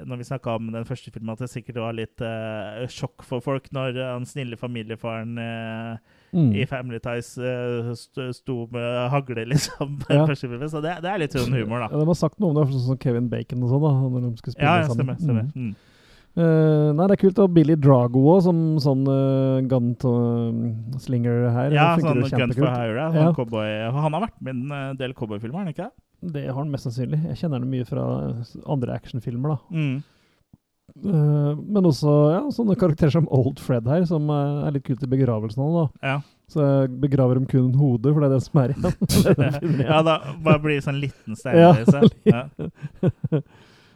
når 0.05 0.21
vi 0.21 0.27
snakka 0.29 0.57
om 0.57 0.71
den 0.73 0.87
første 0.89 1.13
filmen, 1.13 1.33
at 1.35 1.43
det 1.45 1.51
sikkert 1.53 1.81
var 1.83 1.97
litt 1.97 2.23
uh, 2.25 2.85
sjokk 2.89 3.25
for 3.29 3.45
folk 3.45 3.67
når 3.77 3.99
han 4.01 4.25
snille 4.29 4.57
familiefaren 4.57 5.35
uh, 5.37 6.21
mm. 6.33 6.53
i 6.57 6.67
Family 6.71 7.01
Ties 7.05 7.35
uh, 7.37 7.91
sto 8.33 8.59
med 8.73 9.01
hagle, 9.13 9.45
liksom. 9.53 9.99
Ja. 10.09 10.25
Så 10.33 10.81
det, 10.81 10.99
det, 11.05 11.11
er 11.11 11.21
litt 11.21 11.37
sånn 11.37 11.53
humor, 11.53 11.85
da. 11.85 11.91
Ja, 11.91 12.01
De 12.01 12.09
har 12.09 12.21
sagt 12.21 12.41
noe 12.41 12.55
om 12.55 12.61
det, 12.61 12.69
sånn 12.73 12.87
som 12.91 13.03
Kevin 13.03 13.29
Bacon 13.33 13.67
og 13.67 13.75
sånn, 13.75 13.85
da. 13.85 13.97
Når 14.05 14.31
de 14.31 14.37
skulle 14.41 14.57
spille 14.57 14.71
ja, 14.71 14.87
ja, 14.87 14.95
stemmer. 14.95 15.21
stemmer. 15.21 15.51
Mm. 15.53 15.75
Mm. 15.75 15.93
Eh, 16.35 16.89
nei, 16.99 17.05
det 17.07 17.15
er 17.15 17.21
kult. 17.21 17.41
Og 17.45 17.53
Billy 17.55 17.77
Drago 17.79 18.23
òg, 18.33 18.41
som 18.49 18.63
sånn 18.83 19.05
uh, 19.07 19.61
gun 19.71 19.93
um, 20.11 20.65
slinger 21.03 21.47
her. 21.55 21.77
Ja, 21.77 21.93
sånn 22.01 22.25
Gun 22.25 22.55
for. 22.57 22.67
Hire. 22.67 22.97
Ja. 22.99 23.11
Sånn 23.15 23.37
cowboy. 23.37 23.71
Han 23.95 24.17
har 24.17 24.27
vært 24.27 24.41
med 24.43 24.65
i 24.65 24.81
en 24.81 24.99
del 24.99 25.15
cowboyfilmer, 25.15 25.61
har 25.61 25.69
han 25.69 25.77
ikke? 25.77 25.93
Det 25.95 26.04
har 26.33 26.59
han 26.59 26.73
mest 26.73 26.89
sannsynlig. 26.89 27.21
Jeg 27.31 27.41
kjenner 27.43 27.61
han 27.61 27.71
mye 27.71 27.87
fra 27.89 28.05
andre 28.71 28.97
actionfilmer, 28.97 29.55
da. 29.55 29.77
Mm. 29.77 30.03
Uh, 30.95 31.57
men 31.59 31.89
også 31.89 32.13
ja, 32.31 32.41
sånne 32.55 32.77
karakterer 32.79 33.11
som 33.11 33.27
Old 33.35 33.59
Fred 33.63 33.89
her, 33.91 34.05
som 34.07 34.29
eh, 34.31 34.67
er 34.69 34.77
litt 34.77 34.85
kult 34.87 35.03
i 35.03 35.11
begravelsen 35.11 35.65
hans. 35.65 35.91
Ja. 36.05 36.21
Så 36.51 36.63
jeg 36.63 36.91
begraver 37.03 37.41
dem 37.41 37.49
kun 37.51 37.73
hodet, 37.75 38.13
for 38.13 38.23
det 38.23 38.29
er 38.29 38.35
det 38.37 38.45
som 38.45 38.61
er 38.63 38.75
igjen. 38.75 38.97
Filmen 39.59 39.81
igjen. 39.81 39.89
ja, 39.89 40.01
da 40.07 40.17
bare 40.45 40.63
blir 40.63 40.79
det 40.79 40.87
sånn 40.87 41.01
liten 41.03 41.41
stein 41.41 41.59
Ja. 41.59 41.73
Ja. 42.35 42.45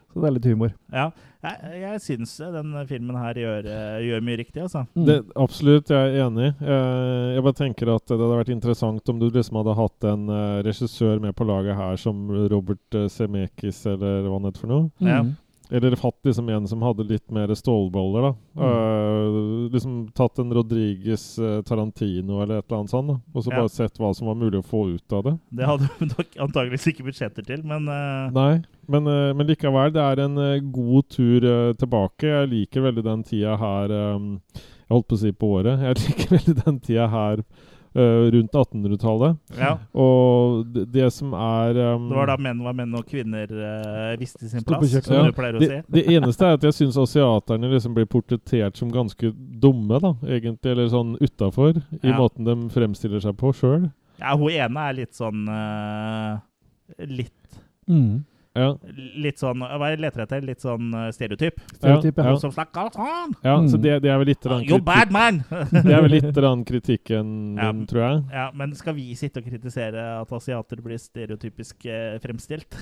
Så 0.09 0.23
det 0.23 0.31
er 0.31 0.35
litt 0.39 0.49
humor. 0.49 0.73
Ja. 0.91 1.11
Jeg, 1.39 1.81
jeg 1.85 2.01
syns 2.03 2.33
den 2.51 2.73
filmen 2.89 3.17
her 3.21 3.39
gjør, 3.39 3.67
eh, 3.71 3.99
gjør 4.09 4.25
mye 4.27 4.39
riktig, 4.41 4.63
altså. 4.65 4.83
Det, 4.95 5.21
absolutt, 5.39 5.93
jeg 5.95 6.11
er 6.17 6.25
enig. 6.25 6.49
Eh, 6.59 7.27
jeg 7.37 7.45
bare 7.47 7.59
tenker 7.61 7.93
at 7.95 8.05
det 8.11 8.17
hadde 8.19 8.39
vært 8.41 8.51
interessant 8.57 9.13
om 9.13 9.21
du 9.21 9.29
liksom 9.29 9.61
hadde 9.61 9.77
hatt 9.79 10.07
en 10.11 10.25
eh, 10.35 10.57
regissør 10.67 11.23
med 11.23 11.37
på 11.39 11.47
laget 11.47 11.79
her 11.79 12.01
som 12.01 12.27
Robert 12.51 12.99
uh, 12.99 13.07
Semekis, 13.13 13.85
eller 13.87 14.27
hva 14.27 14.35
han 14.35 14.49
heter 14.51 14.65
for 14.65 14.73
noe. 14.73 14.89
Ja. 14.99 15.23
Eller 15.71 15.97
hatt 16.01 16.25
liksom 16.25 16.49
en 16.49 16.69
som 16.69 16.83
hadde 16.83 17.05
litt 17.05 17.31
mer 17.31 17.53
stålboller, 17.55 18.23
da. 18.29 18.65
Eh, 18.65 19.39
liksom 19.75 19.99
tatt 20.17 20.39
en 20.41 20.55
Rodriguez 20.57 21.25
uh, 21.39 21.61
Tarantino 21.63 22.41
eller 22.43 22.59
et 22.63 22.71
eller 22.71 22.79
annet 22.81 22.95
sånt, 22.95 23.13
da. 23.13 23.19
Og 23.35 23.45
så 23.45 23.53
Ja. 23.53 23.61
bare 23.61 23.75
sett 23.75 24.01
hva 24.01 24.15
som 24.17 24.31
var 24.31 24.39
mulig 24.41 24.63
å 24.63 24.67
få 24.67 24.87
ut 24.95 25.13
av 25.13 25.25
det. 25.25 25.37
Det 25.51 25.69
hadde 25.69 25.91
vi 25.99 26.09
nok 26.15 26.41
antageligvis 26.47 26.89
ikke 26.93 27.09
budsjetter 27.11 27.45
til, 27.45 27.65
men 27.69 27.89
uh... 27.89 28.33
Nei, 28.33 28.63
men, 28.89 29.07
eh, 29.07 29.35
men 29.37 29.47
likevel, 29.47 29.93
det 29.93 30.01
er 30.01 30.25
en 30.25 30.39
eh, 30.41 30.65
god 30.73 31.09
tur 31.13 31.45
eh, 31.45 31.73
tilbake. 31.77 32.27
Jeg 32.27 32.53
liker 32.55 32.87
veldig 32.89 33.05
den 33.05 33.25
tida 33.29 33.57
her 33.61 33.93
um, 34.17 34.31
Jeg 34.57 34.95
holdt 34.95 35.09
på 35.11 35.19
å 35.19 35.21
si 35.21 35.33
på 35.37 35.51
året. 35.59 35.83
Jeg 35.85 35.99
liker 36.07 36.37
veldig 36.39 36.55
den 36.63 36.79
tida 36.87 37.09
her 37.13 37.43
eh, 37.99 38.29
rundt 38.35 38.55
1800-tallet. 38.57 39.37
Ja. 39.59 39.73
Og 39.99 40.65
det, 40.75 40.87
det 40.95 41.09
som 41.15 41.35
er 41.35 41.79
um, 41.95 42.09
det 42.13 42.19
var 42.21 42.31
da 42.31 42.37
menn 42.49 42.63
var 42.65 42.77
menn 42.79 42.95
og 42.99 43.05
kvinner 43.11 43.51
uh, 43.53 44.15
visste 44.21 44.49
sin 44.49 44.65
plass, 44.67 44.93
som 45.05 45.17
Ja, 45.19 45.25
du 45.29 45.37
pleier 45.37 45.59
å 45.59 45.63
det, 45.63 45.69
si. 45.73 45.81
det 45.99 46.05
eneste 46.17 46.47
er 46.49 46.59
at 46.59 46.67
jeg 46.69 46.77
syns 46.79 46.99
asiaterne 47.03 47.71
liksom 47.75 47.95
blir 47.99 48.07
portrettert 48.11 48.79
som 48.81 48.93
ganske 48.95 49.33
dumme, 49.35 49.99
da, 50.05 50.15
egentlig. 50.29 50.73
Eller 50.77 50.89
sånn 50.93 51.17
utafor, 51.21 51.83
i 52.03 52.09
Ja. 52.13 52.17
måten 52.19 52.47
de 52.49 52.57
fremstiller 52.75 53.21
seg 53.25 53.37
på 53.41 53.53
sjøl. 53.57 53.91
Ja, 54.19 54.33
hun 54.37 54.51
ene 54.51 54.89
er 54.91 54.97
litt 55.03 55.15
sånn 55.15 55.45
uh, 55.49 56.39
Litt 57.07 57.35
Mm. 57.89 58.25
Ja. 58.59 58.69
Litt 59.23 59.39
sånn 59.41 59.61
Hva 59.63 59.77
er 59.77 59.79
det 59.85 59.91
jeg 59.97 60.03
leter 60.05 60.23
etter? 60.25 60.43
Litt 60.49 60.65
sånn 60.65 60.89
eh, 60.99 61.09
stereotyp? 61.15 61.61
Stereotyp, 61.77 62.19
ja. 62.25 62.35
Som 62.43 62.53
snakker 62.57 62.91
sånn! 62.97 63.35
ja, 63.45 63.55
så 63.69 63.79
Mm. 63.79 63.83
det, 63.87 63.95
det 64.03 64.11
er 64.13 64.19
vel 64.19 64.27
litt 64.33 64.43
grann 64.43 64.65
You 64.69 64.81
bad 64.83 65.13
man! 65.15 65.43
Det 65.73 65.93
er 65.95 66.03
vel 66.03 66.11
litt 66.19 66.33
grann 66.35 66.65
kritikken 66.69 67.33
Ja. 67.59 67.71
min, 67.73 67.87
tror 67.87 68.03
jeg. 68.05 68.23
ja, 68.33 68.51
men 68.55 68.75
skal 68.75 68.95
vi 68.99 69.15
sitte 69.15 69.41
og 69.41 69.47
kritisere 69.49 70.21
at 70.21 70.33
asiater 70.33 70.83
blir 70.83 70.99
stereotypisk 70.99 71.87
eh, 71.87 72.19
fremstilt? 72.23 72.75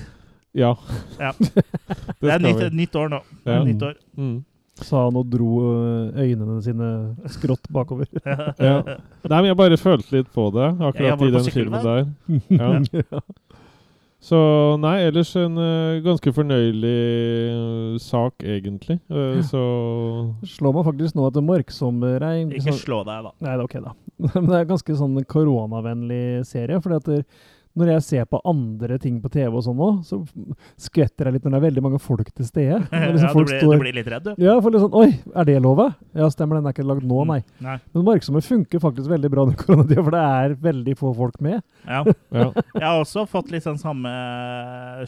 Ja. 0.57 0.73
Ja. 1.21 1.33
det 1.37 1.63
Det 2.21 2.31
er 2.33 2.39
nytt, 2.39 2.69
nytt 2.73 2.95
år 2.95 3.09
nå. 3.13 3.21
Ja. 3.45 3.63
Nytt 3.63 3.83
år. 3.83 3.97
Mm. 4.17 4.37
Sa 4.77 4.99
han 5.07 5.15
og 5.17 5.25
dro 5.33 5.47
øh, 5.65 6.17
øynene 6.21 6.59
sine 6.61 6.87
skrått 7.33 7.65
bakover. 7.73 8.05
Ja. 8.61 8.75
Nei, 9.25 9.39
men 9.41 9.47
jeg 9.49 9.57
bare 9.57 9.77
følte 9.81 10.19
litt 10.19 10.29
på 10.33 10.51
det, 10.53 10.67
akkurat 10.85 11.21
i 11.25 11.31
den 11.33 11.47
filmen 11.53 11.81
der. 11.83 12.03
Ja, 12.53 12.69
Ja. 12.93 13.21
Så 14.19 14.37
nei, 14.81 14.95
ellers 15.05 15.29
en 15.37 15.59
uh, 15.61 15.99
ganske 16.01 16.31
fornøyelig 16.33 16.93
uh, 17.53 17.97
sak, 18.01 18.41
egentlig. 18.41 18.97
Eh, 19.13 19.41
så 19.45 19.61
Slår 20.57 20.73
meg 20.73 20.87
faktisk 20.87 21.17
nå 21.19 21.27
at 21.29 21.37
Marksommer 21.45 22.25
er 22.25 22.39
Ikke 22.47 22.65
sånn- 22.71 22.79
slå 22.81 23.03
deg, 23.05 23.27
da. 23.27 23.33
Nei, 23.45 23.51
det 23.53 23.59
er 23.59 23.65
ok, 23.67 23.77
da. 23.85 23.93
Men 24.33 24.49
det 24.49 24.57
er 24.63 24.71
ganske 24.71 24.97
sånn 24.97 25.19
koronavennlig 25.29 26.23
serie. 26.49 26.81
fordi 26.81 26.97
at 26.97 27.11
det, 27.11 27.19
når 27.77 27.91
jeg 27.93 28.03
ser 28.07 28.25
på 28.25 28.39
andre 28.49 28.97
ting 28.99 29.19
på 29.21 29.29
TV 29.31 29.53
og 29.53 29.63
sånn 29.65 29.77
nå, 29.77 29.89
så 30.07 30.19
skvetter 30.81 31.27
jeg 31.29 31.35
litt 31.37 31.45
når 31.45 31.53
det 31.55 31.59
er 31.59 31.65
veldig 31.67 31.83
mange 31.85 31.99
folk 32.01 32.31
til 32.33 32.47
stede. 32.47 32.79
Liksom 32.91 33.27
ja, 33.27 33.33
du 33.33 33.37
blir, 33.43 33.59
står- 33.61 33.77
du 33.77 33.83
blir 33.85 33.95
litt 33.99 34.09
redd, 34.11 34.27
du. 34.31 34.43
Ja, 34.43 34.55
for 34.63 34.73
litt 34.73 34.81
sånn 34.83 34.97
Oi, 34.97 35.09
er 35.37 35.45
det 35.49 35.57
lov? 35.61 35.81
Ja, 36.17 36.27
stemmer, 36.33 36.57
den 36.59 36.65
er 36.69 36.73
ikke 36.75 36.87
lagd 36.87 37.05
nå, 37.07 37.21
nei. 37.29 37.39
Nei. 37.63 37.77
Men 37.93 38.05
Marksommer 38.07 38.41
funker 38.45 38.81
faktisk 38.81 39.09
veldig 39.13 39.29
bra 39.33 39.45
under 39.47 39.59
koronatida, 39.61 40.03
for 40.03 40.17
det 40.17 40.23
er 40.25 40.55
veldig 40.67 40.97
få 40.97 41.13
folk 41.17 41.37
med. 41.45 41.61
Ja. 41.85 42.01
ja. 42.41 42.47
Jeg 42.73 42.83
har 42.87 43.01
også 43.03 43.27
fått 43.29 43.51
litt 43.53 43.63
sånn 43.67 43.77
samme 43.81 44.11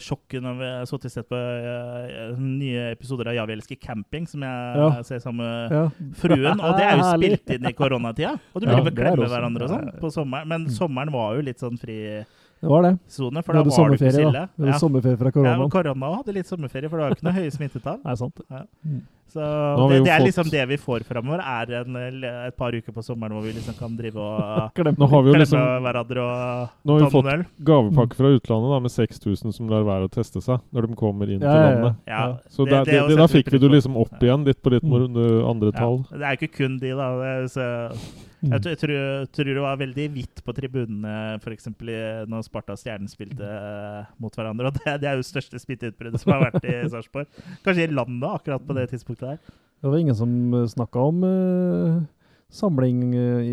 sjokket 0.02 0.42
når 0.44 0.58
vi 0.60 0.68
har 0.70 0.86
sittet 0.88 1.10
og 1.10 1.14
sett 1.14 1.28
på 1.30 1.38
uh, 1.40 2.38
nye 2.40 2.90
episoder 2.94 3.30
av 3.32 3.38
Ja, 3.40 3.46
vi 3.48 3.56
elsker 3.58 3.78
camping, 3.82 4.26
som 4.30 4.44
jeg 4.46 4.80
Ja. 4.80 4.90
ser 5.06 5.18
sammen 5.22 5.42
med 5.44 5.74
Ja. 5.74 5.84
fruen. 6.20 6.60
Og 6.60 6.76
det 6.78 6.86
er 6.86 6.96
jo 7.00 7.08
spilt 7.16 7.54
inn 7.56 7.66
i 7.70 7.72
koronatida. 7.76 8.34
Og 8.54 8.62
du 8.62 8.68
Ja, 8.68 8.76
vel 8.80 8.92
jo 8.92 8.96
klemme 9.00 9.28
hverandre 9.30 9.66
og 9.66 9.70
sånn 9.74 9.90
på 10.00 10.10
sommeren. 10.14 10.48
Men 10.48 10.66
sommeren 10.70 11.12
var 11.12 11.34
jo 11.36 11.42
litt 11.46 11.58
sånn 11.62 11.78
frisone, 11.80 12.26
Det 12.60 12.68
var 12.68 12.82
det. 12.82 12.98
for 13.08 13.30
da 13.30 13.40
hadde 13.40 13.54
var 13.54 13.62
det 13.62 13.64
ikke 13.64 13.76
sommerferie, 13.76 14.12
stille. 14.12 14.32
da. 14.32 14.46
Vi 14.58 14.66
hadde 14.68 14.80
sommerferie 14.80 15.16
fra 15.18 15.26
Ja, 15.26 15.32
koronaen. 15.32 15.60
og 15.64 15.70
korona 15.72 16.16
hadde 16.16 16.34
litt 16.34 16.46
sommerferie, 16.46 16.88
for 16.90 16.96
det 16.98 17.02
var 17.06 17.08
jo 17.10 17.16
ikke 17.16 17.24
noe 17.30 17.38
høye 17.40 17.50
smittetall. 17.54 17.98
Nei, 18.04 18.14
sant. 18.20 18.40
Ja. 18.50 18.62
Mm. 18.86 19.00
Så 19.30 19.38
det, 19.38 19.98
det 20.02 20.10
er 20.10 20.18
fått- 20.18 20.26
liksom 20.26 20.48
det 20.50 20.62
vi 20.68 20.76
får 20.76 21.04
framover, 21.06 21.38
er 21.38 21.70
en, 21.84 21.96
et 22.50 22.56
par 22.58 22.72
uker 22.74 22.90
på 22.92 23.00
sommeren 23.06 23.30
hvor 23.30 23.44
vi 23.46 23.52
liksom 23.54 23.76
kan 23.78 23.94
drive 23.96 24.16
og 24.18 24.74
Nå 24.98 25.06
har 25.06 25.22
vi 25.22 25.30
jo 25.30 25.34
klemme 25.36 25.44
liksom 25.44 25.84
hverandre 25.86 26.24
og 26.24 26.68
Nå 26.84 26.96
har 26.96 27.04
vi 27.04 27.10
fått 27.14 27.28
øl. 27.36 27.44
gavepakke 27.62 28.18
fra 28.18 28.32
utlandet 28.34 28.72
da, 28.74 28.80
med 28.80 28.90
6000 28.90 29.54
som 29.54 29.68
lar 29.70 29.86
være 29.86 30.08
å 30.08 30.10
teste 30.10 30.42
seg 30.42 30.58
når 30.74 30.88
de 30.90 30.96
kommer 30.98 31.30
inn 31.30 31.38
Ja, 31.40 31.46
til 31.46 31.60
ja, 31.60 31.62
ja. 31.62 31.70
landet. 31.78 31.96
Ja, 32.10 32.24
Så 32.50 32.66
det- 32.66 32.84
det 32.84 32.90
det, 32.90 33.08
det, 33.08 33.16
da 33.22 33.26
fikk 33.30 33.52
vi 33.54 33.58
det 33.62 33.70
liksom 33.70 33.96
opp 34.02 34.18
igjen, 34.20 34.44
litt 34.44 34.60
på 34.60 34.70
litt 34.74 34.82
Mm. 34.82 35.46
andre 35.46 35.70
tall. 35.78 36.02
Ja, 36.10 36.18
det 36.18 36.26
er 36.26 36.34
jo 36.34 36.38
ikke 36.42 36.56
kun 36.58 36.78
de, 36.82 36.90
da. 36.90 37.08
Det 37.22 37.30
er, 37.30 37.46
så, 37.54 37.96
Mm. 38.40 38.54
jeg, 38.56 38.78
tror- 38.80 39.26
tror, 39.36 39.50
det 39.52 39.62
var 39.64 39.76
veldig 39.80 40.06
hvitt 40.14 40.40
på 40.46 40.54
tribunene 40.56 41.14
f.eks. 41.42 41.66
når 42.30 42.46
Sparta 42.46 42.72
og 42.72 42.80
Stjernen 42.80 43.10
spilte 43.12 43.44
eh, 43.44 44.06
mot 44.22 44.32
hverandre. 44.38 44.70
Og 44.70 44.78
det, 44.78 44.94
det 45.02 45.10
er 45.10 45.18
jo 45.20 45.26
største 45.28 45.60
smitteutbruddet 45.60 46.22
som 46.22 46.32
har 46.32 46.46
vært 46.48 46.64
i 46.64 46.78
Sarpsborg. 46.92 47.28
Kanskje 47.66 47.84
i 47.88 47.92
landet 47.92 48.30
akkurat 48.30 48.64
på 48.64 48.76
det 48.78 48.86
tidspunktet 48.94 49.34
der. 49.34 49.58
Det 49.80 49.88
var 49.92 50.00
ingen 50.00 50.16
som 50.16 50.32
snakka 50.68 51.04
om 51.10 51.22
uh, 51.24 52.00
samling 52.52 53.04
uh, 53.12 53.52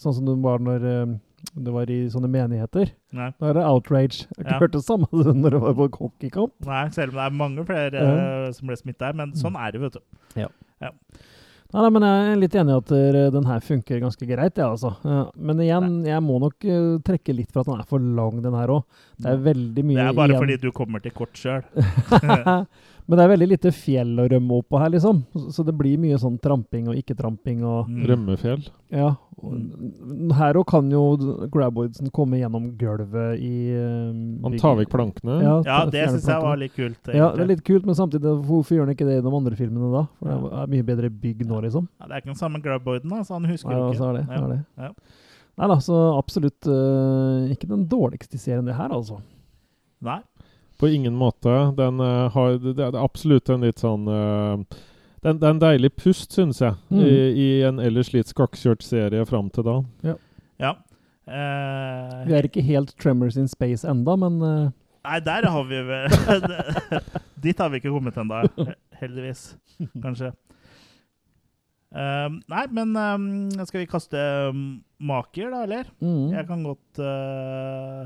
sånn 0.00 0.14
som 0.16 0.28
det 0.28 0.36
var 0.44 0.62
når 0.64 0.86
uh, 0.88 1.16
det 1.56 1.72
var 1.72 1.88
i 1.90 1.98
sånne 2.12 2.28
menigheter. 2.30 2.92
Nei. 3.16 3.30
Da 3.40 3.48
er 3.50 3.56
det 3.56 3.64
outrage. 3.64 4.26
Jeg 4.36 4.44
Ja. 4.46 4.58
hørt 4.60 4.72
det 4.76 4.82
samme 4.84 5.08
når 5.12 5.50
det 5.56 5.60
var 5.64 5.74
på 5.78 5.88
hockeykamp. 5.96 6.52
Nei, 6.68 6.82
selv 6.92 7.14
om 7.14 7.20
det 7.20 7.24
er 7.26 7.36
mange 7.40 7.64
flere 7.64 8.02
eh, 8.04 8.52
som 8.52 8.68
ble 8.68 8.76
smitta 8.76 9.08
her. 9.08 9.16
Men 9.16 9.32
sånn 9.32 9.56
er 9.56 9.72
det, 9.72 9.80
vet 9.80 9.96
du. 9.96 10.02
Ja. 10.36 10.48
Ja. 10.84 10.92
Nei, 11.70 11.82
nei, 11.84 11.90
men 11.94 12.04
jeg 12.06 12.22
er 12.30 12.38
litt 12.40 12.54
enig 12.58 12.72
i 12.74 12.78
at 12.80 12.92
eh, 12.96 13.18
den 13.30 13.46
her 13.46 13.60
funker 13.62 14.00
ganske 14.02 14.26
greit, 14.26 14.56
jeg, 14.58 14.66
altså. 14.66 14.90
Ja, 15.06 15.20
men 15.38 15.60
igjen, 15.62 16.00
jeg 16.08 16.24
må 16.26 16.40
nok 16.42 16.66
eh, 16.66 16.96
trekke 17.06 17.36
litt 17.36 17.52
for 17.54 17.62
at 17.62 17.70
den 17.70 17.84
er 17.84 17.90
for 17.90 18.02
lang, 18.02 18.40
den 18.42 18.56
her 18.58 18.72
òg. 18.74 19.04
Det 19.20 19.30
er 19.30 19.44
veldig 19.44 19.84
mye 19.86 19.94
igjen. 19.94 20.02
Det 20.02 20.10
er 20.10 20.18
bare 20.18 20.34
igjen. 20.34 20.42
fordi 20.42 20.58
du 20.64 20.72
kommer 20.74 21.04
til 21.04 21.14
kort 21.14 21.38
sjøl. 21.38 21.62
men 23.10 23.18
det 23.18 23.24
er 23.24 23.30
veldig 23.32 23.46
lite 23.50 23.70
fjell 23.74 24.12
å 24.22 24.28
rømme 24.30 24.58
opp 24.60 24.68
på 24.70 24.78
her, 24.78 24.90
liksom. 24.94 25.24
Så 25.50 25.64
det 25.66 25.72
blir 25.74 25.98
mye 25.98 26.14
sånn 26.22 26.36
tramping 26.38 26.86
og 26.92 26.94
ikke-tramping 27.00 27.64
og 27.66 27.88
Mm. 27.90 28.04
Rømmefjell. 28.06 28.62
Ja. 28.94 29.08
og 29.42 30.34
Her 30.38 30.54
òg 30.60 30.66
kan 30.70 30.88
jo 30.92 31.00
Graboidsen 31.50 32.10
komme 32.14 32.38
gjennom 32.38 32.68
gulvet 32.78 33.40
i 33.40 33.72
uh, 33.74 34.12
Han 34.44 34.56
tar 34.60 34.76
vekk 34.78 34.90
plankene. 34.94 35.40
Ja, 35.42 35.56
ja 35.66 35.78
det 35.90 36.04
syns 36.12 36.28
jeg 36.30 36.42
var 36.44 36.56
litt 36.60 36.74
kult. 36.76 37.10
Ja, 37.12 37.32
det 37.34 37.42
er 37.46 37.50
litt 37.50 37.64
kult, 37.66 37.84
men 37.88 37.98
samtidig, 37.98 38.36
hvorfor 38.46 38.76
gjør 38.78 38.86
han 38.86 38.94
ikke 38.94 39.08
det 39.10 39.18
i 39.18 39.24
de 39.26 39.34
andre 39.40 39.56
filmene 39.58 39.90
da? 39.92 40.04
For 40.20 40.30
det 40.30 40.52
er 40.62 40.70
mye 40.76 40.86
bedre 40.92 41.10
bygg 41.10 41.42
nå, 41.50 41.60
liksom. 41.66 41.88
Ja, 42.00 42.06
det 42.06 42.12
er 42.14 42.22
ikke 42.22 42.32
den 42.34 42.40
samme 42.44 42.62
graboiden, 42.62 43.10
da, 43.10 43.24
så 43.26 43.34
han 43.40 43.50
husker 43.50 43.72
Ja, 43.74 43.78
jo 43.78 43.90
ikke. 43.90 43.98
så 43.98 44.08
er 44.10 44.20
det, 44.20 44.24
Ja. 44.30 44.44
er 44.44 44.48
det. 44.54 44.60
Ja. 44.78 44.92
Nei 45.58 45.66
da, 45.68 45.76
så 45.82 45.96
absolutt 46.16 46.66
uh, 46.70 47.50
ikke 47.50 47.68
den 47.68 47.88
dårligste 47.90 48.38
serien 48.38 48.64
det 48.64 48.76
her, 48.78 48.88
altså. 48.94 49.18
Nei. 50.00 50.20
På 50.80 50.88
ingen 50.88 51.14
måte. 51.20 51.52
Den 51.76 52.00
uh, 52.00 52.30
har 52.32 52.56
Det 52.58 52.74
det 52.78 52.86
er 52.88 52.96
absolutt 53.04 53.50
en 53.52 53.66
litt 53.66 53.82
sånn 53.82 54.06
uh, 54.08 54.56
den, 55.20 55.36
Det 55.38 55.44
er 55.46 55.52
en 55.54 55.60
deilig 55.62 55.90
pust, 56.00 56.32
syns 56.32 56.62
jeg, 56.64 56.74
Mm. 56.90 57.00
i, 57.04 57.16
i 57.36 57.48
en 57.68 57.78
ellers 57.84 58.12
litt 58.14 58.30
skakkjørt 58.32 58.82
serie 58.82 59.26
fram 59.28 59.50
til 59.52 59.66
da. 59.66 59.74
Ja. 60.58 60.72
Eh, 61.30 62.14
Vi 62.26 62.34
er 62.34 62.46
ikke 62.48 62.62
helt 62.64 62.94
Tremors 62.98 63.36
in 63.38 63.46
Space 63.48 63.86
enda, 63.86 64.16
men 64.18 64.40
uh. 64.42 64.70
Nei, 65.04 65.18
der 65.24 65.46
har 65.48 65.64
vi 65.68 65.78
vel 65.86 66.08
Dit 67.44 67.60
har 67.62 67.70
vi 67.70 67.78
ikke 67.80 67.92
kommet 67.92 68.16
ennå, 68.20 68.40
heldigvis. 69.00 69.44
Kanskje. 70.04 70.32
Uh, 71.90 72.40
nei, 72.50 72.64
men 72.70 72.92
um, 72.96 73.28
skal 73.66 73.80
vi 73.82 73.88
kaste 73.90 74.20
um, 74.50 74.80
maker, 75.02 75.48
da, 75.50 75.62
eller? 75.68 75.88
mm. 76.00 76.26
Jeg 76.36 76.46
kan 76.50 76.66
godt 76.66 77.00
uh, 77.02 78.04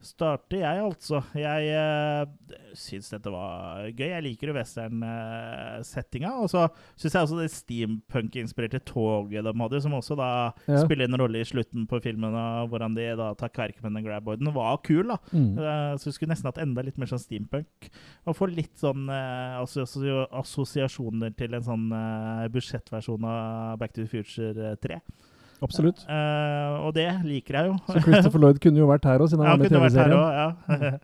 starter 0.00 0.62
jeg, 0.62 0.80
altså. 0.82 1.20
Jeg 1.36 1.72
uh, 1.76 2.54
syns 2.78 3.10
dette 3.12 3.32
var 3.32 3.84
gøy. 3.92 4.06
Jeg 4.08 4.24
liker 4.24 4.50
jo 4.50 4.56
western-settinga. 4.56 6.32
og 6.40 6.48
så 6.52 6.66
syns 6.94 7.16
jeg 7.16 7.26
også 7.26 7.40
det 7.40 7.48
steampunk-inspirerte 7.52 8.80
toget 8.88 9.44
de 9.44 9.54
hadde, 9.62 9.82
som 9.84 9.96
også 9.98 10.16
da 10.18 10.30
ja. 10.64 10.80
spiller 10.82 11.08
en 11.08 11.20
rolle 11.20 11.42
i 11.42 11.48
slutten 11.48 11.84
på 11.90 12.00
filmen, 12.04 12.36
og 12.36 12.72
hvordan 12.72 12.96
de 12.96 13.10
da 13.20 13.32
tar 13.38 13.52
kverk 13.52 13.82
med 13.84 13.98
den 13.98 14.08
graboiden, 14.08 14.52
var 14.56 14.80
kul. 14.86 15.12
da. 15.12 15.18
Mm. 15.32 15.52
Uh, 15.58 15.94
så 16.00 16.08
jeg 16.08 16.16
skulle 16.16 16.34
nesten 16.34 16.48
hatt 16.48 16.62
enda 16.64 16.84
litt 16.86 17.00
mer 17.00 17.10
sånn 17.10 17.22
steampunk. 17.22 17.90
Og 18.24 18.38
få 18.38 18.48
litt 18.50 18.80
sånn 18.80 19.04
uh, 19.12 19.60
assosiasjoner 19.60 21.36
til 21.36 21.58
en 21.58 21.66
sånn 21.66 21.90
budsjettversjon 22.54 23.26
av 23.28 23.76
Back 23.80 23.92
to 23.92 24.04
the 24.04 24.10
Future 24.10 24.74
3. 24.80 25.00
Absolutt. 25.60 26.02
Uh, 26.08 26.86
og 26.86 26.94
det 26.96 27.08
liker 27.26 27.58
jeg 27.58 27.68
jo. 27.68 27.74
Så 27.84 28.02
Christopher 28.04 28.40
Lloyd 28.40 28.60
kunne 28.64 28.80
jo 28.80 28.86
vært 28.88 29.08
her 29.08 29.20
òg, 29.20 29.28
siden 29.28 29.44
han 29.44 29.50
ja, 29.50 29.56
var 29.56 29.60
med 29.60 29.68
i 29.68 29.74
TV-serien. 29.74 30.22
Ja. 30.40 31.00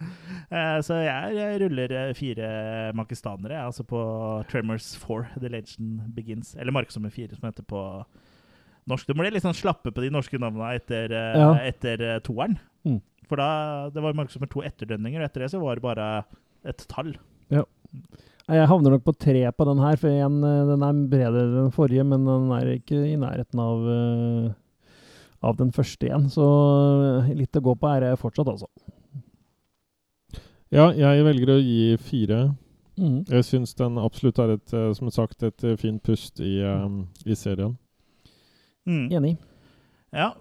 uh, 0.49 0.79
så 0.87 1.01
jeg, 1.05 1.35
jeg, 1.37 1.59
ruller 1.63 1.97
fire 2.17 2.49
makistanere 2.97 3.59
altså 3.67 3.85
på 3.89 4.01
Tremors 4.51 4.95
4, 5.03 5.43
The 5.43 5.53
Legend 5.53 6.07
Begins. 6.17 6.55
Eller 6.57 6.75
Marksommer 6.77 7.13
4, 7.13 7.37
som 7.37 7.49
heter 7.51 7.67
på 7.69 7.83
norsk. 8.89 9.11
Du 9.11 9.19
må 9.19 9.27
litt 9.29 9.45
sånn 9.45 9.59
slappe 9.59 9.93
på 9.93 10.05
de 10.05 10.13
norske 10.15 10.41
navnene 10.41 10.73
etter, 10.81 11.13
uh, 11.13 11.43
ja. 11.43 11.51
etter 11.69 12.07
toeren. 12.25 12.57
Mm. 12.89 13.03
For 13.29 13.43
da, 13.43 13.51
det 13.93 14.05
var 14.05 14.17
Marksommer 14.17 14.49
2 14.53 14.65
etterdønninger, 14.71 15.21
og 15.21 15.29
etter 15.29 15.45
det 15.45 15.53
så 15.53 15.61
var 15.61 15.77
det 15.77 15.85
bare 15.85 16.09
et 16.67 16.89
tall. 16.89 17.13
Ja. 17.53 17.67
Jeg 18.47 18.69
havner 18.71 18.95
nok 18.95 19.03
på 19.03 19.15
tre 19.19 19.41
på 19.51 19.65
den 19.67 19.81
her, 19.83 19.97
for 19.99 20.13
en, 20.13 20.37
eh, 20.47 20.67
den 20.69 20.85
er 20.87 20.99
bredere 21.11 21.47
enn 21.49 21.57
den 21.65 21.73
forrige, 21.75 22.05
men 22.07 22.29
den 22.29 22.53
er 22.55 22.69
ikke 22.77 23.01
i 23.09 23.17
nærheten 23.19 23.59
av, 23.59 23.81
uh, 23.83 24.53
av 25.43 25.57
den 25.59 25.73
første 25.75 26.07
igjen. 26.07 26.29
Så 26.31 26.47
eh, 27.27 27.33
litt 27.41 27.59
å 27.59 27.65
gå 27.67 27.75
på 27.75 27.91
er 27.91 28.07
jeg 28.07 28.21
fortsatt, 28.23 28.53
altså. 28.55 28.71
Ja, 30.71 30.93
jeg 30.95 31.27
velger 31.27 31.57
å 31.57 31.59
gi 31.59 31.97
fire. 31.99 32.41
Mm. 32.97 33.25
Jeg 33.27 33.47
syns 33.47 33.75
den 33.79 33.99
absolutt 33.99 34.39
er 34.43 34.55
et, 34.55 34.73
som 34.99 35.11
sagt, 35.15 35.43
et 35.47 35.67
fint 35.79 36.03
pust 36.03 36.41
i, 36.41 36.61
um, 36.63 37.05
i 37.27 37.35
serien. 37.39 37.75
Mm. 38.87 39.11
Enig. 39.11 39.37
Ja, 40.15 40.33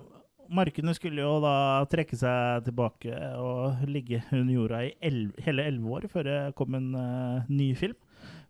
Markene 0.49 0.93
skulle 0.95 1.23
jo 1.23 1.39
da 1.43 1.85
trekke 1.91 2.17
seg 2.19 2.65
tilbake 2.67 3.13
og 3.39 3.85
ligge 3.89 4.21
under 4.31 4.53
jorda 4.53 4.81
i 4.87 4.93
el 5.05 5.19
hele 5.45 5.65
elleve 5.65 5.97
år 5.97 6.07
før 6.11 6.27
det 6.27 6.39
kom 6.59 6.77
en 6.77 6.91
uh, 6.95 7.47
ny 7.49 7.73
film. 7.77 7.97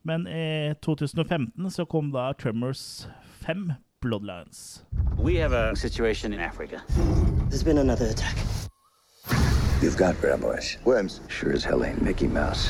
Men 0.05 0.27
i 0.29 0.75
2015 0.85 1.71
så 1.73 1.85
kom 1.89 2.11
da 2.13 2.31
Tremors 2.37 3.07
5 3.45 3.71
Bloodlines. 4.01 4.83
We 5.17 5.35
have 5.41 5.53
a 5.53 5.75
situation 5.75 6.33
in 6.33 6.39
Africa. 6.39 6.83
There's 7.49 7.63
been 7.63 7.79
another 7.79 8.05
attack. 8.05 8.37
You've 9.81 9.97
got 9.97 10.15
graboids. 10.15 10.77
Worms. 10.85 11.21
Sure 11.27 11.53
as 11.53 11.63
hell 11.63 11.83
ain't 11.83 12.01
Mickey 12.01 12.27
Mouse. 12.27 12.67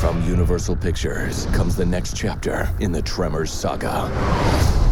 From 0.00 0.22
Universal 0.28 0.76
Pictures 0.76 1.46
comes 1.46 1.76
the 1.76 1.84
next 1.84 2.16
chapter 2.16 2.68
in 2.80 2.92
the 2.92 3.02
Tremors 3.02 3.52
saga. 3.52 4.83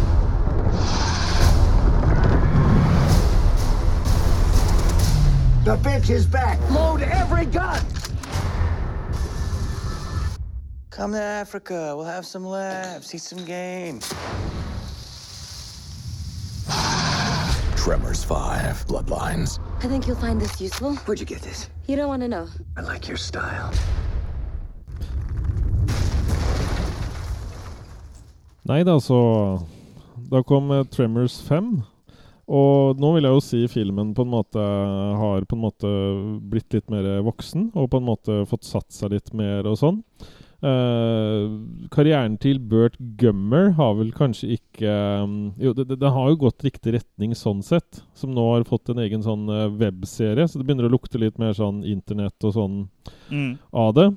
The 5.63 5.77
bitch 5.77 6.09
is 6.09 6.25
back. 6.25 6.59
Load 6.71 7.01
every 7.03 7.45
gun. 7.45 7.81
Come 10.89 11.13
to 11.13 11.21
Africa. 11.21 11.93
We'll 11.95 12.05
have 12.05 12.25
some 12.25 12.43
laughs, 12.45 13.15
eat 13.15 13.21
some 13.21 13.45
game. 13.45 14.01
Tremors 17.77 18.25
5 18.25 18.85
Bloodlines. 18.87 19.59
I 19.79 19.87
think 19.87 20.05
you'll 20.05 20.17
find 20.17 20.41
this 20.41 20.59
useful. 20.59 20.95
Where'd 21.05 21.21
you 21.21 21.25
get 21.25 21.41
this? 21.41 21.69
You 21.87 21.95
don't 21.95 22.09
want 22.09 22.23
to 22.23 22.27
know. 22.27 22.47
I 22.75 22.81
like 22.81 23.07
your 23.07 23.17
style. 23.17 23.71
Nei 28.65 28.83
da, 28.83 28.99
så 28.99 29.65
Da 30.29 30.43
kom 30.43 30.71
eh, 30.71 30.83
Tremors 30.91 31.41
5. 31.41 31.92
Og 32.51 32.99
nå 32.99 33.13
vil 33.15 33.27
jeg 33.27 33.35
jo 33.37 33.43
si 33.43 33.61
filmen 33.71 34.11
på 34.15 34.25
en 34.25 34.33
måte 34.33 34.63
har 35.19 35.45
på 35.47 35.55
en 35.55 35.63
måte 35.63 35.91
blitt 36.51 36.75
litt 36.75 36.89
mer 36.91 37.21
voksen, 37.23 37.69
og 37.71 37.91
på 37.93 38.01
en 38.01 38.07
måte 38.09 38.39
fått 38.49 38.67
satt 38.67 38.91
seg 38.91 39.15
litt 39.15 39.31
mer 39.37 39.69
og 39.69 39.79
sånn. 39.79 40.01
Uh, 40.63 41.59
karrieren 41.91 42.37
til 42.39 42.55
Bert 42.71 42.93
Gummer 43.19 43.73
har 43.75 43.97
vel 43.97 44.13
kanskje 44.15 44.53
ikke 44.55 44.93
um, 45.19 45.33
Jo, 45.59 45.73
det, 45.75 45.89
det, 45.91 46.11
har 46.15 46.29
jo 46.31 46.37
gått 46.45 46.63
riktig 46.63 46.93
retning 46.95 47.33
sånn 47.35 47.59
sett, 47.67 47.99
som 48.15 48.31
nå 48.31 48.45
har 48.47 48.63
fått 48.69 48.93
en 48.93 49.01
egen 49.03 49.25
sånn 49.25 49.43
uh, 49.51 49.65
webserie, 49.67 50.45
så 50.47 50.61
det 50.61 50.69
begynner 50.69 50.87
å 50.87 50.93
lukte 50.93 51.19
litt 51.19 51.35
mer 51.41 51.51
sånn 51.57 51.81
internett 51.83 52.47
og 52.47 52.55
sånn 52.55 52.77
mm. 53.27 53.49
av 53.75 53.91
det. 53.97 54.07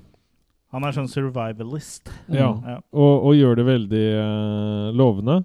Han 0.77 0.87
er 0.87 0.95
sånn 0.95 1.11
survivalist. 1.11 2.15
Ja, 2.31 2.53
mm. 2.53 2.63
ja. 2.71 2.79
Og, 2.95 3.13
og, 3.17 3.35
gjør 3.35 3.59
det 3.59 3.67
veldig 3.73 4.07
uh, 4.15 4.95
lovende. 4.95 5.41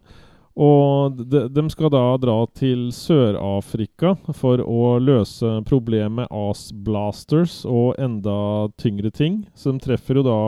Og 0.61 1.17
de, 1.17 1.47
de, 1.49 1.63
skal 1.73 1.89
da 1.89 2.03
dra 2.21 2.35
til 2.53 2.91
Sør-Afrika 2.93 4.13
for 4.37 4.61
å 4.61 4.99
løse 5.01 5.55
problemet 5.65 6.19
med 6.19 6.29
Ass 6.29 6.69
Blasters 6.85 7.63
og 7.65 7.95
enda 8.01 8.69
tyngre 8.77 9.09
ting. 9.09 9.41
Så 9.57 9.73
de 9.73 9.81
treffer 9.81 10.19
jo 10.19 10.25
da 10.27 10.41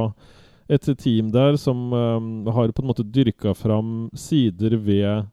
et 0.70 0.86
team 1.02 1.32
der 1.34 1.58
som 1.58 1.90
um, 1.94 2.28
har 2.46 2.72
på 2.72 2.84
en 2.84 2.92
måte 2.92 3.08
dyrka 3.10 3.56
fram 3.58 4.12
sider 4.14 4.78
ved, 4.78 5.26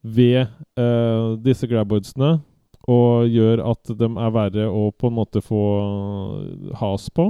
ved 0.00 0.46
uh, 0.80 1.36
disse 1.44 1.68
graboidsene, 1.68 2.38
og 2.90 3.28
gjør 3.30 3.62
at 3.70 3.92
de 3.94 4.08
er 4.08 4.34
verre 4.34 4.66
å 4.72 4.88
på 4.90 5.12
en 5.12 5.18
måte 5.20 5.44
få 5.44 5.62
has 6.80 7.10
på. 7.12 7.28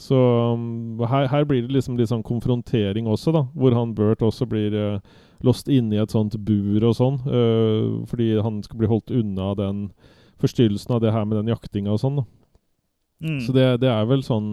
Så 0.00 0.16
um, 0.54 1.02
her, 1.04 1.26
her, 1.28 1.44
blir 1.44 1.66
det 1.66 1.74
liksom 1.74 1.98
litt 1.98 2.08
sånn 2.08 2.24
konfrontering 2.24 3.10
også, 3.10 3.34
da. 3.34 3.44
Hvor 3.52 3.74
han 3.76 3.92
Bert 3.98 4.24
også 4.24 4.48
blir 4.48 4.72
uh, 4.72 5.20
låst 5.46 5.70
inne 5.72 5.96
i 5.96 6.02
et 6.02 6.14
sånt 6.14 6.36
bur 6.46 6.84
og 6.88 6.96
sånn. 6.98 7.18
Uh, 7.26 8.02
fordi 8.10 8.34
han 8.42 8.62
skal 8.66 8.80
bli 8.80 8.90
holdt 8.90 9.12
unna 9.14 9.52
den 9.58 9.88
forstyrrelsen 10.42 10.96
av 10.96 11.02
det 11.04 11.12
her 11.14 11.26
med 11.28 11.38
den 11.40 11.52
jaktinga 11.52 11.94
og 11.94 12.00
sånn. 12.02 12.22
Mm. 13.22 13.38
Så 13.44 13.54
det, 13.54 13.66
det, 13.84 13.86
er 13.86 14.06
vel 14.10 14.24
sånn 14.26 14.48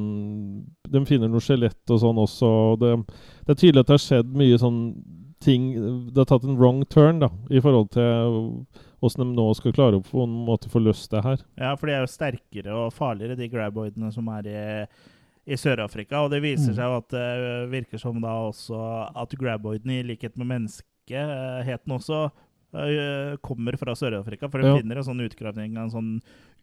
De 0.86 1.00
finner 1.10 1.32
noe 1.32 1.42
skjelett 1.42 1.90
og 1.90 2.04
sånn 2.04 2.20
også. 2.22 2.50
Og 2.74 2.84
det, 2.84 2.92
det, 3.48 3.56
er 3.56 3.58
tydelig 3.58 3.82
at 3.82 3.90
det 3.90 3.96
har 3.96 4.04
skjedd 4.04 4.36
mye 4.38 4.60
sånn 4.62 4.84
ting 5.42 5.72
Det 6.12 6.20
har 6.20 6.28
tatt 6.30 6.46
en 6.46 6.60
wrong 6.60 6.84
turn 6.92 7.24
da, 7.24 7.32
i 7.50 7.62
forhold 7.64 7.90
til 7.96 8.36
åssen 9.00 9.24
de 9.24 9.32
nå 9.32 9.46
skal 9.56 9.74
klare 9.74 9.98
å 9.98 10.04
på 10.04 10.26
en 10.26 10.34
måte 10.46 10.70
få 10.70 10.82
løst 10.84 11.14
det 11.14 11.22
her. 11.24 11.40
Ja, 11.56 11.72
for 11.80 11.88
de 11.88 11.96
er 11.96 12.04
jo 12.04 12.12
sterkere 12.12 12.76
og 12.76 12.92
farligere, 12.92 13.38
de 13.40 13.48
graboidene 13.48 14.12
som 14.12 14.28
er 14.36 14.50
i 14.52 14.64
i 15.50 15.58
Sør-Afrika. 15.58 16.24
Og 16.24 16.34
det 16.34 16.42
viser 16.46 16.74
mm. 16.74 16.78
seg 16.78 16.86
jo 16.86 17.00
at 17.00 17.10
det 17.16 17.26
uh, 17.42 17.72
virker 17.72 18.02
som 18.02 18.20
da 18.24 18.36
også 18.50 18.84
at 19.18 19.36
graboiden, 19.40 19.96
i 19.98 20.06
likhet 20.06 20.38
med 20.40 20.52
menneskeheten 20.54 21.96
også, 21.96 22.28
uh, 22.78 23.34
kommer 23.46 23.80
fra 23.82 23.96
Sør-Afrika. 23.98 24.50
For 24.50 24.62
de 24.62 24.72
ja. 24.72 24.80
finner 24.80 25.02
en 25.02 25.10
sånn 25.10 25.26
utgravning 25.26 25.78
av 25.78 25.88
en 25.88 25.96
sånn 25.96 26.12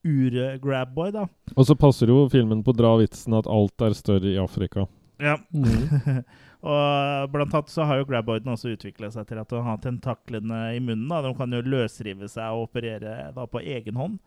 ur-grabboy, 0.07 1.11
da. 1.15 1.27
Og 1.57 1.67
så 1.67 1.77
passer 1.79 2.13
jo 2.13 2.27
filmen 2.33 2.63
på 2.63 2.75
å 2.75 2.79
dra 2.79 2.95
vitsen 3.01 3.35
at 3.39 3.49
alt 3.51 3.83
er 3.83 3.97
større 3.99 4.31
i 4.31 4.39
Afrika. 4.41 4.87
Ja. 5.23 5.39
Mm. 5.51 6.23
og 6.73 7.33
blant 7.33 7.55
annet 7.57 7.73
så 7.73 7.87
har 7.89 8.01
jo 8.01 8.09
graboiden 8.09 8.53
også 8.53 8.75
utvikla 8.75 9.11
seg 9.15 9.27
til 9.31 9.41
at 9.41 9.51
de 9.51 9.63
har 9.67 9.81
tentaklene 9.83 10.61
i 10.77 10.81
munnen. 10.83 11.09
da. 11.11 11.23
De 11.25 11.33
kan 11.39 11.53
jo 11.53 11.65
løsrive 11.65 12.31
seg 12.31 12.55
og 12.55 12.69
operere 12.69 13.33
da 13.35 13.49
på 13.51 13.65
egen 13.65 13.99
hånd. 13.99 14.21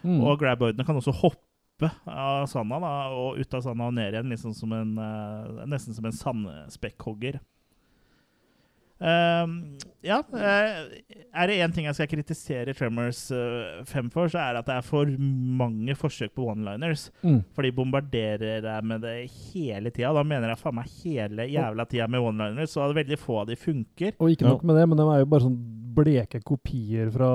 Mm. 0.00 0.18
Og 0.24 0.40
graboidene 0.40 0.86
kan 0.88 0.96
også 0.96 1.14
hoppe 1.20 1.49
oppe 1.80 2.10
av 2.10 2.46
sanda 2.50 2.80
da, 2.82 2.96
og 3.14 3.38
ut 3.40 3.56
av 3.56 3.64
sanda 3.64 3.88
og 3.88 3.96
ned 3.96 4.12
igjen, 4.14 4.34
liksom 4.34 4.56
som 4.56 4.74
en, 4.76 4.98
uh, 4.98 5.64
nesten 5.70 5.96
som 5.96 6.06
en 6.06 6.16
sandspekkhogger. 6.16 7.40
Uh, 9.00 9.48
ja, 10.04 10.18
uh, 10.20 10.80
er 11.32 11.48
det 11.48 11.56
én 11.64 11.72
ting 11.72 11.86
jeg 11.88 11.96
skal 11.96 12.10
kritisere 12.10 12.74
Tremors 12.76 13.22
5 13.88 14.10
for, 14.12 14.28
så 14.28 14.42
er 14.42 14.52
det 14.52 14.60
at 14.60 14.68
det 14.68 14.76
er 14.76 14.88
for 14.90 15.08
mange 15.08 15.96
forsøk 15.96 16.34
på 16.36 16.50
one-liners. 16.52 17.08
Mm. 17.24 17.40
For 17.56 17.64
de 17.64 17.74
bombarderer 17.76 18.60
deg 18.66 18.88
med 18.92 19.06
det 19.06 19.16
hele 19.52 19.92
tida. 19.92 20.12
Da 20.16 20.24
mener 20.26 20.52
jeg 20.52 20.60
faen 20.60 20.76
meg 20.82 20.96
hele 21.00 21.48
jævla 21.48 21.88
tida 21.88 22.10
med 22.12 22.28
one-liners, 22.28 22.76
så 22.76 22.90
veldig 22.92 23.20
få 23.20 23.42
av 23.44 23.52
de 23.52 23.60
funker. 23.60 24.18
Og 24.20 24.36
ikke 24.36 24.50
nok 24.50 24.66
med 24.68 24.82
det, 24.82 24.88
men 24.90 25.00
de 25.00 25.08
er 25.08 25.24
jo 25.24 25.32
bare 25.32 25.48
sånn 25.48 25.60
bleke 25.96 26.40
kopier 26.46 27.10
fra, 27.14 27.30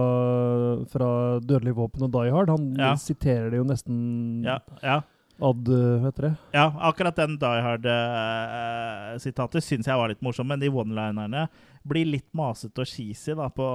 fra 0.92 1.10
'Dødelig 1.40 1.76
våpen' 1.76 2.08
og 2.08 2.12
'Die 2.14 2.32
Hard'. 2.34 2.54
Han 2.54 2.72
ja. 2.80 2.96
siterer 3.00 3.50
det 3.52 3.58
jo 3.60 3.68
nesten 3.68 4.44
ja, 4.46 4.60
ja. 4.84 5.02
ad 5.42 5.70
Vet 6.06 6.22
det. 6.24 6.34
Ja, 6.56 6.68
akkurat 6.90 7.16
den 7.20 7.38
Die 7.42 7.62
Hard-sitatet 7.68 9.62
uh, 9.62 9.66
syns 9.68 9.88
jeg 9.88 10.00
var 10.00 10.12
litt 10.12 10.24
morsom, 10.26 10.48
men 10.48 10.60
de 10.62 10.70
one-linerne 10.72 11.48
blir 11.86 12.08
litt 12.10 12.28
masete 12.34 12.82
og 12.82 12.90
cheesy, 12.90 13.36
da, 13.38 13.50
på, 13.54 13.66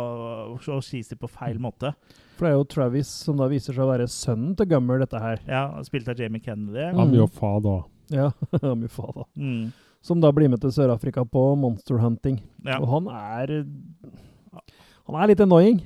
og 0.57 0.83
cheesy 0.83 1.15
på 1.19 1.31
feil 1.31 1.61
mm. 1.61 1.63
måte. 1.63 1.93
For 2.39 2.47
det 2.47 2.55
er 2.55 2.59
jo 2.59 2.67
Travis 2.73 3.11
som 3.27 3.39
da 3.39 3.47
viser 3.51 3.77
seg 3.77 3.85
å 3.85 3.93
være 3.93 4.09
sønnen 4.11 4.57
til 4.59 4.71
Gummer, 4.73 5.03
dette 5.03 5.21
her. 5.21 5.43
Ja, 5.47 5.69
spilt 5.87 6.09
av 6.11 6.19
Jamie 6.19 6.43
Kennedy. 6.43 6.89
Mm. 6.91 7.05
Amiofa, 7.05 7.53
da. 7.63 7.77
Ja, 8.11 8.31
Amiofa, 8.73 9.13
da. 9.15 9.27
Mm. 9.37 9.71
Som 10.03 10.23
da 10.23 10.31
blir 10.33 10.49
med 10.49 10.63
til 10.63 10.73
Sør-Afrika 10.73 11.27
på 11.29 11.43
monster 11.61 12.01
hunting. 12.01 12.41
Ja. 12.65 12.79
Og 12.81 12.89
han 12.89 13.11
er 13.13 13.53
han 15.11 15.25
er 15.25 15.33
litt 15.33 15.43
annoying. 15.45 15.81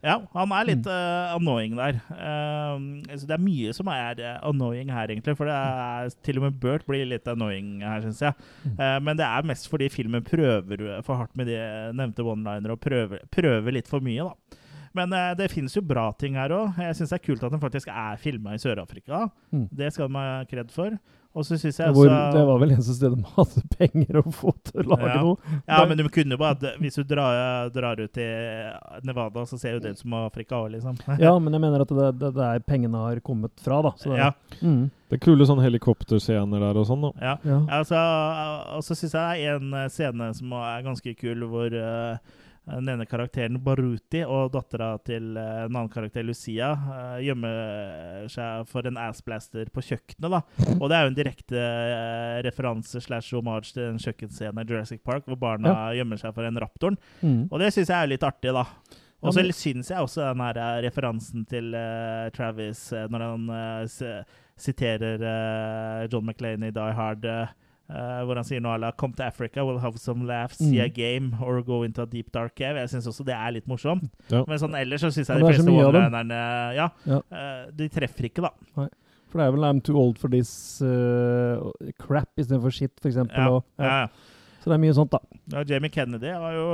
Ja, 0.00 0.14
han 0.32 0.52
er 0.56 0.64
litt 0.64 0.86
uh, 0.88 1.34
annoying 1.34 1.74
der. 1.76 1.98
Uh, 2.08 3.04
altså 3.04 3.26
det 3.28 3.34
er 3.36 3.42
mye 3.44 3.72
som 3.76 3.90
er 3.92 4.22
uh, 4.24 4.38
annoying 4.48 4.88
her, 4.94 5.12
egentlig. 5.12 5.34
For 5.36 5.48
det 5.48 5.56
er, 5.56 6.14
til 6.24 6.40
og 6.40 6.46
med 6.46 6.56
Bert 6.62 6.86
blir 6.88 7.04
litt 7.08 7.28
annoying 7.28 7.82
her, 7.84 8.00
syns 8.06 8.22
jeg. 8.24 8.48
Uh, 8.78 8.96
men 9.04 9.18
det 9.20 9.26
er 9.28 9.48
mest 9.50 9.68
fordi 9.68 9.90
filmen 9.92 10.24
prøver 10.24 11.02
for 11.04 11.20
hardt 11.20 11.36
med 11.36 11.52
de 11.52 11.60
nevnte 11.96 12.24
one-linere 12.24 12.78
og 12.78 12.80
prøver, 12.80 13.26
prøver, 13.34 13.76
litt 13.76 13.90
for 13.92 14.04
mye, 14.04 14.24
da. 14.30 14.59
Men 14.96 15.14
det 15.38 15.46
finnes 15.52 15.76
jo 15.76 15.84
bra 15.86 16.08
ting 16.18 16.34
her 16.40 16.50
òg. 16.54 16.78
Jeg 16.82 16.98
syns 16.98 17.12
det 17.12 17.20
er 17.20 17.26
kult 17.28 17.44
at 17.46 17.54
den 17.54 17.62
faktisk 17.62 17.90
er 17.92 18.18
filma 18.18 18.56
i 18.56 18.62
Sør-Afrika. 18.62 19.28
Mm. 19.54 19.68
Det 19.70 19.92
skal 19.94 20.10
de 20.10 20.18
ha 20.18 20.44
kred 20.50 20.72
for. 20.74 20.96
Og 21.32 21.46
så 21.46 21.58
synes 21.58 21.78
jeg 21.78 21.92
Hvor, 21.94 22.08
Det 22.08 22.42
var 22.46 22.58
vel 22.58 22.72
eneste 22.74 22.94
stedet 22.96 23.18
de 23.20 23.32
hadde 23.36 23.62
penger 23.78 24.18
å 24.18 24.22
få 24.34 24.50
til 24.66 24.82
å 24.82 24.96
lage 24.96 25.10
ja. 25.12 25.20
noe. 25.22 25.58
Ja, 25.68 25.78
men 25.86 26.00
du 26.00 26.08
kunne 26.10 26.34
jo 26.34 26.40
bare 26.40 26.72
Hvis 26.82 26.98
du 26.98 27.04
drar, 27.06 27.70
drar, 27.74 28.00
ut 28.00 28.12
til 28.16 29.04
Nevada, 29.06 29.44
så 29.46 29.58
ser 29.60 29.76
jo 29.76 29.82
det 29.84 29.94
ut 29.94 30.02
som 30.02 30.16
Afrika 30.18 30.58
òg, 30.58 30.72
liksom. 30.74 30.98
ja, 31.22 31.32
men 31.38 31.54
jeg 31.54 31.62
mener 31.62 31.86
at 31.86 31.94
det, 31.94 32.08
det, 32.18 32.32
det 32.34 32.48
er 32.48 32.66
pengene 32.66 33.04
har 33.04 33.22
kommet 33.22 33.54
fra, 33.62 33.78
da. 33.86 33.94
Det, 34.02 34.18
ja. 34.18 34.32
Mm. 34.58 34.88
Det 35.10 35.18
er 35.18 35.22
kule 35.22 35.46
sånne 35.46 35.64
helikopterscener 35.66 36.66
der 36.66 36.82
og 36.82 36.90
sånn, 36.90 37.06
da. 37.06 37.12
Ja. 37.22 37.38
ja. 37.46 37.62
Altså, 37.78 38.02
og 38.76 38.84
så 38.86 38.98
syns 38.98 39.14
jeg 39.14 39.46
det 39.46 39.48
er 39.54 39.62
en 39.62 39.90
scene 39.94 40.30
som 40.34 40.54
er 40.58 40.86
ganske 40.86 41.14
kul, 41.18 41.46
hvor 41.50 41.78
uh, 41.78 42.40
den 42.68 42.88
ene 42.92 43.06
karakteren 43.08 43.58
Baruti 43.64 44.20
og 44.28 44.52
dattera 44.54 44.92
til 45.04 45.32
uh, 45.34 45.64
en 45.64 45.74
annen 45.74 45.90
karakter, 45.92 46.24
Lucia, 46.26 46.70
uh, 46.76 47.18
gjemmer 47.22 48.26
seg 48.30 48.66
for 48.70 48.86
en 48.86 48.98
assblaster 49.00 49.70
på 49.72 49.84
kjøkkenet. 49.88 50.28
da. 50.30 50.42
Og 50.76 50.86
det 50.90 50.98
er 50.98 51.06
jo 51.06 51.12
en 51.12 51.18
direkte 51.18 51.60
uh, 51.60 52.38
referanse 52.46 53.02
slash 53.02 53.34
homage 53.36 53.72
til 53.72 53.88
den 53.88 54.00
kjøkkenscenen 54.02 54.62
i 54.62 54.66
Jurassic 54.68 55.02
Park, 55.06 55.26
hvor 55.26 55.40
barna 55.40 55.72
ja. 55.72 56.00
gjemmer 56.00 56.20
seg 56.20 56.34
for 56.36 56.46
en 56.46 56.60
raptoren. 56.62 57.00
Mm. 57.22 57.46
Og 57.48 57.56
det 57.62 57.72
syns 57.74 57.90
jeg 57.90 57.96
er 57.96 58.12
litt 58.12 58.26
artig, 58.26 58.54
da. 58.54 58.66
Og 59.20 59.34
så 59.36 59.42
ja, 59.44 59.52
syns 59.52 59.90
jeg 59.92 60.00
også 60.00 60.30
den 60.30 60.44
her 60.46 60.60
referansen 60.80 61.42
til 61.48 61.74
Travis 62.32 62.86
når 63.12 63.24
han 63.26 63.50
siterer 64.56 65.20
John 66.08 66.24
McLean 66.24 66.64
i 66.64 66.70
Die 66.72 66.94
Hard. 66.96 67.26
Uh, 67.28 67.52
hvor 67.90 68.38
han 68.38 68.46
sier 68.46 68.62
à 68.62 68.78
la 68.78 68.92
'Come 68.92 69.14
to 69.14 69.22
Africa, 69.24 69.64
we'll 69.64 69.80
have 69.82 69.98
some 69.98 70.26
laughs, 70.26 70.58
see 70.58 70.78
a 70.78 70.86
mm. 70.86 70.94
game, 70.94 71.36
or 71.42 71.62
go 71.62 71.82
into 71.82 72.02
a 72.02 72.06
deep 72.06 72.32
dark 72.32 72.54
cave'. 72.54 72.78
Jeg 72.78 72.88
syns 72.88 73.06
også 73.06 73.24
det 73.24 73.34
er 73.34 73.50
litt 73.50 73.66
morsomt. 73.66 74.10
Ja. 74.30 74.44
Men 74.46 74.58
sånn 74.58 74.76
ellers 74.78 75.00
så 75.00 75.10
syns 75.10 75.28
jeg 75.28 75.40
de 75.40 75.46
fleste 75.48 75.70
one-linerne 75.70 76.40
ja, 76.76 76.88
ja. 77.06 77.20
uh, 77.20 77.70
De 77.74 77.88
treffer 77.88 78.30
ikke, 78.30 78.42
da. 78.42 78.52
Nei. 78.76 78.88
For 79.30 79.38
det 79.38 79.46
er 79.46 79.52
vel 79.54 79.64
'I'm 79.66 79.80
too 79.80 79.96
old 79.96 80.18
for 80.18 80.28
this 80.28 80.82
uh, 80.82 81.70
crap' 81.98 82.38
istedenfor 82.38 82.72
shit, 82.74 82.92
for 83.00 83.08
eksempel. 83.08 83.38
Ja. 83.38 83.50
Og, 83.50 83.64
ja. 83.78 84.06
Så 84.60 84.68
det 84.68 84.76
er 84.76 84.82
mye 84.82 84.94
sånt, 84.96 85.14
da. 85.14 85.38
Ja, 85.54 85.62
Jamie 85.64 85.92
Kennedy 85.92 86.28
har 86.36 86.52
jo 86.52 86.64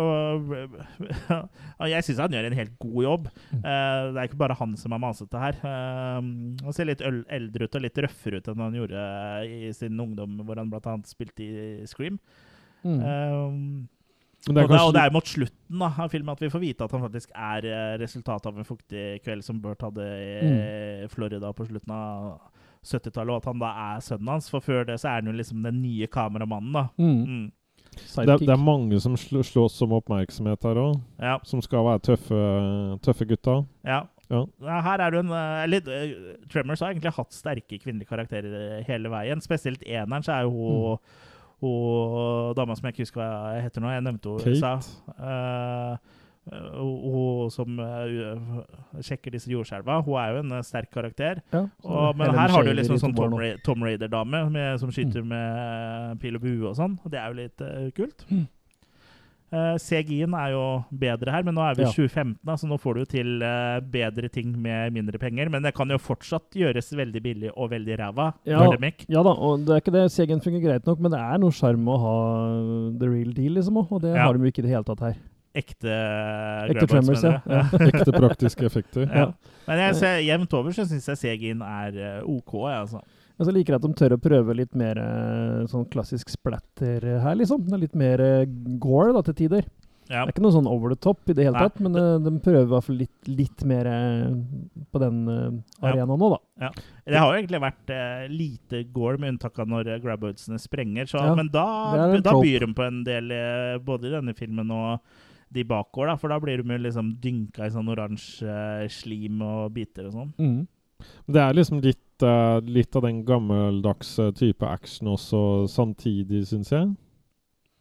Jeg 1.92 2.06
syns 2.06 2.22
han 2.24 2.34
gjør 2.34 2.48
en 2.48 2.58
helt 2.58 2.74
god 2.82 3.02
jobb. 3.04 3.28
Mm. 3.52 3.60
Uh, 3.62 4.00
det 4.10 4.20
er 4.20 4.28
ikke 4.28 4.40
bare 4.42 4.58
han 4.58 4.72
som 4.80 4.94
er 4.96 5.02
masete 5.02 5.42
her. 5.42 5.60
Uh, 5.62 6.18
han 6.66 6.74
ser 6.74 6.90
litt 6.90 7.04
eldre 7.04 7.68
ut 7.68 7.78
og 7.78 7.84
litt 7.84 8.00
røffere 8.02 8.40
ut 8.40 8.50
enn 8.50 8.64
han 8.64 8.78
gjorde 8.80 9.04
i 9.46 9.70
sin 9.76 10.00
ungdom, 10.02 10.40
hvor 10.42 10.58
han 10.58 10.72
bl.a. 10.72 10.96
spilte 11.06 11.46
i 11.46 11.86
Scream. 11.86 12.18
Mm. 12.82 12.98
Um, 13.02 13.60
det 14.46 14.54
det, 14.54 14.78
og, 14.78 14.92
det, 14.94 15.02
er 15.02 15.14
mot 15.14 15.26
slutten 15.26 15.80
da, 15.80 15.88
av 16.04 16.10
filmen 16.12 16.30
at 16.36 16.42
vi 16.42 16.50
får 16.52 16.60
vite 16.62 16.86
at 16.86 16.92
han 16.94 17.02
faktisk 17.02 17.32
er 17.34 17.64
resultatet 17.98 18.46
av 18.46 18.60
en 18.60 18.68
fuktig 18.68 19.06
kveld 19.24 19.42
som 19.42 19.58
Burt 19.58 19.82
hadde 19.82 20.04
i 20.06 20.36
mm. 20.46 21.08
Florida 21.10 21.50
på 21.56 21.66
slutten 21.66 21.90
av 21.90 22.36
70-tallet, 22.86 23.32
og 23.32 23.40
at 23.40 23.48
han 23.50 23.62
da 23.62 23.70
er 23.88 24.02
sønnen 24.04 24.32
hans. 24.34 24.50
For 24.52 24.64
før 24.64 24.86
det 24.88 24.98
så 25.02 25.10
er 25.10 25.20
han 25.20 25.30
jo 25.30 25.36
liksom 25.36 25.64
den 25.66 25.80
nye 25.82 26.06
kameramannen. 26.10 26.74
da. 26.76 26.84
Mm. 26.98 27.46
Det 27.97 28.39
det, 28.43 28.51
er 28.52 28.60
mange 28.60 28.98
som 29.02 29.16
sl 29.18 29.40
slåss 29.47 29.78
om 29.86 29.97
oppmerksomhet 29.98 30.66
her 30.68 30.81
òg, 30.82 30.98
ja. 31.23 31.39
som 31.47 31.62
skal 31.64 31.86
være 31.86 32.02
tøffe, 32.10 32.43
tøffe 33.05 33.28
gutta. 33.28 33.56
Ja. 33.86 34.02
ja. 34.32 34.43
Her 34.86 35.05
er 35.05 35.14
du 35.14 35.20
en 35.20 35.32
eller, 35.32 35.89
uh, 35.89 36.35
Tremors 36.52 36.85
har 36.85 36.94
egentlig 36.94 37.14
hatt 37.16 37.36
sterke 37.36 37.81
kvinnelige 37.82 38.10
karakterer 38.10 38.85
hele 38.89 39.12
veien. 39.12 39.43
Spesielt 39.44 39.85
eneren, 39.86 40.27
så 40.27 40.39
er 40.39 40.47
jo 40.47 40.52
hun, 40.56 41.01
mm. 41.01 41.66
hun 41.66 42.55
dama 42.59 42.77
som 42.77 42.89
jeg 42.89 42.97
ikke 42.97 43.09
husker 43.09 43.23
hva 43.23 43.56
jeg 43.56 43.66
heter 43.68 43.85
nå, 43.85 43.94
jeg 43.94 44.06
nevnte 44.06 44.39
henne 44.44 44.62
sa. 44.62 44.77
stad. 44.85 46.15
Uh, 46.47 46.78
hun 46.78 47.51
som 47.51 47.78
uh, 47.82 48.60
sjekker 49.02 49.35
disse 49.35 49.51
jordskjelva, 49.51 49.98
hun 50.06 50.18
er 50.23 50.35
jo 50.35 50.43
en 50.44 50.52
uh, 50.55 50.62
sterk 50.62 50.93
karakter. 50.94 51.40
Ja, 51.51 51.64
og, 51.82 52.12
men 52.20 52.36
her 52.39 52.52
har 52.55 52.66
du 52.66 52.70
liksom 52.70 53.01
sånn 53.02 53.16
Tom, 53.18 53.35
Ra 53.40 53.56
Tom 53.66 53.82
Raider-dame 53.82 54.44
som 54.78 54.93
skyter 54.94 55.24
mm. 55.27 55.32
med 55.32 56.20
pil 56.23 56.39
og 56.39 56.44
bue 56.44 56.68
og 56.70 56.77
sånn. 56.78 57.01
Og 57.02 57.10
det 57.10 57.18
er 57.18 57.32
jo 57.32 57.40
litt 57.40 57.66
uh, 57.66 57.89
kult. 57.97 58.28
Mm. 58.31 58.47
CGI-en 59.56 60.32
er 60.35 60.51
jo 60.56 60.62
bedre 60.90 61.31
her, 61.31 61.44
men 61.47 61.55
nå 61.55 61.62
er 61.62 61.77
vi 61.78 61.85
i 61.85 61.86
ja. 61.86 61.93
2015, 61.94 62.40
så 62.43 62.56
så 62.59 62.68
nå 62.68 62.77
får 62.82 62.97
du 62.97 63.01
jo 63.01 63.06
til 63.12 63.44
bedre 63.94 64.28
ting 64.35 64.51
med 64.59 64.90
mindre 64.93 65.20
penger. 65.23 65.48
Men 65.55 65.62
det 65.62 65.70
kan 65.77 65.89
jo 65.89 66.01
fortsatt 66.02 66.59
gjøres 66.59 66.90
veldig 66.98 67.23
billig 67.23 67.52
og 67.55 67.70
veldig 67.70 67.98
ræva. 68.01 68.27
Ja, 68.44 68.66
ja 68.66 69.23
da, 69.23 69.32
og 69.32 69.62
det 69.62 69.77
er 69.77 69.85
ikke 69.85 69.94
det. 69.94 70.02
CGI-en 70.12 70.43
fungerer 70.43 70.66
greit 70.66 70.90
nok, 70.90 70.98
men 70.98 71.14
det 71.14 71.23
er 71.23 71.40
noe 71.40 71.55
sjarm 71.55 71.86
å 71.89 71.97
ha 72.02 72.18
the 72.98 73.06
real 73.06 73.31
deal, 73.39 73.55
liksom, 73.55 73.78
og 73.86 74.02
det 74.02 74.16
ja. 74.16 74.27
har 74.27 74.35
de 74.35 74.44
jo 74.44 74.52
ikke 74.52 74.64
i 74.64 74.68
det 74.68 74.74
hele 74.74 74.86
tatt 74.90 75.06
her 75.06 75.16
ekte 75.56 75.92
Ekte 76.70 76.88
tremors, 76.90 77.24
ja. 77.24 77.38
ja. 77.50 77.62
ekte 77.88 78.12
praktiske 78.14 78.66
effekter. 78.68 79.06
Ja. 79.06 79.30
Men 79.66 79.82
jeg 79.82 80.00
ser, 80.00 80.18
jevnt 80.26 80.58
over 80.58 80.76
så 80.76 80.86
syns 80.88 81.08
jeg 81.12 81.22
CG-en 81.22 81.64
er 81.66 82.20
ok, 82.22 82.58
ja, 82.70 82.82
Altså. 82.84 83.04
Jeg 83.36 83.52
liker 83.52 83.74
jeg 83.74 83.82
at 83.82 83.84
de 83.84 83.96
tør 83.98 84.14
å 84.16 84.20
prøve 84.20 84.54
litt 84.56 84.76
mer 84.80 84.96
uh, 84.96 85.64
sånn 85.68 85.84
klassisk 85.92 86.30
splatter 86.32 87.04
her, 87.20 87.34
liksom. 87.36 87.66
Det 87.66 87.74
er 87.76 87.82
litt 87.82 87.98
mer 87.98 88.22
uh, 88.22 88.46
gore 88.80 89.12
da, 89.12 89.20
til 89.26 89.36
tider. 89.42 89.66
Ja. 90.06 90.22
Det 90.22 90.30
er 90.30 90.32
ikke 90.36 90.44
noe 90.44 90.54
sånn 90.54 90.68
over 90.70 90.92
the 90.92 90.98
top 91.02 91.30
i 91.30 91.34
det 91.34 91.48
hele 91.48 91.58
Nei. 91.58 91.66
tatt, 91.66 91.80
men 91.82 91.98
uh, 91.98 92.16
de 92.22 92.32
prøver 92.42 92.68
i 92.68 92.70
hvert 92.70 92.86
fall 92.86 92.98
litt, 93.00 93.30
litt 93.30 93.64
mer 93.66 93.88
uh, 93.90 94.36
på 94.94 95.02
den 95.02 95.18
uh, 95.26 95.56
arenaen 95.82 96.14
ja. 96.14 96.18
nå, 96.22 96.28
da. 96.30 96.38
Ja. 96.66 96.70
Det 97.10 97.18
har 97.18 97.30
jo 97.32 97.40
egentlig 97.40 97.62
vært 97.62 97.94
lite 98.30 98.82
gore, 98.94 99.18
med 99.22 99.34
unntak 99.34 99.58
av 99.62 99.70
når 99.70 99.90
graboutsene 100.04 100.60
sprenger. 100.62 101.10
Så, 101.10 101.22
men 101.38 101.50
da, 101.54 101.66
da 102.22 102.34
byr 102.38 102.66
de 102.66 102.70
på 102.76 102.86
en 102.86 103.02
del, 103.06 103.34
både 103.86 104.08
i 104.08 104.14
denne 104.14 104.34
filmen 104.38 104.70
og 104.74 105.24
de 105.55 105.64
bakover, 105.64 106.10
da, 106.10 106.16
for 106.20 106.32
da 106.32 106.39
blir 106.43 106.62
du 106.62 106.73
liksom 106.78 107.14
dynka 107.23 107.66
i 107.66 107.73
sånn 107.73 107.90
oransje 107.93 108.89
slim 108.93 109.43
og 109.47 109.70
biter 109.77 110.09
og 110.09 110.16
sånn. 110.16 110.32
Mm. 110.43 110.59
Det 111.27 111.43
er 111.43 111.56
liksom 111.56 111.81
litt, 111.85 112.23
uh, 112.24 112.59
litt 112.64 112.97
av 112.97 113.05
den 113.06 113.23
gammeldagse 113.27 114.31
type 114.39 114.66
action 114.66 115.12
også 115.12 115.40
samtidig, 115.70 116.47
syns 116.51 116.73
jeg. 116.73 116.94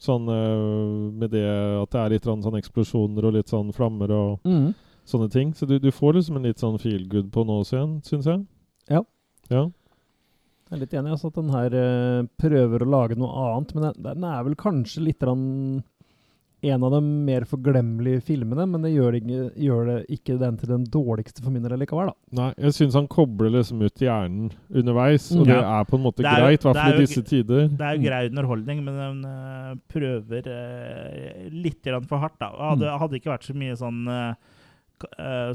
Sånn 0.01 0.27
uh, 0.29 1.11
med 1.15 1.31
det 1.33 1.45
at 1.45 1.93
det 1.95 2.01
er 2.01 2.15
litt 2.17 2.27
sånn 2.27 2.59
eksplosjoner 2.59 3.29
og 3.29 3.37
litt 3.37 3.53
sånn 3.53 3.71
flammer 3.75 4.11
og 4.13 4.45
mm. 4.47 4.67
sånne 5.07 5.31
ting. 5.33 5.55
Så 5.55 5.69
du, 5.69 5.77
du, 5.79 5.89
får 5.95 6.19
liksom 6.19 6.39
en 6.39 6.49
litt 6.49 6.61
sånn 6.61 6.77
feel 6.81 7.07
good 7.11 7.31
på 7.33 7.47
nå 7.47 7.61
også 7.63 7.79
igjen, 7.79 7.97
syns 8.05 8.29
jeg. 8.29 8.45
Ja. 8.91 9.01
ja. 9.49 9.65
Jeg 10.65 10.77
er 10.77 10.83
litt 10.83 10.95
enig 10.97 11.13
i 11.13 11.15
altså, 11.15 11.31
at 11.31 11.39
den 11.39 11.53
her 11.55 11.79
uh, 11.79 12.29
prøver 12.41 12.83
å 12.83 12.91
lage 12.91 13.17
noe 13.17 13.49
annet, 13.49 13.73
men 13.73 13.89
den, 13.89 13.99
den 14.11 14.29
er 14.29 14.45
vel 14.49 14.59
kanskje 14.59 15.07
litt 15.07 15.25
rann 15.25 15.45
en 16.71 16.85
av 16.87 16.95
de 16.95 17.01
mer 17.27 17.45
forglemmelige 17.49 18.23
filmene, 18.29 18.65
men 18.71 18.85
det 18.85 18.93
gjør, 18.93 19.19
ikke, 19.19 19.41
gjør, 19.67 19.91
det 19.91 19.97
ikke 20.17 20.37
den 20.41 20.57
til 20.61 20.71
den 20.71 20.87
dårligste 20.93 21.43
for 21.43 21.53
min 21.53 21.65
del 21.65 21.77
likevel. 21.81 22.11
da. 22.11 22.41
Nei, 22.41 22.49
jeg 22.67 22.77
syns 22.79 22.97
han 22.99 23.09
kobler 23.11 23.53
liksom 23.57 23.83
ut 23.85 24.05
hjernen 24.05 24.49
underveis, 24.73 25.29
og 25.35 25.43
mm. 25.43 25.51
det 25.51 25.61
er 25.61 25.87
på 25.89 25.99
en 25.99 26.05
måte 26.07 26.25
greit, 26.25 26.59
i 26.59 26.69
hvert 26.69 26.81
fall 26.81 26.97
i 26.97 27.05
disse 27.05 27.25
tider. 27.25 27.69
Det 27.69 27.87
er 27.87 27.99
jo 27.99 28.07
grei 28.07 28.23
underholdning, 28.31 28.83
men 28.85 28.99
den 29.03 29.23
uh, 29.29 29.71
prøver 29.91 30.51
uh, 30.51 31.47
litt 31.53 31.93
for 32.09 32.21
hardt. 32.21 32.39
da. 32.41 32.51
Hadde, 32.71 32.89
mm. 32.89 32.99
hadde 33.03 33.19
ikke 33.21 33.33
vært 33.35 33.49
så 33.49 33.57
mye 33.57 33.77
sånn 33.79 34.05
uh, 34.09 34.33
Eh, 34.33 34.35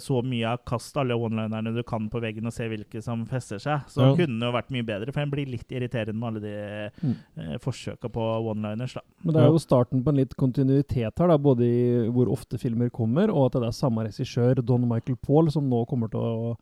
så 0.00 0.20
mye 0.26 0.52
av 0.52 0.60
kast 0.68 0.96
alle 1.00 1.16
one-linerne 1.16 1.72
du 1.74 1.82
kan 1.86 2.08
på 2.12 2.20
veggen, 2.22 2.48
og 2.48 2.54
se 2.54 2.66
hvilke 2.70 3.02
som 3.04 3.22
fester 3.28 3.60
seg. 3.62 3.86
Så 3.90 4.02
ja. 4.04 4.10
kunne 4.18 4.38
det 4.40 4.48
jo 4.48 4.54
vært 4.56 4.72
mye 4.74 4.86
bedre, 4.86 5.14
for 5.14 5.22
en 5.22 5.32
blir 5.32 5.48
litt 5.50 5.72
irriterende 5.72 6.18
med 6.18 6.28
alle 6.28 6.42
de 6.44 6.54
mm. 7.00 7.16
eh, 7.40 7.56
forsøka 7.62 8.10
på 8.12 8.26
one-liners. 8.52 8.98
da. 8.98 9.04
Men 9.24 9.36
det 9.36 9.42
er 9.42 9.50
jo 9.50 9.62
starten 9.62 10.04
på 10.04 10.12
en 10.12 10.20
litt 10.20 10.36
kontinuitet 10.40 11.22
her, 11.22 11.32
da, 11.32 11.38
både 11.40 11.66
i 11.66 11.80
hvor 12.12 12.30
ofte 12.32 12.60
filmer 12.60 12.92
kommer, 12.94 13.32
og 13.32 13.48
at 13.48 13.58
det 13.60 13.70
er 13.70 13.80
samme 13.80 14.06
regissør, 14.06 14.62
Don 14.66 14.88
Michael 14.88 15.18
Paul, 15.20 15.50
som 15.52 15.68
nå 15.70 15.84
kommer 15.90 16.12
til 16.12 16.20
å 16.20 16.54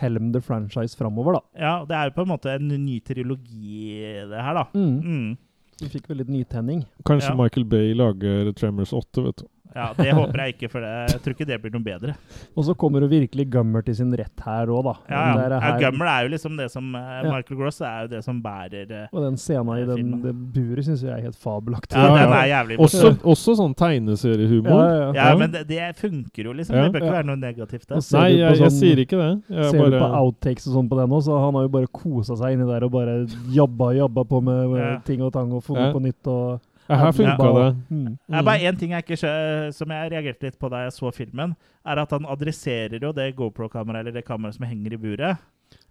helme 0.00 0.32
the 0.32 0.40
franchise 0.40 0.96
framover. 0.98 1.38
da. 1.38 1.42
Ja, 1.58 1.74
det 1.88 1.96
er 1.96 2.10
jo 2.10 2.18
på 2.18 2.26
en 2.26 2.32
måte 2.32 2.56
en 2.56 2.68
ny 2.68 3.00
trilogi, 3.04 3.98
det 4.30 4.44
her, 4.48 4.60
da. 4.62 4.68
Mm. 4.74 5.00
Mm. 5.02 5.32
Så 5.76 5.86
vi 5.86 5.96
fikk 5.96 6.10
vel 6.10 6.20
litt 6.22 6.30
nytenning. 6.30 6.84
Kanskje 7.08 7.32
ja. 7.32 7.38
Michael 7.38 7.64
Bay 7.68 7.94
lager 7.96 8.52
Tremors 8.56 8.92
8, 8.92 9.24
vet 9.26 9.44
du. 9.44 9.48
Ja, 9.74 9.88
Det 9.96 10.12
håper 10.12 10.42
jeg 10.42 10.54
ikke, 10.56 10.70
for 10.72 10.84
det, 10.84 10.92
jeg 11.12 11.20
tror 11.24 11.36
ikke 11.36 11.46
det 11.48 11.58
blir 11.62 11.72
noe 11.74 11.84
bedre. 11.84 12.14
Og 12.56 12.66
så 12.66 12.74
kommer 12.78 13.04
jo 13.04 13.08
virkelig 13.10 13.46
Gummer 13.52 13.84
til 13.86 13.96
sin 13.98 14.12
rett 14.18 14.44
her 14.44 14.70
òg, 14.72 14.84
da. 14.86 14.94
Ja, 15.12 15.22
ja. 15.38 15.58
ja 15.58 15.72
Gummer 15.80 16.10
er 16.12 16.26
jo 16.26 16.32
liksom 16.34 16.58
det 16.60 16.68
som 16.72 16.88
uh, 16.94 17.20
Michael 17.26 17.58
Gross 17.60 17.80
er 17.80 18.06
jo 18.06 18.10
det 18.12 18.22
som 18.26 18.40
bærer 18.42 18.90
uh, 18.92 19.04
Og 19.12 19.26
den 19.26 19.38
scenen 19.40 19.72
i 19.80 19.86
den, 19.88 20.10
det 20.24 20.34
buret 20.54 20.86
syns 20.86 21.04
jeg 21.06 21.12
er 21.14 21.24
helt 21.26 21.38
fabelaktig. 21.38 21.96
Ja, 21.96 22.12
den 22.16 22.34
er 22.36 22.48
jævlig 22.50 22.78
også, 22.82 23.14
også 23.22 23.56
sånn 23.60 23.76
tegneseriehumor. 23.78 25.14
Ja, 25.16 25.30
men 25.38 25.54
det, 25.54 25.64
det, 25.70 25.80
funker 26.00 26.50
jo, 26.50 26.56
liksom. 26.56 26.76
Det 26.76 26.92
bør 26.94 27.06
ikke 27.06 27.16
være 27.18 27.30
noe 27.30 27.40
negativt 27.40 27.86
der. 27.88 28.02
Nei, 28.18 28.28
jeg, 28.36 28.58
sånn, 28.58 28.66
jeg, 28.66 28.76
sier 28.78 29.04
ikke 29.04 29.20
det. 29.20 29.30
Jeg 29.52 29.70
ser 29.70 29.84
bare... 29.84 29.94
du 29.94 29.98
på 30.00 30.10
outtakes 30.22 30.68
og 30.68 30.78
sånn 30.78 30.90
på 30.90 30.98
den 31.00 31.16
òg, 31.16 31.24
så 31.26 31.40
han 31.42 31.58
har 31.58 31.68
jo 31.68 31.72
bare 31.78 31.90
kosa 32.02 32.38
seg 32.40 32.56
inni 32.56 32.68
der 32.68 32.86
og 32.86 32.92
bare 32.94 33.16
jabba 33.52 33.92
jabba 33.96 34.26
på 34.28 34.42
med 34.44 34.76
ting 35.06 35.22
og 35.24 35.32
tang 35.34 35.52
og 35.54 35.64
funnet 35.66 35.94
på 35.94 36.02
nytt. 36.02 36.30
og 36.32 36.60
Ja, 36.88 36.98
her 36.98 37.12
funka 37.14 37.48
det. 37.56 37.68
Mm. 37.90 38.18
Er 38.32 38.46
bare 38.46 38.68
én 38.68 38.78
ting 38.78 38.92
jeg 38.94 39.04
ikke 39.04 39.20
skjø 39.22 39.32
som 39.76 39.94
jeg 39.94 40.12
reagerte 40.12 40.48
litt 40.48 40.58
på 40.60 40.70
da 40.72 40.84
jeg 40.86 40.94
så 40.96 41.12
filmen, 41.14 41.54
er 41.86 42.02
at 42.02 42.14
han 42.14 42.26
adresserer 42.28 43.02
jo 43.02 43.12
det 43.16 43.32
GoPro-kameraet, 43.38 44.06
eller 44.06 44.18
det 44.18 44.26
kameraet 44.26 44.58
som 44.58 44.66
henger 44.68 44.96
i 44.96 45.00
buret. 45.00 45.42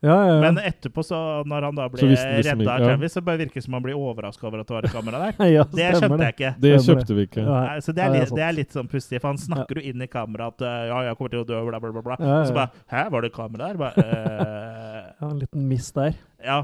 Ja, 0.01 0.15
ja, 0.25 0.33
ja. 0.33 0.41
Men 0.41 0.57
etterpå, 0.57 1.03
så, 1.05 1.17
når 1.45 1.67
han 1.67 1.77
da 1.77 1.87
blir 1.89 2.03
ble 2.03 2.15
liksom 2.15 2.61
redda 2.61 2.73
av 2.73 2.83
ja. 2.83 2.89
Travis, 2.89 3.15
så 3.17 3.21
bare 3.25 3.41
virker 3.41 3.59
det 3.59 3.65
som 3.65 3.77
han 3.77 3.83
blir 3.85 3.97
overraska 3.97 4.47
over 4.49 4.63
at 4.63 4.69
det 4.69 4.75
var 4.75 4.87
et 4.87 4.95
kamera 4.95 5.21
der. 5.23 5.41
Ja, 5.55 5.65
det 5.73 5.89
skjønte 5.97 6.21
jeg 6.25 6.35
ikke. 6.35 6.53
Det 6.63 6.71
kjøpte 6.85 7.17
vi 7.17 7.25
ikke. 7.29 7.43
Ja. 7.45 7.57
Nei, 7.65 7.75
så 7.85 7.95
det 7.97 8.03
er, 8.03 8.07
Ja, 8.07 8.13
det 8.13 8.21
er 8.21 8.25
litt, 8.25 8.37
det 8.37 8.45
er 8.47 8.57
litt 8.59 8.77
sånn 8.77 8.89
pussig, 8.91 9.19
for 9.21 9.31
han 9.31 9.41
snakker 9.41 9.81
jo 9.81 9.85
inn 9.91 10.01
i 10.01 10.09
kameraet 10.11 10.65
at 10.65 10.89
ja, 10.89 11.03
jeg 11.09 11.19
kommer 11.19 11.35
til 11.35 11.43
å 11.43 11.49
dø, 11.51 11.61
bla, 11.69 11.81
bla, 11.83 11.93
bla. 11.97 12.17
Ja, 12.17 12.39
ja, 12.39 12.47
så 12.49 12.57
bare 12.57 12.85
Hæ, 12.93 13.03
var 13.13 13.25
det 13.25 13.33
kamera 13.35 13.69
der? 13.69 13.81
Bare, 13.81 14.07
øh... 14.07 14.97
Ja, 15.21 15.29
en 15.29 15.37
liten 15.37 15.69
miss 15.69 15.91
der. 15.93 16.17
ja. 16.45 16.61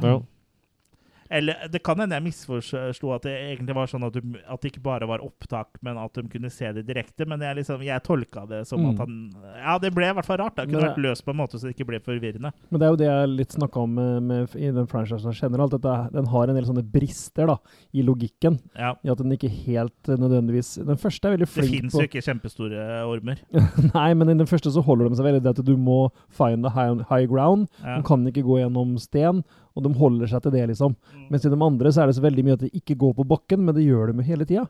Eller 1.30 1.68
det 1.72 1.82
kan 1.86 2.00
hende 2.00 2.16
jeg 2.18 2.24
misforsto 2.28 3.12
at 3.16 3.26
det 3.28 3.34
egentlig 3.36 3.76
var 3.78 3.90
sånn 3.92 4.06
at, 4.08 4.16
du, 4.16 4.38
at 4.48 4.62
det 4.64 4.72
ikke 4.72 4.84
bare 4.86 5.08
var 5.10 5.24
opptak, 5.26 5.80
men 5.86 5.98
at 6.02 6.14
de 6.18 6.26
kunne 6.32 6.52
se 6.54 6.72
det 6.76 6.86
direkte. 6.88 7.28
Men 7.28 7.42
jeg, 7.44 7.60
liksom, 7.62 7.84
jeg 7.86 8.04
tolka 8.06 8.46
det 8.50 8.64
som 8.68 8.78
Mm. 8.78 8.90
at 8.94 9.00
han 9.02 9.14
Ja, 9.58 9.78
det 9.82 9.90
ble 9.96 10.06
i 10.08 10.14
hvert 10.14 10.26
fall 10.26 10.38
rart. 10.38 10.56
Det 10.56 10.68
kunne 10.68 10.80
Men 10.82 10.90
vært 10.92 11.02
løst 11.04 11.26
på 11.26 11.34
en 11.34 11.40
måte 11.42 11.58
så 11.60 11.68
det 11.68 11.76
ikke 11.76 11.88
ble 11.90 12.00
forvirrende. 12.00 12.52
Men 12.70 12.80
det 12.80 12.86
er 12.86 12.92
jo 12.94 13.00
det 13.02 13.08
jeg 13.10 13.32
litt 13.34 13.56
snakka 13.58 13.80
om 13.84 13.96
med, 13.98 14.24
med, 14.24 14.56
i 14.56 14.70
den 14.72 14.88
franchisen 14.88 15.34
generelt. 15.34 15.74
At 15.74 15.82
det, 15.84 15.96
den 16.14 16.30
har 16.32 16.48
en 16.48 16.56
del 16.56 16.68
sånne 16.70 16.86
brister 16.86 17.50
da, 17.50 17.58
i 17.94 18.06
logikken. 18.06 18.60
Ja. 18.78 18.94
I 19.04 19.10
at 19.12 19.18
den 19.24 19.34
ikke 19.36 19.50
helt 19.50 20.10
eh, 20.10 20.18
nødvendigvis 20.22 20.76
Den 20.88 20.98
første 21.02 21.28
er 21.28 21.36
veldig 21.36 21.48
Det 21.48 21.54
flink 21.56 21.74
fins 21.82 21.94
på 21.98 22.04
jo 22.04 22.10
ikke 22.12 22.24
kjempestore 22.24 22.88
ormer. 23.10 23.42
Nei, 23.98 24.10
men 24.14 24.30
i 24.30 24.38
den 24.38 24.48
første 24.50 24.72
så 24.72 24.84
holder 24.86 25.10
de 25.10 25.18
seg 25.20 25.28
veldig 25.28 25.44
det 25.44 25.56
at 25.58 25.66
du 25.66 25.76
må 25.78 26.10
find 26.30 26.64
the 26.64 26.72
high, 26.78 26.94
high 27.10 27.26
ground. 27.28 27.68
Ja. 27.84 27.98
De 27.98 28.06
kan 28.08 28.26
ikke 28.30 28.46
gå 28.46 28.62
gjennom 28.62 28.96
sten, 29.02 29.44
og 29.78 29.86
de 29.86 29.94
holder 29.94 30.32
seg 30.32 30.42
til 30.44 30.56
det, 30.58 30.66
liksom. 30.74 30.98
Mm. 31.14 31.24
Mens 31.30 31.46
i 31.46 31.54
de 31.54 31.62
andre 31.70 31.94
så 31.94 32.04
er 32.04 32.10
det 32.10 32.18
så 32.18 32.26
veldig 32.26 32.46
mye 32.48 32.58
at 32.58 32.66
de 32.66 32.74
ikke 32.82 32.98
går 33.00 33.16
på 33.20 33.28
bakken, 33.30 33.62
men 33.64 33.78
det 33.78 33.86
gjør 33.86 34.10
de 34.12 34.18
jo 34.18 34.30
hele 34.32 34.48
tida. 34.50 34.66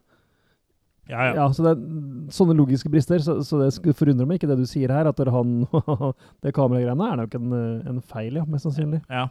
Ja, 1.07 1.21
ja. 1.29 1.33
ja, 1.37 1.45
så 1.55 1.63
det 1.63 1.71
er 1.71 2.31
sånne 2.35 2.55
logiske 2.59 2.91
brister. 2.91 3.21
Så, 3.23 3.39
så 3.47 3.61
det 3.63 3.95
forundrer 3.95 4.27
meg 4.27 4.41
ikke 4.41 4.49
det 4.51 4.59
du 4.59 4.67
sier 4.67 4.91
her, 4.91 5.07
at 5.07 5.21
han, 5.31 5.61
det 6.43 6.51
kameragreiene 6.55 7.11
er 7.13 7.21
nok 7.21 7.37
en, 7.39 7.53
eh, 7.55 7.91
en 7.93 8.01
feil, 8.03 8.41
ja, 8.41 8.47
mest 8.47 8.67
sannsynlig. 8.67 9.03
ja. 9.07 9.29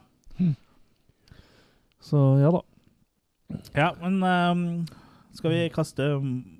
Så 2.07 2.21
ja 2.39 2.53
da. 2.55 2.61
Ja, 3.75 3.89
men 3.99 4.21
um, 4.23 4.87
skal 5.35 5.53
vi 5.53 5.63
kaste 5.75 6.07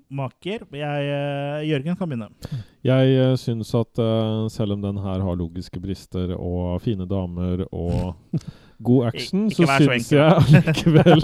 maker? 0.07 0.65
Jeg, 0.75 1.07
uh, 1.07 1.61
Jørgen 1.67 1.97
kan 1.99 2.09
begynne. 2.09 2.29
Jeg 2.85 3.13
uh, 3.15 3.35
syns 3.39 3.73
at 3.77 4.01
uh, 4.01 4.47
selv 4.51 4.75
om 4.75 4.83
den 4.83 4.99
her 5.03 5.23
har 5.23 5.39
logiske 5.39 5.79
brister 5.83 6.33
og 6.35 6.81
fine 6.83 7.07
damer 7.07 7.63
og 7.71 8.15
god 8.79 9.07
action, 9.07 9.47
så 9.49 9.65
så 9.65 9.77
syns 9.83 10.11
jeg 10.11 10.23
allikevel 10.23 11.23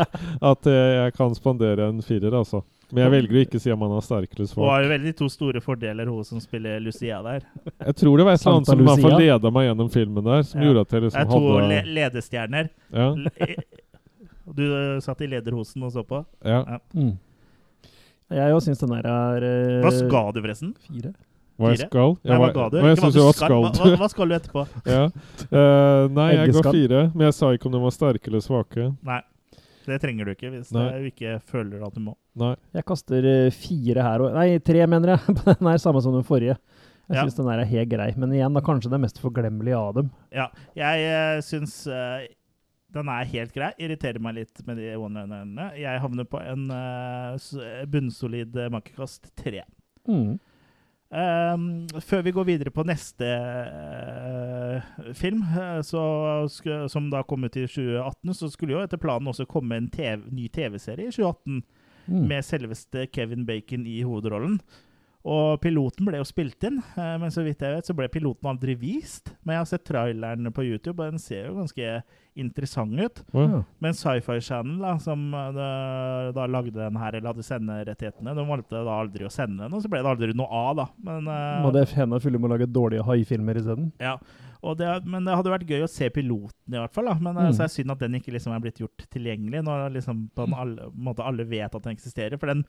at 0.51 0.69
eh, 0.71 0.93
jeg 1.03 1.13
kan 1.17 1.35
spandere 1.37 1.89
en 1.91 2.01
firer, 2.05 2.33
altså. 2.33 2.63
Men 2.93 3.07
jeg 3.07 3.11
velger 3.15 3.37
å 3.39 3.41
ikke 3.47 3.59
si 3.61 3.71
om 3.73 3.81
han 3.81 3.93
har 3.95 4.03
sterk 4.05 4.33
folk. 4.37 4.57
Og 4.61 4.67
har 4.69 4.83
jo 4.85 4.89
veldig 4.91 5.13
to 5.17 5.27
store 5.33 5.61
fordeler, 5.65 6.09
hun 6.13 6.25
som 6.27 6.41
spiller 6.43 6.79
Lucia 6.83 7.21
der. 7.25 7.45
Jeg 7.71 7.95
tror 7.97 8.19
det 8.21 8.25
var 8.27 8.37
et 8.37 8.43
eller 8.43 8.57
annet 8.59 8.69
som 8.69 8.83
i 8.83 8.85
hvert 8.85 9.01
fall 9.01 9.15
leda 9.17 9.51
meg 9.55 9.65
gjennom 9.69 9.89
filmen 9.93 10.27
der, 10.27 10.43
som 10.45 10.61
Ja. 10.61 10.67
gjorde 10.67 10.81
at 10.85 10.93
jeg 10.93 11.05
liksom 11.07 11.19
hadde 11.19 11.33
Det 11.33 11.33
er 11.33 11.47
to 11.47 11.57
to 11.57 11.67
le 11.71 11.81
ledestjerner. 11.97 12.69
Ja. 12.93 13.07
Du 14.53 14.63
eh, 14.67 14.99
satt 15.01 15.21
i 15.23 15.27
lederhosen 15.31 15.85
og 15.87 15.93
så 15.95 16.03
på. 16.05 16.19
Ja. 16.45 16.79
Mm. 16.93 17.13
Jeg 18.33 18.53
òg 18.55 18.61
syns 18.65 18.81
den 18.81 18.93
der 18.93 19.07
er 19.09 19.45
eh, 19.47 19.81
Hva 19.83 19.91
ga 20.11 20.23
du, 20.33 20.41
forresten? 20.43 20.73
Fire. 20.87 21.13
Hva 21.59 21.73
jeg 21.73 21.85
skal? 21.85 22.15
Nei, 22.25 22.37
hva 22.41 22.49
ga 22.55 22.69
du? 22.73 22.79
Hva 22.81 22.93
jeg 22.93 22.99
hva 22.99 23.09
du 23.11 23.19
skal. 23.19 23.35
skal. 23.37 23.59
Hva, 23.67 23.71
hva, 23.77 23.97
hva 24.01 24.09
skal 24.09 24.31
du 24.31 24.35
etterpå? 24.39 24.63
ja. 24.95 25.03
uh, 25.09 26.09
nei, 26.15 26.29
jeg 26.33 26.55
ga 26.57 26.63
fire, 26.69 27.03
men 27.13 27.27
jeg 27.29 27.37
sa 27.37 27.51
ikke 27.53 27.69
om 27.69 27.75
de 27.75 27.83
var 27.83 27.93
sterke 27.93 28.31
eller 28.31 28.43
svake. 28.43 28.87
Nei, 29.05 29.19
det 29.85 29.99
trenger 30.03 30.27
du 30.27 30.33
ikke 30.33 30.51
hvis 30.53 30.71
Nei. 30.73 30.85
du 30.95 31.09
ikke 31.11 31.37
føler 31.49 31.83
at 31.85 31.95
du 31.95 32.03
må. 32.05 32.15
Nei. 32.39 32.53
Jeg 32.73 32.87
kaster 32.89 33.27
eh, 33.29 33.49
fire 33.53 34.05
her 34.05 34.23
og 34.25 34.37
Nei, 34.37 34.47
tre, 34.63 34.85
mener 34.89 35.13
jeg. 35.13 35.33
på 35.39 35.55
Den 35.59 35.69
er 35.69 35.81
samme 35.81 36.01
som 36.03 36.15
den 36.15 36.25
forrige. 36.27 36.55
Jeg 37.11 37.17
Ja. 37.19 37.25
syns 37.25 37.35
den 37.35 37.49
der 37.51 37.59
er 37.61 37.67
helt 37.67 37.91
grei. 37.91 38.07
Men 38.17 38.31
igjen, 38.33 38.55
da 38.55 38.63
kanskje 38.63 38.89
det 38.93 39.01
mest 39.03 39.19
forglemmelige 39.21 39.75
av 39.77 39.91
dem. 39.99 40.13
Ja, 40.33 40.47
jeg 40.79 41.03
uh, 41.11 41.41
syns 41.43 41.75
uh, 41.91 42.23
den 42.95 43.11
er 43.11 43.27
helt 43.33 43.53
grei. 43.53 43.73
Irriterer 43.81 44.23
meg 44.23 44.39
litt 44.39 44.63
med 44.65 44.79
de 44.79 44.93
one-linerne. 44.95 45.67
Jeg 45.81 46.01
havner 46.01 46.27
på 46.29 46.39
en 46.41 46.69
uh, 46.71 47.83
bunnsolid 47.91 48.55
uh, 48.55 48.69
makekast 48.73 49.33
tre. 49.39 49.65
Mm. 50.07 50.39
Um, 51.13 51.85
før 52.01 52.23
vi 52.25 52.31
går 52.33 52.47
videre 52.47 52.71
på 52.73 52.85
neste 52.89 53.27
uh, 53.27 55.11
film, 55.13 55.43
eh, 55.45 55.79
så 55.85 56.01
som 56.89 57.11
da 57.13 57.21
kom 57.27 57.45
ut 57.45 57.57
i 57.59 57.67
2018, 57.67 58.33
så 58.33 58.49
skulle 58.49 58.73
jo 58.73 58.81
etter 58.81 58.97
planen 58.97 59.29
også 59.29 59.45
komme 59.45 59.77
en 59.77 59.91
TV, 59.93 60.25
ny 60.33 60.47
TV-serie 60.49 61.11
i 61.11 61.13
2018 61.13 61.61
Mm. 62.03 62.27
med 62.27 62.43
selveste 62.43 63.05
Kevin 63.15 63.45
Bacon 63.45 63.85
i 63.87 64.01
hovedrollen. 64.03 64.57
Og 65.23 65.61
piloten 65.63 66.03
ble 66.03 66.19
jo 66.19 66.25
spilt 66.27 66.65
inn, 66.67 66.81
eh, 66.99 67.13
men 67.21 67.31
så 67.31 67.45
vidt 67.45 67.61
jeg 67.63 67.77
vet 67.77 67.87
så 67.87 67.95
ble 67.95 68.09
piloten 68.11 68.49
aldri 68.51 68.75
vist. 68.75 69.31
Men 69.43 69.55
jeg 69.55 69.61
har 69.61 69.69
sett 69.69 69.85
traileren 69.87 70.51
på 70.51 70.65
YouTube, 70.67 70.97
og 70.99 71.13
den 71.13 71.21
ser 71.21 71.47
jo 71.47 71.55
ganske 71.61 71.93
interessant 72.35 72.99
ut. 72.99 73.21
Ja. 73.31 73.61
Men 73.83 73.95
Sci-Fi 73.95 74.41
Channel, 74.43 74.81
da, 74.83 74.97
som 74.99 75.23
eh, 75.37 75.61
da, 76.35 76.47
lagde 76.51 76.75
den 76.75 76.99
her, 76.99 77.15
eller 77.15 77.31
hadde 77.31 77.47
senderettighetene, 77.47 78.35
de 78.35 78.47
valgte 78.49 78.83
da 78.83 78.99
aldri 78.99 79.27
å 79.27 79.31
sende 79.31 79.63
den, 79.63 79.77
og 79.77 79.85
så 79.85 79.91
ble 79.93 80.03
det 80.03 80.11
aldri 80.11 80.35
noe 80.35 80.63
av, 80.63 80.73
da. 80.81 80.87
Men, 81.07 81.29
uh, 81.29 81.61
Må 81.63 81.71
det 81.75 81.85
hende 81.93 82.19
fylle 82.23 82.41
med 82.41 82.49
å 82.49 82.55
lage 82.57 82.67
dårlige 82.67 83.05
haifilmer 83.07 83.61
isteden? 83.61 83.93
ja, 84.03 84.17
det, 84.79 85.05
men 85.05 85.25
det 85.27 85.33
hadde 85.35 85.51
vært 85.51 85.67
gøy 85.67 85.83
å 85.83 85.89
se 85.91 86.07
piloten, 86.09 86.71
i 86.71 86.79
hvert 86.79 86.93
fall. 86.95 87.05
da. 87.05 87.13
Men 87.19 87.35
Mm. 87.35 87.51
så 87.53 87.63
er 87.65 87.67
det 87.67 87.75
synd 87.75 87.91
at 87.91 87.99
den 87.99 88.13
ikke 88.15 88.31
liksom 88.31 88.53
er 88.55 88.59
blitt 88.63 88.79
gjort 88.79 89.03
tilgjengelig, 89.11 89.61
når 89.67 89.91
liksom 89.97 90.29
på 90.35 90.45
en 90.47 90.53
alle, 90.53 90.89
måte 90.95 91.25
alle 91.27 91.43
vet 91.43 91.75
at 91.75 91.83
den 91.83 91.95
eksisterer. 91.97 92.39
For 92.39 92.47
den 92.47 92.63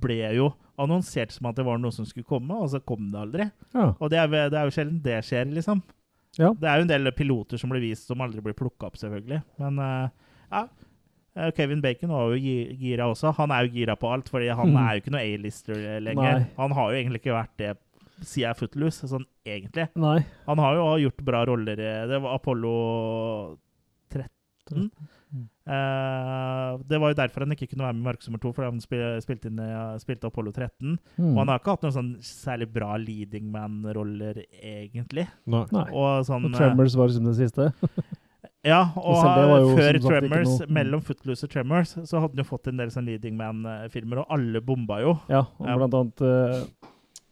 ble 0.00 0.20
jo 0.36 0.52
annonsert 0.78 1.32
som 1.34 1.46
at 1.50 1.56
det 1.56 1.64
var 1.66 1.78
noe 1.78 1.90
som 1.92 2.06
skulle 2.06 2.24
komme, 2.28 2.54
og 2.54 2.70
så 2.70 2.78
kom 2.84 3.10
det 3.10 3.20
aldri. 3.20 3.50
Ja. 3.74 3.88
Og 4.00 4.10
det 4.10 4.18
er, 4.22 4.28
det 4.50 4.54
er 4.60 4.64
jo 4.70 4.76
sjelden 4.78 5.02
det 5.02 5.18
skjer, 5.26 5.50
liksom. 5.52 5.82
Ja. 6.38 6.52
Det 6.54 6.68
er 6.70 6.76
jo 6.78 6.82
en 6.86 6.92
del 6.94 7.10
piloter 7.12 7.58
som 7.58 7.70
blir 7.70 7.80
vist, 7.82 8.06
som 8.06 8.20
aldri 8.22 8.40
blir 8.40 8.54
plukka 8.54 8.86
opp, 8.86 8.94
selvfølgelig. 8.96 9.42
Men 9.58 9.78
uh, 9.82 10.08
ja. 10.52 10.68
Eh, 11.36 11.50
Kevin 11.54 11.80
Bacon 11.80 12.10
var 12.10 12.30
jo 12.34 12.38
gira 12.78 13.06
også. 13.10 13.32
Han 13.36 13.50
er 13.54 13.66
jo 13.66 13.72
gira 13.74 13.94
på 13.96 14.08
alt, 14.12 14.28
fordi 14.28 14.48
han 14.54 14.70
Mm. 14.72 14.76
er 14.76 14.94
jo 14.94 15.00
ikke 15.00 15.12
noe 15.14 15.20
A-lister 15.26 16.00
lenger. 16.00 16.38
Nei. 16.40 16.46
Han 16.56 16.70
har 16.72 16.90
jo 16.90 16.96
egentlig 16.98 17.20
ikke 17.22 17.34
vært 17.38 17.56
det 17.56 17.76
siden 18.26 18.58
Footloose, 18.58 19.08
sånn 19.10 19.26
egentlig. 19.46 19.88
Nei. 20.00 20.18
Han 20.46 20.62
har 20.62 20.78
jo 20.78 20.90
gjort 21.06 21.24
bra 21.26 21.44
roller. 21.48 21.80
Det 22.10 22.20
var 22.20 22.36
Apollo 22.36 22.74
13. 24.12 24.90
Eh, 25.70 26.80
det 26.90 26.98
var 26.98 27.12
jo 27.12 27.18
derfor 27.18 27.44
han 27.44 27.54
ikke 27.54 27.68
kunne 27.70 27.84
være 27.86 27.94
med 27.94 28.02
i 28.02 28.06
Markus 28.08 28.28
nummer 28.28 28.42
to, 28.42 28.50
fordi 28.56 28.70
han 28.72 28.80
spil, 28.82 29.04
spilte, 29.22 29.50
inn, 29.52 29.60
eh, 29.62 29.98
spilte 30.02 30.30
Apollo 30.30 30.52
13. 30.56 30.96
Mm. 31.18 31.28
Og 31.32 31.38
han 31.38 31.52
har 31.52 31.60
ikke 31.60 31.76
hatt 31.76 31.86
noen 31.86 31.96
sånn 31.96 32.10
særlig 32.26 32.70
bra 32.74 32.96
leading 32.98 33.52
man-roller, 33.54 34.42
egentlig. 34.58 35.28
Nei. 35.46 35.86
Og 35.90 36.26
sånn 36.26 36.50
Og 36.50 36.58
Tremors 36.58 36.98
var 36.98 37.12
liksom 37.12 37.30
det 37.30 37.38
siste. 37.38 37.70
Ja, 38.60 38.90
og 39.00 39.16
og 39.16 39.54
jo 39.56 39.68
før 39.72 39.96
sagt 39.96 40.04
Tremors, 40.04 40.50
noe- 40.50 40.66
mm. 40.68 40.72
mellom 40.76 41.00
Footloose 41.00 41.46
og 41.46 41.52
Tremors, 41.52 41.94
så 41.96 42.20
hadde 42.20 42.34
han 42.34 42.42
jo 42.42 42.44
fått 42.44 42.68
en 42.68 42.76
del 42.76 42.90
sånn 42.92 43.06
leading 43.08 43.38
man-filmer, 43.38 44.20
og 44.20 44.34
alle 44.36 44.60
bomba 44.60 44.98
jo. 45.00 45.14
Ja, 45.32 45.46
og 45.56 45.80
blant 45.80 45.96
annet 45.96 46.20
uh, 46.20 46.90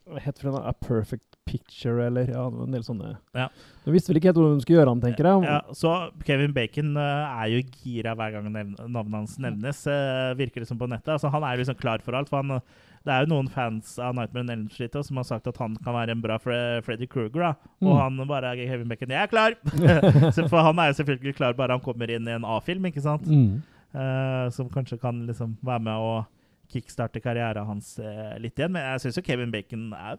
Hva 0.08 0.20
het 0.24 0.40
det? 0.40 0.52
A 0.64 0.72
Perfect 0.72 1.24
Picture, 1.48 2.02
eller 2.06 2.28
ja, 2.28 2.42
en 2.48 2.74
del 2.74 2.82
sånne 2.84 3.14
Ja. 3.36 3.46
Du 3.84 3.92
visste 3.94 4.10
vel 4.10 4.18
ikke 4.20 4.28
helt 4.30 4.36
hvordan 4.40 4.58
de 4.58 4.64
skulle 4.66 4.80
gjøre 4.82 4.92
han, 4.92 5.00
tenker 5.00 5.28
jeg. 5.30 5.46
Ja, 5.48 5.60
så 5.76 5.92
Kevin 6.28 6.52
Bacon 6.56 6.90
uh, 6.96 7.40
er 7.40 7.48
jo 7.54 7.62
gira 7.78 8.12
hver 8.18 8.34
gang 8.36 8.50
navnet 8.52 9.14
hans 9.16 9.38
nevnes, 9.40 9.80
uh, 9.88 10.34
virker 10.36 10.60
det 10.64 10.68
som 10.68 10.80
på 10.80 10.88
nettet. 10.90 11.08
Altså, 11.16 11.30
han 11.32 11.46
er 11.48 11.56
liksom 11.62 11.78
klar 11.80 12.04
for 12.04 12.18
alt. 12.18 12.28
For 12.28 12.42
han, 12.42 12.58
eh, 12.58 12.84
det 13.08 13.14
er 13.14 13.24
jo 13.24 13.30
noen 13.32 13.48
fans 13.48 13.94
av 13.98 14.12
Nightmare 14.18 14.44
on 14.44 14.52
Elm 14.58 14.68
Street 14.68 14.92
som 15.08 15.16
har 15.22 15.24
sagt 15.30 15.48
at 15.48 15.56
han 15.62 15.76
kan 15.84 15.96
være 15.96 16.12
en 16.12 16.20
bra 16.24 16.36
Fre 16.42 16.58
Freddy 16.84 17.08
Kruger. 17.08 17.40
da. 17.40 17.54
Og 17.80 17.94
Mm. 17.96 18.18
han 18.18 18.28
bare 18.28 18.52
er 18.52 18.66
Kevin 18.68 18.88
Bacon. 18.92 19.08
Jeg 19.16 19.22
er 19.22 19.32
klar! 19.32 19.56
så 20.36 20.48
for 20.50 20.60
han 20.68 20.78
er 20.84 20.92
jo 20.92 20.98
selvfølgelig 21.00 21.36
klar 21.40 21.56
bare 21.56 21.72
han 21.78 21.80
kommer 21.84 22.10
inn 22.12 22.28
i 22.28 22.36
en 22.36 22.44
A-film, 22.44 22.84
ikke 22.92 23.00
sant? 23.04 23.24
Mm. 23.24 23.62
Uh, 23.94 24.50
som 24.52 24.68
kanskje 24.68 25.00
kan 25.00 25.24
liksom 25.26 25.56
være 25.64 25.80
med 25.80 25.96
å 25.96 26.26
kickstarte 26.68 27.20
karrieren 27.24 27.66
hans 27.66 27.94
eh, 27.98 28.36
litt 28.42 28.58
igjen. 28.58 28.72
Men 28.74 28.84
jeg 28.92 29.00
syns 29.06 29.18
jo 29.20 29.24
Kevin 29.26 29.50
Bacon 29.54 29.88
er 29.96 30.18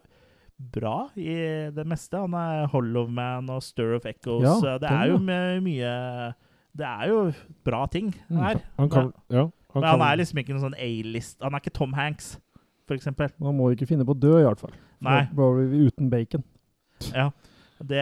bra 0.74 1.08
i 1.16 1.34
det 1.72 1.86
meste. 1.88 2.18
Han 2.20 2.34
er 2.36 2.66
Hollow 2.72 3.06
Man 3.08 3.48
og 3.50 3.62
Stir 3.64 3.94
of 3.96 4.04
Echoes. 4.10 4.44
Ja, 4.64 4.76
det 4.82 4.90
er 4.90 5.06
jo 5.14 5.18
mye 5.24 5.94
Det 6.76 6.86
er 6.86 7.08
jo 7.08 7.32
bra 7.66 7.86
ting 7.90 8.12
Mm. 8.28 8.36
her. 8.44 8.60
Han 8.78 8.88
kan, 8.90 9.12
ja, 9.30 9.46
han 9.74 9.82
Men 9.82 9.88
han 9.90 10.00
er 10.06 10.16
liksom 10.20 10.38
ikke 10.38 10.52
noen 10.54 10.66
sånn 10.68 10.78
A-list 10.78 11.40
Han 11.42 11.54
er 11.54 11.58
ikke 11.64 11.72
Tom 11.74 11.92
Hanks, 11.96 12.38
eksempel. 12.90 13.30
Man 13.38 13.56
må 13.56 13.70
ikke 13.74 13.86
finne 13.86 14.04
på 14.04 14.14
å 14.14 14.18
dø, 14.20 14.36
i 14.40 14.44
hvert 14.46 14.60
fall. 14.60 14.72
Nei. 15.00 15.22
Bare 15.34 15.64
uten 15.86 16.10
bacon. 16.10 16.42
Ja. 17.14 17.30
Det, 17.80 18.00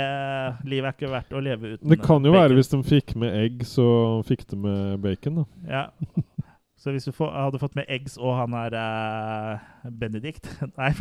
livet 0.67 0.89
er 0.89 0.95
ikke 0.97 1.11
verdt 1.13 1.35
å 1.37 1.41
leve 1.45 1.75
uten 1.77 1.85
bacon. 1.85 1.91
Det 1.93 1.99
kan 2.03 2.25
jo 2.25 2.33
bacon. 2.33 2.41
være 2.43 2.57
hvis 2.59 2.71
de 2.73 2.79
fikk 2.83 3.13
med 3.21 3.37
egg, 3.39 3.61
så 3.69 3.85
fikk 4.27 4.47
de 4.51 4.57
med 4.57 5.01
bacon, 5.05 5.37
da. 5.45 5.45
Ja. 5.71 5.85
Så 6.79 6.95
hvis 6.95 7.09
du 7.09 7.13
får, 7.13 7.33
hadde 7.35 7.59
fått 7.59 7.75
med 7.75 7.89
eggs 7.91 8.15
og 8.21 8.37
han 8.39 8.55
er 8.55 8.77
uh, 8.79 9.91
Benedict 9.99 10.47
Nei, 10.79 10.93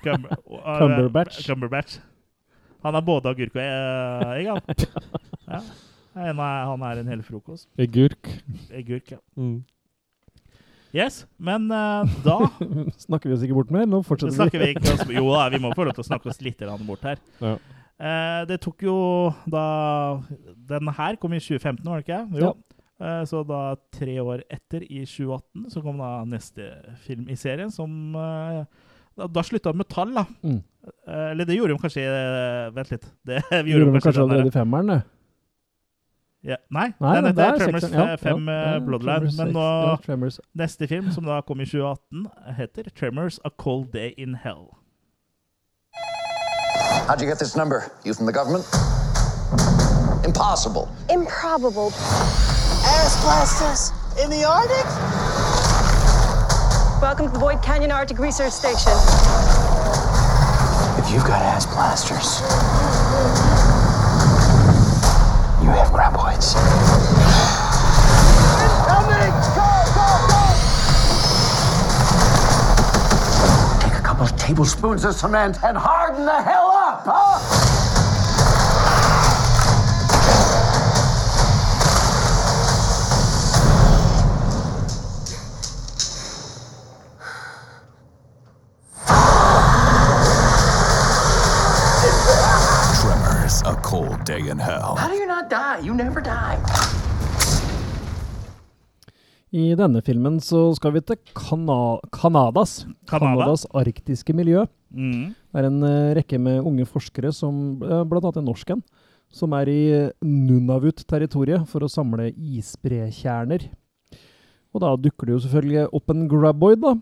Cumber, 0.00 0.38
uh, 0.48 0.78
Cumberbatch. 0.80 1.42
Cumberbatch. 1.44 1.98
Han 2.84 2.96
er 2.96 3.04
både 3.04 3.32
agurk 3.32 3.54
og 3.56 3.62
eh, 3.64 4.32
egg, 4.38 4.50
han. 4.52 4.60
Ja. 5.54 5.60
Han 6.14 6.38
er, 6.38 6.58
han 6.70 6.82
er 6.86 6.98
en 7.00 7.08
hel 7.10 7.22
frokost. 7.26 7.66
Eggurk. 7.80 8.28
Egurk, 8.72 9.16
ja. 9.16 9.18
Mm. 9.36 9.64
Yes, 10.94 11.24
men 11.42 11.66
uh, 11.74 12.06
da 12.22 12.36
Snakker 13.06 13.28
vi 13.28 13.34
oss 13.34 13.42
ikke 13.42 13.56
bort 13.56 13.72
mer? 13.74 13.88
Nå 13.90 13.98
fortsetter 14.06 14.52
vi. 14.52 14.68
Ikke 14.76 14.92
oss, 14.94 15.02
jo 15.10 15.24
da, 15.32 15.48
vi 15.50 15.58
må 15.64 15.72
få 15.74 15.88
lov 15.88 15.96
til 15.96 16.04
å 16.04 16.06
snakke 16.06 16.30
oss 16.30 16.38
litt 16.44 16.62
bort 16.86 17.08
her. 17.08 17.18
Ja. 17.42 17.56
Uh, 17.94 18.40
det 18.50 18.60
tok 18.62 18.82
jo 18.82 18.94
da 19.46 19.64
Den 20.70 20.88
her 20.96 21.18
kom 21.22 21.34
i 21.34 21.42
2015, 21.42 21.82
var 21.86 22.00
det 22.00 22.06
ikke? 22.06 22.22
Jo. 22.38 22.52
Ja. 22.52 22.73
Uh, 23.04 23.22
så 23.28 23.42
da 23.44 23.62
tre 23.92 24.16
år 24.22 24.44
etter, 24.48 24.86
i 24.88 25.02
2018, 25.04 25.68
så 25.74 25.82
kom 25.84 26.00
da 26.00 26.12
neste 26.28 26.70
film 27.04 27.28
i 27.28 27.36
serien, 27.36 27.72
som 27.74 28.14
Da, 29.14 29.28
da 29.30 29.42
slutta 29.46 29.70
med 29.76 29.86
tall, 29.86 30.10
da. 30.16 30.24
Mm. 30.42 30.62
eller 31.06 31.46
det 31.46 31.54
gjorde 31.54 31.76
de 31.76 31.78
kanskje 31.78 32.02
Vent 32.74 32.88
litt. 32.90 33.04
Det, 33.28 33.42
vi 33.50 33.70
gjorde, 33.70 33.84
gjorde 33.84 33.92
de 33.92 34.00
kanskje 34.02 34.22
allerede 34.24 34.50
i 34.50 34.56
femmeren, 34.56 34.90
det. 34.90 35.02
Ja, 36.44 36.56
nei, 36.68 36.90
nei, 37.00 37.14
den 37.16 37.30
heter 37.30 37.56
Tremors 37.56 37.84
5 38.20 38.48
ja, 38.50 38.72
ja, 38.74 38.80
Bloodline. 38.84 39.30
Men 39.38 39.54
nå, 39.56 40.28
neste 40.52 40.86
film, 40.86 41.08
som 41.14 41.24
da 41.24 41.38
kom 41.40 41.62
i 41.64 41.64
2018, 41.64 42.26
heter 42.58 42.90
Tremors 42.92 43.38
A 43.44 43.50
Cold 43.56 43.94
Day 43.94 44.12
in 44.18 44.34
Hell. 44.42 44.74
How'd 47.08 47.22
you 47.22 47.28
get 47.28 47.38
this 47.38 47.56
number? 47.56 47.88
You 48.04 48.12
from 48.12 48.26
the 48.26 48.32
government? 48.32 48.64
Impossible. 50.24 50.88
Improbable. 51.08 51.92
Ass 52.86 53.16
blasters 53.22 53.92
in 54.22 54.28
the 54.28 54.44
Arctic? 54.44 54.84
Welcome 57.00 57.26
to 57.28 57.32
the 57.32 57.38
Boyd 57.38 57.62
Canyon 57.62 57.90
Arctic 57.90 58.18
Research 58.18 58.52
Station. 58.52 58.92
If 60.98 61.10
you've 61.10 61.24
got 61.24 61.40
ass 61.40 61.64
blasters, 61.64 62.40
you 65.64 65.70
have 65.70 65.88
graboids. 65.88 66.54
Incoming! 68.60 69.32
Go, 69.56 69.68
go, 69.96 70.08
go! 70.28 70.44
Take 73.80 73.98
a 73.98 74.02
couple 74.02 74.26
of 74.26 74.36
tablespoons 74.36 75.06
of 75.06 75.14
cement 75.14 75.56
and 75.64 75.78
harden 75.78 76.26
the 76.26 76.42
hell 76.42 76.70
up, 76.70 77.02
huh? 77.06 77.63
Day 94.24 94.48
in 94.48 94.58
hell. 94.58 94.96
How 94.96 95.08
do 95.08 95.16
you 95.16 95.26
not 95.26 95.50
die? 95.50 95.84
You 95.84 95.94
never 95.94 96.20
die. 96.24 96.56
I 99.54 99.74
denne 99.78 100.00
filmen 100.02 100.40
så 100.42 100.72
skal 100.74 100.96
vi 100.96 101.02
til 101.06 101.20
Kana 101.36 102.00
Kanadas. 102.10 102.86
Kanadas 103.06 103.66
arktiske 103.70 104.34
miljø. 104.34 104.64
Mm. 104.90 105.30
Det 105.30 105.60
er 105.60 105.68
en 105.68 105.82
uh, 105.84 106.14
rekke 106.16 106.40
med 106.42 106.64
unge 106.66 106.86
forskere, 106.88 107.30
som, 107.34 107.78
uh, 107.84 108.02
blant 108.08 108.24
annet 108.24 108.40
en 108.40 108.48
norsk 108.48 108.74
en, 108.74 108.82
som 109.34 109.54
er 109.54 109.70
i 109.70 109.80
Nunavut-territoriet 110.24 111.68
for 111.70 111.84
å 111.84 111.90
samle 111.90 112.32
isbrekjerner. 112.34 113.68
Og 114.74 114.82
da 114.82 114.94
dukker 114.98 115.28
det 115.28 115.36
jo 115.36 115.42
selvfølgelig 115.44 115.88
opp 116.00 116.14
en 116.14 116.28
graboid, 116.30 116.82
da. 116.82 116.96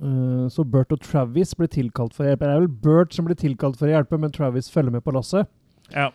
Uh, 0.00 0.46
så 0.52 0.62
Bert 0.62 0.94
og 0.94 1.02
Travis 1.02 1.56
blir 1.58 1.70
tilkalt 1.72 2.14
for 2.14 2.26
å 2.26 2.30
hjelpe. 2.30 2.46
Det 2.46 2.54
er 2.54 2.62
vel 2.62 2.76
Bert 2.86 3.16
som 3.16 3.26
blir 3.26 3.38
tilkalt 3.38 3.80
for 3.80 3.90
å 3.90 3.96
hjelpe, 3.96 4.20
men 4.20 4.34
Travis 4.34 4.70
følger 4.70 4.94
med 4.94 5.02
på 5.06 5.16
lasset. 5.16 5.50
Ja. 5.94 6.10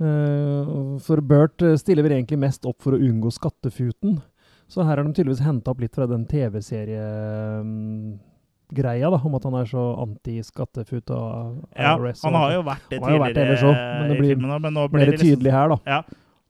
Uh, 0.00 0.96
for 0.98 1.20
Bert 1.22 1.62
uh, 1.62 1.76
stiller 1.78 2.02
vel 2.02 2.12
egentlig 2.16 2.38
mest 2.42 2.64
opp 2.66 2.82
for 2.82 2.92
å 2.96 2.98
unngå 2.98 3.30
skattefuten. 3.34 4.16
Så 4.66 4.82
her 4.82 4.96
har 4.96 5.04
de 5.04 5.12
tydeligvis 5.14 5.44
henta 5.44 5.70
opp 5.70 5.80
litt 5.84 5.94
fra 5.94 6.06
den 6.10 6.24
TV-serie-greia, 6.26 9.06
om 9.12 9.34
at 9.38 9.44
han 9.46 9.54
er 9.60 9.66
så 9.70 9.84
anti-skattefut 10.02 11.10
og 11.14 11.62
ja, 11.76 11.94
han 11.94 12.34
har 12.40 12.52
jo 12.56 12.62
vært 12.66 12.88
det 12.90 12.98
tidligere 12.98 13.22
vært 13.22 13.36
det 13.36 13.58
så, 13.60 13.70
men 13.76 14.08
det 14.08 14.16
i 14.16 14.18
blir 14.22 14.30
filmen. 14.34 14.50
Men 14.64 14.72
nå 14.74 14.82
blir 14.88 14.98
mer 14.98 15.06
det 15.10 15.14
liksom- 15.18 15.30
tydelig 15.30 15.52
her, 15.54 15.68
da. 15.74 15.78
Ja. 15.86 16.00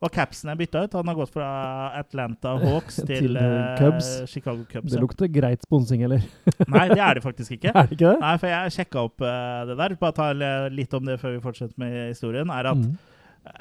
Og 0.04 0.12
capsen 0.12 0.50
er 0.52 0.58
bytta 0.60 0.84
ut. 0.84 0.96
Han 0.98 1.08
har 1.08 1.16
gått 1.16 1.32
fra 1.32 1.48
Atlanta 1.96 2.54
Hawks 2.64 3.00
til, 3.00 3.30
Til, 3.30 3.38
eh, 3.40 3.78
Cubs. 3.80 4.10
Chicago 4.30 4.66
Cubs. 4.68 4.92
Det 4.92 5.00
lukter 5.00 5.30
greit 5.32 5.64
sponsing, 5.64 6.04
eller? 6.04 6.26
Nei, 6.74 6.86
det 6.92 7.00
er 7.00 7.18
det 7.20 7.24
faktisk 7.24 7.56
ikke. 7.56 7.72
Er 7.78 7.88
det 7.88 7.96
ikke 7.96 8.12
det? 8.12 8.20
Nei, 8.20 8.34
for 8.42 8.52
jeg 8.52 8.76
sjekka 8.76 9.06
opp 9.08 9.24
eh, 9.24 9.64
det 9.70 9.78
der. 9.80 9.96
Bare 10.04 10.16
ta 10.20 10.30
litt 10.72 10.94
om 11.00 11.08
det 11.08 11.18
før 11.22 11.38
vi 11.38 11.42
fortsetter 11.48 11.80
med 11.80 11.98
historien. 12.12 12.52
Er 12.52 12.72
at 12.74 12.84
Mm. 12.84 12.94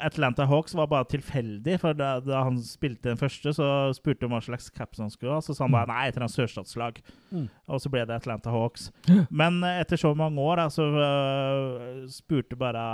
Atlanta 0.00 0.46
Hawks 0.48 0.72
var 0.74 0.86
bare 0.88 1.04
tilfeldig. 1.12 1.74
For 1.82 1.96
da, 1.96 2.14
da 2.24 2.40
han 2.46 2.56
spilte 2.64 3.10
den 3.10 3.20
første, 3.20 3.52
så 3.52 3.66
spurte 3.96 4.24
han 4.24 4.32
hva 4.32 4.40
slags 4.44 4.70
caps 4.72 5.02
han 5.02 5.12
skulle 5.12 5.36
ha. 5.36 5.42
Så 5.44 5.52
sa 5.56 5.66
han 5.66 5.74
bare 5.76 5.90
nei, 5.90 6.06
et 6.08 6.16
eller 6.16 6.24
annet 6.26 6.36
sørstatslag. 6.38 7.00
Mm. 7.34 7.46
Og 7.68 7.82
så 7.84 7.92
ble 7.92 8.06
det 8.08 8.16
Atlanta 8.16 8.52
Hawks. 8.54 8.88
Men 9.42 9.60
eh, 9.64 9.82
etter 9.84 10.00
så 10.00 10.14
mange 10.16 10.40
år 10.40 10.62
da, 10.62 10.66
så 10.72 10.88
uh, 10.88 12.08
spurte 12.12 12.56
bare 12.58 12.84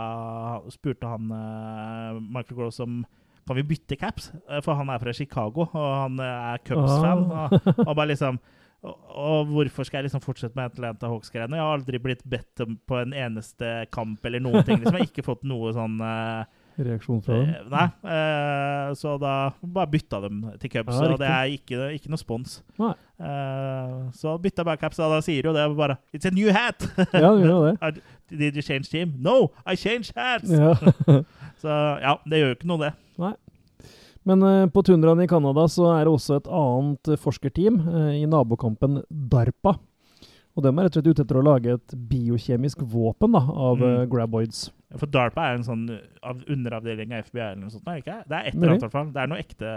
Spurte 0.74 1.06
han 1.10 1.30
uh, 1.30 2.18
Michael 2.20 2.58
Gross 2.58 2.82
om 2.82 3.00
kan 3.48 3.58
vi 3.58 3.66
bytte 3.72 3.98
caps? 4.00 4.30
Eh, 4.48 4.62
For 4.64 4.78
han 4.78 4.90
er 4.92 5.02
fra 5.02 5.14
Chicago, 5.16 5.66
og 5.66 5.92
han 5.96 6.22
eh, 6.22 6.48
er 6.54 6.64
Cubs-fan. 6.66 7.26
Ah. 7.32 7.60
Og, 7.86 7.92
og 7.96 8.06
liksom 8.10 8.40
og, 8.80 8.96
og 9.12 9.50
hvorfor 9.52 9.84
skal 9.84 10.00
jeg 10.00 10.08
liksom 10.08 10.22
fortsette 10.24 10.56
med 10.56 10.70
Atlanta 10.70 11.10
Hawks-greiene? 11.10 11.58
Jeg 11.58 11.64
har 11.66 11.74
aldri 11.76 12.00
blitt 12.00 12.22
bedt 12.24 12.62
på 12.88 12.96
en 12.96 13.12
eneste 13.12 13.84
kamp 13.92 14.24
eller 14.24 14.40
noen 14.40 14.64
ting. 14.64 14.80
Liksom. 14.80 14.96
Jeg 14.96 15.04
har 15.04 15.10
ikke 15.10 15.26
fått 15.26 15.44
noe 15.44 15.74
sånn 15.76 15.98
uh, 16.00 16.48
Reaksjon 16.80 17.20
fra 17.24 17.42
dem? 17.42 17.50
Nei. 17.68 17.86
Uh, 18.06 18.94
så 18.96 19.18
da 19.20 19.34
bare 19.60 19.90
bytta 19.92 20.22
dem 20.24 20.40
til 20.62 20.72
Cubs, 20.72 20.96
Ja, 20.96 21.10
og 21.12 21.20
det 21.20 21.28
er 21.28 21.52
ikke, 21.58 21.90
ikke 21.98 22.12
noe 22.12 22.20
spons. 22.20 22.60
Eh, 23.20 23.96
så 24.16 24.38
bytta 24.40 24.64
bare 24.64 24.80
caps, 24.80 24.98
og 25.02 25.12
da 25.12 25.18
sier 25.20 25.44
jo 25.44 25.52
det 25.52 25.66
bare 25.76 25.98
It's 26.16 26.24
a 26.24 26.32
new 26.32 26.48
hat! 26.56 26.86
Ja, 27.12 27.34
det 27.36 27.44
gjør 27.44 27.66
det. 27.68 28.02
Did 28.30 28.56
you 28.56 28.62
change 28.62 28.88
team? 28.88 29.12
No, 29.18 29.50
I 29.66 29.76
changed 29.76 30.16
hats! 30.16 30.48
Ja. 30.48 30.72
så 31.62 31.76
ja, 32.00 32.14
det 32.24 32.40
gjør 32.40 32.54
jo 32.54 32.56
ikke 32.56 32.70
noe, 32.70 32.86
det. 32.86 32.92
Nei. 33.20 33.34
Men 34.28 34.42
eh, 34.44 34.66
på 34.72 34.82
tundraen 34.84 35.22
i 35.24 35.28
Canada 35.30 35.64
så 35.72 35.86
er 35.94 36.04
det 36.04 36.12
også 36.12 36.36
et 36.40 36.48
annet 36.52 37.08
eh, 37.14 37.20
forskerteam 37.20 37.78
eh, 37.88 38.10
i 38.20 38.26
nabokampen 38.28 39.00
DARPA. 39.10 39.76
Og 40.58 40.64
de 40.64 40.68
er 40.72 40.82
rett 40.82 40.96
og 40.98 40.98
slett 40.98 41.08
ute 41.14 41.22
etter 41.24 41.38
å 41.38 41.44
lage 41.46 41.72
et 41.78 41.94
biokjemisk 42.10 42.82
våpen 42.90 43.32
da, 43.32 43.40
av 43.40 43.78
Mm. 43.80 43.86
eh, 44.02 44.06
graboids. 44.10 44.64
For 44.98 45.06
DARPA 45.06 45.44
er 45.46 45.54
en 45.60 45.62
sånn 45.64 45.84
av 46.26 46.40
underavdeling 46.50 47.12
av 47.14 47.22
FBI 47.30 47.40
eller 47.52 47.60
noe 47.62 47.70
sånt. 47.70 47.86
er 47.86 48.00
ikke? 48.02 48.16
Det 48.28 48.36
er 48.36 48.48
et 48.50 48.54
eller 48.56 48.68
annet, 48.72 48.82
i 48.82 48.86
hvert 48.88 48.92
fall. 48.98 49.12
Det 49.14 49.22
er 49.22 49.28
noe 49.30 49.38
ekte 49.38 49.74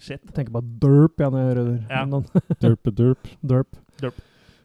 shit. 0.00 0.22
Jeg 0.24 0.34
tenker 0.38 0.52
bare 0.56 0.78
derp 0.80 1.20
ja, 1.20 1.28
når 1.30 1.38
jeg 1.44 1.50
hører 1.52 1.90
Ja. 1.90 2.04
noen. 2.08 2.24
Derp-derp. 2.64 3.28
derp. 3.44 3.76
Derp. 4.00 4.14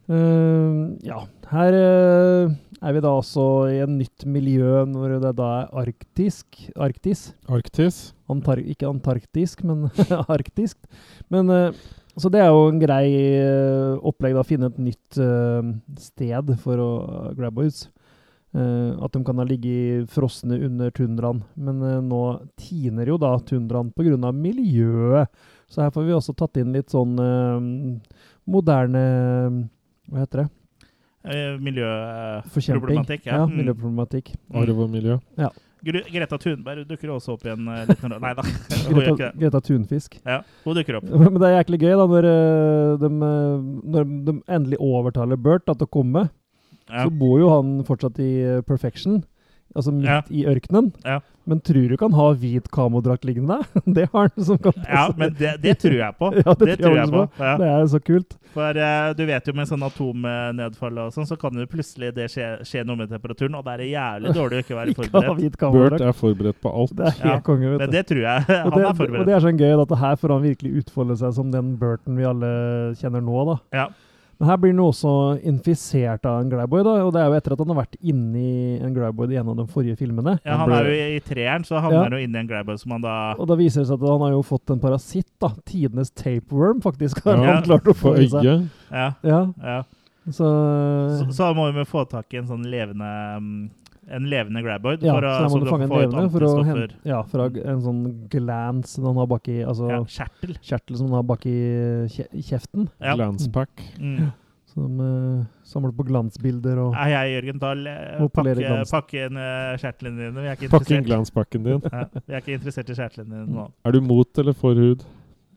Eh, 0.10 0.77
ja, 1.06 1.19
her 1.52 1.76
uh, 1.77 2.53
er 2.81 2.95
vi 2.95 3.02
da 3.06 3.11
også 3.14 3.44
i 3.69 3.77
en 3.84 3.99
nytt 3.99 4.26
miljø 4.26 4.81
når 4.90 5.19
det 5.22 5.36
da 5.38 5.49
er 5.60 5.76
arktisk. 5.84 6.64
Arktis. 6.73 7.30
Arktis. 7.45 8.02
Antar 8.30 8.61
ikke 8.64 8.90
antarktisk, 8.90 9.61
men 9.69 9.86
arktisk. 10.38 10.81
Men 11.30 11.53
uh, 11.53 11.69
Så 12.18 12.31
det 12.34 12.41
er 12.41 12.49
jo 12.49 12.65
en 12.72 12.81
grei 12.81 13.06
opplegg 14.02 14.34
da, 14.34 14.41
å 14.41 14.48
finne 14.48 14.68
et 14.73 14.81
nytt 14.81 15.19
sted 16.02 16.49
for 16.60 16.81
å 16.84 16.91
uh. 17.38 17.86
Eh, 18.49 18.91
at 18.98 19.14
de 19.14 19.19
kan 19.22 19.38
ha 19.38 19.45
ligget 19.45 20.10
frosne 20.10 20.57
under 20.65 20.90
tundraen. 20.90 21.44
Men 21.53 21.80
nå 22.10 22.23
tiner 22.57 23.14
jo 23.14 23.19
da 23.22 23.36
tundraen 23.40 23.94
pga. 23.94 24.34
miljøet. 24.34 25.30
Så 25.69 25.86
her 25.86 25.94
får 25.94 26.10
vi 26.10 26.18
også 26.18 26.34
tatt 26.34 26.57
inn 26.57 26.73
litt 26.73 26.90
sånn 26.90 27.14
moderne 28.49 29.06
Hva 30.10 30.23
heter 30.26 30.44
det? 30.44 30.49
Eh, 31.30 31.57
Miljøproblematikk. 31.60 33.26
Ja, 33.27 33.41
ja, 33.41 33.48
miljøproblematikk. 33.52 34.31
Arv 34.56 34.80
og 34.86 34.90
miljø. 34.94 35.18
Ja. 35.38 35.49
Greta 35.84 36.36
Thunberg 36.40 36.86
dukker 36.90 37.11
også 37.14 37.36
opp 37.38 37.44
igjen. 37.48 37.68
eh, 37.72 37.86
litt 37.88 38.02
når- 38.03 38.19
Nei 38.23 38.34
da, 38.36 38.44
Greta. 38.90 39.31
Greta 39.38 39.61
Thunfisk. 39.64 40.18
Ja, 40.26 40.41
hun 40.65 40.76
dukker 40.76 40.98
opp. 40.99 41.03
Men 41.23 41.40
det 41.40 41.48
er 41.49 41.64
jæklig 41.64 41.80
gøy 41.86 41.95
da, 41.95 42.07
når, 42.14 42.27
eh, 42.31 42.98
de, 43.03 43.11
eh, 43.30 43.68
når 43.95 44.10
de 44.26 44.36
endelig 44.48 44.80
overtaler 44.80 45.38
Bert 45.40 45.65
da, 45.65 45.73
til 45.73 45.88
å 45.88 45.91
komme. 45.91 46.30
Ja. 46.90 47.06
Så 47.06 47.11
bor 47.19 47.40
jo 47.40 47.49
han 47.53 47.84
fortsatt 47.88 48.19
i 48.19 48.30
eh, 48.41 48.61
Perfection, 48.65 49.22
altså 49.75 49.91
midt 49.93 50.09
Ja. 50.09 50.21
i 50.29 50.45
ørkenen. 50.49 50.93
Ja. 51.05 51.19
Men 51.49 51.61
tror 51.65 51.87
du 51.87 51.93
ikke 51.95 52.05
han 52.05 52.13
har 52.13 52.35
hvit 52.37 52.67
kamodrakt 52.69 53.23
liggende 53.25 53.55
der? 53.57 53.81
Det 53.97 54.03
har 54.13 54.27
han 54.29 54.45
som 54.45 54.57
kan 54.61 54.73
Ja, 54.85 55.07
men 55.17 55.33
det, 55.33 55.55
det 55.63 55.79
tror 55.81 55.95
jeg 55.97 56.13
på. 56.19 56.29
Ja, 56.45 56.53
det, 56.53 56.65
Det 56.67 56.75
tror 56.77 56.93
jeg 56.93 57.05
jeg 57.05 57.13
på, 57.13 57.23
ja. 57.39 57.53
Det 57.57 57.69
er 57.69 57.85
så 57.89 57.99
kult. 58.05 58.35
For 58.53 58.77
uh, 58.77 59.13
du 59.17 59.23
vet 59.29 59.47
jo 59.49 59.53
med 59.57 59.69
sånn 59.69 59.85
atomnedfall 59.85 60.99
og 61.05 61.13
sånn, 61.15 61.27
så 61.29 61.37
kan 61.41 61.57
jo 61.57 61.65
plutselig 61.69 62.11
det 62.17 62.27
skje, 62.33 62.49
skje 62.65 62.83
noe 62.85 62.99
med 62.99 63.09
temperaturen, 63.13 63.57
og 63.57 63.65
det 63.65 63.75
er 63.77 63.85
jævlig 63.89 64.33
dårlig 64.37 64.59
å 64.59 64.65
ikke 64.65 64.77
være 64.77 64.95
forberedt. 64.99 65.41
ikke 65.49 65.71
Bert 65.73 66.05
er 66.05 66.17
forberedt 66.17 66.61
på 66.61 66.73
alt. 66.81 66.93
Det 66.97 67.07
er 67.09 67.17
helt 67.23 67.47
konge, 67.47 67.71
vet 67.73 67.83
Men 67.85 67.95
det 67.95 68.03
tror 68.09 68.21
jeg. 68.25 68.45
Han 68.49 68.75
det, 68.75 68.85
er 68.85 69.17
og 69.21 69.25
det 69.29 69.35
er 69.37 69.47
sånn 69.47 69.63
gøy 69.63 69.73
at 69.85 69.95
her 70.03 70.21
får 70.21 70.35
han 70.35 70.45
virkelig 70.45 70.83
utfolde 70.83 71.17
seg 71.23 71.33
som 71.39 71.49
den 71.53 71.73
Burton 71.81 72.19
vi 72.19 72.29
alle 72.29 72.53
kjenner 72.99 73.25
nå, 73.25 73.41
da. 73.53 73.57
Ja. 73.83 73.87
Men 74.40 74.48
her 74.48 74.57
blir 74.57 74.72
han 74.72 74.80
også 74.80 75.11
infisert 75.44 76.24
av 76.26 76.38
en 76.40 76.49
Graboid, 76.49 76.86
da, 76.88 76.94
og 77.03 77.10
det 77.11 77.20
er 77.20 77.26
jo 77.28 77.34
etter 77.36 77.53
at 77.57 77.60
han 77.60 77.72
har 77.74 77.78
vært 77.82 77.98
inni 77.99 78.78
en 78.80 78.94
Graboid 78.95 79.34
i 79.34 79.40
en 79.41 79.49
av 79.52 79.57
de 79.60 79.66
forrige 79.68 79.98
filmene. 79.99 80.38
Ja, 80.48 80.56
han 80.61 80.72
er 80.72 80.88
jo 80.88 80.94
i, 80.95 81.20
treeren, 81.26 81.66
så 81.68 81.82
havner 81.84 81.98
Ja. 81.98 82.03
han 82.06 82.16
jo 82.16 82.22
inni 82.24 82.40
en 82.40 82.48
graboid 82.48 82.80
som 82.80 82.91
han 82.95 83.02
da 83.03 83.34
Og 83.36 83.48
da 83.52 83.57
viser 83.60 83.82
det 83.84 83.90
seg 83.90 83.99
at 84.02 84.07
han 84.10 84.22
har 84.24 84.32
jo 84.32 84.41
fått 84.48 84.72
en 84.72 84.80
parasitt, 84.80 85.28
da. 85.44 85.49
Tidenes 85.68 86.11
tapeworm, 86.16 86.80
faktisk, 86.82 87.20
har 87.26 87.36
Ja. 87.36 87.53
han 87.57 87.64
klart 87.68 87.84
å 87.91 87.94
få 87.94 88.16
i 88.18 88.30
seg. 88.32 88.44
Ja. 88.91 89.11
Ja. 89.24 89.41
ja. 89.60 89.84
Så, 90.30 90.48
Så, 91.20 91.32
så 91.36 91.53
må 91.57 91.68
vi 91.74 91.84
få 91.90 92.06
tak 92.07 92.32
i 92.34 92.38
en 92.38 92.48
sånn 92.48 92.64
levende 92.64 93.11
mm, 93.41 93.70
En 94.10 94.26
levende 94.30 94.61
graboid. 94.65 95.03
ja, 95.06 95.14
for 95.14 95.27
å, 95.27 95.31
så 95.36 95.44
da 95.44 95.48
må 95.49 95.56
så 95.56 95.60
du 95.64 95.69
fange 95.69 95.86
en 95.88 95.94
levende 95.94 96.31
for 96.34 96.45
å 96.48 96.52
hente 96.65 96.95
Ja, 97.07 97.22
fra 97.30 97.45
en 97.73 97.81
sånn 97.86 98.02
glans 98.34 98.95
han 98.98 99.19
har 99.22 99.27
baki 99.30 99.60
Altså 99.64 99.90
Ja, 99.91 99.99
kjertel. 100.18 100.56
kjertel 100.65 100.98
som 100.98 101.11
han 101.11 101.19
har 101.22 101.27
baki 101.30 101.53
i 101.53 102.44
kjeften. 102.45 102.90
Ja. 102.99 103.14
Glanspack. 103.19 103.84
Mm. 104.02 104.31
Som 104.69 104.99
uh, 105.02 105.45
samler 105.65 105.94
på 105.98 106.03
glansbilder 106.06 106.77
og 106.77 106.91
Nei, 106.94 107.07
jeg, 107.10 107.31
Jørgen, 107.40 107.61
da 107.61 107.72
pakker 108.36 108.60
pakke, 108.91 109.23
inn 109.26 109.40
eh, 109.41 109.72
kjertlene 109.81 110.19
dine. 110.27 110.44
Vi 110.44 110.52
er 110.52 110.60
ikke 110.60 110.69
Pakke 110.69 110.94
inn 110.94 110.99
interessert. 111.02 111.07
glanspakken 111.10 111.64
din. 111.65 111.81
Ja, 111.90 112.03
vi 112.27 112.36
er 112.36 112.44
ikke 112.44 112.53
interessert 112.60 112.91
i 112.94 112.98
kjertlene 112.99 113.31
dine 113.40 113.56
nå. 113.56 113.65
Er 113.90 113.98
du 113.98 113.99
mot 114.06 114.41
eller 114.44 114.53
for 114.53 114.77
hud? 114.77 115.02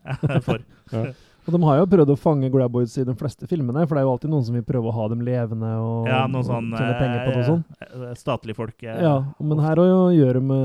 For. 0.47 0.65
Ja. 0.91 1.03
Og 1.43 1.51
de 1.51 1.59
har 1.67 1.77
jo 1.81 1.85
prøvd 1.91 2.11
å 2.13 2.15
fange 2.19 2.49
graboids 2.53 2.93
i 2.97 3.03
de 3.03 3.13
fleste 3.19 3.47
filmene, 3.51 3.83
for 3.87 3.95
det 3.97 4.01
er 4.03 4.05
jo 4.07 4.11
alltid 4.13 4.31
noen 4.31 4.45
som 4.47 4.55
vil 4.55 4.63
prøve 4.63 4.87
å 4.87 4.93
ha 4.95 5.07
dem 5.11 5.23
levende 5.27 5.71
og, 5.83 6.07
Ja, 6.07 6.21
noe 6.31 6.39
og 6.39 6.47
sånn 6.47 6.69
tjene 6.71 6.97
penger 7.01 7.23
på 7.25 7.31
det 7.33 7.41
og 7.41 7.49
sånn. 7.51 8.15
Statlige 8.15 8.55
folk. 8.55 8.83
eh, 8.83 9.01
Ja, 9.03 9.15
men 9.43 9.59
her 9.59 9.75
gjør 9.75 10.39
de, 10.39 10.59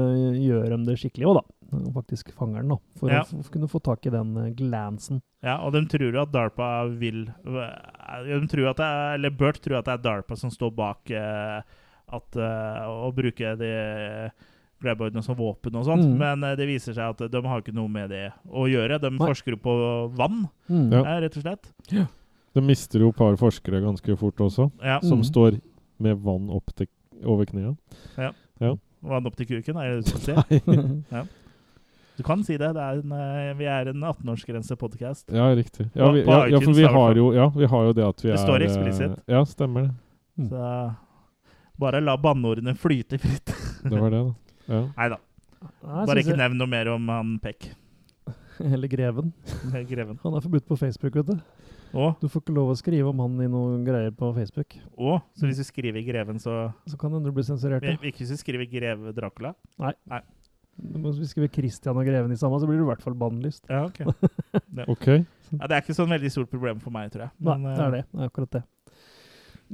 gjør 0.45 0.69
de 0.77 0.79
det 0.87 0.99
skikkelig 1.03 1.27
òg, 1.33 1.41
da. 1.41 1.45
Og 1.83 1.91
Faktisk 1.99 2.31
fanger 2.33 2.63
den, 2.63 2.69
da. 2.69 2.79
For 2.97 3.11
Ja. 3.11 3.23
å 3.25 3.51
kunne 3.53 3.69
få 3.69 3.83
tak 3.83 4.07
i 4.07 4.11
den 4.15 4.37
eh, 4.39 4.51
glansen. 4.55 5.21
Ja, 5.43 5.59
og 5.67 5.73
de 5.75 5.83
tror 5.87 6.13
jo 6.15 6.23
at 6.23 6.33
DARPA 6.33 6.71
vil 6.99 7.27
eh, 7.29 8.23
De 8.25 8.47
tror 8.49 8.71
at 8.71 8.77
det 8.81 8.87
er, 8.87 9.15
Eller 9.19 9.31
Bert 9.31 9.61
tror 9.63 9.79
at 9.79 9.85
det 9.85 9.93
er 9.99 10.03
DARPA 10.07 10.37
som 10.39 10.51
står 10.51 10.73
bak 10.75 11.11
eh, 11.11 11.61
at, 12.09 12.37
eh, 12.37 12.87
å 12.89 13.11
bruke 13.15 13.57
de 13.61 14.31
graboidene 14.83 15.23
som 15.25 15.35
våpen 15.37 15.75
og 15.75 15.85
sånt, 15.85 16.05
Mm. 16.07 16.17
men 16.19 16.45
eh, 16.45 16.55
det 16.57 16.67
viser 16.69 16.95
seg 16.95 17.11
at 17.11 17.31
de 17.33 17.43
har 17.43 17.61
ikke 17.63 17.75
noe 17.75 17.89
med 17.89 18.11
det 18.11 18.33
å 18.49 18.67
gjøre. 18.71 19.01
De 19.01 19.11
Nei. 19.11 19.19
forsker 19.27 19.51
jo 19.57 19.57
på 19.57 19.75
vann, 20.17 20.49
Mm. 20.71 20.93
Ja. 20.93 21.01
eh, 21.05 21.21
rett 21.23 21.37
og 21.37 21.43
slett. 21.43 21.73
Det 22.55 22.63
mister 22.63 22.99
jo 23.01 23.09
et 23.11 23.17
par 23.17 23.35
forskere 23.37 23.83
ganske 23.83 24.17
fort 24.19 24.37
også, 24.37 24.71
Ja. 24.83 25.01
som 25.01 25.19
Mm. 25.21 25.25
står 25.25 25.61
med 26.01 26.17
vann 26.23 26.49
opp 26.51 26.71
til, 26.77 26.87
over 27.25 27.45
knærne. 27.45 27.77
Ja. 28.17 28.31
Ja. 28.61 28.75
Vann 29.03 29.27
opp 29.27 29.37
til 29.37 29.47
kuken, 29.47 29.77
er 29.77 29.97
det 29.97 30.05
det 30.05 30.05
du 30.05 30.19
skal 30.19 30.21
si? 30.21 30.63
Nei. 30.67 31.03
ja. 31.13 31.25
Du 32.17 32.23
kan 32.25 32.43
si 32.43 32.57
det. 32.57 32.73
det 32.75 32.83
er 32.83 32.99
en, 32.99 33.13
eh, 33.13 33.55
vi 33.55 33.65
er 33.65 33.89
en 33.89 34.01
18-årsgrense-podkast. 34.03 35.31
Ja, 35.33 35.55
riktig. 35.55 35.89
Ja, 35.95 36.11
vi, 36.11 36.25
ja, 36.25 36.47
ja, 36.47 36.59
for 36.59 36.73
vi 36.75 36.83
har 36.83 37.15
jo, 37.15 37.33
ja, 37.33 37.49
vi 37.49 37.65
har 37.67 37.85
jo 37.85 37.93
det 37.93 38.05
at 38.09 38.23
vi 38.23 38.29
Det 38.31 38.39
er 38.41 38.45
står 38.45 38.61
eh, 38.61 38.67
eksplisitt. 38.67 39.19
Ja, 39.29 39.45
stemmer 39.45 39.83
det. 39.87 40.49
Så 40.49 40.97
bare 41.79 42.01
la 42.03 42.17
banneordene 42.17 42.75
flyte 42.75 43.19
fritt. 43.21 43.53
Det 43.85 44.01
var 44.01 44.11
det, 44.11 44.25
da. 44.27 44.35
Ja. 44.69 44.83
Nei 44.97 45.09
da. 45.15 45.19
Bare 45.83 46.21
ikke 46.23 46.35
jeg- 46.35 46.41
nevn 46.41 46.59
noe 46.61 46.71
mer 46.71 46.91
om 46.95 47.09
han 47.11 47.39
Peck. 47.43 47.71
Eller 48.61 48.89
Greven. 48.91 49.33
Greven. 49.91 50.19
Han 50.23 50.35
er 50.39 50.45
forbudt 50.45 50.67
på 50.69 50.79
Facebook, 50.79 51.15
vet 51.15 51.33
du. 51.33 51.39
Å, 51.97 52.11
Du 52.21 52.27
får 52.29 52.43
ikke 52.43 52.53
lov 52.53 52.71
å 52.75 52.77
skrive 52.77 53.09
om 53.09 53.21
han 53.25 53.39
i 53.41 53.49
noen 53.49 53.85
greier 53.87 54.13
på 54.13 54.29
Facebook. 54.37 54.75
å, 54.99 55.15
så 55.39 55.49
hvis 55.49 55.57
du 55.57 55.65
skriver 55.65 56.05
Greven, 56.05 56.37
så 56.43 56.75
Så 56.85 56.99
kan 57.01 57.15
hende 57.15 57.31
du 57.31 57.33
blir 57.33 57.47
sensurert. 57.47 57.83
Ja. 57.87 57.97
Ikke 57.97 58.21
hvis 58.27 58.35
du 58.35 58.37
skriver 58.37 58.69
Greve 58.69 59.15
Dracula? 59.17 59.55
Nei. 59.81 59.95
Nei. 60.11 60.21
Hvis 60.79 61.17
vi 61.19 61.27
skriver 61.27 61.49
Christian 61.51 61.97
og 61.99 62.05
Greven 62.07 62.31
i 62.31 62.37
samme, 62.39 62.61
så 62.61 62.69
blir 62.69 62.79
du 62.79 62.85
i 62.85 62.91
hvert 62.91 63.03
fall 63.03 63.17
bannlyst. 63.19 63.65
Ja, 63.73 63.87
ok. 63.89 64.05
Det. 64.79 64.85
okay. 64.87 65.25
Ja, 65.51 65.65
det 65.67 65.75
er 65.75 65.81
ikke 65.83 65.97
sånn 65.97 66.13
veldig 66.13 66.31
stort 66.31 66.51
problem 66.53 66.79
for 66.85 66.95
meg, 66.95 67.09
tror 67.11 67.25
jeg. 67.27 67.33
Nei, 67.41 67.57
det 67.65 67.73
er 67.73 67.87
eh, 67.87 67.97
det. 67.97 68.03
Det 68.13 68.21
er 68.21 68.31
akkurat 68.31 68.53
det. 68.59 68.63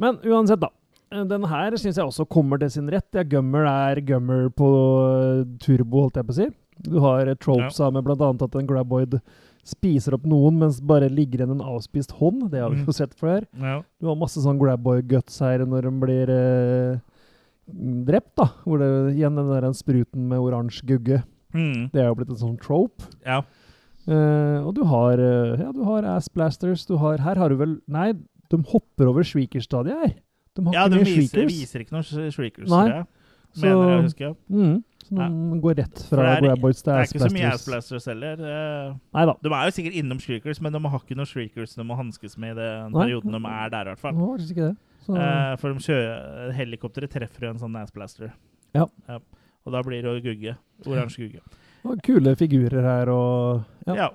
Men 0.01 0.21
uansett, 0.25 0.63
da. 0.63 0.71
Eh, 1.15 1.25
Den 1.31 1.45
her 1.51 1.77
syns 1.79 1.97
jeg 2.01 2.05
også 2.09 2.27
kommer 2.29 2.59
til 2.63 2.71
sin 2.75 2.91
rett. 2.91 3.07
Ja, 3.15 3.23
Gummer 3.23 3.65
er 3.71 4.01
Gummer 4.03 4.49
på 4.51 4.69
eh, 5.15 5.45
turbo, 5.63 6.05
holdt 6.09 6.19
jeg 6.21 6.27
på 6.29 6.35
å 6.35 6.39
si. 6.43 6.49
Du 6.91 6.99
har 7.05 7.29
eh, 7.31 7.37
tropes 7.39 7.79
av 7.81 7.93
med 7.95 8.05
bl.a. 8.05 8.31
at 8.35 8.57
en 8.59 8.67
graboid 8.69 9.21
spiser 9.65 10.13
opp 10.19 10.27
noen, 10.29 10.59
mens 10.61 10.81
bare 10.85 11.07
ligger 11.09 11.41
igjen 11.41 11.55
en 11.55 11.63
avspist 11.65 12.11
hånd. 12.19 12.51
Det 12.53 12.61
har 12.61 12.69
vi 12.75 12.83
Mm. 12.83 12.87
jo 12.91 12.93
sett 12.93 13.15
før. 13.17 13.47
Ja. 13.57 13.79
Du 14.01 14.09
har 14.11 14.17
masse 14.21 14.43
sånn 14.45 14.59
graboid-guts 14.61 15.39
her 15.41 15.65
når 15.65 15.87
de 15.89 15.93
blir 16.03 16.29
eh, 16.35 16.99
drept, 18.05 18.35
da. 18.37 18.51
Hvor 18.67 18.83
det 18.83 18.91
igjen 19.17 19.39
den 19.39 19.49
der 19.49 19.71
spruten 19.73 20.27
med 20.29 20.39
oransje 20.45 20.85
gugge. 20.85 21.23
Mm. 21.55 21.91
Det 21.95 22.03
er 22.03 22.11
jo 22.11 22.17
blitt 22.19 22.35
en 22.35 22.43
sånn 22.43 22.59
trope. 22.61 23.07
Ja. 23.25 23.39
Eh, 24.05 24.59
og 24.67 24.75
du 24.77 24.83
har 24.85 25.17
Ja, 25.17 25.71
du 25.73 25.83
har 25.87 26.05
ass 26.05 26.29
blasters. 26.29 26.85
Du 26.85 26.97
har 27.01 27.17
Her 27.25 27.37
har 27.41 27.49
du 27.49 27.57
vel 27.57 27.79
Nei, 27.89 28.13
de 28.51 28.59
hopper 28.69 29.09
over 29.09 29.23
shrieker-stadiet 29.25 29.97
her. 30.03 30.15
De 30.55 30.65
har 30.67 30.75
ja, 30.75 30.85
ikke 30.87 30.99
de 30.99 31.05
viser, 31.05 31.29
shriekers. 31.29 31.53
viser 31.53 31.81
ikke 31.85 31.95
noen 31.97 32.33
shriekers, 32.33 32.69
Nei. 32.71 33.05
Så. 33.55 33.63
Mener 33.63 33.89
jeg 33.89 33.99
å 34.01 34.03
huske. 34.03 34.29
Mm, 34.51 34.77
så 35.05 35.15
Ja. 35.19 35.29
de 35.29 35.61
går 35.63 35.75
rett 35.79 35.99
fra 36.09 36.23
til 36.35 36.49
graboids 36.49 36.83
til 36.83 36.91
det 36.93 36.95
er 36.99 37.05
ikke 37.07 37.21
så 37.23 37.33
mye 37.35 37.47
ass 37.53 37.65
blasters. 37.67 37.67
blasters 37.95 38.05
heller. 38.11 38.33
eh. 38.43 38.95
Neida. 39.15 39.35
De 39.43 39.49
er 39.55 39.65
jo 39.69 39.75
sikkert 39.77 39.95
innom 40.01 40.19
shriekers, 40.19 40.61
men 40.61 40.73
de 40.73 40.81
har 40.81 40.99
ikke 40.99 41.17
noen 41.17 41.27
shriekers 41.31 41.75
de 41.77 41.83
må 41.85 41.95
hanskes 41.97 42.37
med 42.39 42.57
i 42.57 42.61
den 42.61 42.93
Nei. 42.93 43.05
perioden 43.07 43.31
de 43.31 43.49
er 43.49 43.71
der, 43.71 43.81
i 43.83 43.95
hvert 43.95 43.99
fall. 43.99 44.15
Faktisk 44.15 44.51
ikke 44.57 44.69
det. 44.73 44.77
Så, 45.07 45.15
Eh, 45.17 45.57
for 45.57 45.73
de 45.73 45.79
kjører, 45.85 46.53
helikopteret 46.57 47.11
treffer 47.11 47.41
jo 47.43 47.51
en 47.51 47.59
sånn 47.59 47.77
ass 47.83 47.91
blaster. 47.93 48.33
Ja. 48.75 48.87
Og 49.67 49.73
da 49.73 49.83
blir 49.83 50.03
det 50.03 50.23
gugge. 50.25 50.57
Oransje 50.87 51.19
gugge. 51.29 51.41
og 51.85 52.01
kule 52.03 52.35
figurer 52.35 52.83
her 52.83 53.09
og 53.11 53.65
Ja. 53.87 53.95
Ja. 53.95 54.09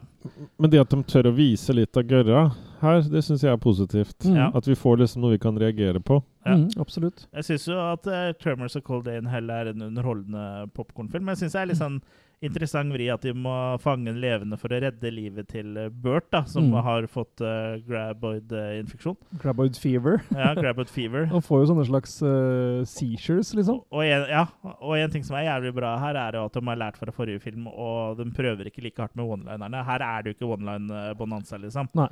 Men 0.58 0.72
det 0.72 0.82
at 0.82 0.91
de 0.91 1.00
tør 1.08 1.30
å 1.30 1.36
vise 1.36 1.74
litt 1.76 1.98
av 1.98 2.08
gørra 2.10 2.41
her, 2.82 3.02
det 3.12 3.22
syns 3.26 3.44
jeg 3.44 3.52
er 3.52 3.62
positivt. 3.62 4.18
Mm. 4.26 4.56
At 4.56 4.68
vi 4.68 4.76
får 4.80 5.02
liksom 5.02 5.24
noe 5.24 5.36
vi 5.36 5.41
kan 5.41 5.60
reagere 5.60 6.02
på. 6.04 6.22
Ja. 6.46 6.56
Mm, 6.56 6.70
absolutt. 6.80 7.26
Jeg 7.36 7.48
syns 7.48 7.68
jo 7.68 7.78
at 7.80 8.08
uh, 8.08 8.32
'Tremors 8.40 8.76
of 8.80 8.84
Cold 8.88 9.06
Day 9.08 9.20
in 9.20 9.30
Hell' 9.32 9.52
er 9.52 9.72
en 9.72 9.86
underholdende 9.90 10.70
popkornfilm. 10.76 11.26
Men 11.26 11.36
jeg 11.36 11.46
syns 11.46 11.58
det 11.58 11.62
er 11.62 11.72
litt 11.72 11.82
sånn 11.82 12.02
interessant 12.45 12.94
vri 12.95 13.10
at 13.11 13.22
de 13.26 13.34
må 13.36 13.52
fange 13.84 14.07
en 14.11 14.20
levende 14.22 14.56
for 14.60 14.72
å 14.72 14.80
redde 14.80 15.10
livet 15.11 15.49
til 15.52 15.76
eh, 15.78 15.90
Bert, 15.91 16.30
da, 16.32 16.44
som 16.48 16.70
Mm. 16.70 16.78
har 16.86 17.07
fått 17.11 17.41
uh, 17.44 17.76
graboid-infeksjon. 17.88 19.18
Graboid 19.41 19.76
fever. 19.80 20.22
Ja, 20.32 20.53
graboid 20.56 20.90
fever. 20.90 21.26
Han 21.34 21.44
får 21.44 21.64
jo 21.64 21.70
sånne 21.74 21.86
slags 21.90 22.16
uh, 22.24 22.82
seizures, 22.88 23.52
liksom. 23.57 23.82
Og 23.91 24.03
en, 24.06 24.26
ja, 24.32 24.45
og 24.80 24.95
en 24.98 25.11
ting 25.14 25.26
som 25.28 25.36
er 25.40 25.48
jævlig 25.49 25.74
bra 25.76 25.95
her, 25.99 26.16
er 26.20 26.40
jo 26.40 26.45
at 26.48 26.56
de 26.60 26.64
har 26.70 26.80
lært 26.80 26.99
fra 27.02 27.11
forrige 27.16 27.41
film, 27.44 27.68
og 27.72 28.20
de 28.22 28.30
prøver 28.36 28.70
ikke 28.72 28.84
like 28.86 29.02
hardt 29.03 29.16
med 29.20 29.28
one-linerne. 29.36 29.84
Her 29.88 30.06
er 30.07 30.22
det 30.24 30.32
jo 30.34 30.38
ikke 30.40 30.52
one-line-bonanza, 30.57 31.60
liksom. 31.60 31.91
Nei. 31.99 32.10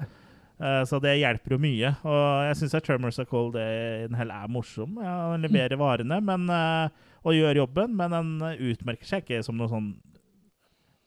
Så 0.90 0.98
det 0.98 1.12
hjelper 1.20 1.54
jo 1.54 1.58
mye. 1.62 1.92
Og 2.10 2.22
jeg 2.48 2.56
syns 2.58 2.74
Tremors 2.82 3.20
of 3.22 3.28
Cold 3.30 3.54
Day 3.54 4.08
in 4.08 4.16
Hell 4.18 4.32
er 4.34 4.48
morsom. 4.50 4.96
Ja, 4.98 5.36
den 5.36 5.44
leverer 5.46 5.78
varene 5.78 6.18
men, 6.18 6.48
og 7.22 7.36
gjør 7.38 7.60
jobben, 7.60 7.94
men 8.00 8.16
den 8.16 8.32
utmerker 8.72 9.06
seg 9.06 9.22
ikke 9.22 9.44
som 9.46 9.60
noe 9.62 9.70
sånn 9.70 9.92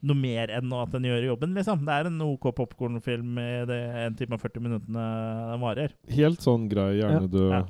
noe 0.02 0.16
mer 0.16 0.48
enn 0.56 0.72
at 0.72 0.93
den 0.94 1.05
gjør 1.05 1.27
jobben, 1.32 1.52
liksom. 1.59 1.82
Det 1.85 1.93
er 1.93 2.09
en 2.09 2.20
OK 2.24 2.47
popkornfilm 2.56 3.39
i 3.43 3.51
det 3.68 3.81
1 4.06 4.16
time 4.20 4.36
og 4.39 4.40
40 4.40 4.62
minuttene 4.64 5.05
den 5.52 5.60
varer. 5.60 5.93
Helt 6.09 6.40
sånn 6.40 6.68
grei 6.70 6.94
hjernedød 7.02 7.51
Ja, 7.52 7.62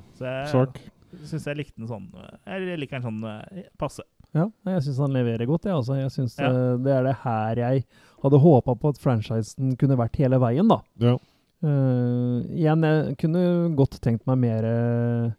sak. 0.47 0.79
syns 1.27 1.45
jeg 1.49 1.57
likte 1.59 1.75
den 1.81 1.89
sånn 1.91 2.07
Jeg 2.47 2.79
liker 2.79 3.01
den 3.01 3.07
sånn 3.09 3.23
eh, 3.27 3.65
passe. 3.77 4.05
Ja, 4.33 4.45
jeg 4.65 4.85
syns 4.85 5.01
han 5.03 5.11
leverer 5.11 5.45
godt, 5.49 5.65
jeg. 5.67 5.75
Altså. 5.75 5.97
Jeg 5.99 6.11
synes 6.15 6.37
Ja. 6.39 6.47
eh, 6.47 6.77
Det 6.77 6.93
er 6.95 7.03
det 7.03 7.15
her 7.25 7.55
jeg 7.55 7.85
hadde 8.23 8.39
håpa 8.39 8.75
på 8.79 8.89
at 8.93 8.97
franchisen 9.01 9.75
kunne 9.77 9.97
vært 9.99 10.15
hele 10.15 10.39
veien, 10.39 10.67
da. 10.71 10.79
Ja. 10.99 11.17
Uh, 11.61 12.41
igjen, 12.57 12.81
jeg 12.81 13.17
kunne 13.21 13.41
godt 13.77 13.99
tenkt 14.01 14.25
meg 14.25 14.39
mer 14.41 14.63
eh, 14.65 15.31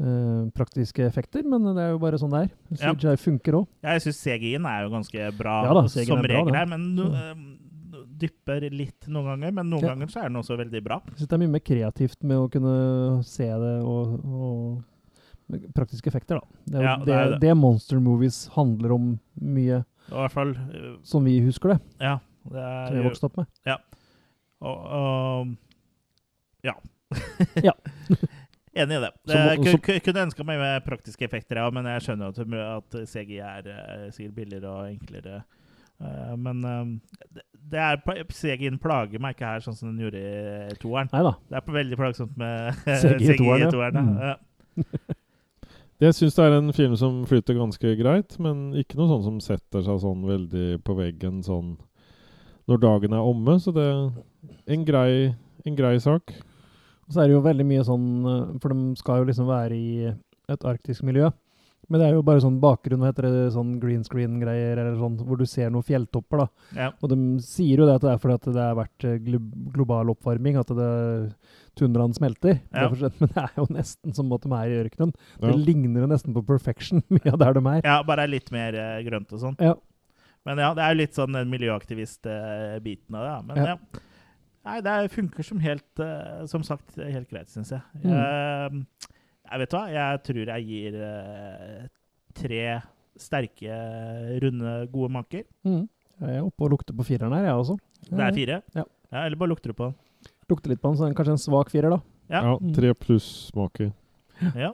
eh, 0.00 0.48
praktiske 0.56 1.04
effekter, 1.06 1.44
men 1.48 1.64
det 1.76 1.82
er 1.84 1.94
jo 1.94 2.00
bare 2.02 2.18
sånn 2.20 2.34
det 2.34 2.42
er. 2.46 2.50
Ja. 2.80 3.14
Funker 3.20 3.60
òg. 3.60 3.68
Jeg 3.86 4.04
syns 4.06 4.20
CGI-en 4.24 4.66
er 4.70 4.84
jo 4.86 4.90
ganske 4.96 5.30
bra 5.38 5.60
Ja 5.68 5.76
da, 5.76 5.86
som 5.88 6.22
bra, 6.22 6.32
regel 6.42 6.54
her, 6.58 6.66
men 6.72 6.88
no, 6.96 7.08
eh, 7.14 8.02
dypper 8.16 8.64
litt 8.72 9.08
noen 9.12 9.26
ganger. 9.34 9.52
Men 9.58 9.70
noen 9.70 9.82
Ja. 9.84 9.94
ganger 9.94 10.08
så 10.12 10.20
er 10.24 10.28
den 10.30 10.36
også 10.40 10.56
veldig 10.58 10.82
bra. 10.84 11.00
Jeg 11.12 11.18
syns 11.20 11.28
det 11.28 11.32
er 11.36 11.42
mye 11.44 11.54
mer 11.56 11.64
kreativt 11.64 12.22
med 12.24 12.36
å 12.36 12.50
kunne 12.50 13.24
se 13.24 13.46
det 13.46 13.74
og, 13.84 14.20
og 14.24 14.84
praktiske 15.76 16.08
effekter, 16.10 16.40
da. 16.40 16.62
Det 16.66 16.78
er 16.80 16.82
jo 16.82 16.86
Ja, 16.88 16.96
det, 16.96 17.18
det, 17.36 17.40
det. 17.40 17.56
monster 17.56 18.00
movies 18.00 18.48
handler 18.56 18.92
om 18.96 19.20
mye, 19.40 19.84
I 20.08 20.14
hvert 20.14 20.32
fall 20.32 20.50
uh, 20.56 20.96
som 21.04 21.24
vi 21.24 21.40
husker 21.44 21.74
det. 21.74 21.80
Ja. 22.00 22.18
Det 22.46 22.62
er, 22.62 22.86
Som 22.86 22.96
vi 22.96 23.04
vokste 23.08 23.26
opp 23.26 23.36
med. 23.36 23.46
Ja. 23.66 23.76
Og, 24.62 24.76
og 24.96 25.56
ja. 26.64 26.74
Ja. 27.62 27.72
Enig 28.76 28.96
i 28.98 29.02
det. 29.06 29.10
Jeg 29.32 29.70
så- 29.72 30.00
kunne 30.04 30.22
ønska 30.26 30.44
meg 30.44 30.58
mer 30.60 30.80
praktiske 30.84 31.24
effekter, 31.24 31.56
ja, 31.62 31.70
men 31.72 31.86
jeg 31.88 32.02
skjønner 32.04 32.28
at, 32.28 32.40
at 32.76 32.98
CGI 33.08 33.38
er 33.40 33.70
eh, 33.72 34.10
sikkert 34.12 34.34
billigere 34.36 34.68
og 34.68 34.90
enklere. 34.90 35.38
Eh, 36.00 36.34
men 36.36 36.64
eh, 36.64 37.40
det, 37.72 37.80
er 37.80 37.96
CGI-en 38.28 38.76
plager 38.82 39.18
meg 39.22 39.34
ikke 39.36 39.48
her, 39.48 39.64
sånn 39.64 39.76
som 39.78 39.88
den 39.94 40.02
gjorde 40.04 40.20
i 40.20 40.76
toeren. 40.82 41.08
Neida. 41.14 41.32
Det 41.48 41.56
er 41.56 41.64
på 41.66 41.72
veldig 41.78 41.96
plagsomt 42.02 42.36
med 42.36 42.74
CGI 43.02 43.30
i 43.34 43.38
toeren, 43.40 43.64
ja. 43.64 43.70
toeren, 43.72 43.96
Mm. 44.04 44.18
ja. 44.20 44.36
Jeg 45.96 46.12
syns 46.12 46.34
det 46.36 46.44
er 46.44 46.54
en 46.58 46.72
film 46.76 46.92
som 47.00 47.22
flyter 47.24 47.56
ganske 47.56 47.94
greit, 47.96 48.34
men 48.44 48.74
ikke 48.76 48.98
noe 48.98 49.08
sånn 49.08 49.22
som 49.24 49.36
setter 49.40 49.80
seg 49.86 50.02
sånn 50.02 50.26
veldig 50.28 50.82
på 50.84 50.92
veggen 50.98 51.38
sånn 51.46 51.78
når 52.68 52.82
dagen 52.82 53.14
er 53.16 53.24
omme. 53.24 53.54
Så 53.64 53.72
det 53.72 53.86
er 53.88 54.74
en 54.74 54.84
grei, 54.84 55.34
en 55.64 55.78
grei 55.78 55.94
sak. 56.04 56.34
Så 57.12 57.22
er 57.22 57.28
det 57.28 57.36
jo 57.36 57.42
veldig 57.44 57.66
mye 57.68 57.82
sånn 57.86 58.06
eh, 58.26 58.54
For 58.62 58.74
de 58.74 58.94
skal 59.00 59.20
jo 59.20 59.28
liksom 59.28 59.50
være 59.50 59.76
i 59.76 59.90
et 60.52 60.64
arktisk 60.66 61.06
miljø. 61.06 61.30
Men 61.86 62.02
det 62.02 62.06
er 62.08 62.16
jo 62.16 62.22
bare 62.26 62.42
sånn 62.42 62.58
bakgrunn, 62.62 62.98
hva 62.98 63.12
heter 63.12 63.28
det, 63.28 63.42
sånn 63.54 63.76
green 63.82 64.02
screen-greier, 64.02 64.74
eller 64.74 64.96
sånn, 64.98 65.20
hvor 65.22 65.38
du 65.38 65.44
ser 65.46 65.70
noen 65.70 65.86
fjelltopper, 65.86 66.42
da. 66.42 66.46
Ja. 66.74 66.88
Og 66.98 67.12
de 67.12 67.18
sier 67.46 67.82
jo 67.82 67.86
det 67.86 67.94
at 68.00 68.02
det 68.02 68.10
er 68.10 68.22
fordi 68.22 68.38
at 68.40 68.48
det 68.56 68.64
har 68.64 68.78
vært 68.78 69.06
eh, 69.06 69.20
global 69.74 70.10
oppvarming, 70.10 70.58
at 70.58 70.72
det, 70.74 70.88
tundraen 71.78 72.16
smelter. 72.16 72.58
Ja. 72.74 72.88
Men 73.20 73.30
det 73.30 73.44
er 73.44 73.60
jo 73.60 73.68
nesten 73.76 74.16
som 74.18 74.34
at 74.34 74.46
de 74.46 74.54
er 74.58 74.72
i 74.72 74.80
ørkenen. 74.80 75.14
Ja. 75.36 75.44
Det 75.46 75.54
ligner 75.62 76.02
jo 76.02 76.10
nesten 76.10 76.34
på 76.34 76.42
perfection, 76.48 77.04
mye 77.14 77.36
av 77.36 77.38
der 77.44 77.58
de 77.58 77.62
er. 77.76 77.84
Ja, 77.86 78.00
bare 78.08 78.26
litt 78.30 78.50
mer 78.54 78.80
eh, 78.82 78.98
grønt 79.06 79.36
og 79.36 79.44
sånn. 79.44 79.60
Ja. 79.62 79.76
Men 80.46 80.62
ja, 80.62 80.74
det 80.78 80.82
er 80.82 80.94
jo 80.94 81.02
litt 81.04 81.16
sånn 81.18 81.38
den 81.38 81.54
miljøaktivist-biten 81.54 83.18
av 83.18 83.26
det. 83.26 83.38
Men 83.48 83.62
ja. 83.62 83.78
Ja. 84.66 84.72
Nei, 84.72 84.80
det 84.82 84.92
er- 84.92 85.08
funker 85.14 85.44
som 85.46 85.60
helt 85.62 86.00
eh, 86.02 86.44
Som 86.50 86.62
sagt, 86.66 86.96
helt 86.98 87.28
greit, 87.30 87.46
syns 87.48 87.70
jeg. 87.70 87.80
Mm. 88.02 88.10
Eh, 88.10 89.04
jeg 89.52 89.60
vet 89.62 89.70
hva, 89.76 89.82
jeg 89.94 90.22
tror 90.26 90.50
jeg 90.50 90.66
gir 90.66 90.96
eh, 91.06 91.86
tre 92.34 92.62
sterke, 93.16 93.76
runde, 94.42 94.72
gode 94.92 95.08
manker. 95.14 95.44
Mm. 95.64 95.84
Jeg 96.20 96.36
er 96.36 96.42
oppe 96.44 96.66
og 96.66 96.70
lukter 96.74 96.96
på 96.98 97.04
fireren 97.06 97.32
her, 97.32 97.46
jeg 97.46 97.54
også. 97.62 97.78
Det 98.10 98.20
er 98.26 98.34
fire? 98.34 98.58
Ja. 98.74 98.84
Ja, 99.12 99.22
eller 99.24 99.36
bare 99.38 99.48
lukter 99.54 99.70
du 99.70 99.76
på 99.78 99.86
den? 99.86 99.94
Lukter 100.50 100.68
litt 100.74 100.82
på 100.82 100.90
den, 100.90 100.98
så 100.98 101.06
er 101.08 101.14
kanskje 101.14 101.36
en 101.36 101.40
svak 101.46 101.70
firer, 101.70 101.94
da. 101.94 102.00
Ja. 102.28 102.42
Ja, 102.42 102.56
tre 102.74 102.90
pluss 102.94 103.50
smaker. 103.52 103.92
Ja. 104.58 104.72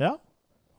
ja. 0.00 0.14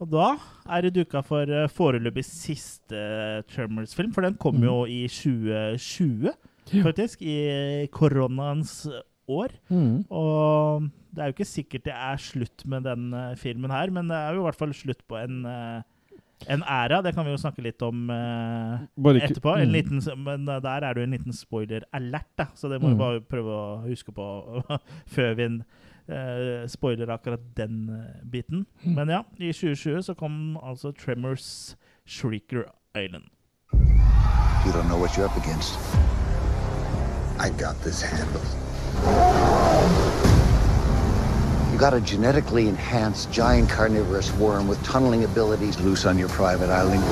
Og 0.02 0.10
da 0.12 0.34
er 0.76 0.82
det 0.84 0.94
duka 0.98 1.22
for 1.24 1.46
foreløpig 1.72 2.26
siste 2.28 3.44
Tremors-film, 3.54 4.12
for 4.12 4.26
den 4.26 4.36
kom 4.42 4.58
Mm. 4.58 4.64
jo 4.68 4.76
i 4.92 5.06
2020, 5.08 6.34
faktisk. 6.70 7.22
I 7.22 7.88
koronaens 7.92 8.88
år. 9.28 9.50
Mm. 9.70 10.06
Og 10.10 10.86
det 11.16 11.22
er 11.24 11.30
jo 11.32 11.34
ikke 11.38 11.46
sikkert 11.50 11.86
det 11.86 11.94
er 11.96 12.18
slutt 12.22 12.66
med 12.70 12.84
den 12.86 13.14
uh, 13.14 13.36
filmen 13.36 13.72
her, 13.72 13.90
men 13.90 14.08
det 14.12 14.16
er 14.18 14.34
jo 14.36 14.42
i 14.44 14.48
hvert 14.50 14.56
fall 14.60 14.74
slutt 14.74 15.02
på 15.08 15.18
en 15.18 15.46
uh, 15.46 15.82
en 16.52 16.62
æra, 16.68 17.00
det 17.02 17.14
kan 17.16 17.24
vi 17.26 17.32
jo 17.32 17.38
snakke 17.40 17.64
litt 17.64 17.82
om 17.82 18.10
uh, 18.12 18.84
ikke- 19.00 19.24
etterpå. 19.24 19.54
En 19.58 19.70
Mm. 19.70 19.74
liten, 19.74 20.02
men 20.24 20.46
der 20.46 20.68
er 20.84 20.94
det 20.94 20.98
jo 21.02 21.04
en 21.08 21.12
liten 21.16 21.34
spoiler-alert, 21.34 22.28
da. 22.38 22.46
Så 22.54 22.68
det 22.70 22.82
må 22.82 22.90
vi 22.90 22.94
Mm. 22.94 23.00
bare 23.00 23.22
prøve 23.22 23.50
å 23.56 23.88
huske 23.88 24.12
på 24.12 24.26
før 25.16 25.34
vi 25.40 25.46
uh, 25.48 26.68
spoiler 26.68 27.08
akkurat 27.10 27.40
den 27.56 27.88
biten. 28.30 28.66
Mm. 28.84 28.96
Men 28.96 29.10
ja, 29.10 29.22
i 29.40 29.52
2020 29.54 30.04
så 30.04 30.14
kom 30.14 30.58
altså 30.62 30.92
Tremors 30.92 31.76
Shrieker 32.06 32.66
Island. 32.96 33.32
You 33.74 34.74
don't 34.74 34.88
know 34.90 35.00
what 35.00 35.12
you're 35.18 35.26
up 35.26 35.38
against. 35.38 35.80
I 37.38 37.50
got 37.50 37.80
this 37.82 38.02
handled. 38.02 38.46
You 41.72 41.78
got 41.78 41.94
a 41.94 42.00
genetically 42.00 42.70
enhanced 42.70 43.32
giant 43.32 43.70
carnivorous 43.70 44.32
worm 44.34 44.68
with 44.68 44.82
tunneling 44.84 45.26
abilities 45.26 45.80
loose 45.80 46.06
on 46.06 46.18
your 46.18 46.30
private 46.30 46.70
island. 46.70 47.04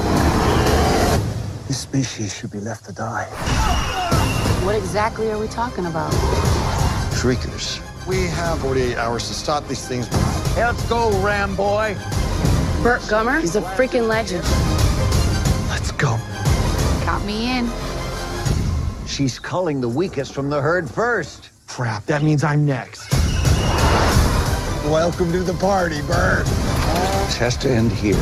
This 1.68 1.80
species 1.80 2.34
should 2.34 2.52
be 2.52 2.60
left 2.60 2.86
to 2.86 2.94
die. 2.94 3.26
What 4.64 4.76
exactly 4.76 5.30
are 5.32 5.38
we 5.38 5.48
talking 5.48 5.86
about? 5.86 6.14
Shriekers. 7.14 7.82
We 8.08 8.28
have 8.28 8.60
48 8.60 8.96
hours 8.96 9.28
to 9.28 9.34
stop 9.34 9.68
these 9.68 9.86
things. 9.86 10.08
Hey, 10.56 10.66
let's 10.66 10.88
go, 10.88 11.12
Ram 11.22 11.56
boy. 11.56 11.96
Burt 12.82 13.02
Gummer 13.02 13.44
is 13.44 13.58
a 13.58 13.62
freaking 13.62 14.08
legend. 14.08 14.44
Let's 15.70 15.92
go. 15.92 16.18
Count 17.04 17.26
me 17.26 17.58
in. 17.58 17.93
She's 19.08 19.38
culling 19.38 19.82
the 19.82 19.90
weakest 19.90 20.34
from 20.34 20.50
the 20.50 20.62
herd 20.62 20.90
first. 20.90 21.50
Crap, 21.68 22.06
that 22.06 22.24
means 22.24 22.44
I'm 22.44 22.66
next. 22.66 23.12
Welcome 24.86 25.32
to 25.32 25.40
the 25.40 25.54
party, 25.54 26.02
Bert. 26.02 26.46
This 26.46 27.38
has 27.38 27.58
to 27.58 27.70
end 27.70 27.92
here. 27.92 28.16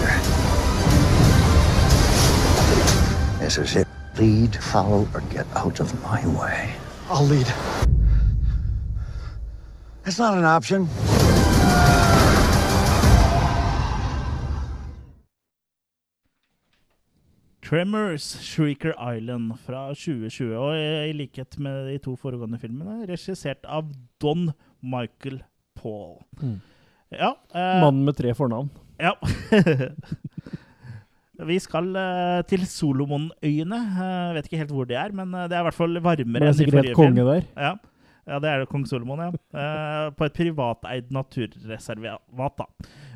This 3.40 3.58
is 3.58 3.76
it. 3.76 3.88
Lead, 4.18 4.56
follow, 4.56 5.08
or 5.14 5.22
get 5.32 5.48
out 5.56 5.80
of 5.80 6.02
my 6.04 6.26
way. 6.40 6.74
I'll 7.10 7.26
lead. 7.26 7.48
That's 10.04 10.20
not 10.20 10.38
an 10.38 10.44
option. 10.44 10.88
Tremors, 17.72 18.26
Shrieker 18.44 18.92
Island 19.00 19.54
fra 19.64 19.86
2020. 19.96 20.50
Og 20.60 20.74
i 20.76 21.14
likhet 21.16 21.56
med 21.56 21.86
de 21.88 21.94
to 22.04 22.18
foregående 22.20 22.58
filmene, 22.60 23.06
regissert 23.08 23.64
av 23.64 23.88
Don 24.20 24.50
Michael 24.84 25.38
Paul. 25.80 26.18
Mm. 26.42 26.58
Ja. 27.16 27.30
eh, 27.56 27.78
Mannen 27.80 28.04
med 28.04 28.18
tre 28.20 28.34
fornavn. 28.36 28.68
Ja. 29.00 29.14
Vi 31.52 31.62
skal 31.64 31.88
uh, 31.96 32.44
til 32.52 32.68
Solomonøyene. 32.68 33.80
Uh, 33.96 34.36
vet 34.36 34.52
ikke 34.52 34.60
helt 34.66 34.76
hvor 34.76 34.92
det 34.92 35.00
er, 35.00 35.16
men 35.16 35.32
eh, 35.32 35.48
det 35.48 35.56
er 35.56 35.64
i 35.64 35.70
hvert 35.70 35.80
fall 35.80 35.96
varmere 36.04 36.44
Det 36.44 36.44
er 36.44 36.52
enn 36.52 36.52
i 36.52 36.60
sikkert 36.60 36.84
helt 36.84 37.00
konge 37.00 37.24
film. 37.24 37.32
der. 37.32 37.48
Ja. 37.56 37.72
Ja, 38.28 38.38
det 38.42 38.50
er 38.50 38.62
det 38.62 38.70
kong 38.72 38.86
Solomon, 38.90 39.24
ja. 39.26 39.32
Eh, 39.34 40.08
på 40.18 40.28
et 40.28 40.38
privateid 40.38 41.10
naturreservat. 41.14 42.62
da. 42.62 42.68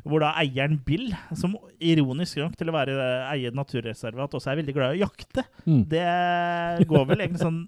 Hvor 0.05 0.21
da 0.21 0.33
eieren 0.41 0.79
Bill, 0.85 1.11
som 1.37 1.55
ironisk 1.79 2.41
nok 2.41 2.57
til 2.57 2.69
å 2.69 2.75
være 2.75 2.97
eier 3.31 3.55
naturreservat, 3.57 4.37
også 4.37 4.51
er 4.51 4.61
veldig 4.61 4.75
glad 4.75 4.93
i 4.93 4.99
å 4.99 5.07
jakte. 5.07 5.45
Mm. 5.65 5.81
Det 5.89 6.89
går 6.89 7.07
vel 7.09 7.25
egentlig 7.25 7.45
sånn 7.45 7.63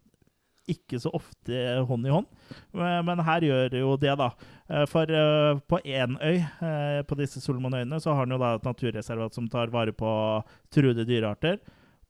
ikke 0.68 1.00
så 1.00 1.12
ofte 1.16 1.64
hånd 1.88 2.08
i 2.08 2.14
hånd, 2.14 2.28
Eh, 2.78 3.00
men 3.04 3.20
her 3.24 3.44
gjør 3.44 3.74
jo 3.80 3.96
det, 4.00 4.14
da. 4.20 4.30
Eh, 4.70 4.86
For 4.88 5.10
eh, 5.12 5.60
på 5.68 5.80
én 5.84 6.16
øy 6.20 6.38
eh, 6.38 7.02
på 7.08 7.18
disse 7.20 7.42
Solomonøyene 7.44 8.00
så 8.04 8.14
har 8.14 8.26
han 8.26 8.36
jo 8.36 8.40
da 8.40 8.54
et 8.56 8.68
naturreservat 8.68 9.36
som 9.36 9.48
tar 9.52 9.72
vare 9.74 9.92
på 9.96 10.12
truede 10.72 11.06
dyrearter. 11.08 11.60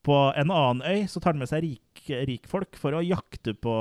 På 0.05 0.33
en 0.37 0.51
annen 0.53 0.83
øy 0.85 1.07
så 1.09 1.21
tar 1.21 1.33
han 1.33 1.41
med 1.41 1.49
seg 1.49 1.63
rik, 1.65 2.03
rikfolk 2.29 2.77
for 2.77 2.97
å 2.97 3.05
jakte 3.05 3.53
på 3.57 3.73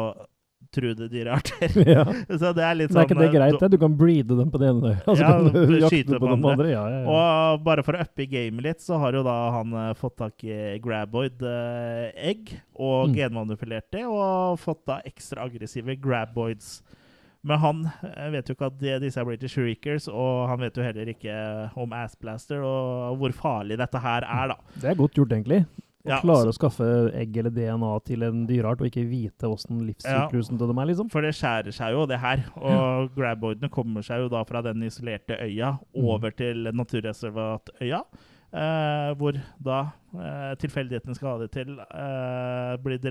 truede 0.76 1.08
dyrearter. 1.12 1.72
Ja. 1.96 2.04
så 2.40 2.52
det 2.56 2.64
er 2.66 2.78
litt 2.78 2.92
Men 2.92 3.00
er 3.02 3.06
ikke 3.08 3.16
sånn 3.16 3.22
det 3.22 3.28
eh, 3.30 3.34
greit, 3.36 3.56
Du, 3.56 3.60
det? 3.64 3.70
Du 3.74 3.78
kan 3.82 3.96
breede 3.98 4.36
dem 4.38 4.50
på 4.52 4.60
det 4.62 4.68
ene 4.70 4.92
øyet, 4.92 5.04
og 5.08 5.16
så 5.16 5.22
ja, 5.24 5.30
kan 5.32 5.48
du 5.54 5.76
jakte 5.82 6.20
på 6.20 6.26
de 6.30 6.36
andre. 6.52 6.68
Ja. 6.70 6.84
Og 7.16 7.64
bare 7.66 7.84
for 7.86 7.96
å 7.98 8.04
uppe 8.06 8.28
gamet 8.30 8.66
litt, 8.68 8.84
så 8.84 9.00
har 9.02 9.16
jo 9.18 9.24
da 9.26 9.36
han 9.56 9.72
eh, 9.86 9.92
fått 9.98 10.16
tak 10.20 10.44
i 10.46 10.60
graboid-egg 10.84 12.54
og 12.76 13.08
Mm. 13.08 13.14
genmanipulert 13.16 13.90
det, 13.92 14.04
og 14.06 14.58
fått 14.60 14.84
da 14.88 15.00
ekstra 15.06 15.44
aggressive 15.46 15.96
graboids. 15.96 16.80
Men 17.46 17.60
han 17.62 17.82
eh, 18.02 18.30
vet 18.34 18.48
jo 18.50 18.56
ikke 18.56 18.66
at 18.72 18.78
de, 18.80 18.94
disse 19.04 19.20
er 19.20 19.26
British 19.28 19.54
Shriekers, 19.54 20.08
og 20.10 20.48
han 20.50 20.58
vet 20.64 20.76
jo 20.76 20.82
heller 20.82 21.06
ikke 21.12 21.36
om 21.78 21.92
Assblaster 21.94 22.64
og 22.66 23.20
hvor 23.20 23.34
farlig 23.36 23.78
dette 23.78 24.00
her 24.02 24.26
er, 24.26 24.50
da. 24.54 24.56
Det 24.82 24.90
er 24.90 24.98
godt 24.98 25.14
gjort, 25.14 25.30
egentlig. 25.36 25.60
Å 26.06 26.08
Ja, 26.08 26.20
klare 26.22 26.46
altså- 26.46 26.54
å 26.54 26.58
skaffe 26.60 26.86
egg 27.18 27.36
eller 27.36 27.50
DNA 27.50 27.92
til 28.06 28.22
en 28.22 28.46
dyreart, 28.46 28.80
og 28.80 28.86
ikke 28.86 29.08
vite 29.10 29.48
åssen 29.50 29.80
livssyklusen 29.88 30.56
til 30.58 30.66
dem 30.70 30.78
er, 30.78 30.86
liksom. 30.92 31.10
For 31.10 31.20
det 31.26 31.34
skjærer 31.34 31.74
seg 31.74 31.92
jo, 31.96 32.06
det 32.06 32.20
her. 32.22 32.44
Og 32.56 33.10
graboidene 33.16 33.68
kommer 33.70 34.02
seg 34.06 34.22
jo 34.24 34.28
da 34.30 34.44
fra 34.44 34.62
den 34.62 34.86
isolerte 34.86 35.34
øya 35.42 35.78
over 35.96 36.30
til 36.30 36.70
naturreservatøya. 36.72 38.04
Eh, 38.56 39.10
hvor 39.18 39.34
da 39.60 39.80
eh, 40.14 40.52
tilfeldighetene 40.62 41.16
skal 41.18 41.32
ha 41.32 41.38
det 41.42 41.50
til 41.52 41.74
eh, 41.82 42.76
blir 42.80 43.02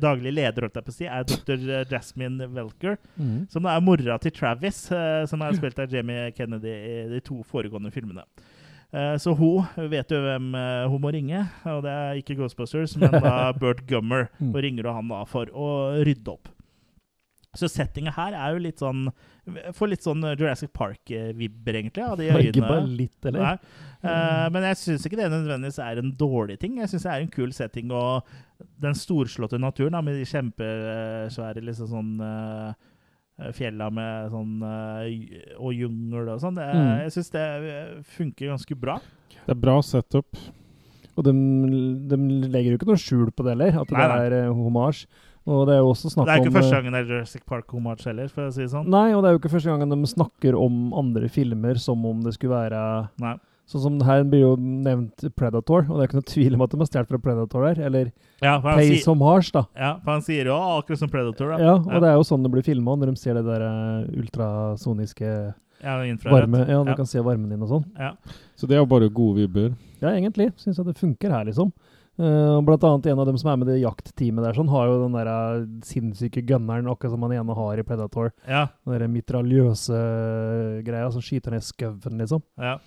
Daglig 0.00 0.32
leder, 0.32 0.62
holdt 0.64 0.78
jeg 0.78 0.86
på 0.86 0.92
å 0.92 0.94
si, 0.94 1.08
er 1.10 1.26
dr. 1.26 1.84
Jasmine 1.90 2.46
Welker. 2.54 2.96
mm. 3.18 3.50
Som 3.50 3.66
er 3.66 3.82
mora 3.84 4.16
til 4.22 4.32
Travis, 4.32 4.86
eh, 4.94 5.26
som 5.26 5.42
er 5.42 5.58
spilt 5.58 5.82
av 5.82 5.90
Jamie 5.92 6.30
Kennedy 6.32 6.70
i 6.70 7.08
de 7.10 7.20
to 7.20 7.42
foregående 7.42 7.92
filmene. 7.92 8.24
Eh, 8.92 9.14
Så 9.22 9.34
hun 9.38 9.88
vet 9.90 10.10
jo 10.10 10.20
hvem 10.24 10.50
eh, 10.58 10.88
hun 10.90 11.00
må 11.02 11.12
ringe, 11.14 11.44
og 11.70 11.82
det 11.86 11.94
er 11.94 12.20
ikke 12.20 12.36
Ghostbusters, 12.38 12.96
men 13.00 13.14
da 13.14 13.52
Bert 13.60 13.86
Gummer. 13.90 14.28
Mm. 14.40 14.52
Og 14.54 14.60
ringer 14.66 14.86
du 14.86 14.92
han 14.92 15.08
da 15.08 15.22
for 15.30 15.50
å 15.54 15.70
rydde 16.04 16.34
opp. 16.34 16.50
Så 17.54 17.68
settinga 17.70 18.10
her 18.16 18.34
er 18.34 18.56
jo 18.56 18.62
litt 18.64 18.80
sånn 18.82 19.04
Får 19.76 19.90
litt 19.92 20.02
sånn 20.02 20.24
Jurassic 20.38 20.70
Park-vibber, 20.74 21.76
egentlig, 21.76 22.02
av 22.02 22.16
de 22.18 22.30
øynene. 22.30 22.48
Ikke 22.48 22.64
bare 22.64 22.86
litt, 22.88 23.18
eller? 23.28 23.42
Nei. 23.44 23.82
Eh, 24.08 24.46
men 24.54 24.64
jeg 24.70 24.78
syns 24.80 25.04
ikke 25.04 25.18
det 25.20 25.26
nødvendigvis 25.28 25.78
er 25.84 26.00
en 26.00 26.14
dårlig 26.16 26.56
ting. 26.62 26.78
Jeg 26.80 26.88
syns 26.90 27.04
det 27.04 27.12
er 27.12 27.20
en 27.26 27.30
kul 27.34 27.52
setting, 27.52 27.92
og 27.92 28.24
den 28.80 28.96
storslåtte 28.96 29.60
naturen 29.60 29.92
da, 29.92 30.00
med 30.00 30.16
de 30.16 30.24
kjempesvære 30.30 31.62
liksom 31.68 31.90
sånn 31.92 32.10
eh, 32.24 32.72
fjella 33.52 33.90
med 33.92 34.30
sånn 34.30 34.62
eh, 34.62 35.54
og 35.58 35.72
jungel 35.74 36.28
og 36.34 36.40
sånn. 36.40 36.54
Det- 36.54 36.70
Mm. 36.74 37.02
Jeg 37.02 37.12
syns 37.16 37.30
det 37.34 37.44
eh, 37.74 38.02
funker 38.16 38.52
ganske 38.54 38.76
bra. 38.78 38.98
Det 39.44 39.50
er 39.56 39.60
bra 39.60 39.80
setup. 39.82 40.36
Og 41.16 41.22
de, 41.24 41.32
de 42.10 42.16
legger 42.50 42.72
jo 42.72 42.78
ikke 42.78 42.88
noe 42.90 42.98
skjul 42.98 43.30
på 43.30 43.44
det 43.46 43.54
heller, 43.54 43.80
at 43.82 43.88
det 43.88 43.96
Nei, 43.98 44.06
nei. 44.08 44.18
er 44.26 44.32
eh, 44.44 44.52
hommage. 44.54 45.06
Og 45.46 45.66
det 45.68 45.74
er 45.76 45.82
jo 45.82 45.90
også 45.92 46.08
snakk 46.10 46.26
Det 46.26 46.32
er 46.32 46.40
ikke 46.40 46.48
om 46.48 46.54
første 46.56 46.72
eh, 46.72 46.80
gangen 46.80 46.92
det 46.96 47.00
er 47.04 47.10
Jurassic 47.12 47.42
Park-homage 47.44 48.04
heller, 48.08 48.28
for 48.32 48.46
å 48.48 48.52
si 48.54 48.62
det 48.64 48.70
sånn. 48.72 48.86
Nei, 48.88 49.12
og 49.12 49.22
det 49.22 49.28
er 49.28 49.34
jo 49.36 49.40
ikke 49.42 49.52
første 49.52 49.70
gangen 49.74 49.90
de 49.92 50.08
snakker 50.08 50.56
om 50.58 50.94
andre 50.96 51.28
filmer 51.28 51.74
som 51.78 52.04
om 52.08 52.22
det 52.24 52.32
skulle 52.38 52.54
være 52.56 53.08
Nei. 53.20 53.34
Sånn 53.66 53.80
som 53.80 53.94
her 54.04 54.24
blir 54.28 54.40
jo 54.42 54.56
nevnt 54.60 55.24
Predator, 55.34 55.86
og 55.88 55.96
det 55.96 56.02
er 56.04 56.08
ikke 56.10 56.18
noe 56.20 56.28
tvil 56.28 56.54
om 56.58 56.62
at 56.66 56.70
de 56.74 56.78
har 56.82 56.86
stjålet 56.90 57.08
fra 57.08 57.18
Predator 57.18 57.62
der. 57.64 57.78
Eller 57.86 58.10
Ja, 58.42 58.58
Pay 58.60 58.90
sier- 58.90 59.02
Some 59.06 59.24
Harsh, 59.24 59.52
da. 59.52 59.62
Ja, 59.74 59.94
for 60.04 60.10
han 60.12 60.20
sier 60.22 60.44
jo 60.50 60.52
akkurat 60.52 60.98
som 61.00 61.08
Predator. 61.08 61.54
Da. 61.56 61.58
Ja, 61.64 61.74
og 61.78 62.00
det 62.02 62.10
er 62.10 62.18
jo 62.18 62.26
sånn 62.28 62.42
det 62.44 62.52
blir 62.52 62.62
filma 62.66 62.96
når 62.96 63.14
de 63.14 63.16
ser 63.16 63.34
det 63.34 63.44
der 63.46 63.62
eh, 63.64 64.20
ultrasoniske 64.20 65.54
Ja, 65.84 65.96
varme. 66.30 66.66
Ja, 66.68 66.82
du 66.84 66.90
Ja. 66.90 66.94
kan 66.96 67.06
se 67.06 67.18
varmen 67.20 67.48
din 67.50 67.62
og 67.62 67.68
sånn. 67.68 67.84
Ja. 67.98 68.12
Så 68.56 68.66
det 68.68 68.76
er 68.76 68.80
jo 68.84 68.86
bare 68.86 69.08
gode 69.08 69.36
vibber. 69.48 69.74
Ja, 70.00 70.08
egentlig. 70.10 70.52
Syns 70.56 70.76
jeg 70.76 70.86
det 70.86 70.96
funker 70.98 71.30
her, 71.30 71.44
liksom. 71.44 71.72
Uh, 72.16 72.60
blant 72.62 72.80
annet 72.84 73.06
en 73.10 73.18
av 73.18 73.26
dem 73.26 73.36
som 73.36 73.50
er 73.50 73.56
med 73.56 73.68
i 73.68 73.72
det 73.72 73.82
jaktteamet 73.82 74.44
der, 74.44 74.52
sånn, 74.54 74.68
har 74.70 74.86
jo 74.86 75.02
den 75.08 75.16
der 75.16 75.26
eh, 75.26 75.66
sinnssyke 75.82 76.44
gunneren, 76.46 76.86
akkurat 76.86 77.10
som 77.10 77.22
han 77.22 77.32
ene 77.32 77.54
har 77.56 77.76
i 77.76 77.82
Predator. 77.82 78.30
Ja. 78.46 78.68
Den 78.86 78.98
der 79.00 79.08
mitraljøse 79.08 79.98
greia 80.86 81.10
som 81.10 81.20
skyter 81.20 81.50
ned 81.50 81.64
skauen, 81.66 82.18
liksom. 82.20 82.42
Ja. 82.56 82.78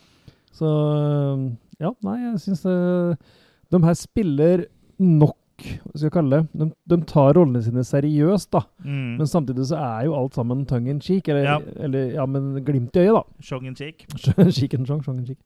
Så 0.55 0.69
eh, 0.69 1.43
ja, 1.83 1.91
nei, 2.05 2.15
jeg 2.23 2.39
syns 2.41 2.63
De 2.65 3.81
her 3.83 3.97
spiller 3.99 4.65
nok 4.97 5.35
hva 5.57 5.95
skal 5.95 6.05
jeg 6.05 6.13
kalle 6.13 6.37
det? 6.37 6.59
De, 6.61 6.65
de 6.93 6.97
tar 7.09 7.31
rollene 7.33 7.63
sine 7.65 7.81
seriøst, 7.81 8.51
da. 8.53 8.61
Mm. 8.85 9.15
Men 9.17 9.29
samtidig 9.29 9.65
så 9.71 9.79
er 9.81 10.03
jo 10.05 10.13
alt 10.13 10.37
sammen 10.37 10.65
tongue 10.69 10.91
in 10.93 10.99
cheek. 11.01 11.29
Eller 11.33 11.47
Ja. 11.47 11.55
eller, 11.81 12.11
ja, 12.13 12.25
men 12.29 12.51
glimt 12.65 12.93
i 12.95 13.07
øyet, 13.07 13.15
da. 13.17 13.23
Shong 13.41 13.65
and 13.65 13.77
cheek. 13.79 14.05
cheek 14.57 14.75
and 14.77 14.85
chong, 14.85 15.01
chong 15.01 15.17
and 15.17 15.31
cheek. 15.31 15.39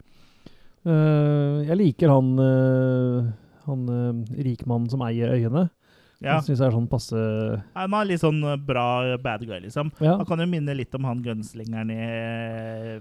Uh, 0.83 1.61
jeg 1.63 1.77
liker 1.77 2.09
han 2.09 2.31
uh, 2.41 3.29
han 3.67 3.85
uh, 3.87 4.41
rikmannen 4.41 4.89
som 4.91 5.03
eier 5.05 5.31
øyene. 5.37 5.69
Ja. 6.21 6.35
Han 6.35 6.45
syns 6.45 6.59
jeg 6.59 6.67
er 6.67 6.75
sånn 6.75 6.89
passe 6.89 7.17
Han 7.73 7.93
er 7.97 8.05
litt 8.05 8.21
sånn 8.21 8.43
bra 8.65 9.15
bad 9.21 9.45
guy, 9.47 9.61
liksom. 9.63 9.89
Ja. 10.03 10.19
Han 10.19 10.27
kan 10.29 10.43
jo 10.43 10.49
minne 10.49 10.75
litt 10.77 10.93
om 10.97 11.07
han 11.07 11.23
gunslingeren 11.25 11.89
i 11.95 12.99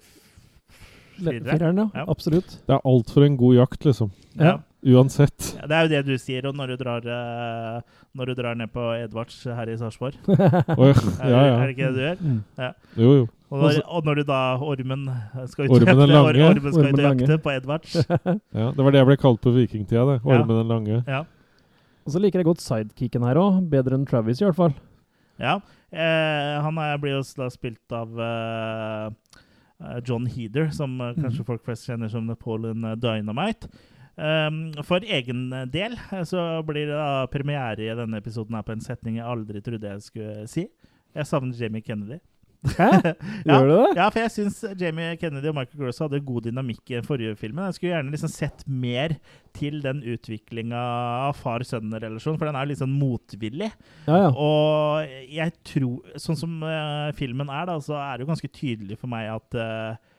fireren. 1.21 1.85
ja. 1.95 2.05
Absolutt. 2.09 2.59
Det 2.67 2.75
er 2.77 2.83
alt 2.85 3.11
for 3.15 3.27
en 3.27 3.37
god 3.41 3.55
jakt, 3.61 3.85
liksom. 3.87 4.11
Ja. 4.39 4.59
Uansett. 4.81 5.51
Ja, 5.59 5.67
det 5.69 5.77
er 5.77 5.83
jo 5.83 5.91
det 5.93 5.99
du 6.07 6.15
sier 6.17 6.47
og 6.49 6.55
når 6.57 6.71
du 6.73 6.77
drar, 6.81 7.05
uh, 7.05 7.81
når 8.17 8.31
du 8.31 8.39
drar 8.39 8.57
ned 8.57 8.71
på 8.73 8.81
Edvards 8.97 9.43
her 9.45 9.69
i 9.69 9.77
Sarpsborg. 9.77 10.17
Ja, 10.31 11.27
ja. 11.29 11.59
er 11.59 11.67
det 11.67 11.75
ikke 11.75 11.91
det 11.91 11.97
du 11.99 12.01
gjør? 12.01 12.23
Mm. 12.25 12.39
Ja. 12.57 12.71
Jo, 12.97 13.11
jo. 13.19 13.27
Og 13.51 13.65
når, 13.65 13.81
og 13.91 14.07
når 14.07 14.15
du 14.15 14.23
da 14.31 14.39
Ormen 14.63 15.03
skal 15.51 15.67
ut 15.67 15.75
Ormen 15.75 16.01
lange. 16.07 16.21
Or- 16.23 16.53
Ormen 16.55 16.73
skal 16.73 16.87
ut 16.87 16.95
Ormen 16.95 17.05
og 17.05 17.21
jakte 17.21 17.39
på 17.45 17.53
Edvards. 17.53 17.97
Ja, 18.61 18.71
det 18.71 18.87
var 18.87 18.95
det 18.95 19.03
jeg 19.03 19.09
ble 19.11 19.19
kalt 19.21 19.43
på 19.45 19.53
vikingtida, 19.59 20.07
det. 20.07 20.17
Ja. 20.25 20.41
Den 20.49 20.71
lange. 20.71 21.03
Ja. 21.07 21.25
Og 22.07 22.15
så 22.15 22.23
liker 22.23 22.41
jeg 22.41 22.49
godt 22.49 22.63
sidekicken 22.65 23.27
her 23.27 23.37
òg. 23.43 23.61
Bedre 23.69 23.99
enn 23.99 24.07
Travis, 24.09 24.41
i 24.41 24.47
hvert 24.47 24.57
fall. 24.57 24.73
Ja. 25.41 25.59
Eh, 25.91 26.57
han 26.63 26.79
er, 26.79 26.97
blir 27.03 27.19
jo 27.19 27.23
da 27.37 27.51
spilt 27.53 27.97
av 27.97 28.17
eh, 28.23 29.11
John 30.05 30.27
Heeder, 30.28 30.70
som 30.74 31.01
eh, 31.01 31.16
kanskje 31.19 31.47
folk 31.47 31.65
flest 31.65 31.89
kjenner 31.89 32.11
som 32.12 32.27
Napoleon 32.28 32.85
Dynamite. 33.01 33.70
Um, 34.20 34.74
for 34.85 35.01
egen 35.01 35.47
del 35.73 35.94
eh, 35.97 36.24
så 36.28 36.61
blir 36.66 36.90
det 36.90 36.97
da 36.98 37.28
premiere 37.32 37.86
i 37.86 37.94
denne 37.97 38.19
episoden 38.20 38.59
her 38.59 38.66
på 38.66 38.74
en 38.74 38.82
setning 38.85 39.16
jeg 39.16 39.24
aldri 39.24 39.62
trodde 39.65 39.94
jeg 39.94 40.05
skulle 40.05 40.48
si. 40.51 40.66
Jeg 41.16 41.27
savner 41.27 41.57
Jamie 41.57 41.85
Kennedy. 41.85 42.20
Hæ? 42.61 42.89
ja, 43.49 43.57
Gjør 43.57 43.69
du 43.69 43.73
det? 43.73 43.93
Ja, 43.97 44.09
for 44.11 44.20
jeg 44.20 44.32
syns 44.35 44.59
Jamie 44.81 45.15
Kennedy 45.20 45.49
og 45.49 45.57
Michael 45.57 45.81
Gross 45.81 46.01
hadde 46.03 46.20
god 46.24 46.45
dynamikk 46.49 46.93
i 46.93 47.01
forrige 47.07 47.39
filmen. 47.41 47.65
Jeg 47.69 47.78
skulle 47.78 47.95
gjerne 47.95 48.12
liksom 48.12 48.32
sett 48.32 48.65
mer 48.69 49.15
til 49.57 49.81
den 49.85 50.03
utviklinga 50.12 50.81
av 51.31 51.39
far-sønn-relasjonen, 51.41 52.39
for 52.39 52.51
den 52.51 52.59
er 52.59 52.66
jo 52.66 52.73
litt 52.73 52.82
sånn 52.82 52.99
motvillig. 53.01 53.70
Ja, 54.07 54.20
ja. 54.27 54.31
Og 54.31 55.16
jeg 55.31 55.57
tror 55.66 56.19
Sånn 56.20 56.39
som 56.39 56.61
uh, 56.62 57.11
filmen 57.16 57.49
er, 57.53 57.66
da, 57.70 57.78
så 57.82 57.97
er 57.99 58.19
det 58.19 58.27
jo 58.27 58.31
ganske 58.31 58.53
tydelig 58.53 58.99
for 59.01 59.11
meg 59.11 59.31
at 59.32 59.57
eh, 59.59 60.10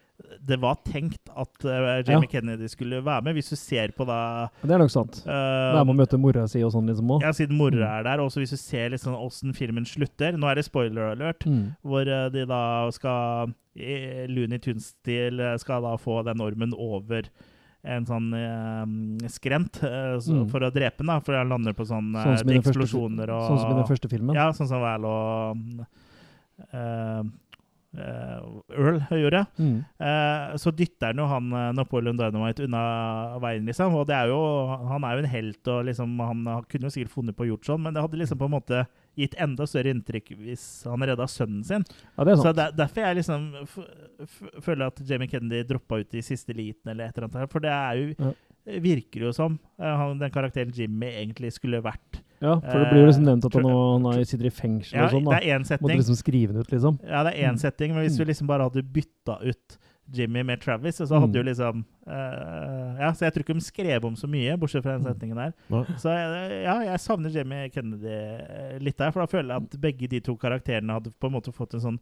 det 0.46 0.58
var 0.62 0.76
tenkt 0.86 1.30
at 1.36 1.66
eh, 1.66 2.04
Jamie 2.08 2.28
Ja. 2.28 2.32
Kennedy 2.40 2.68
skulle 2.68 3.02
være 3.04 3.24
med. 3.24 3.36
Hvis 3.36 3.50
du 3.50 3.56
ser 3.56 3.90
på 3.98 4.06
da 4.06 4.48
Det 4.62 4.72
er 4.72 4.78
nok 4.80 4.92
sant. 4.94 5.22
eh, 5.26 5.32
Være 5.76 5.86
med 5.86 5.96
å 5.96 6.00
møte 6.02 6.20
mora 6.20 6.48
si 6.48 6.62
og 6.64 6.72
sånn, 6.74 6.88
liksom 6.90 7.10
òg. 7.16 7.22
ja, 7.22 7.32
siden 7.32 7.58
mora 7.58 8.00
er 8.00 8.04
der. 8.04 8.18
Også 8.24 8.40
hvis 8.42 8.52
du 8.52 8.58
ser 8.58 8.90
liksom 8.90 9.16
åssen 9.16 9.54
filmen 9.56 9.86
slutter. 9.86 10.38
Nå 10.38 10.50
er 10.52 10.56
det 10.56 10.66
spoiler 10.66 11.12
alert, 11.16 11.40
Mm. 11.46 11.76
hvor 11.84 12.02
eh, 12.08 12.30
de 12.30 12.46
da 12.46 12.90
skal 12.92 13.54
i 13.76 14.28
Looney 14.28 14.60
Tunes-stil 14.60 15.40
skal 15.58 15.82
da 15.82 15.96
få 15.98 16.24
den 16.26 16.42
ormen 16.42 16.74
over 16.78 17.24
en 17.84 18.06
sånn 18.06 18.28
eh, 18.36 19.28
skrent 19.28 19.82
eh, 19.84 20.20
så, 20.22 20.34
Mm. 20.44 20.50
for 20.52 20.60
å 20.60 20.70
drepe 20.72 20.98
den, 20.98 21.08
da. 21.08 21.20
For 21.20 21.34
han 21.34 21.50
lander 21.50 21.74
på 21.74 21.82
sånne 21.88 22.14
Sånn 22.22 22.34
eh, 22.36 22.44
den 22.44 22.62
første 22.62 22.76
eksplosjoner 22.78 23.30
og 23.32 23.48
sånn 23.50 23.60
som 23.60 23.72
i 23.72 23.80
den 23.80 23.88
første 23.90 24.10
filmen. 24.12 24.36
Ja, 24.36 24.52
sånn 24.52 24.68
som 24.68 24.82
Val 24.82 25.04
og 25.06 25.58
eh, 26.74 27.24
Earl 28.82 29.00
gjorde. 29.22 29.42
Mm. 29.58 29.76
Eh, 30.08 30.56
så 30.62 30.74
dytter 30.76 31.12
han 31.12 31.22
jo 31.22 31.28
han 31.30 31.52
eh, 31.54 31.68
Napoleon 31.78 32.18
Dynamite 32.20 32.66
unna 32.66 32.82
veien, 33.44 33.68
liksom. 33.70 33.96
Og 34.00 34.08
det 34.10 34.18
er 34.18 34.32
jo, 34.34 34.40
han 34.90 35.06
er 35.08 35.16
jo 35.18 35.24
en 35.24 35.32
helt, 35.36 35.62
og 35.74 35.86
liksom, 35.90 36.18
han 36.20 36.44
kunne 36.72 36.90
jo 36.90 36.94
sikkert 36.96 37.14
funnet 37.16 37.38
på 37.38 37.46
å 37.46 37.52
gjort 37.54 37.70
sånn, 37.70 37.84
men 37.86 37.96
det 37.96 38.04
hadde 38.06 38.20
liksom 38.22 38.42
på 38.42 38.50
en 38.50 38.56
måte 38.58 38.84
gitt 39.20 39.36
enda 39.44 39.66
større 39.68 39.92
inntrykk 39.92 40.34
hvis 40.40 40.66
han 40.88 41.04
redda 41.08 41.28
sønnen 41.30 41.66
sin. 41.68 41.84
Ja, 42.16 42.24
det 42.24 42.34
er 42.34 42.40
sant. 42.40 42.48
Så 42.48 42.56
der, 42.62 42.76
derfor 42.80 43.04
jeg 43.06 43.20
liksom 43.20 43.50
føler 44.64 44.88
at 44.88 45.02
Jamie 45.08 45.28
Kennedy 45.32 45.64
droppa 45.68 46.00
ut 46.02 46.16
i 46.16 46.24
siste 46.26 46.56
liten, 46.56 46.94
eller 46.94 47.10
et 47.10 47.18
eller 47.18 47.28
annet. 47.28 47.40
her, 47.44 47.52
For 47.52 47.64
det 47.64 47.74
er 47.76 48.02
jo 48.02 48.16
Ja. 48.32 48.34
virker 48.82 49.26
jo 49.26 49.32
som 49.34 49.60
eh, 49.80 49.96
han, 49.98 50.20
den 50.22 50.32
karakteren 50.32 50.72
Jimmy 50.76 51.08
egentlig 51.08 51.54
skulle 51.56 51.82
vært. 51.84 52.22
Ja, 52.42 52.56
for 52.60 52.80
det 52.80 52.90
blir 52.92 53.02
jo 53.04 53.08
liksom 53.12 53.24
nevnt 53.28 53.46
at 53.46 53.54
han, 53.54 53.66
Eh, 53.66 53.92
han 53.94 54.06
er- 54.20 54.24
sitter 54.26 54.46
i 54.46 54.50
fengsel 54.50 54.94
Ja, 54.98 55.06
og 55.06 55.12
sånn. 55.12 55.24
da. 55.26 55.40
det 55.40 55.48
er 55.48 55.60
én 55.60 55.66
setting. 55.66 55.88
Måtte 55.88 55.98
liksom 56.02 56.16
skrive 56.18 56.48
den 56.54 56.62
ut, 56.62 56.72
liksom. 56.72 57.00
Ja, 57.08 57.24
det 57.24 57.34
er 57.36 57.48
én 57.48 57.54
Mm. 57.54 57.60
setting, 57.60 57.94
men 57.94 58.04
hvis 58.06 58.18
du 58.18 58.24
Mm. 58.24 58.28
liksom 58.30 58.48
bare 58.48 58.64
hadde 58.70 58.82
bytta 58.84 59.42
ut 59.46 59.78
Jimmy 60.14 60.44
med 60.44 60.60
Travis, 60.60 60.98
så 60.98 61.08
hadde 61.20 61.32
Mm. 61.32 61.36
jo 61.36 61.44
liksom 61.44 61.86
uh, 62.08 62.98
Ja, 63.00 63.12
så 63.14 63.20
jeg 63.26 63.34
tror 63.34 63.44
ikke 63.44 63.54
de 63.54 63.62
skrev 63.62 64.04
om 64.06 64.16
så 64.16 64.28
mye, 64.28 64.58
bortsett 64.58 64.84
fra 64.84 64.98
den 64.98 65.04
Mm. 65.06 65.14
setningen 65.14 65.36
der. 65.36 65.54
Ja. 65.70 65.84
Så 65.98 66.10
ja, 66.64 66.80
jeg 66.82 67.00
savner 67.00 67.30
Jimmy 67.32 67.70
Kennedy 67.70 68.08
eh, 68.08 68.78
litt 68.80 68.98
der, 68.98 69.12
for 69.12 69.22
da 69.22 69.28
føler 69.28 69.48
jeg 69.54 69.64
at 69.64 69.82
begge 69.82 70.10
de 70.10 70.20
to 70.20 70.36
karakterene 70.36 70.90
hadde 70.92 71.12
på 71.20 71.28
en 71.28 71.34
måte 71.34 71.54
fått 71.54 71.74
en 71.76 71.80
sånn 71.80 72.00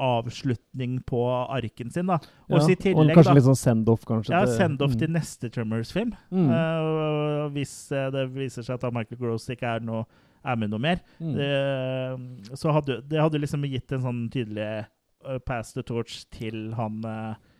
avslutning 0.00 0.96
på 1.06 1.20
arken 1.30 1.90
sin, 1.92 2.08
da. 2.08 2.18
Ja, 2.48 2.58
i 2.58 2.94
og 2.94 3.12
kanskje 3.12 3.28
da 3.28 3.36
litt 3.36 3.46
sånn 3.46 3.60
send-off, 3.60 4.06
kanskje. 4.08 4.34
ja, 4.34 4.42
send-off 4.48 4.94
mm. 4.94 4.98
til 5.02 5.12
neste 5.14 5.50
Tremors-film. 5.52 6.14
Mm. 6.32 6.48
Uh, 6.48 7.46
hvis 7.54 7.74
eh, 7.94 8.08
det 8.14 8.26
viser 8.34 8.66
seg 8.66 8.78
at 8.78 8.94
Michael 8.94 9.20
Gross 9.20 9.48
ikke 9.52 9.76
er, 9.76 9.84
noe, 9.84 10.04
er 10.42 10.58
med 10.58 10.72
noe 10.72 10.82
mer. 10.82 11.02
Mm. 11.20 11.34
Det, 11.38 12.58
så 12.58 12.74
hadde, 12.74 13.00
det 13.08 13.20
hadde 13.20 13.42
liksom 13.42 13.68
gitt 13.70 13.94
en 13.94 14.04
sånn 14.06 14.22
tydelig 14.32 14.68
uh, 14.82 15.38
pass 15.46 15.74
the 15.76 15.84
torch 15.86 16.22
til 16.34 16.70
han. 16.78 17.02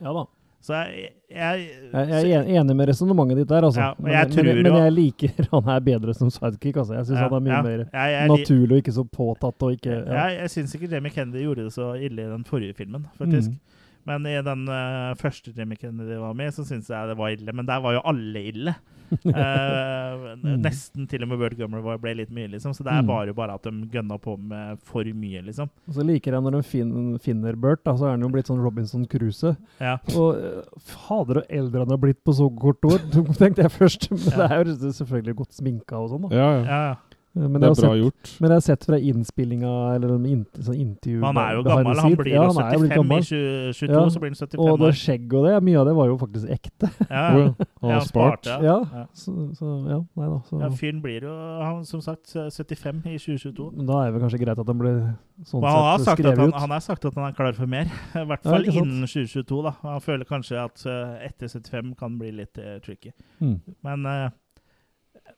Ja 0.02 0.16
da. 0.16 0.26
Så 0.62 0.76
jeg, 0.78 1.08
jeg, 1.26 1.62
Jeg, 1.92 2.08
jeg 2.30 2.32
er 2.38 2.60
enig 2.60 2.74
med 2.78 2.86
resonnementet 2.92 3.40
ditt 3.40 3.48
der, 3.50 3.64
altså. 3.66 3.80
Ja, 3.82 3.88
men, 3.98 4.12
jeg 4.12 4.28
men, 4.36 4.46
men, 4.46 4.62
men 4.68 4.76
jeg 4.84 4.92
liker 4.94 5.46
han 5.56 5.64
her 5.66 5.80
bedre 5.88 6.14
som 6.14 6.30
sidekick. 6.30 6.76
Altså. 6.76 6.94
Jeg 6.94 7.06
syns 7.08 7.18
Ja, 7.18 7.24
han 7.26 7.34
er 7.34 7.44
mye 7.48 7.56
ja. 7.56 7.62
mer 7.66 7.84
Jeg- 7.90 8.28
naturlig 8.30 8.76
og 8.76 8.82
ikke 8.84 8.94
så 8.94 9.04
påtatt. 9.10 9.62
og 9.66 9.72
ikke... 9.74 9.96
Jeg, 10.06 10.36
jeg 10.40 10.50
syns 10.54 10.74
ikke 10.78 10.92
Jamie 10.94 11.10
Kennedy 11.10 11.42
gjorde 11.42 11.64
det 11.66 11.72
så 11.74 11.92
ille 11.98 12.22
i 12.22 12.30
den 12.30 12.44
forrige 12.46 12.74
filmen, 12.78 13.06
faktisk. 13.18 13.50
Mm. 13.50 13.58
Men 14.06 14.26
i 14.26 14.34
den 14.42 14.64
uh, 14.68 15.12
første 15.20 15.52
remaken 15.56 15.98
de 16.02 16.16
var 16.18 16.34
med, 16.34 16.50
så 16.54 16.64
syns 16.66 16.88
jeg 16.90 17.08
det 17.12 17.16
var 17.18 17.30
ille. 17.36 17.52
Men 17.54 17.66
der 17.68 17.80
var 17.84 17.92
jo 17.94 18.00
alle 18.04 18.42
ille. 18.52 18.74
uh, 19.12 20.20
Mm. 20.42 20.62
Nesten 20.64 21.04
til 21.08 21.22
og 21.22 21.28
med 21.30 21.38
Word 21.42 21.54
Gummer 21.58 21.98
ble 22.00 22.14
litt 22.16 22.30
mye, 22.34 22.48
liksom. 22.50 22.72
Så 22.74 22.82
det 22.82 22.90
er 22.92 23.02
Mm. 23.02 23.06
bare 23.10 23.34
bare 23.36 23.54
at 23.54 23.62
de 23.66 23.70
gønna 23.92 24.16
på 24.18 24.36
med 24.40 24.78
for 24.82 25.04
mye, 25.04 25.42
liksom. 25.44 25.68
Og 25.88 25.94
så 25.94 26.02
liker 26.06 26.32
jeg 26.32 26.42
når 26.42 26.56
de 26.56 26.62
fin, 26.66 27.18
finner 27.22 27.54
Bert, 27.54 27.82
da, 27.84 27.92
så 27.94 28.06
er 28.08 28.10
han 28.16 28.24
jo 28.24 28.28
blitt 28.32 28.48
sånn 28.50 28.62
Robinson 28.62 29.04
Crusoe. 29.06 29.56
Ja. 29.80 29.98
Og 30.16 30.34
eh, 30.40 30.62
fader, 30.80 31.42
og 31.42 31.46
eldre 31.50 31.84
han 31.84 31.90
har 31.94 31.98
blitt 32.02 32.22
på 32.24 32.32
så 32.34 32.48
kort 32.58 32.82
år, 32.88 32.98
tenkte 33.40 33.62
jeg 33.66 33.70
først. 33.76 34.08
Men 34.10 34.32
Ja. 34.32 34.46
det 34.48 34.50
er 34.50 34.64
jo 34.64 34.92
selvfølgelig 34.98 35.36
godt 35.44 35.52
sminka 35.60 36.00
og 36.00 36.10
sånn, 36.10 36.28
da. 36.28 36.34
Ja, 36.36 36.48
ja. 36.56 36.64
Ja, 36.64 36.82
ja. 36.88 36.94
Men 37.34 37.52
Det 37.54 37.62
er 37.62 37.66
jeg 37.66 37.68
har 37.68 37.74
bra 37.74 37.92
sett, 37.94 38.02
gjort. 38.02 38.30
Men 38.40 38.50
jeg 38.50 38.56
har 38.56 38.64
sett 38.66 38.84
fra 38.84 38.96
innspillinga 39.00 39.72
eller 39.94 40.10
int- 40.28 40.58
sånn 40.66 40.76
intervju 40.76 41.22
Han 41.24 41.38
er 41.40 41.54
jo 41.56 41.62
gammel. 41.64 42.00
Han 42.02 42.16
blir 42.16 42.32
Ja, 42.34 42.42
jo 42.44 42.52
blitt 42.52 42.72
75 42.72 42.84
i 42.84 42.96
gammel. 42.96 43.22
2022, 43.22 43.92
Ja, 43.92 44.08
så 44.12 44.20
blir 44.20 44.28
han 44.28 44.36
75 44.36 44.60
Og 44.60 44.78
det 44.82 44.90
skjegget 44.92 45.02
skjegg 45.02 45.34
og 45.38 45.46
det, 45.46 45.54
mye 45.64 45.78
av 45.80 45.86
det 45.86 45.94
var 45.96 46.06
jo 46.12 46.16
faktisk 46.20 46.50
ekte. 46.52 46.90
Ja, 47.08 47.22
ja. 47.32 47.38
ja. 47.46 47.66
Han 47.80 47.90
har 47.90 48.00
spart. 48.06 48.44
Ja, 48.46 48.60
Ja. 48.92 49.06
så, 49.14 49.32
så 49.56 49.70
ja, 49.88 49.98
nei 50.20 50.28
da. 50.28 50.38
Så. 50.50 50.60
Ja, 50.60 50.68
fyren 50.76 51.00
blir 51.02 51.22
jo, 51.22 51.32
han, 51.62 51.84
som 51.88 52.00
sagt, 52.04 52.32
75 52.36 53.00
i 53.06 53.16
2022. 53.16 53.70
Men 53.76 53.86
da 53.86 54.02
er 54.06 54.12
det 54.12 54.20
kanskje 54.26 54.42
greit 54.44 54.58
at 54.58 54.66
han 54.66 54.78
blir 54.78 55.00
sånn 55.48 55.64
han 55.64 56.04
sett 56.04 56.18
skrevet 56.18 56.38
han, 56.38 56.52
ut. 56.52 56.60
han 56.60 56.70
har 56.70 56.80
sagt 56.84 57.04
at 57.08 57.14
han 57.14 57.30
er 57.30 57.32
klar 57.32 57.52
for 57.56 57.66
mer. 57.66 57.88
I 58.14 58.26
hvert 58.28 58.44
fall 58.44 58.64
ja, 58.68 58.76
innen 58.76 59.06
2022. 59.08 59.62
da. 59.64 59.72
Han 59.82 60.00
føler 60.04 60.28
kanskje 60.28 60.60
at 60.60 60.84
eh, 60.86 61.26
etter 61.30 61.48
75 61.48 61.94
kan 61.98 62.18
bli 62.20 62.30
litt 62.42 62.58
uh, 62.60 62.76
tricky. 62.84 63.12
Mm. 63.40 63.56
Men 63.82 64.06
eh, 64.06 64.30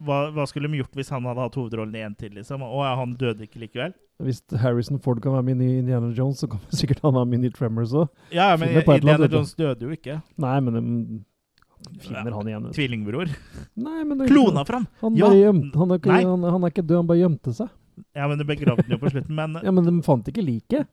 hva, 0.03 0.31
hva 0.35 0.47
skulle 0.51 0.69
de 0.71 0.81
gjort 0.81 0.95
hvis 0.99 1.11
han 1.15 1.25
hadde 1.29 1.45
hatt 1.45 1.55
hovedrollen 1.59 1.95
i 1.95 2.03
en 2.07 2.15
til? 2.19 2.33
liksom? 2.35 2.63
Og 2.67 2.83
ja, 2.85 2.95
han 2.99 3.15
døde 3.21 3.47
ikke 3.47 3.61
likevel? 3.63 3.95
Hvis 4.23 4.41
Harrison 4.63 4.99
Ford 5.03 5.21
kan 5.23 5.33
være 5.35 5.43
med 5.49 5.61
i 5.63 5.79
Indiana 5.83 6.11
Jones, 6.15 6.39
så 6.43 6.49
kan 6.51 6.61
sikkert 6.81 7.01
han 7.03 7.15
være 7.15 7.27
med 7.33 7.45
i 7.45 7.53
Tremors 7.55 7.93
òg. 7.93 8.09
Ja, 8.35 8.53
men 8.57 8.75
Indiana 8.83 9.27
Jones 9.31 9.55
døde 9.59 9.87
jo 9.89 9.91
ikke. 9.95 10.21
Nei, 10.39 10.57
men 10.65 10.77
um, 10.81 11.23
finner 12.01 12.33
han 12.33 12.49
igjen. 12.49 12.67
vet. 12.69 12.77
Tvillingbror. 12.79 13.33
Nei, 13.77 14.03
men 14.05 14.19
det- 14.23 14.29
Klona 14.31 14.65
fra 14.65 14.83
han! 14.83 14.87
Han, 15.03 15.17
Ja. 15.19 15.31
gjemt, 15.35 15.75
han, 15.77 15.91
er 15.91 15.99
ikke, 16.03 16.21
han, 16.23 16.43
han 16.55 16.65
er 16.65 16.73
ikke 16.75 16.87
død, 16.87 16.97
han 17.03 17.11
bare 17.11 17.23
gjemte 17.25 17.55
seg. 17.55 17.73
Ja, 18.15 18.27
men 18.27 18.39
du 18.39 18.45
begravde 18.49 18.83
den 18.87 18.97
jo 18.97 18.99
på 19.03 19.11
slutten. 19.13 19.35
Men 19.39 19.59
Ja, 19.63 19.71
Men 19.71 19.85
de 19.87 19.93
fant 20.03 20.27
ikke 20.31 20.43
liket. 20.43 20.89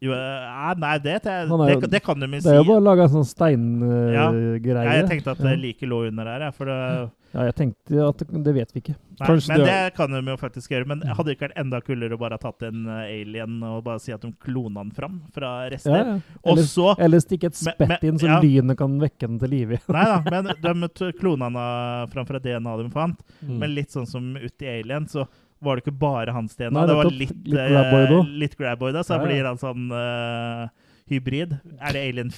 Jo, 0.00 0.12
eh, 0.14 0.74
nei, 0.78 0.98
det, 1.02 1.22
det, 1.24 1.32
Han 1.48 1.60
er 1.64 1.72
jo- 1.74 1.80
det, 1.82 1.90
det 1.90 2.02
kan 2.04 2.20
de 2.20 2.26
jo 2.26 2.32
Det 2.36 2.42
si. 2.44 2.48
er 2.50 2.54
jo 2.60 2.64
bare 2.68 2.80
å 2.80 2.84
lage 2.86 3.02
en 3.02 3.08
sånn 3.08 3.26
Ja. 3.26 3.34
steingreie. 3.34 4.84
Ja, 4.84 4.92
jeg 5.02 5.08
tenkte 5.10 5.30
at 5.32 5.38
Ja. 5.40 5.44
det 5.50 5.58
like 5.58 5.80
lå 5.86 6.06
under 6.06 6.24
her, 6.24 6.40
jeg, 6.46 6.54
for 6.54 6.64
det 6.66 7.10
Ja, 7.34 7.42
jeg 7.44 7.54
tenkte 7.56 8.08
at 8.08 8.16
det, 8.22 8.42
det 8.44 8.54
vet 8.54 8.70
vi 8.72 8.80
ikke. 8.80 8.94
Nei, 9.20 9.26
Kanskje 9.28 9.48
men 9.48 9.58
det 9.58 9.66
det, 9.66 9.94
kan 9.96 10.10
de 10.10 10.22
jo 10.30 10.36
faktisk 10.38 10.68
gjøre. 10.70 10.86
Men 10.86 11.00
hadde 11.02 11.24
det 11.26 11.34
ikke 11.36 11.48
vært 11.50 11.58
enda 11.60 11.80
kulere 11.84 12.12
å 12.16 12.18
bare 12.18 12.30
ha 12.32 12.38
tatt 12.38 12.62
en 12.62 12.86
eh, 12.88 13.20
alien 13.20 13.62
og 13.64 13.82
bare 13.84 13.98
si 14.00 14.12
at 14.12 14.20
de 14.22 14.32
klona 14.40 14.80
den 14.82 14.90
fram 14.92 15.20
fra 15.34 15.68
rester? 15.68 15.90
Ja, 15.92 16.04
ja. 16.04 16.20
Og 16.44 16.52
Eller, 16.56 16.62
så 16.62 16.94
eller 16.98 17.18
stikke 17.18 17.44
et 17.50 17.58
Men- 17.64 17.74
spett 17.74 17.88
men- 17.88 17.98
inn, 18.02 18.18
så 18.18 18.26
ja. 18.30 18.40
lynet 18.40 18.78
kan 18.78 18.98
vekke 18.98 19.26
den 19.28 19.38
til 19.40 19.50
live. 19.50 19.78
Nei 19.90 20.04
da, 20.04 20.22
men 20.30 20.80
de 20.80 20.88
t- 20.88 21.12
klona 21.20 21.50
den 21.52 22.08
fram 22.14 22.24
fra 22.26 22.38
DNA 22.38 22.76
de 22.82 22.88
fant. 22.88 23.18
Mm. 23.44 23.58
Men 23.58 23.74
litt 23.74 23.90
sånn 23.90 24.06
som 24.08 24.34
uti 24.36 24.64
Alien, 24.80 25.04
så 25.06 25.26
var 25.64 25.76
det 25.78 25.84
ikke 25.84 25.98
bare 26.00 26.34
hans 26.36 26.56
DNA. 26.58 26.70
Nei, 26.74 26.86
det 26.88 26.96
var 26.98 27.10
litt, 27.12 27.34
Litt 27.46 27.58
eh, 27.58 27.72
da. 27.74 28.18
også. 28.20 28.38
litt 28.44 28.56
da, 28.98 29.04
så 29.06 29.16
ja. 29.18 29.22
blir 29.24 29.48
han 29.48 29.60
sånn 29.60 29.88
eh, 29.98 30.64
hybrid. 31.12 31.56
Er 31.78 31.96
det 31.96 32.04
Alien 32.10 32.32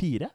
4? 0.00 0.30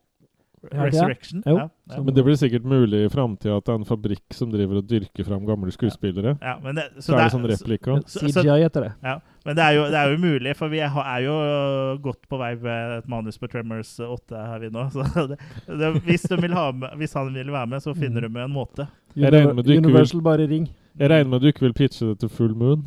Ja, 0.70 0.84
Resurrection? 0.86 1.42
Ja, 1.46 1.54
ja. 1.90 2.02
Men 2.04 2.14
det 2.14 2.24
blir 2.24 2.36
sikkert 2.38 2.66
mulig 2.70 3.00
i 3.06 3.10
framtida 3.10 3.56
at 3.58 3.66
det 3.66 3.74
er 3.74 3.80
en 3.80 3.86
fabrikk 3.90 4.36
som 4.38 4.52
driver 4.54 4.78
og 4.78 4.86
dyrker 4.86 5.26
fram 5.26 5.46
gamle 5.48 5.72
skuespillere. 5.74 6.36
Ja, 6.42 6.54
men 6.62 6.76
det, 6.78 6.84
Så 7.02 7.16
er 7.16 7.24
det 7.24 7.32
sånn 7.34 7.48
replika. 7.50 7.96
så- 8.06 8.20
så- 8.30 8.44
CGI 8.44 8.60
heter 8.62 8.82
det. 8.86 8.92
Ja, 9.04 9.16
men 9.46 9.56
det 9.58 9.64
er, 9.66 9.74
jo, 9.74 9.84
det 9.90 9.98
er 9.98 10.12
jo 10.12 10.18
mulig, 10.22 10.56
for 10.56 10.70
vi 10.70 10.78
er, 10.80 10.92
er 11.02 11.22
jo 11.26 11.98
godt 12.04 12.30
på 12.30 12.38
vei 12.38 12.54
med 12.62 12.98
et 13.00 13.08
manus 13.10 13.38
på 13.42 13.50
Tremors 13.50 14.00
8 14.00 14.36
her 14.46 14.60
vi 14.60 14.70
nå. 14.70 14.86
Så 14.94 15.28
det, 15.30 15.40
det, 15.66 16.04
hvis, 16.06 16.22
de 16.30 16.38
vil 16.38 16.54
ha 16.54 16.72
med, 16.72 16.90
hvis 16.98 17.14
han 17.18 17.34
vil 17.34 17.52
være 17.52 17.68
med, 17.68 17.82
så 17.82 17.96
finner 17.98 18.22
de 18.22 18.28
en 18.40 18.54
måte. 18.54 18.88
Med 19.16 19.32
du 19.66 19.72
vil- 19.74 19.78
Universal, 19.86 20.22
bare 20.22 20.46
ring. 20.48 20.70
Jeg 21.00 21.10
regner 21.10 21.30
med 21.30 21.42
du 21.42 21.48
ikke 21.48 21.62
vil 21.66 21.74
pitche 21.74 22.06
det 22.14 22.20
til 22.20 22.30
Full 22.30 22.54
Moon? 22.54 22.86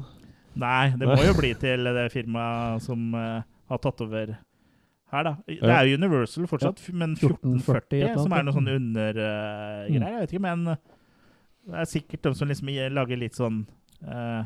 Nei, 0.55 0.91
det 0.95 1.09
må 1.09 1.17
jo 1.27 1.35
bli 1.35 1.53
til 1.59 1.83
det 1.83 2.13
firmaet 2.13 2.81
som 2.83 3.15
uh, 3.15 3.43
har 3.69 3.79
tatt 3.83 4.01
over 4.01 4.37
her, 5.15 5.29
da. 5.29 5.35
Det 5.49 5.77
er 5.77 5.89
jo 5.89 6.01
Universal 6.01 6.51
fortsatt, 6.51 6.83
ja. 6.89 6.97
men 7.01 7.15
1440 7.17 8.03
et 8.03 8.11
1440, 8.11 8.19
som 8.25 8.37
er 8.37 8.45
noe 8.47 8.57
sånn 8.59 8.73
undergreier. 8.75 9.95
jeg 9.95 10.21
vet 10.25 10.35
ikke, 10.35 10.45
men 10.45 10.67
det 11.65 11.81
er 11.81 11.89
sikkert 11.89 12.27
de 12.27 12.35
som 12.37 12.51
liksom 12.51 12.75
lager 12.93 13.21
litt 13.21 13.39
sånn 13.39 13.63
uh, 14.05 14.45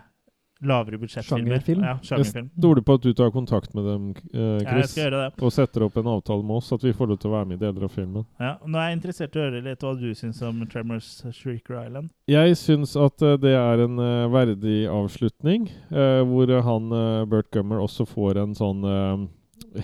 lavere 0.61 0.99
budsjettfilmer. 0.99 1.45
Sjangerfilm. 1.45 1.85
Ja, 1.85 1.99
sjangerfilm. 2.03 2.49
Jeg 2.51 2.63
stoler 2.63 2.83
på 2.83 2.97
at 2.99 3.05
du 3.05 3.13
tar 3.15 3.31
kontakt 3.31 3.75
med 3.75 3.85
dem, 3.85 4.09
eh, 4.35 4.41
Ja, 4.41 4.71
Chris, 4.73 4.95
det. 4.95 5.33
og 5.41 5.53
setter 5.53 5.85
opp 5.87 5.97
en 5.97 6.07
avtale 6.07 6.43
med 6.43 6.57
oss, 6.57 6.73
at 6.73 6.83
vi 6.83 6.93
får 6.93 7.09
lov 7.09 7.19
til 7.19 7.31
å 7.31 7.35
være 7.37 7.47
med 7.47 7.63
i 7.63 7.67
deler 7.67 7.85
av 7.85 7.93
filmen. 7.95 8.27
Ja, 8.41 8.57
nå 8.67 8.79
er 8.79 8.89
jeg 8.89 8.99
interessert 8.99 9.37
i 9.37 9.39
å 9.39 9.47
høre 9.47 9.63
litt 9.63 9.81
hva 9.81 9.95
du 9.99 10.15
syns 10.15 10.43
om 10.43 10.67
Tremors 10.67 11.23
Shrieker 11.31 11.87
Island. 11.87 12.11
Jeg 12.27 12.57
syns 12.57 12.97
at 12.97 13.23
eh, 13.23 13.37
det 13.37 13.55
er 13.55 13.85
en 13.87 13.99
uh, 13.99 14.29
verdig 14.29 14.89
avslutning, 14.91 15.71
uh, 15.93 16.23
hvor 16.27 16.51
eh, 16.51 16.63
han 16.63 16.93
eh, 16.93 17.25
Bert 17.27 17.51
Gummer 17.53 17.79
også 17.79 18.07
får 18.07 18.43
en 18.43 18.55
sånn 18.55 18.83
eh, 18.85 19.29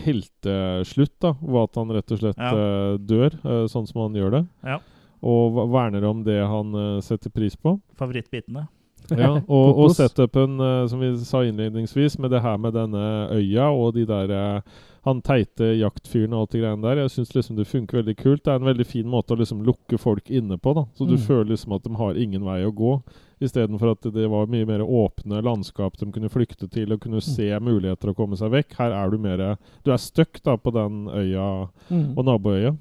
helteslutt, 0.00 1.14
da, 1.20 1.34
var 1.40 1.64
at 1.68 1.76
han 1.80 1.90
rett 1.94 2.12
og 2.14 2.18
slett 2.20 2.38
Ja. 2.38 2.50
eh, 2.52 2.96
dør, 2.98 3.34
eh, 3.44 3.64
sånn 3.70 3.86
som 3.86 4.02
han 4.02 4.14
gjør 4.14 4.30
det. 4.38 4.46
Ja. 4.64 4.78
Og 5.24 5.56
verner 5.72 6.04
om 6.04 6.22
det 6.24 6.40
han 6.46 6.74
eh, 6.74 7.00
setter 7.00 7.30
pris 7.30 7.56
på. 7.56 7.78
Favorittbitene. 7.96 8.66
Ja, 9.10 9.34
og, 9.36 9.78
og 9.84 9.90
setupen, 9.92 10.56
som 10.88 10.98
vi 11.02 11.10
sa 11.28 11.42
innledningsvis, 11.44 12.14
med 12.18 12.30
det 12.32 12.40
her 12.40 12.56
med 12.56 12.72
denne 12.72 13.28
øya 13.36 13.66
og 13.68 13.92
de 13.98 14.06
der 14.08 14.30
eh, 14.32 14.60
Han 15.04 15.20
teite 15.20 15.66
jaktfyren 15.76 16.32
og 16.32 16.40
alt 16.46 16.50
det 16.54 16.60
greiene 16.62 16.80
der. 16.82 16.96
Jeg 17.02 17.10
syns 17.12 17.34
liksom 17.36 17.56
det 17.58 17.66
funker 17.68 17.98
veldig 18.02 18.14
kult. 18.16 18.42
Det 18.44 18.52
er 18.54 18.56
en 18.62 18.68
veldig 18.70 18.86
fin 18.88 19.06
måte 19.06 19.34
å 19.34 19.38
liksom 19.38 19.60
lukke 19.66 19.98
folk 20.00 20.30
inne 20.32 20.56
på. 20.56 20.72
da 20.74 20.86
Så 20.96 21.06
du 21.06 21.14
Mm. 21.16 21.26
føler 21.26 21.50
liksom 21.52 21.74
at 21.76 21.82
de 21.84 21.94
har 21.94 22.14
ingen 22.16 22.42
vei 22.44 22.64
å 22.64 22.72
gå. 22.72 23.02
Istedenfor 23.40 23.90
at 23.92 24.00
det 24.14 24.30
var 24.30 24.46
mye 24.46 24.64
mer 24.66 24.80
åpne 24.80 25.42
landskap 25.42 25.98
de 25.98 26.06
kunne 26.10 26.30
flykte 26.30 26.70
til 26.70 26.90
og 26.92 27.00
kunne 27.00 27.20
se 27.20 27.50
muligheter 27.60 28.08
å 28.12 28.16
komme 28.16 28.36
seg 28.36 28.50
vekk. 28.50 28.72
Her 28.78 28.92
er 28.92 29.10
du 29.10 29.18
mer 29.18 29.58
Du 29.84 29.92
er 29.92 29.98
stuck 29.98 30.42
da 30.42 30.56
på 30.56 30.72
den 30.72 31.06
øya 31.08 31.68
Mm. 31.90 32.16
og 32.16 32.24
naboøya. 32.24 32.76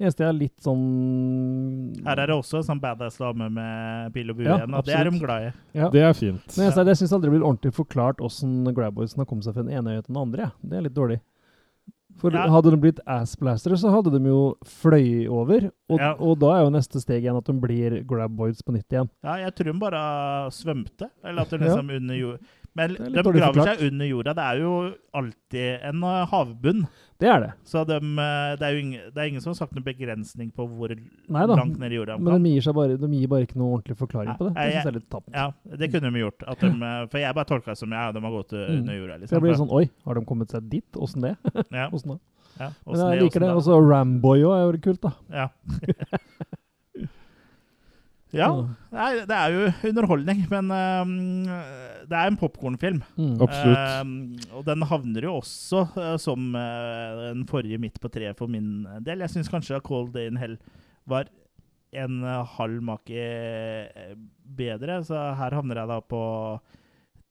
Eneste 0.00 0.18
jeg 0.22 0.28
er 0.28 0.32
litt 0.38 0.60
sånn 0.62 2.04
Her 2.06 2.20
er 2.20 2.26
det 2.26 2.36
også 2.36 2.62
sånn 2.64 2.80
badass 2.80 3.18
dame 3.18 3.48
med 3.50 4.12
pil 4.14 4.30
og 4.30 4.36
bue 4.36 4.44
Ja, 4.46 4.58
igjen, 4.58 4.74
og 4.78 4.84
det 4.84 4.94
er 4.94 5.10
de 5.10 5.18
glad 5.18 5.42
i. 5.48 5.52
Ja. 5.74 5.88
Det 5.90 6.02
er 6.02 6.12
fint. 6.14 6.56
Men 6.56 6.70
jeg, 6.70 6.86
jeg 6.86 6.96
syns 7.00 7.12
aldri 7.16 7.30
det 7.30 7.34
blir 7.40 7.48
ordentlig 7.48 7.72
forklart 7.74 8.18
åssen 8.24 8.64
Grabboysen 8.74 9.18
har 9.18 9.26
kommet 9.26 9.44
seg 9.48 9.54
fra 9.54 9.64
den 9.64 9.72
ene 9.74 9.96
øya 9.96 10.04
til 10.04 10.14
den 10.14 10.22
andre. 10.22 10.38
Ja. 10.38 10.50
Det 10.62 10.78
er 10.78 10.82
litt 10.86 10.94
dårlig. 10.94 11.20
For 12.18 12.32
Ja. 12.34 12.48
Hadde 12.50 12.70
de 12.74 12.76
blitt 12.82 12.98
assblastere, 13.06 13.76
så 13.78 13.90
hadde 13.94 14.10
de 14.18 14.28
jo 14.28 14.56
fløy 14.66 15.28
over. 15.30 15.70
Og, 15.88 15.98
Ja. 16.00 16.12
og 16.18 16.38
da 16.40 16.46
er 16.58 16.64
jo 16.64 16.70
neste 16.74 17.00
steg 17.00 17.22
igjen 17.22 17.36
at 17.38 17.44
de 17.44 17.52
blir 17.52 18.02
grabboids 18.04 18.60
på 18.62 18.72
nytt 18.74 18.88
igjen. 18.90 19.08
Ja, 19.22 19.36
jeg 19.36 19.54
tror 19.54 19.72
de 19.72 19.78
bare 19.78 20.50
svømte. 20.50 21.10
Eller 21.24 21.42
at 21.42 21.50
de 21.50 21.58
liksom 21.58 21.90
under 21.90 22.14
jord... 22.14 22.38
Men 22.78 22.94
de 22.94 23.22
graver 23.34 23.66
seg 23.66 23.84
under 23.88 24.08
jorda. 24.08 24.34
Det 24.38 24.44
er 24.46 24.62
jo 24.62 24.72
alltid 25.20 25.84
en 25.90 26.04
eh, 26.06 26.18
havbunn. 26.30 26.84
Det 27.18 27.26
er 27.26 27.40
det. 27.42 27.50
Så 27.66 27.82
de, 27.88 27.96
eh, 27.98 28.52
det, 28.60 28.66
er 28.68 28.76
jo 28.76 28.82
ingen, 28.84 29.08
det 29.14 29.22
er 29.22 29.30
ingen 29.32 29.42
som 29.42 29.50
har 29.50 29.58
sagt 29.58 29.74
noen 29.74 29.86
begrensning 29.88 30.52
på 30.54 30.66
hvor 30.70 30.94
Neida, 30.94 31.56
langt 31.58 31.80
ned 31.82 31.90
i 31.90 31.98
jorda 31.98 32.14
Men 32.22 32.46
de 32.46 32.52
gir, 32.54 32.70
bare, 32.76 32.94
de 33.00 33.10
gir 33.16 33.32
bare 33.32 33.48
ikke 33.48 33.58
noe 33.58 33.72
ordentlig 33.78 33.98
forklaring 33.98 34.38
på 34.38 34.48
det. 34.48 34.54
Det 34.54 34.62
synes 34.62 34.78
syns 34.78 34.86
jeg 34.86 34.92
er 34.92 34.98
litt 35.00 35.10
tapt. 35.10 35.28
Ja, 35.34 35.48
det 35.82 35.90
kunne 35.94 36.12
de 36.14 36.22
gjort. 36.22 36.46
De, 36.46 36.70
eh, 36.92 37.02
for 37.10 37.24
jeg 37.24 37.38
bare 37.40 37.50
tolka 37.50 37.74
det 37.74 37.82
som 37.82 37.98
ja, 37.98 38.06
de 38.14 38.24
har 38.28 38.36
gått 38.38 38.56
Mm. 38.58 38.78
under 38.78 38.94
jorda. 38.96 39.16
Liksom. 39.20 39.34
jeg 39.36 39.42
blir 39.44 39.58
sånn 39.58 39.72
Oi, 39.76 39.84
har 40.06 40.16
de 40.18 40.24
kommet 40.28 40.54
seg 40.54 40.70
dit? 40.72 40.96
Åssen 40.96 41.26
det? 41.26 41.34
Ja. 41.74 41.90
Åssen 41.94 42.14
da? 42.14 42.18
Ja, 42.58 42.70
Men 42.86 43.02
jeg 43.12 43.22
liker 43.22 43.44
det. 43.44 43.50
Og 43.54 43.62
så 43.66 43.76
Ramboy 43.78 44.42
òg 44.46 44.54
er 44.56 44.64
jo 44.66 44.80
kult, 44.88 45.04
da. 45.04 45.12
Ja. 45.30 45.48
ja. 48.36 48.48
Nei, 48.92 49.08
det 49.28 49.36
er 49.36 49.54
jo 49.54 49.62
underholdning, 49.90 50.42
men 50.50 50.70
ehm, 50.74 51.12
det 52.08 52.16
er 52.18 52.28
en 52.28 52.36
popkornfilm. 52.40 53.00
Mm. 53.16 53.34
Absolutt. 53.40 53.78
Ehm, 53.80 54.14
og 54.52 54.64
den 54.68 54.84
havner 54.90 55.24
jo 55.28 55.36
også 55.40 55.84
uh, 55.96 56.16
som 56.20 56.50
eh, 56.58 57.22
den 57.30 57.46
forrige 57.48 57.80
midt 57.80 58.00
på 58.02 58.10
treet 58.12 58.36
for 58.38 58.50
min 58.52 58.82
del. 59.06 59.24
Jeg 59.24 59.32
syns 59.36 59.48
kanskje 59.52 59.78
A 59.78 59.84
Cold 59.84 60.12
Day 60.16 60.28
in 60.28 60.36
Hell 60.40 60.58
var 61.08 61.30
en 61.96 62.18
eh, 62.24 62.42
halv 62.58 62.82
make 62.84 63.16
eh, 63.16 64.12
bedre, 64.44 65.00
så 65.08 65.22
her 65.40 65.56
havner 65.56 65.80
jeg 65.82 65.88
da 65.88 66.00
på 66.04 66.22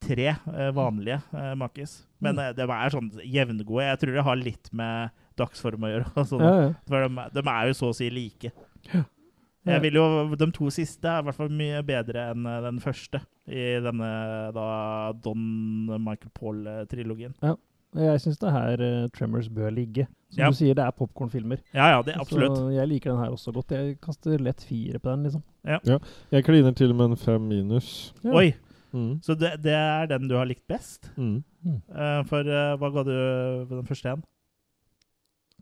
tre 0.01 0.27
eh, 0.33 0.71
vanlige 0.77 1.19
uh, 1.33 1.53
makis. 1.57 1.99
Men 2.21 2.35
Mm. 2.37 2.41
eh, 2.43 2.51
de 2.57 2.65
er 2.65 2.89
sånn 2.93 3.11
jevngode. 3.21 3.85
Jeg 3.85 3.99
tror 4.01 4.13
det 4.17 4.23
har 4.25 4.37
litt 4.41 4.69
med 4.73 5.09
dagsform 5.37 5.85
å 5.85 5.89
gjøre. 5.93 6.25
sånn. 6.31 6.41
Ja, 6.45 6.55
ja. 6.67 6.73
For 6.89 7.05
de, 7.05 7.25
de 7.37 7.43
er 7.53 7.69
jo 7.69 7.77
så 7.77 7.89
å 7.93 7.95
si 7.97 8.09
like. 8.13 8.51
Ja. 8.93 9.03
Jeg 9.67 9.83
vil 9.83 9.97
jo, 9.99 10.35
De 10.39 10.47
to 10.55 10.69
siste 10.73 11.07
er 11.07 11.21
i 11.21 11.27
hvert 11.27 11.37
fall 11.37 11.49
mye 11.53 11.81
bedre 11.87 12.29
enn 12.33 12.45
eh, 12.47 12.59
den 12.65 12.79
første 12.83 13.21
i 13.47 13.65
denne 13.83 14.11
da 14.55 14.67
Don 15.23 15.41
Michael 16.03 16.31
Paul-trilogien. 16.35 17.35
Ja. 17.43 17.55
Jeg 17.97 18.19
syns 18.21 18.37
det 18.41 18.51
her 18.51 18.81
uh, 18.83 19.07
Tremors 19.15 19.47
bør 19.49 19.71
ligge. 19.73 20.05
Som 20.29 20.41
Ja. 20.43 20.49
du 20.51 20.57
sier, 20.59 20.75
det 20.75 20.83
er 20.83 20.91
popkornfilmer. 20.91 21.61
Ja, 21.73 21.87
ja, 21.95 22.01
det 22.03 22.17
absolutt. 22.19 22.57
Så 22.57 22.69
jeg 22.75 22.87
liker 22.91 23.13
den 23.13 23.21
her 23.23 23.31
også 23.31 23.53
godt. 23.55 23.71
Jeg 23.71 23.95
kaster 24.03 24.37
lett 24.43 24.61
fire 24.67 24.99
på 24.99 25.09
den, 25.09 25.23
liksom. 25.23 25.43
Ja. 25.65 25.79
Ja. 25.87 25.97
Jeg 26.35 26.43
kliner 26.45 26.75
til 26.75 26.93
med 26.93 27.13
en 27.13 27.17
fem 27.17 27.41
minus. 27.47 28.13
Ja. 28.23 28.35
Oi! 28.35 28.51
Mm. 28.93 29.19
Så 29.23 29.35
det, 29.39 29.53
det 29.63 29.73
er 29.73 30.05
den 30.11 30.27
du 30.27 30.35
har 30.35 30.45
likt 30.45 30.67
best? 30.67 31.09
Mm. 31.17 31.43
Eh, 31.67 32.21
for 32.27 32.47
uh, 32.47 32.75
hva 32.79 32.91
ga 32.93 33.03
du 33.07 33.15
på 33.67 33.79
den 33.79 33.87
første 33.87 34.13
en? 34.13 34.23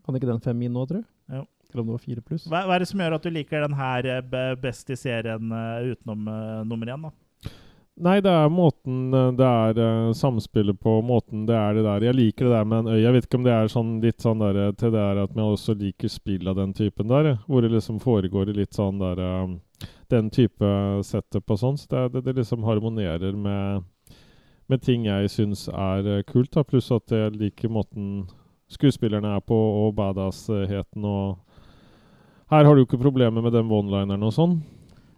Kan 0.04 0.18
ikke 0.18 0.28
den 0.30 0.40
fem 0.44 0.56
min 0.56 0.74
nå, 0.74 0.84
tror 0.86 1.02
du? 1.02 1.08
Ja. 1.32 1.42
Eller 1.76 1.82
om 1.82 1.86
det 1.86 1.92
var 1.92 1.98
fire 1.98 2.20
pluss? 2.24 2.46
Hva, 2.48 2.62
hva 2.64 2.76
er 2.76 2.80
det 2.80 2.88
som 2.88 3.00
gjør 3.02 3.14
at 3.18 3.24
du 3.26 3.28
liker 3.34 3.60
den 3.66 3.74
her 3.76 4.06
eh, 4.08 4.52
best 4.56 4.88
i 4.88 4.96
serien 4.96 5.50
eh, 5.52 5.90
utenom 5.92 6.22
uh, 6.24 6.62
nummer 6.64 6.88
én? 6.88 7.02
da? 7.04 7.50
Nei, 8.06 8.14
det 8.24 8.32
er 8.32 8.48
måten 8.52 9.12
det 9.12 9.44
er 9.44 9.80
uh, 9.80 10.14
samspillet 10.16 10.78
på, 10.80 10.94
måten 11.04 11.44
det 11.48 11.56
er 11.56 11.76
det 11.76 11.82
der. 11.84 12.06
Jeg 12.08 12.16
liker 12.16 12.48
det 12.48 12.54
der 12.54 12.70
med 12.70 12.78
en 12.78 12.94
øy. 12.94 13.02
Jeg 13.02 13.12
vet 13.12 13.28
ikke 13.28 13.40
om 13.42 13.44
det 13.44 13.52
er 13.52 13.68
sånn 13.74 13.90
litt 14.00 14.24
sånn 14.24 14.40
der 14.40 14.60
til 14.80 14.94
det 14.96 15.02
er 15.04 15.20
at 15.26 15.36
jeg 15.36 15.50
også 15.58 15.76
liker 15.82 16.14
spill 16.14 16.48
av 16.48 16.56
den 16.62 16.72
typen 16.80 17.12
der, 17.12 17.30
hvor 17.44 17.60
det 17.60 17.74
liksom 17.74 18.00
foregår 18.00 18.54
i 18.54 18.56
litt 18.62 18.80
sånn 18.80 19.04
der 19.04 19.20
uh, 19.20 19.84
Den 20.08 20.32
type 20.32 20.72
setup 21.04 21.52
og 21.52 21.60
sånn. 21.60 21.76
Så 21.76 21.92
det, 21.92 22.06
det, 22.14 22.24
det 22.30 22.38
liksom 22.40 22.64
harmonerer 22.64 23.36
med, 23.36 23.84
med 24.64 24.80
ting 24.80 25.04
jeg 25.10 25.28
syns 25.36 25.68
er 25.68 26.08
uh, 26.08 26.24
kult, 26.24 26.54
da. 26.56 26.64
Pluss 26.64 26.88
at 26.94 27.12
jeg 27.12 27.36
liker 27.36 27.68
måten 27.68 28.24
skuespillerne 28.72 29.36
er 29.36 29.44
på, 29.44 29.56
og 29.56 29.92
badass-heten 29.98 31.04
og 31.04 31.36
Her 32.50 32.64
har 32.64 32.74
du 32.78 32.84
ikke 32.84 33.00
problemer 33.00 33.42
med 33.42 33.52
den 33.52 33.68
one-lineren 33.68 34.22
og 34.22 34.32
sånn. 34.34 34.60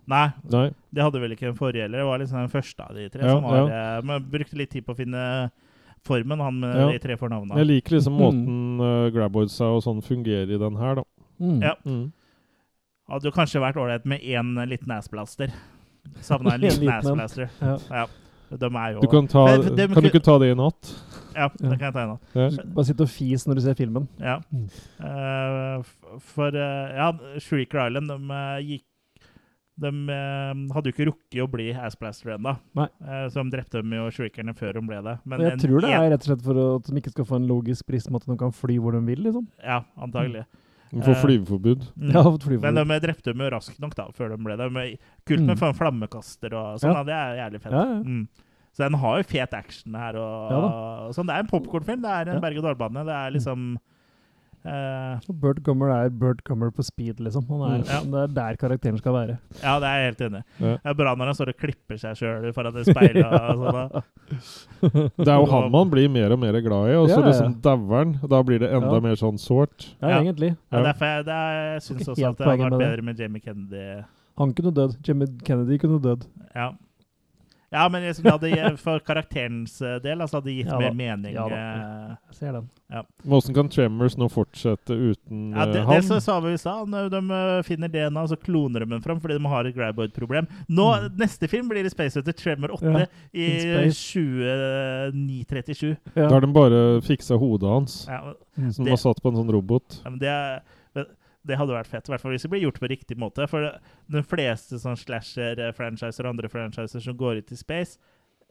Nei, 0.09 0.31
Nei. 0.49 0.71
det 0.95 1.03
hadde 1.05 1.21
vel 1.21 1.35
ikke 1.35 1.45
den 1.51 1.57
forrige 1.59 1.83
heller. 1.85 1.99
Det 2.01 2.07
var 2.09 2.19
liksom 2.23 2.39
den 2.41 2.49
første 2.55 2.81
av 2.87 2.95
de 2.97 3.09
tre. 3.13 3.21
Ja, 3.27 3.35
som 3.35 3.43
var, 3.45 3.57
ja. 3.69 3.81
eh, 3.99 4.03
Men 4.09 4.25
brukte 4.33 4.57
litt 4.57 4.71
tid 4.73 4.87
på 4.87 4.95
å 4.95 4.97
finne 4.97 5.51
formen, 6.07 6.41
han 6.41 6.61
med 6.63 6.77
Ja. 6.79 6.87
de 6.95 6.99
tre 7.03 7.17
fornavnene. 7.21 7.59
Jeg 7.61 7.67
liker 7.67 7.97
liksom 7.99 8.15
Mm. 8.17 8.23
måten 8.23 8.81
uh, 8.81 9.11
Graboidsa 9.13 9.65
og 9.77 9.83
sånn 9.85 10.01
fungerer 10.03 10.49
i 10.55 10.57
den 10.59 10.77
her, 10.77 10.95
da. 10.95 11.03
Mm. 11.41 11.61
Ja. 11.63 11.75
Mm. 11.85 12.13
Hadde 13.11 13.25
jo 13.25 13.31
kanskje 13.33 13.61
vært 13.61 13.77
ålreit 13.77 14.07
med 14.07 14.21
én 14.23 14.55
liten 14.69 14.91
assblaster. 14.97 15.53
Savna 16.23 16.55
en 16.55 16.55
En 16.65 16.71
liten 16.71 16.81
liten 16.81 16.99
assblaster. 17.03 17.51
Ja. 17.61 17.77
Ja. 17.91 18.07
De 18.57 18.65
er 18.65 18.93
jo 18.95 19.01
Du 19.01 19.09
kan 19.09 19.27
ta 19.29 19.45
Men 19.59 19.77
de- 19.77 19.89
Kan 19.93 20.03
du 20.03 20.09
ikke 20.09 20.25
ta 20.25 20.39
det 20.39 20.51
i 20.53 20.55
natt? 20.55 20.95
Ja, 21.35 21.49
det 21.49 21.79
kan 21.79 21.87
jeg 21.89 21.93
ta 21.95 22.05
ennå. 22.07 22.19
Ja. 22.35 22.49
Bare 22.75 22.85
sitte 22.89 23.03
og 23.03 23.09
fis 23.13 23.45
når 23.47 23.55
du 23.55 23.61
ser 23.61 23.75
filmen. 23.75 24.09
Ja. 24.19 24.39
Eh, 25.01 25.83
for 26.33 26.55
eh, 26.57 26.95
ja, 26.99 27.13
Shrieker 27.43 27.87
Island 27.89 28.09
de, 28.13 28.19
eh, 28.35 28.61
gikk 28.73 28.85
De 29.79 29.91
hadde 30.75 30.91
jo 30.91 30.93
ikke 30.93 31.05
rukket 31.07 31.43
å 31.45 31.47
bli 31.53 31.69
Assblaster 31.71 32.33
ennå, 32.35 32.57
eh, 32.83 33.29
så 33.31 33.45
de 33.45 33.53
drepte 33.53 33.79
dem 33.79 33.93
jo 33.95 34.09
shriekerne 34.11 34.51
før 34.59 34.73
de 34.75 34.81
ble 34.89 34.99
det. 35.07 35.13
Men 35.25 35.41
jeg 35.45 35.53
en- 35.53 35.59
tror 35.63 35.81
det 35.85 35.91
er 35.95 36.11
rett 36.11 36.25
og 36.27 36.27
slett 36.33 36.43
for 36.43 36.59
at 36.77 36.83
de 36.91 36.97
ikke 36.99 37.13
skal 37.15 37.25
få 37.29 37.37
en 37.37 37.47
logisk 37.47 37.87
prisme 37.87 38.17
at 38.19 38.27
de 38.27 38.37
kan 38.37 38.51
fly 38.51 38.77
hvor 38.83 38.91
de 38.99 39.05
vil, 39.07 39.23
liksom. 39.29 39.47
Ja, 39.63 39.85
antagelig. 39.97 40.43
De 40.91 40.99
får 41.05 41.21
flyveforbud. 41.23 41.87
mm. 41.95 42.11
Ja, 42.13 42.23
fått 42.25 42.43
flyveforbud. 42.49 42.75
Men 42.75 42.89
de 42.89 42.99
drepte 43.07 43.31
dem 43.31 43.39
jo 43.47 43.51
raskt 43.55 43.79
nok 43.79 43.95
da, 43.95 44.09
før 44.11 44.31
de 44.35 44.43
ble 44.43 44.57
det. 44.57 44.99
Kult 45.25 45.47
med 45.47 45.59
Mm. 45.63 45.75
flammekaster 45.79 46.53
og 46.59 46.81
sånn, 46.81 46.95
Ja. 46.97 47.05
det 47.05 47.15
er 47.15 47.37
jævlig 47.45 47.61
fett. 47.63 47.73
Ja, 47.73 47.85
ja. 47.85 48.03
Mm. 48.03 48.29
Så 48.79 48.85
den 48.87 48.95
har 49.03 49.19
jo 49.19 49.27
fet 49.27 49.55
action 49.59 49.95
her. 49.99 50.15
Og, 50.23 50.51
Ja 50.55 50.59
og 51.09 51.15
sånn. 51.17 51.27
Det 51.27 51.35
er 51.35 51.43
en 51.43 51.51
popkornfilm. 51.51 52.01
Det 52.05 52.11
er 52.15 52.29
en 52.31 52.37
Ja. 52.39 52.43
berg-og-dal-bane. 52.47 53.03
Det 53.09 53.15
er 53.19 53.33
liksom 53.35 53.65
uh, 54.69 55.19
Og 55.29 55.35
Bert 55.41 55.61
Gummer 55.67 55.91
er 55.95 56.11
Bert 56.15 56.43
Gummer 56.47 56.71
på 56.75 56.85
speed, 56.87 57.19
liksom. 57.25 57.45
Han 57.49 57.81
er, 57.81 57.85
ja. 57.89 57.99
Det 58.07 58.23
er 58.23 58.33
der 58.37 58.57
karakteren 58.61 58.99
skal 59.01 59.15
være. 59.17 59.37
Ja, 59.63 59.75
det 59.83 59.89
er 59.91 59.99
jeg 60.03 60.09
helt 60.13 60.23
enig 60.29 60.41
i. 60.43 60.63
Det 60.63 60.93
er 60.93 60.97
bra 60.99 61.15
når 61.19 61.31
han 61.33 61.39
står 61.39 61.53
og 61.55 61.59
klipper 61.63 61.99
seg 62.03 62.19
sjøl 62.21 62.49
foran 62.55 62.75
det 62.77 62.85
speilet. 62.87 63.25
og 63.27 63.63
sånn. 63.75 65.11
Det 65.19 65.29
er 65.29 65.39
jo 65.41 65.47
han 65.51 65.71
man 65.75 65.91
blir 65.91 66.09
mer 66.13 66.35
og 66.37 66.43
mer 66.43 66.59
glad 66.63 66.91
i, 66.93 66.97
og 66.99 67.09
så 67.09 67.19
Ja, 67.19 67.21
ja. 67.21 67.27
liksom 67.33 67.55
dauer 67.65 67.97
han. 67.99 68.13
Da 68.29 68.43
blir 68.47 68.59
det 68.63 68.71
enda 68.75 68.95
Ja. 68.95 69.01
mer 69.09 69.17
sånn 69.17 69.39
sårt. 69.43 69.89
Ja, 70.03 70.21
egentlig. 70.21 70.57
Ja, 70.71 70.83
derfor 70.91 71.07
jeg, 71.17 71.25
det 71.27 71.35
er, 71.35 71.73
jeg 71.75 71.83
syns 71.89 72.09
også 72.15 72.29
at 72.31 72.37
det 72.39 72.47
hadde 72.47 72.63
vært 72.69 72.79
bedre 72.85 73.03
med 73.11 73.19
Jamie 73.19 73.41
Kennedy. 73.43 74.05
Han 74.39 74.53
kunne 74.55 74.71
dødd. 74.75 74.99
Jimmy 75.03 75.27
Kennedy 75.43 75.79
kunne 75.83 75.99
dødd. 76.03 76.27
Ja. 76.55 76.71
Ja, 77.71 77.83
men 77.93 78.01
liksom, 78.03 78.25
det 78.25 78.33
hadde, 78.33 78.77
for 78.81 78.99
karakterens 79.05 79.75
eh, 79.85 79.99
del 80.01 80.23
altså, 80.25 80.39
hadde 80.39 80.49
det 80.49 80.55
gitt 80.63 80.71
Ja 80.73 80.79
mer 80.81 80.95
mening. 80.97 81.35
Ja 81.35 81.43
da. 81.51 81.57
eh, 81.59 82.15
Jeg 82.31 82.37
ser 82.39 82.53
den. 82.57 82.71
Ja. 82.89 83.03
Hvordan 83.29 83.55
kan 83.59 83.69
Tremors 83.69 84.17
nå 84.17 84.29
fortsette 84.33 84.97
uten 84.97 85.51
Ja, 85.53 85.67
det, 85.69 85.83
han? 85.85 86.01
det 86.01 86.23
sa 86.25 86.39
vi 86.41 86.55
i 86.55 86.59
stad. 86.63 86.89
De, 86.95 87.03
de 87.13 87.21
eh, 87.37 87.61
finner 87.69 87.93
DNA, 87.93 88.23
og 88.25 88.31
så 88.33 88.39
kloner 88.41 88.81
de 88.87 88.91
den 88.95 89.05
fram 89.05 89.21
fordi 89.21 89.37
de 89.37 89.45
har 89.53 89.69
et 89.69 89.77
graboid-problem. 89.77 90.49
Nå, 90.73 90.87
Neste 91.21 91.45
film 91.53 91.69
blir 91.69 91.85
i 91.85 91.93
Space 91.93 92.17
Hunter 92.17 92.33
Tremor 92.39 92.73
8 92.79 92.89
Ja, 92.95 93.05
i 93.37 93.51
in 93.85 93.93
2937. 93.93 95.97
Da 96.15 96.29
har 96.33 96.41
de 96.45 96.51
bare 96.53 96.81
fiksa 97.05 97.37
hodet 97.41 97.69
hans, 97.69 98.01
Ja, 98.09 98.21
som 98.73 98.89
var 98.89 98.97
satt 99.01 99.21
på 99.23 99.29
en 99.33 99.39
sånn 99.43 99.53
robot. 99.53 100.01
Ja, 100.05 100.11
men 100.11 100.19
det, 100.23 100.29
er- 100.33 100.61
det 101.47 101.57
hadde 101.57 101.73
vært 101.77 101.87
fett, 101.87 102.09
i 102.09 102.13
hvert 102.13 102.21
fall 102.21 102.33
hvis 102.33 102.43
det 102.43 102.51
blir 102.51 102.65
gjort 102.67 102.81
på 102.81 102.89
riktig 102.91 103.17
måte. 103.19 103.47
For 103.49 103.79
de 104.11 104.23
fleste 104.23 104.79
sånn 104.83 104.97
slasher-franchiser 104.99 106.25
og 106.27 106.35
andre 106.35 106.49
franchiser 106.53 107.01
som 107.05 107.17
går 107.17 107.43
ut 107.43 107.53
i 107.53 107.57
space, 107.57 107.99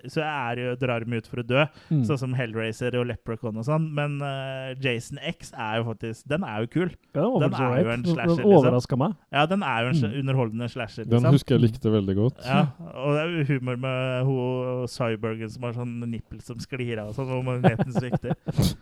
så 0.05 0.21
er 0.21 0.59
jo, 0.61 0.75
drar 0.77 1.01
de 1.01 1.17
ut 1.17 1.25
for 1.25 1.41
å 1.41 1.43
dø, 1.47 1.63
Mm. 1.89 2.03
sånn 2.05 2.19
som 2.21 2.33
Hellraiser 2.37 2.93
og 2.99 3.07
Leprechaun 3.09 3.57
og 3.57 3.65
sånn. 3.65 3.87
Men 3.97 4.21
uh, 4.21 4.75
Jason 4.79 5.17
X 5.17 5.51
er 5.57 5.79
jo 5.79 5.87
faktisk 5.87 6.27
Den 6.29 6.43
er 6.45 6.59
jo 6.61 6.67
kul. 6.67 6.91
Ja, 7.15 7.23
den 7.25 7.49
den 7.49 7.53
er 7.57 7.81
jo 7.81 7.89
en 7.89 8.03
slasher. 8.05 8.35
den 8.37 8.45
overraska 8.45 8.95
meg. 8.95 9.15
Ja, 9.33 9.45
den 9.47 9.63
er 9.63 9.81
jo 9.81 9.89
en 9.89 10.11
Mm. 10.11 10.19
underholdende 10.21 10.69
slasher. 10.69 11.03
Den 11.03 11.17
liksom. 11.23 11.33
husker 11.33 11.57
jeg 11.57 11.61
likte 11.65 11.89
veldig 11.89 12.15
godt. 12.15 12.45
Ja, 12.45 12.67
og 12.93 13.15
det 13.15 13.23
er 13.23 13.37
jo 13.39 13.59
humor 13.59 13.77
med 13.77 14.25
hun 14.29 14.87
Cyborgen 14.87 15.49
som 15.49 15.63
har 15.63 15.73
sånn 15.73 15.99
nippel 16.11 16.41
som 16.43 16.57
sklir 16.57 16.99
av, 16.99 17.09
og 17.09 17.15
sånn, 17.15 17.31
og 17.33 17.43
magneten 17.45 17.91
svikter. 17.91 18.35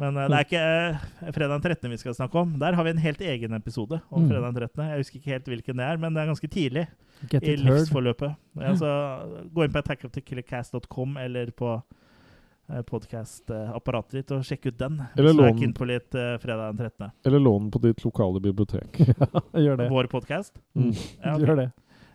Men 0.00 0.16
eh, 0.16 0.28
det 0.32 0.36
er 0.38 0.46
ikke 0.46 0.62
eh, 0.62 1.32
fredag 1.36 1.54
den 1.60 1.64
13. 1.76 1.90
vi 1.90 1.96
skal 2.00 2.14
snakke 2.16 2.38
om. 2.40 2.54
Der 2.58 2.72
har 2.78 2.84
vi 2.86 2.90
en 2.94 3.02
helt 3.04 3.20
egen 3.20 3.52
episode 3.58 4.00
om 4.10 4.22
Mm. 4.24 4.28
fredag 4.30 4.52
den 4.54 4.60
13. 4.62 4.84
Jeg 4.90 4.98
husker 5.02 5.18
ikke 5.20 5.32
helt 5.34 5.50
hvilken 5.52 5.76
det 5.76 5.84
er, 5.84 5.96
men 6.00 6.14
det 6.14 6.22
er 6.22 6.30
ganske 6.32 6.48
tidlig 6.48 6.86
i 7.42 7.56
livsforløpet. 7.56 8.34
Så 8.78 8.92
gå 9.54 9.64
inn 9.64 9.72
på 9.74 9.78
attackofthekillercast.com 9.82 11.16
eller 11.22 11.50
på 11.54 11.82
eh, 12.72 12.82
podkast-apparatet 12.88 14.12
ditt 14.22 14.32
og 14.34 14.42
sjekk 14.48 14.66
ut 14.72 14.78
den. 14.80 15.00
Eller 15.16 15.30
er 15.30 15.38
lån- 15.42 15.62
inn 15.62 15.72
på 15.76 15.86
litt 15.86 16.14
uh, 16.14 16.34
fredag 16.42 16.72
den 16.72 16.88
13. 16.90 17.12
Eller 17.26 17.38
lån 17.44 17.70
på 17.70 17.82
ditt 17.84 18.02
lokale 18.04 18.40
bibliotek. 18.40 18.98
Gjør 19.66 19.76
det. 19.76 19.90
Vår 19.92 20.08
podkast? 20.10 20.56
Mm. 20.74 20.90
Ja, 21.22 21.36
okay. 21.36 21.46
Gjør 21.46 21.56
det. 21.62 21.68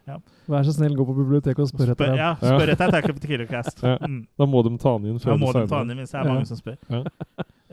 Ja. 0.07 0.15
Vær 0.47 0.63
så 0.63 0.71
snill, 0.71 0.93
gå 0.95 1.03
på 1.03 1.13
biblioteket 1.17 1.59
og 1.59 1.67
spør 1.67 1.89
etter 1.91 2.13
den. 2.13 2.19
ja, 2.21 2.29
spør 2.39 2.69
etter 2.71 2.87
Attack 2.87 3.09
of 3.11 3.17
the 3.19 3.27
Killer 3.27 3.47
Ja. 3.83 3.97
Mm. 4.07 4.21
Da 4.39 4.45
må 4.47 4.61
de 4.63 4.77
ta 4.79 4.93
den 4.97 5.09
inn 5.11 5.17
Da 5.19 5.25
før 5.25 5.39
må 5.41 5.49
de 5.51 5.63
ta 5.67 5.81
den 5.83 5.91
inn 5.91 5.99
hvis 6.03 6.13
det 6.15 6.19
er 6.21 6.29
mange 6.31 6.45
som 6.47 6.57
spør. 6.61 6.77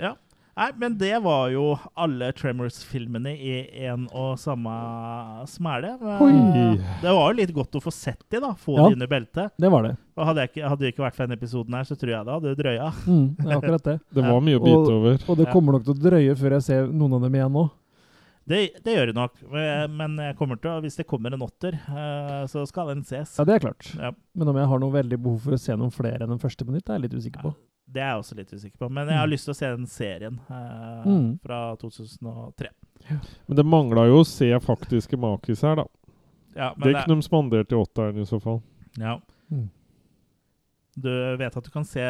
Ja. 0.01 0.15
Nei, 0.55 0.69
men 0.79 0.95
det 1.01 1.17
var 1.25 1.49
jo 1.51 1.65
alle 1.99 2.29
Tremors-filmene 2.39 3.33
i 3.35 3.55
én 3.89 4.05
og 4.15 4.37
samme 4.39 4.71
smæle. 5.51 5.97
Det 5.99 7.11
var 7.11 7.33
jo 7.33 7.37
litt 7.41 7.51
godt 7.57 7.75
å 7.75 7.83
få 7.83 7.91
sett 7.91 8.23
de, 8.31 8.39
da. 8.39 8.53
Få 8.55 8.77
Ja, 8.79 8.85
de 8.87 8.95
under 9.01 9.11
beltet. 9.11 9.51
det 9.59 9.71
var 9.75 9.83
det. 9.89 9.97
Og 10.15 10.29
hadde, 10.29 10.45
jeg 10.45 10.53
ikke, 10.53 10.69
hadde 10.71 10.85
det 10.87 10.93
ikke 10.95 11.03
vært 11.09 11.17
for 11.17 11.25
denne 11.27 11.39
episoden 11.41 11.75
her, 11.75 11.89
så 11.89 11.97
tror 11.99 12.13
jeg 12.15 12.29
det 12.29 12.37
hadde 12.37 12.55
drøya. 12.61 12.93
Mm, 13.03 13.25
det 13.41 13.49
er 13.51 13.57
akkurat 13.59 13.89
det. 13.89 13.97
Det 14.15 14.27
var 14.29 14.45
mye 14.47 14.61
å 14.61 14.63
bite 14.63 14.95
over. 14.95 15.19
Og, 15.19 15.27
og 15.35 15.41
det 15.43 15.49
kommer 15.51 15.75
nok 15.79 15.89
til 15.89 15.97
å 15.97 16.03
drøye 16.07 16.37
før 16.39 16.57
jeg 16.61 16.67
ser 16.71 16.87
noen 17.03 17.19
av 17.19 17.27
dem 17.27 17.35
igjen 17.41 17.59
nå. 17.59 17.67
Det, 18.47 18.63
det 18.85 18.95
gjør 18.95 19.11
det 19.11 19.17
nok. 19.19 19.43
Men 19.99 20.19
jeg 20.21 20.37
kommer 20.39 20.63
til 20.63 20.83
hvis 20.85 20.99
det 21.01 21.07
kommer 21.11 21.35
en 21.35 21.43
åtter, 21.49 21.75
eh, 21.83 22.43
så 22.53 22.63
skal 22.71 22.93
den 22.95 23.03
ses. 23.09 23.35
Ja, 23.41 23.47
det 23.49 23.57
er 23.59 23.67
klart. 23.67 23.91
Ja. 23.99 24.15
Men 24.39 24.55
om 24.55 24.59
jeg 24.63 24.71
har 24.71 24.83
noe 24.87 24.95
veldig 25.03 25.19
behov 25.19 25.47
for 25.49 25.57
å 25.57 25.63
se 25.67 25.75
noen 25.81 25.91
flere 25.95 26.23
enn 26.23 26.31
den 26.37 26.43
første 26.43 26.67
minutt, 26.69 26.87
er 26.87 27.01
jeg 27.01 27.09
litt 27.09 27.17
usikker 27.25 27.43
på. 27.49 27.57
Det 27.95 28.03
er 28.03 28.09
jeg 28.11 28.21
også 28.25 28.37
litt 28.41 28.51
usikker 28.53 28.79
på. 28.81 28.89
Men 28.91 29.07
jeg 29.09 29.17
har 29.21 29.27
Mm. 29.29 29.31
lyst 29.33 29.45
til 29.47 29.55
å 29.55 29.57
se 29.57 29.69
den 29.77 29.87
serien 29.87 30.39
eh, 30.51 31.05
Mm. 31.07 31.39
fra 31.45 31.77
2003. 31.77 32.69
Men 33.47 33.57
det 33.57 33.65
mangla 33.67 34.07
jo 34.09 34.21
å 34.23 34.27
se 34.27 34.49
faktiske 34.61 35.17
makis 35.21 35.63
her, 35.63 35.77
da. 35.77 35.85
Ja, 36.57 36.73
men 36.77 36.89
det 36.89 36.95
det- 36.95 37.05
kunne 37.07 37.21
de 37.21 37.29
spandert 37.29 37.73
i 37.73 37.77
åtteren 37.77 38.19
i 38.19 38.25
så 38.27 38.41
fall. 38.43 38.63
Ja. 38.99 39.19
Mm. 39.53 39.69
Du 40.95 41.11
vet 41.41 41.57
at 41.59 41.65
du 41.67 41.71
kan 41.75 41.83
se 41.89 42.03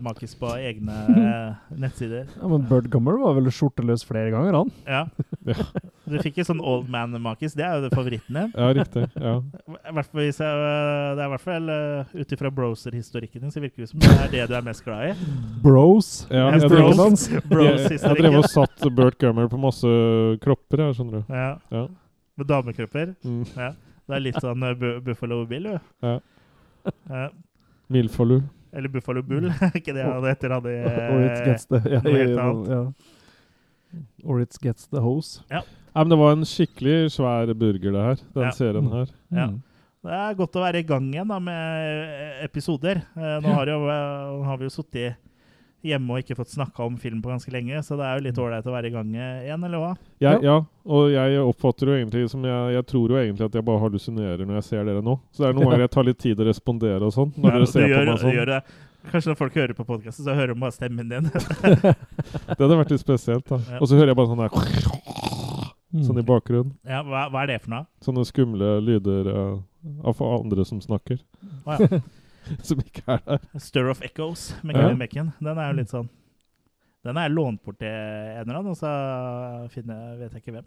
Makis 0.00 0.32
på 0.40 0.48
egne 0.56 0.94
eh, 1.12 1.58
nettsider. 1.82 2.24
Ja, 2.38 2.48
Men 2.48 2.62
Bird 2.70 2.86
Gummer 2.92 3.18
var 3.20 3.34
vel 3.36 3.50
skjorteløs 3.52 4.04
flere 4.08 4.30
ganger, 4.32 4.56
han. 4.62 4.70
Ja. 4.88 5.04
Du 6.10 6.16
fikk 6.18 6.40
jo 6.40 6.44
sånn 6.48 6.58
old 6.66 6.88
man 6.90 7.12
Makis. 7.22 7.52
Det 7.54 7.62
er 7.62 7.76
jo 7.78 7.84
det 7.84 7.90
favoritten 7.94 8.34
din. 8.34 8.48
Ja, 8.58 8.70
riktig. 8.74 9.04
Ja. 9.14 9.34
Jeg, 9.70 9.94
øh, 9.94 10.14
det 10.40 11.20
er 11.20 11.20
i 11.22 11.28
hvert 11.30 11.44
fall 11.44 11.68
uh, 11.70 12.14
ut 12.18 12.32
ifra 12.34 12.50
broser-historikken 12.50 13.44
din, 13.44 13.52
så 13.54 13.62
virker 13.62 13.84
det 13.84 13.90
som 13.92 14.02
det 14.02 14.10
er 14.16 14.32
det 14.32 14.46
du 14.50 14.56
er 14.58 14.64
mest 14.66 14.82
glad 14.82 15.12
i. 15.12 15.28
Bros. 15.62 16.08
Ja, 16.32 16.48
jeg 16.56 16.66
drev 16.72 16.88
og- 16.88 16.98
bros- 17.52 17.84
jeg, 17.86 18.00
jeg 18.00 18.18
drev 18.18 18.40
og 18.40 18.48
satt 18.50 18.88
Bert 18.98 19.20
Gummer 19.22 19.46
på 19.52 19.60
masse 19.62 19.92
kropper, 20.42 20.82
jeg, 20.88 20.96
skjønner 20.98 21.20
du. 21.20 21.30
Ja. 21.36 21.52
Ja. 21.76 21.84
Med 22.40 22.50
damekropper. 22.50 23.14
Mm. 23.22 23.44
Ja. 23.54 23.70
Det 24.10 24.18
er 24.18 24.24
litt 24.26 24.40
sånn 24.42 24.66
uh, 24.66 24.74
Buffalo 25.06 25.44
Bill, 25.46 25.70
jo. 25.76 25.78
Ja. 26.02 26.16
Ja. 27.06 27.28
Milfalu. 27.90 28.40
Eller 28.72 28.92
Buffalo 28.92 29.22
Bull, 29.26 29.48
er 29.66 29.74
ikke 29.74 29.94
det 29.96 30.04
han 30.06 30.26
heter? 30.28 30.54
Han 30.54 30.66
Or 31.12 31.24
it 31.26 31.42
gets 31.44 31.66
the 31.66 31.80
ja, 31.90 32.00
ja, 32.06 32.52
ja. 32.70 32.82
Or 34.22 34.40
it 34.40 34.54
gets 34.62 34.86
the 34.88 35.02
hose. 35.02 35.42
Ja. 35.50 35.64
Ja, 35.90 36.04
men 36.04 36.12
det 36.12 36.18
var 36.20 36.36
en 36.36 36.46
skikkelig 36.46 37.10
svær 37.16 37.50
burger, 37.58 37.90
det 37.90 38.04
her. 38.04 38.20
Den 38.36 38.52
serien 38.54 38.92
her. 38.92 39.08
Ja. 39.34 39.48
Mm. 39.50 39.58
Det 40.00 40.12
er 40.16 40.36
godt 40.38 40.56
å 40.56 40.62
være 40.62 40.80
i 40.80 40.86
gang 40.86 41.08
igjen 41.10 41.28
da, 41.28 41.36
med 41.42 41.88
eh, 42.06 42.44
episoder. 42.46 43.02
Eh, 43.18 43.34
Nå 43.42 43.50
har, 43.52 43.68
jo, 43.68 43.80
eh, 43.90 44.30
nå 44.38 44.46
har 44.46 44.60
vi 44.60 44.68
jo 44.68 44.72
sittet 44.72 45.18
hjemme 45.86 46.12
og 46.12 46.20
ikke 46.22 46.36
fått 46.38 46.52
snakka 46.52 46.84
om 46.84 46.98
film 47.00 47.22
på 47.24 47.30
ganske 47.32 47.52
lenge, 47.54 47.80
så 47.86 47.96
det 47.96 48.04
er 48.06 48.18
jo 48.18 48.24
litt 48.26 48.40
ålreit 48.42 48.66
å 48.68 48.74
være 48.74 48.90
i 48.90 48.94
gang 48.94 49.14
eh, 49.16 49.46
igjen, 49.46 49.64
eller 49.64 49.80
hva? 49.82 49.92
Jeg, 50.20 50.42
ja, 50.44 50.58
og 50.84 51.08
jeg 51.14 51.40
oppfatter 51.40 51.90
jo 51.90 51.96
egentlig 51.96 52.26
som 52.32 52.44
jeg, 52.44 52.74
jeg 52.76 52.86
tror 52.92 53.14
jo 53.14 53.18
egentlig 53.22 53.48
at 53.48 53.56
jeg 53.58 53.66
bare 53.70 53.82
hallusinerer 53.86 54.44
når 54.44 54.60
jeg 54.60 54.68
ser 54.68 54.84
dere 54.90 55.02
nå. 55.06 55.16
Så 55.32 55.44
det 55.44 55.48
er 55.50 55.58
noen 55.58 55.68
ganger 55.72 55.86
jeg 55.86 55.94
tar 55.96 56.08
litt 56.10 56.20
tid 56.20 56.40
å 56.44 56.48
respondere 56.50 57.08
og 57.08 57.16
sånn. 57.16 57.32
Når 57.36 57.50
Ja, 57.50 57.56
dere 57.58 57.72
ser 57.72 57.88
gjør, 57.88 58.04
på 58.04 58.10
meg 58.10 58.20
du 58.20 58.24
sånn. 58.26 58.36
gjør 58.36 58.52
det. 58.54 58.60
Kanskje 59.10 59.32
når 59.32 59.40
folk 59.40 59.54
hører 59.56 59.76
på 59.78 59.88
podkasten, 59.88 60.26
så 60.26 60.36
hører 60.36 60.52
de 60.52 60.60
bare 60.60 60.76
stemmen 60.76 61.08
din. 61.08 61.30
Det 62.52 62.58
hadde 62.60 62.76
vært 62.82 62.92
litt 62.92 63.00
spesielt, 63.00 63.46
da. 63.48 63.56
Og 63.80 63.88
så 63.88 63.96
hører 63.96 64.12
jeg 64.12 64.18
bare 64.20 64.28
sånn 64.28 64.42
der 64.44 66.04
Sånn 66.06 66.20
i 66.20 66.22
bakgrunnen. 66.22 66.76
ja, 66.86 67.00
hva, 67.02 67.24
hva 67.32 67.40
er 67.42 67.50
det 67.50 67.62
for 67.64 67.72
noe? 67.72 67.86
Sånne 68.04 68.22
skumle 68.28 68.76
lyder 68.84 69.26
uh, 69.26 69.56
av 70.06 70.20
andre 70.22 70.62
som 70.68 70.78
snakker. 70.84 71.18
Oh, 71.64 71.80
ja. 71.80 71.98
som 72.68 72.80
ikke 72.82 73.04
er 73.06 73.20
der. 73.26 73.44
Stir 73.62 73.90
of 73.92 74.02
Echoes 74.02 74.50
med 74.62 74.76
Ja. 74.76 74.88
Mekken 74.88 74.98
Bacon. 74.98 75.32
Den 75.40 75.58
er 75.58 75.70
jo 75.70 75.78
litt 75.80 75.92
sånn 75.92 76.08
Den 77.04 77.16
er 77.16 77.30
lånt 77.32 77.62
bort 77.64 77.78
til 77.80 77.88
en 77.88 78.42
eller 78.44 78.58
annen, 78.58 78.74
og 78.74 78.76
så 78.76 78.90
finner, 79.72 80.18
vet 80.20 80.34
jeg 80.36 80.42
ikke 80.42 80.52
hvem. 80.58 80.66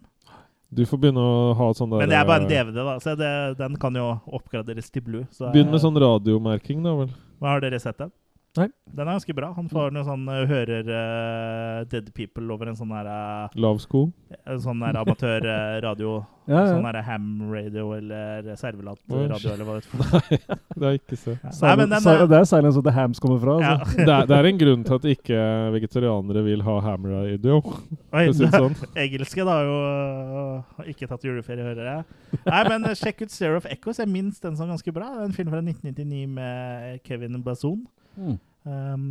Du 0.74 0.82
får 0.90 0.98
begynne 1.04 1.22
å 1.22 1.54
ha 1.60 1.68
sånn 1.78 1.92
der 1.92 2.02
Men 2.02 2.10
det 2.10 2.18
er 2.18 2.26
bare 2.26 2.42
en 2.42 2.48
eh, 2.50 2.54
DVD, 2.56 2.80
da, 2.88 2.96
så 3.04 3.14
det, 3.20 3.30
den 3.60 3.76
kan 3.78 3.94
jo 3.94 4.08
oppgraderes 4.34 4.90
til 4.90 5.04
blue. 5.06 5.28
Begynn 5.54 5.70
med 5.70 5.84
sånn 5.84 6.00
radiomerking, 6.02 6.82
da 6.82 6.96
vel. 7.04 7.12
Hva 7.38 7.54
Har 7.54 7.62
dere 7.62 7.78
sett 7.84 8.00
den? 8.02 8.10
Nei. 8.54 8.68
Den 8.94 9.08
er 9.08 9.16
ganske 9.16 9.34
bra. 9.34 9.48
Han 9.58 9.66
får 9.72 9.94
noe 9.96 10.06
sånn 10.06 10.28
uh, 10.30 10.44
hører 10.46 10.86
uh, 10.86 11.80
Dead 11.90 12.12
People 12.14 12.46
over 12.54 12.70
en 12.70 12.78
sånn 12.78 12.92
her 12.94 13.08
uh, 13.10 13.56
Lavsko? 13.58 14.04
En 14.46 14.62
sånn 14.62 14.84
her 14.86 15.00
amatørradio. 15.02 16.20
Ja, 16.44 16.60
ja. 16.60 16.72
Sånn 16.74 16.84
her 16.84 16.98
ham 17.08 17.28
radio 17.54 17.94
eller 17.96 18.50
servelat-radio 18.60 19.52
eller 19.54 19.64
hva 19.64 19.78
vet 19.78 19.86
du. 19.88 19.94
Nei, 20.04 20.40
det 20.76 20.90
er 20.90 20.98
ikke 20.98 21.16
ikke 21.16 21.36
Ja. 21.38 21.54
Nei, 21.62 21.76
den 21.80 21.96
er- 21.96 22.26
det 22.28 22.36
er 22.42 22.50
Silence 22.50 22.82
of 22.82 22.84
the 22.84 22.92
Hams 22.92 23.22
kommer 23.24 23.40
fra. 23.40 23.54
Ja. 23.64 23.70
Altså. 23.78 23.96
det, 24.02 24.10
er, 24.10 24.28
det 24.28 24.36
er 24.36 24.50
en 24.50 24.60
grunn 24.60 24.84
til 24.84 24.98
at 24.98 25.08
ikke 25.14 25.46
vegetarianere 25.78 26.44
vil 26.50 26.66
ha 26.68 26.76
ham 26.90 27.08
radio. 27.14 27.62
Oi, 27.64 28.26
For 28.26 28.44
å 28.44 28.52
sånn. 28.58 28.76
Engelske 29.06 29.48
da 29.48 29.56
har 29.56 29.72
jo 29.72 29.80
uh, 29.80 30.84
ikke 30.92 31.08
tatt 31.08 31.24
juleferie, 31.30 31.64
hører 31.64 31.92
jeg. 31.94 32.22
Nei, 32.44 32.62
men 32.68 32.92
uh, 32.92 32.98
sjekk 33.00 33.24
ut 33.24 33.32
Zero 33.32 33.64
of 33.64 33.72
Echoes. 33.72 34.04
Jeg 34.04 34.12
minst 34.12 34.44
den 34.44 34.60
som 34.60 34.68
er 34.68 34.76
ganske 34.76 34.98
bra. 35.00 35.14
Det 35.16 35.24
er 35.24 35.32
en 35.32 35.40
film 35.40 35.56
fra 35.56 35.64
1999 35.64 36.28
med 36.42 37.04
Kevin 37.08 37.40
Bazon. 37.48 37.86
Mm. 38.18 38.38
Um, 38.64 39.08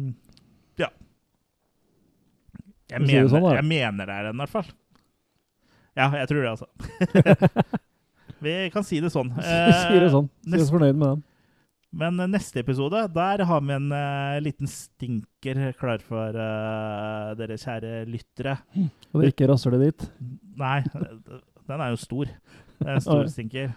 ja. 0.81 0.89
Jeg 2.93 3.05
mener, 3.05 3.29
sånn, 3.33 3.49
jeg 3.57 3.67
mener 3.69 4.09
det 4.09 4.17
er 4.19 4.29
den, 4.29 4.39
i 4.39 4.45
hvert 4.45 4.55
fall. 4.55 4.71
Ja, 5.99 6.09
jeg 6.17 6.29
tror 6.31 6.41
det, 6.43 6.55
altså. 6.55 6.69
Vi 8.43 8.55
kan 8.75 8.87
si 8.87 8.99
det 9.03 9.13
sånn. 9.15 9.31
Sier 9.39 10.01
det 10.03 10.11
sånn. 10.13 10.27
Si 10.49 10.59
oss 10.59 10.73
fornøyd 10.73 10.97
med 10.97 11.07
den. 11.07 11.21
Men 11.93 12.17
eh, 12.25 12.31
neste 12.31 12.63
episode, 12.63 13.05
der 13.13 13.45
har 13.47 13.61
vi 13.61 13.75
en 13.77 13.93
uh, 13.93 14.41
liten 14.43 14.71
stinker 14.71 15.61
klar 15.79 16.01
for 16.05 16.33
uh, 16.33 17.33
dere 17.37 17.59
kjære 17.61 18.07
lyttere. 18.09 18.57
Og 19.13 19.21
det 19.21 19.35
ikke 19.35 19.51
rasser 19.51 19.77
det 19.77 19.91
dit. 19.91 20.07
Nei, 20.59 20.81
den 21.69 21.85
er 21.85 21.93
jo 21.93 22.01
stor. 22.01 22.33
Det 22.81 22.89
er 22.89 22.97
en 22.97 23.05
stor 23.05 23.29
stinker. 23.31 23.75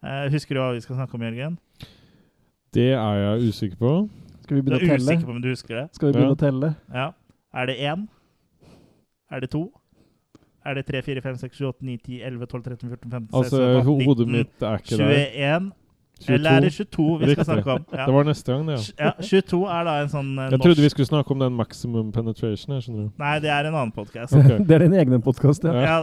Uh, 0.00 0.26
husker 0.32 0.56
du 0.56 0.62
hva 0.62 0.72
vi 0.74 0.82
skal 0.84 0.96
snakke 0.98 1.18
om, 1.18 1.26
Jørgen? 1.28 1.60
Det 2.74 2.90
er 2.96 3.20
jeg 3.20 3.52
usikker 3.52 3.84
på. 3.84 3.92
Skal 4.46 4.56
vi 4.56 4.62
begynne 4.62 4.78
er 4.78 4.86
å 4.86 4.90
telle? 4.94 5.10
usikker 5.10 5.26
på 5.26 5.34
om 5.34 5.40
du 5.42 5.48
husker 5.50 5.74
det? 5.80 5.86
Skal 5.96 6.08
vi 6.08 6.12
begynne 6.16 6.30
Ja. 6.30 6.36
å 6.36 6.38
telle? 6.38 6.68
Ja. 6.94 7.06
Er 7.62 7.66
det 7.66 7.76
én? 7.82 8.06
Er 9.30 9.40
det 9.42 9.50
to? 9.50 9.64
Er 10.66 10.74
det 10.74 10.86
3, 10.86 11.00
4, 11.02 11.20
5, 11.22 11.36
6, 11.38 11.56
7, 11.58 11.66
8, 11.68 11.82
9, 11.86 11.98
10, 12.06 12.22
11, 12.26 12.46
12, 12.46 12.62
13, 12.62 12.88
14, 12.90 13.10
15, 13.10 13.28
16, 13.30 13.38
Altså, 13.38 13.56
17, 13.58 13.82
18, 13.82 14.06
hodet 14.06 14.26
19, 14.26 14.32
mitt 14.32 14.62
er 16.16 16.32
ikke 16.32 16.32
der. 16.32 16.32
21 16.32 16.34
Eller 16.36 16.50
er 16.56 16.60
det 16.64 16.72
22 16.72 17.06
vi 17.06 17.24
skal 17.24 17.28
Riktig. 17.28 17.44
snakke 17.44 17.70
om? 17.76 17.84
Ja. 17.92 18.04
Det 18.06 18.14
var 18.14 18.24
neste 18.24 18.52
gang, 18.52 18.66
det. 18.68 18.76
Ja, 18.98 19.10
22 19.20 19.58
er 19.68 19.84
da 19.84 19.94
en 20.02 20.08
sånn 20.08 20.30
eh, 20.38 20.50
Jeg 20.50 20.60
trodde 20.64 20.80
vi 20.86 20.88
skulle 20.88 21.06
snakke 21.10 21.30
om 21.34 21.38
den 21.44 21.52
maximum 21.58 22.12
penetration. 22.12 22.74
Jeg 22.74 22.82
skjønner 22.86 23.02
du. 23.04 23.10
Nei, 23.20 23.34
det 23.44 23.50
er 23.52 23.68
en 23.68 23.74
annen 23.76 23.92
podkast. 23.92 24.32
Okay. 24.32 24.58
Det 24.66 24.74
er 24.78 24.84
din 24.86 24.96
egen 24.96 25.22
podkast, 25.22 25.64
ja. 25.68 25.74
Ja, 25.84 25.96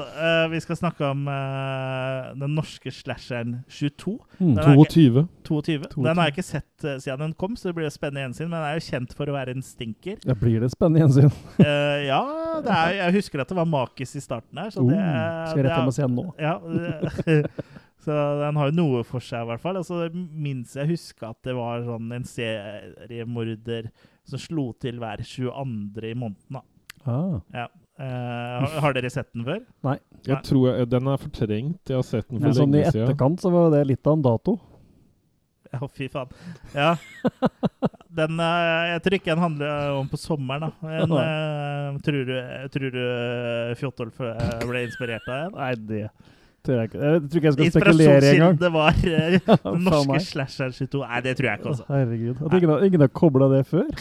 uh, 0.45 0.51
vi 0.53 0.59
skal 0.63 0.77
snakke 0.77 1.05
om 1.09 1.25
uh, 1.27 2.29
den 2.39 2.53
norske 2.55 2.91
slasheren 2.93 3.63
22. 3.69 4.19
Mm. 4.39 4.53
Den 4.53 4.57
er 4.61 4.77
ikke- 4.77 4.93
22. 4.93 5.27
22. 5.43 6.03
Den 6.05 6.15
har 6.17 6.29
jeg 6.29 6.37
ikke 6.37 6.45
sett 6.47 6.85
uh, 6.87 6.93
siden 7.01 7.19
den 7.25 7.33
kom, 7.33 7.55
så 7.59 7.67
det 7.71 7.75
blir 7.75 7.89
jo 7.89 7.93
spennende 7.97 8.21
gjensyn. 8.27 8.47
Men 8.49 8.59
den 8.59 8.69
er 8.69 8.77
jo 8.77 8.85
kjent 8.85 9.13
for 9.17 9.25
å 9.25 9.33
være 9.35 9.55
en 9.57 9.61
stinker. 9.65 10.21
Ja, 10.29 10.33
blir 10.39 10.59
det 10.63 10.71
spennende 10.75 11.03
gjensyn. 11.07 11.31
Eh, 11.63 12.05
ja, 12.07 12.19
det 12.63 12.71
er, 12.73 12.89
jeg 12.97 13.13
husker 13.15 13.41
at 13.41 13.49
det 13.49 13.55
var 13.55 13.65
makis 13.69 14.15
i 14.17 14.21
starten 14.23 14.57
her. 14.59 14.69
Så 14.73 14.81
Oh, 14.83 14.89
det, 14.89 14.97
skal 14.99 15.61
jeg 15.61 15.65
rette 15.65 15.79
er- 15.79 15.87
og 15.87 15.93
se 15.95 16.01
den 16.03 16.15
nå? 16.17 16.25
Ja, 16.41 16.57
så 18.03 18.15
den 18.41 18.57
har 18.59 18.69
jo 18.69 18.75
noe 18.77 19.03
for 19.07 19.23
seg, 19.23 19.45
i 19.45 19.49
hvert 19.51 19.63
fall. 19.63 19.79
Og 19.79 19.85
så 19.87 20.07
minst 20.13 20.75
jeg 20.79 20.91
husker 20.91 21.29
at 21.31 21.39
det 21.47 21.55
var 21.57 21.85
sånn 21.87 22.11
en 22.17 22.27
seriemorder 22.27 23.87
som 24.27 24.41
slo 24.41 24.69
til 24.79 24.99
hver 25.01 25.23
22. 25.23 26.11
i 26.11 26.13
måneden. 26.15 26.59
da. 26.59 26.63
Ah. 27.03 27.39
Ja. 27.53 27.67
Eh, 27.99 28.59
har, 28.63 28.75
har 28.81 28.93
dere 28.95 29.09
sett 29.13 29.29
den 29.35 29.45
før? 29.45 29.63
Nei. 29.85 29.97
Jeg 30.25 30.39
tror 30.47 30.69
jeg, 30.69 30.89
Den 30.89 31.09
er 31.11 31.19
fortrengt. 31.21 31.81
Jeg 31.89 31.99
har 31.99 32.05
sett 32.07 32.29
den 32.29 32.39
for 32.39 32.47
Men 32.47 32.55
sånn 32.57 32.77
i 32.79 32.85
etterkant 32.87 33.37
siden. 33.37 33.41
så 33.43 33.51
var 33.53 33.73
det 33.75 33.83
litt 33.91 34.07
av 34.07 34.17
en 34.17 34.23
dato. 34.25 34.55
Ja, 35.73 35.87
fy 35.89 36.07
faen. 36.13 36.29
Ja. 36.77 36.93
Den, 38.13 38.37
eh, 38.37 38.91
jeg 38.91 39.01
tror 39.05 39.15
ikke 39.17 39.31
den 39.31 39.41
handler 39.41 39.95
om 39.97 40.09
på 40.11 40.19
sommeren, 40.21 40.67
da. 40.67 40.89
En, 41.01 41.15
eh, 41.17 41.99
tror 42.05 42.27
du, 42.29 42.35
tror 42.75 42.93
du 42.93 43.01
Fjotolf 43.79 44.19
eh, 44.21 44.59
ble 44.69 44.83
inspirert 44.85 45.25
av 45.25 45.47
den? 45.47 45.55
Nei, 45.57 45.71
det 45.89 46.03
jeg 46.71 46.89
ikke. 46.89 46.99
Jeg 46.99 47.21
tror 47.21 47.39
ikke 47.39 47.47
jeg 47.47 47.53
skal 47.53 47.71
spekulere 47.71 48.29
engang. 48.33 48.53
Inspirasjonskilden 48.53 48.73
var 48.73 48.91
eh, 49.13 49.33
Ja, 49.35 49.73
norske 49.87 50.19
slasher 50.27 50.71
22. 50.71 51.01
Nei, 51.03 51.19
det 51.25 51.33
tror 51.37 51.49
jeg 51.49 51.59
ikke, 51.59 51.73
altså. 51.73 51.87
Herregud. 51.89 52.45
At 52.45 52.55
ingen, 52.59 52.85
ingen 52.87 53.03
har 53.03 53.11
kobla 53.21 53.49
det 53.57 53.65
før. 53.67 53.91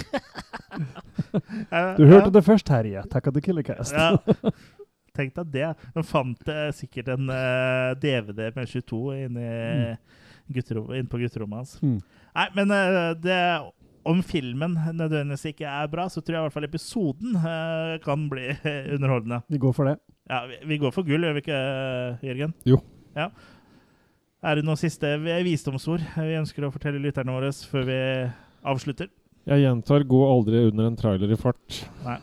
Du 1.96 2.04
hørte 2.08 2.30
det 2.32 2.42
først 2.44 2.68
her 2.68 2.86
i 2.88 2.94
at 3.00 3.28
du 3.34 3.40
Killercast. 3.40 3.92
Ja. 3.92 4.16
Tenk 5.16 5.34
deg 5.36 5.52
det. 5.52 5.68
De 5.92 6.04
fant 6.08 6.48
eh, 6.48 6.70
sikkert 6.76 7.10
en 7.12 7.28
uh, 7.28 7.92
DVD 8.00 8.48
med 8.56 8.68
22 8.68 9.00
inni 9.26 9.44
mm. 9.44 10.56
inne 10.56 11.08
på 11.12 11.20
gutterommet 11.20 11.60
hans. 11.60 11.74
Mm. 11.84 11.98
Nei, 12.38 12.46
men 12.56 12.72
uh, 12.72 13.12
det, 13.20 13.38
om 14.08 14.22
filmen 14.24 14.78
nødvendigvis 14.96 15.50
ikke 15.52 15.68
er 15.68 15.90
bra, 15.92 16.08
så 16.08 16.22
tror 16.22 16.38
jeg 16.38 16.40
i 16.40 16.46
hvert 16.46 16.56
fall 16.56 16.68
episoden 16.70 17.36
uh, 17.36 17.98
kan 18.04 18.24
bli 18.32 18.48
underholdende. 18.96 19.42
Vi 19.52 19.60
går 19.60 19.76
for 19.76 19.92
det. 19.92 19.98
Ja, 20.32 20.44
vi, 20.48 20.56
vi 20.70 20.78
går 20.80 20.92
for 20.94 21.04
gull, 21.04 21.26
gjør 21.26 21.36
vi 21.36 21.42
ikke, 21.44 21.58
Jørgen? 22.24 22.54
Jo. 22.64 22.78
Ja. 23.16 23.28
Er 24.42 24.58
det 24.58 24.64
noen 24.66 24.80
siste 24.80 25.10
visdomsord 25.44 26.02
vi 26.16 26.38
ønsker 26.40 26.64
å 26.66 26.72
fortelle 26.72 27.02
lytterne 27.02 27.34
våre 27.34 27.50
før 27.68 27.84
vi 27.86 27.98
avslutter? 28.72 29.10
Jeg 29.46 29.64
gjentar 29.64 30.06
'gå 30.06 30.20
aldri 30.26 30.64
under 30.70 30.86
en 30.88 30.96
trailer 30.96 31.30
i 31.34 31.36
fart'. 31.36 31.82
Nei. 32.06 32.18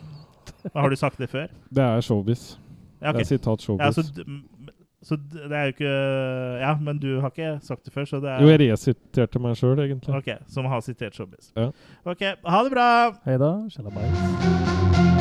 Har 0.73 0.89
du 0.89 0.95
sagt 0.95 1.19
det 1.19 1.29
før? 1.29 1.47
Det 1.71 1.83
er 1.83 2.01
showbiz. 2.01 2.57
Ja, 3.01 3.09
okay. 3.11 3.19
Det 3.19 3.25
er 3.27 3.37
sitat 3.37 3.61
showbiz. 3.61 3.85
Ja, 3.85 3.91
så, 3.91 4.03
så 5.03 5.15
det 5.15 5.51
er 5.51 5.69
jo 5.69 5.75
ikke 5.77 5.93
Ja, 6.59 6.73
men 6.81 6.97
du 6.99 7.19
har 7.21 7.29
ikke 7.29 7.59
sagt 7.61 7.85
det 7.85 7.93
før, 7.93 8.05
så 8.05 8.19
det 8.19 8.29
er 8.29 8.41
Jo, 8.41 8.49
jeg 8.49 8.71
resiterte 8.71 9.39
meg 9.39 9.55
sjøl, 9.55 9.79
egentlig. 9.85 10.15
Ok, 10.15 10.33
som 10.47 10.65
har 10.65 10.81
sitert 10.81 11.15
showbiz. 11.15 11.53
Ja. 11.55 11.69
Ok, 12.05 12.25
ha 12.43 12.63
det 12.63 12.71
bra! 12.71 12.89
Hei 13.25 13.37
da. 13.37 13.53
Shalabais. 13.69 15.18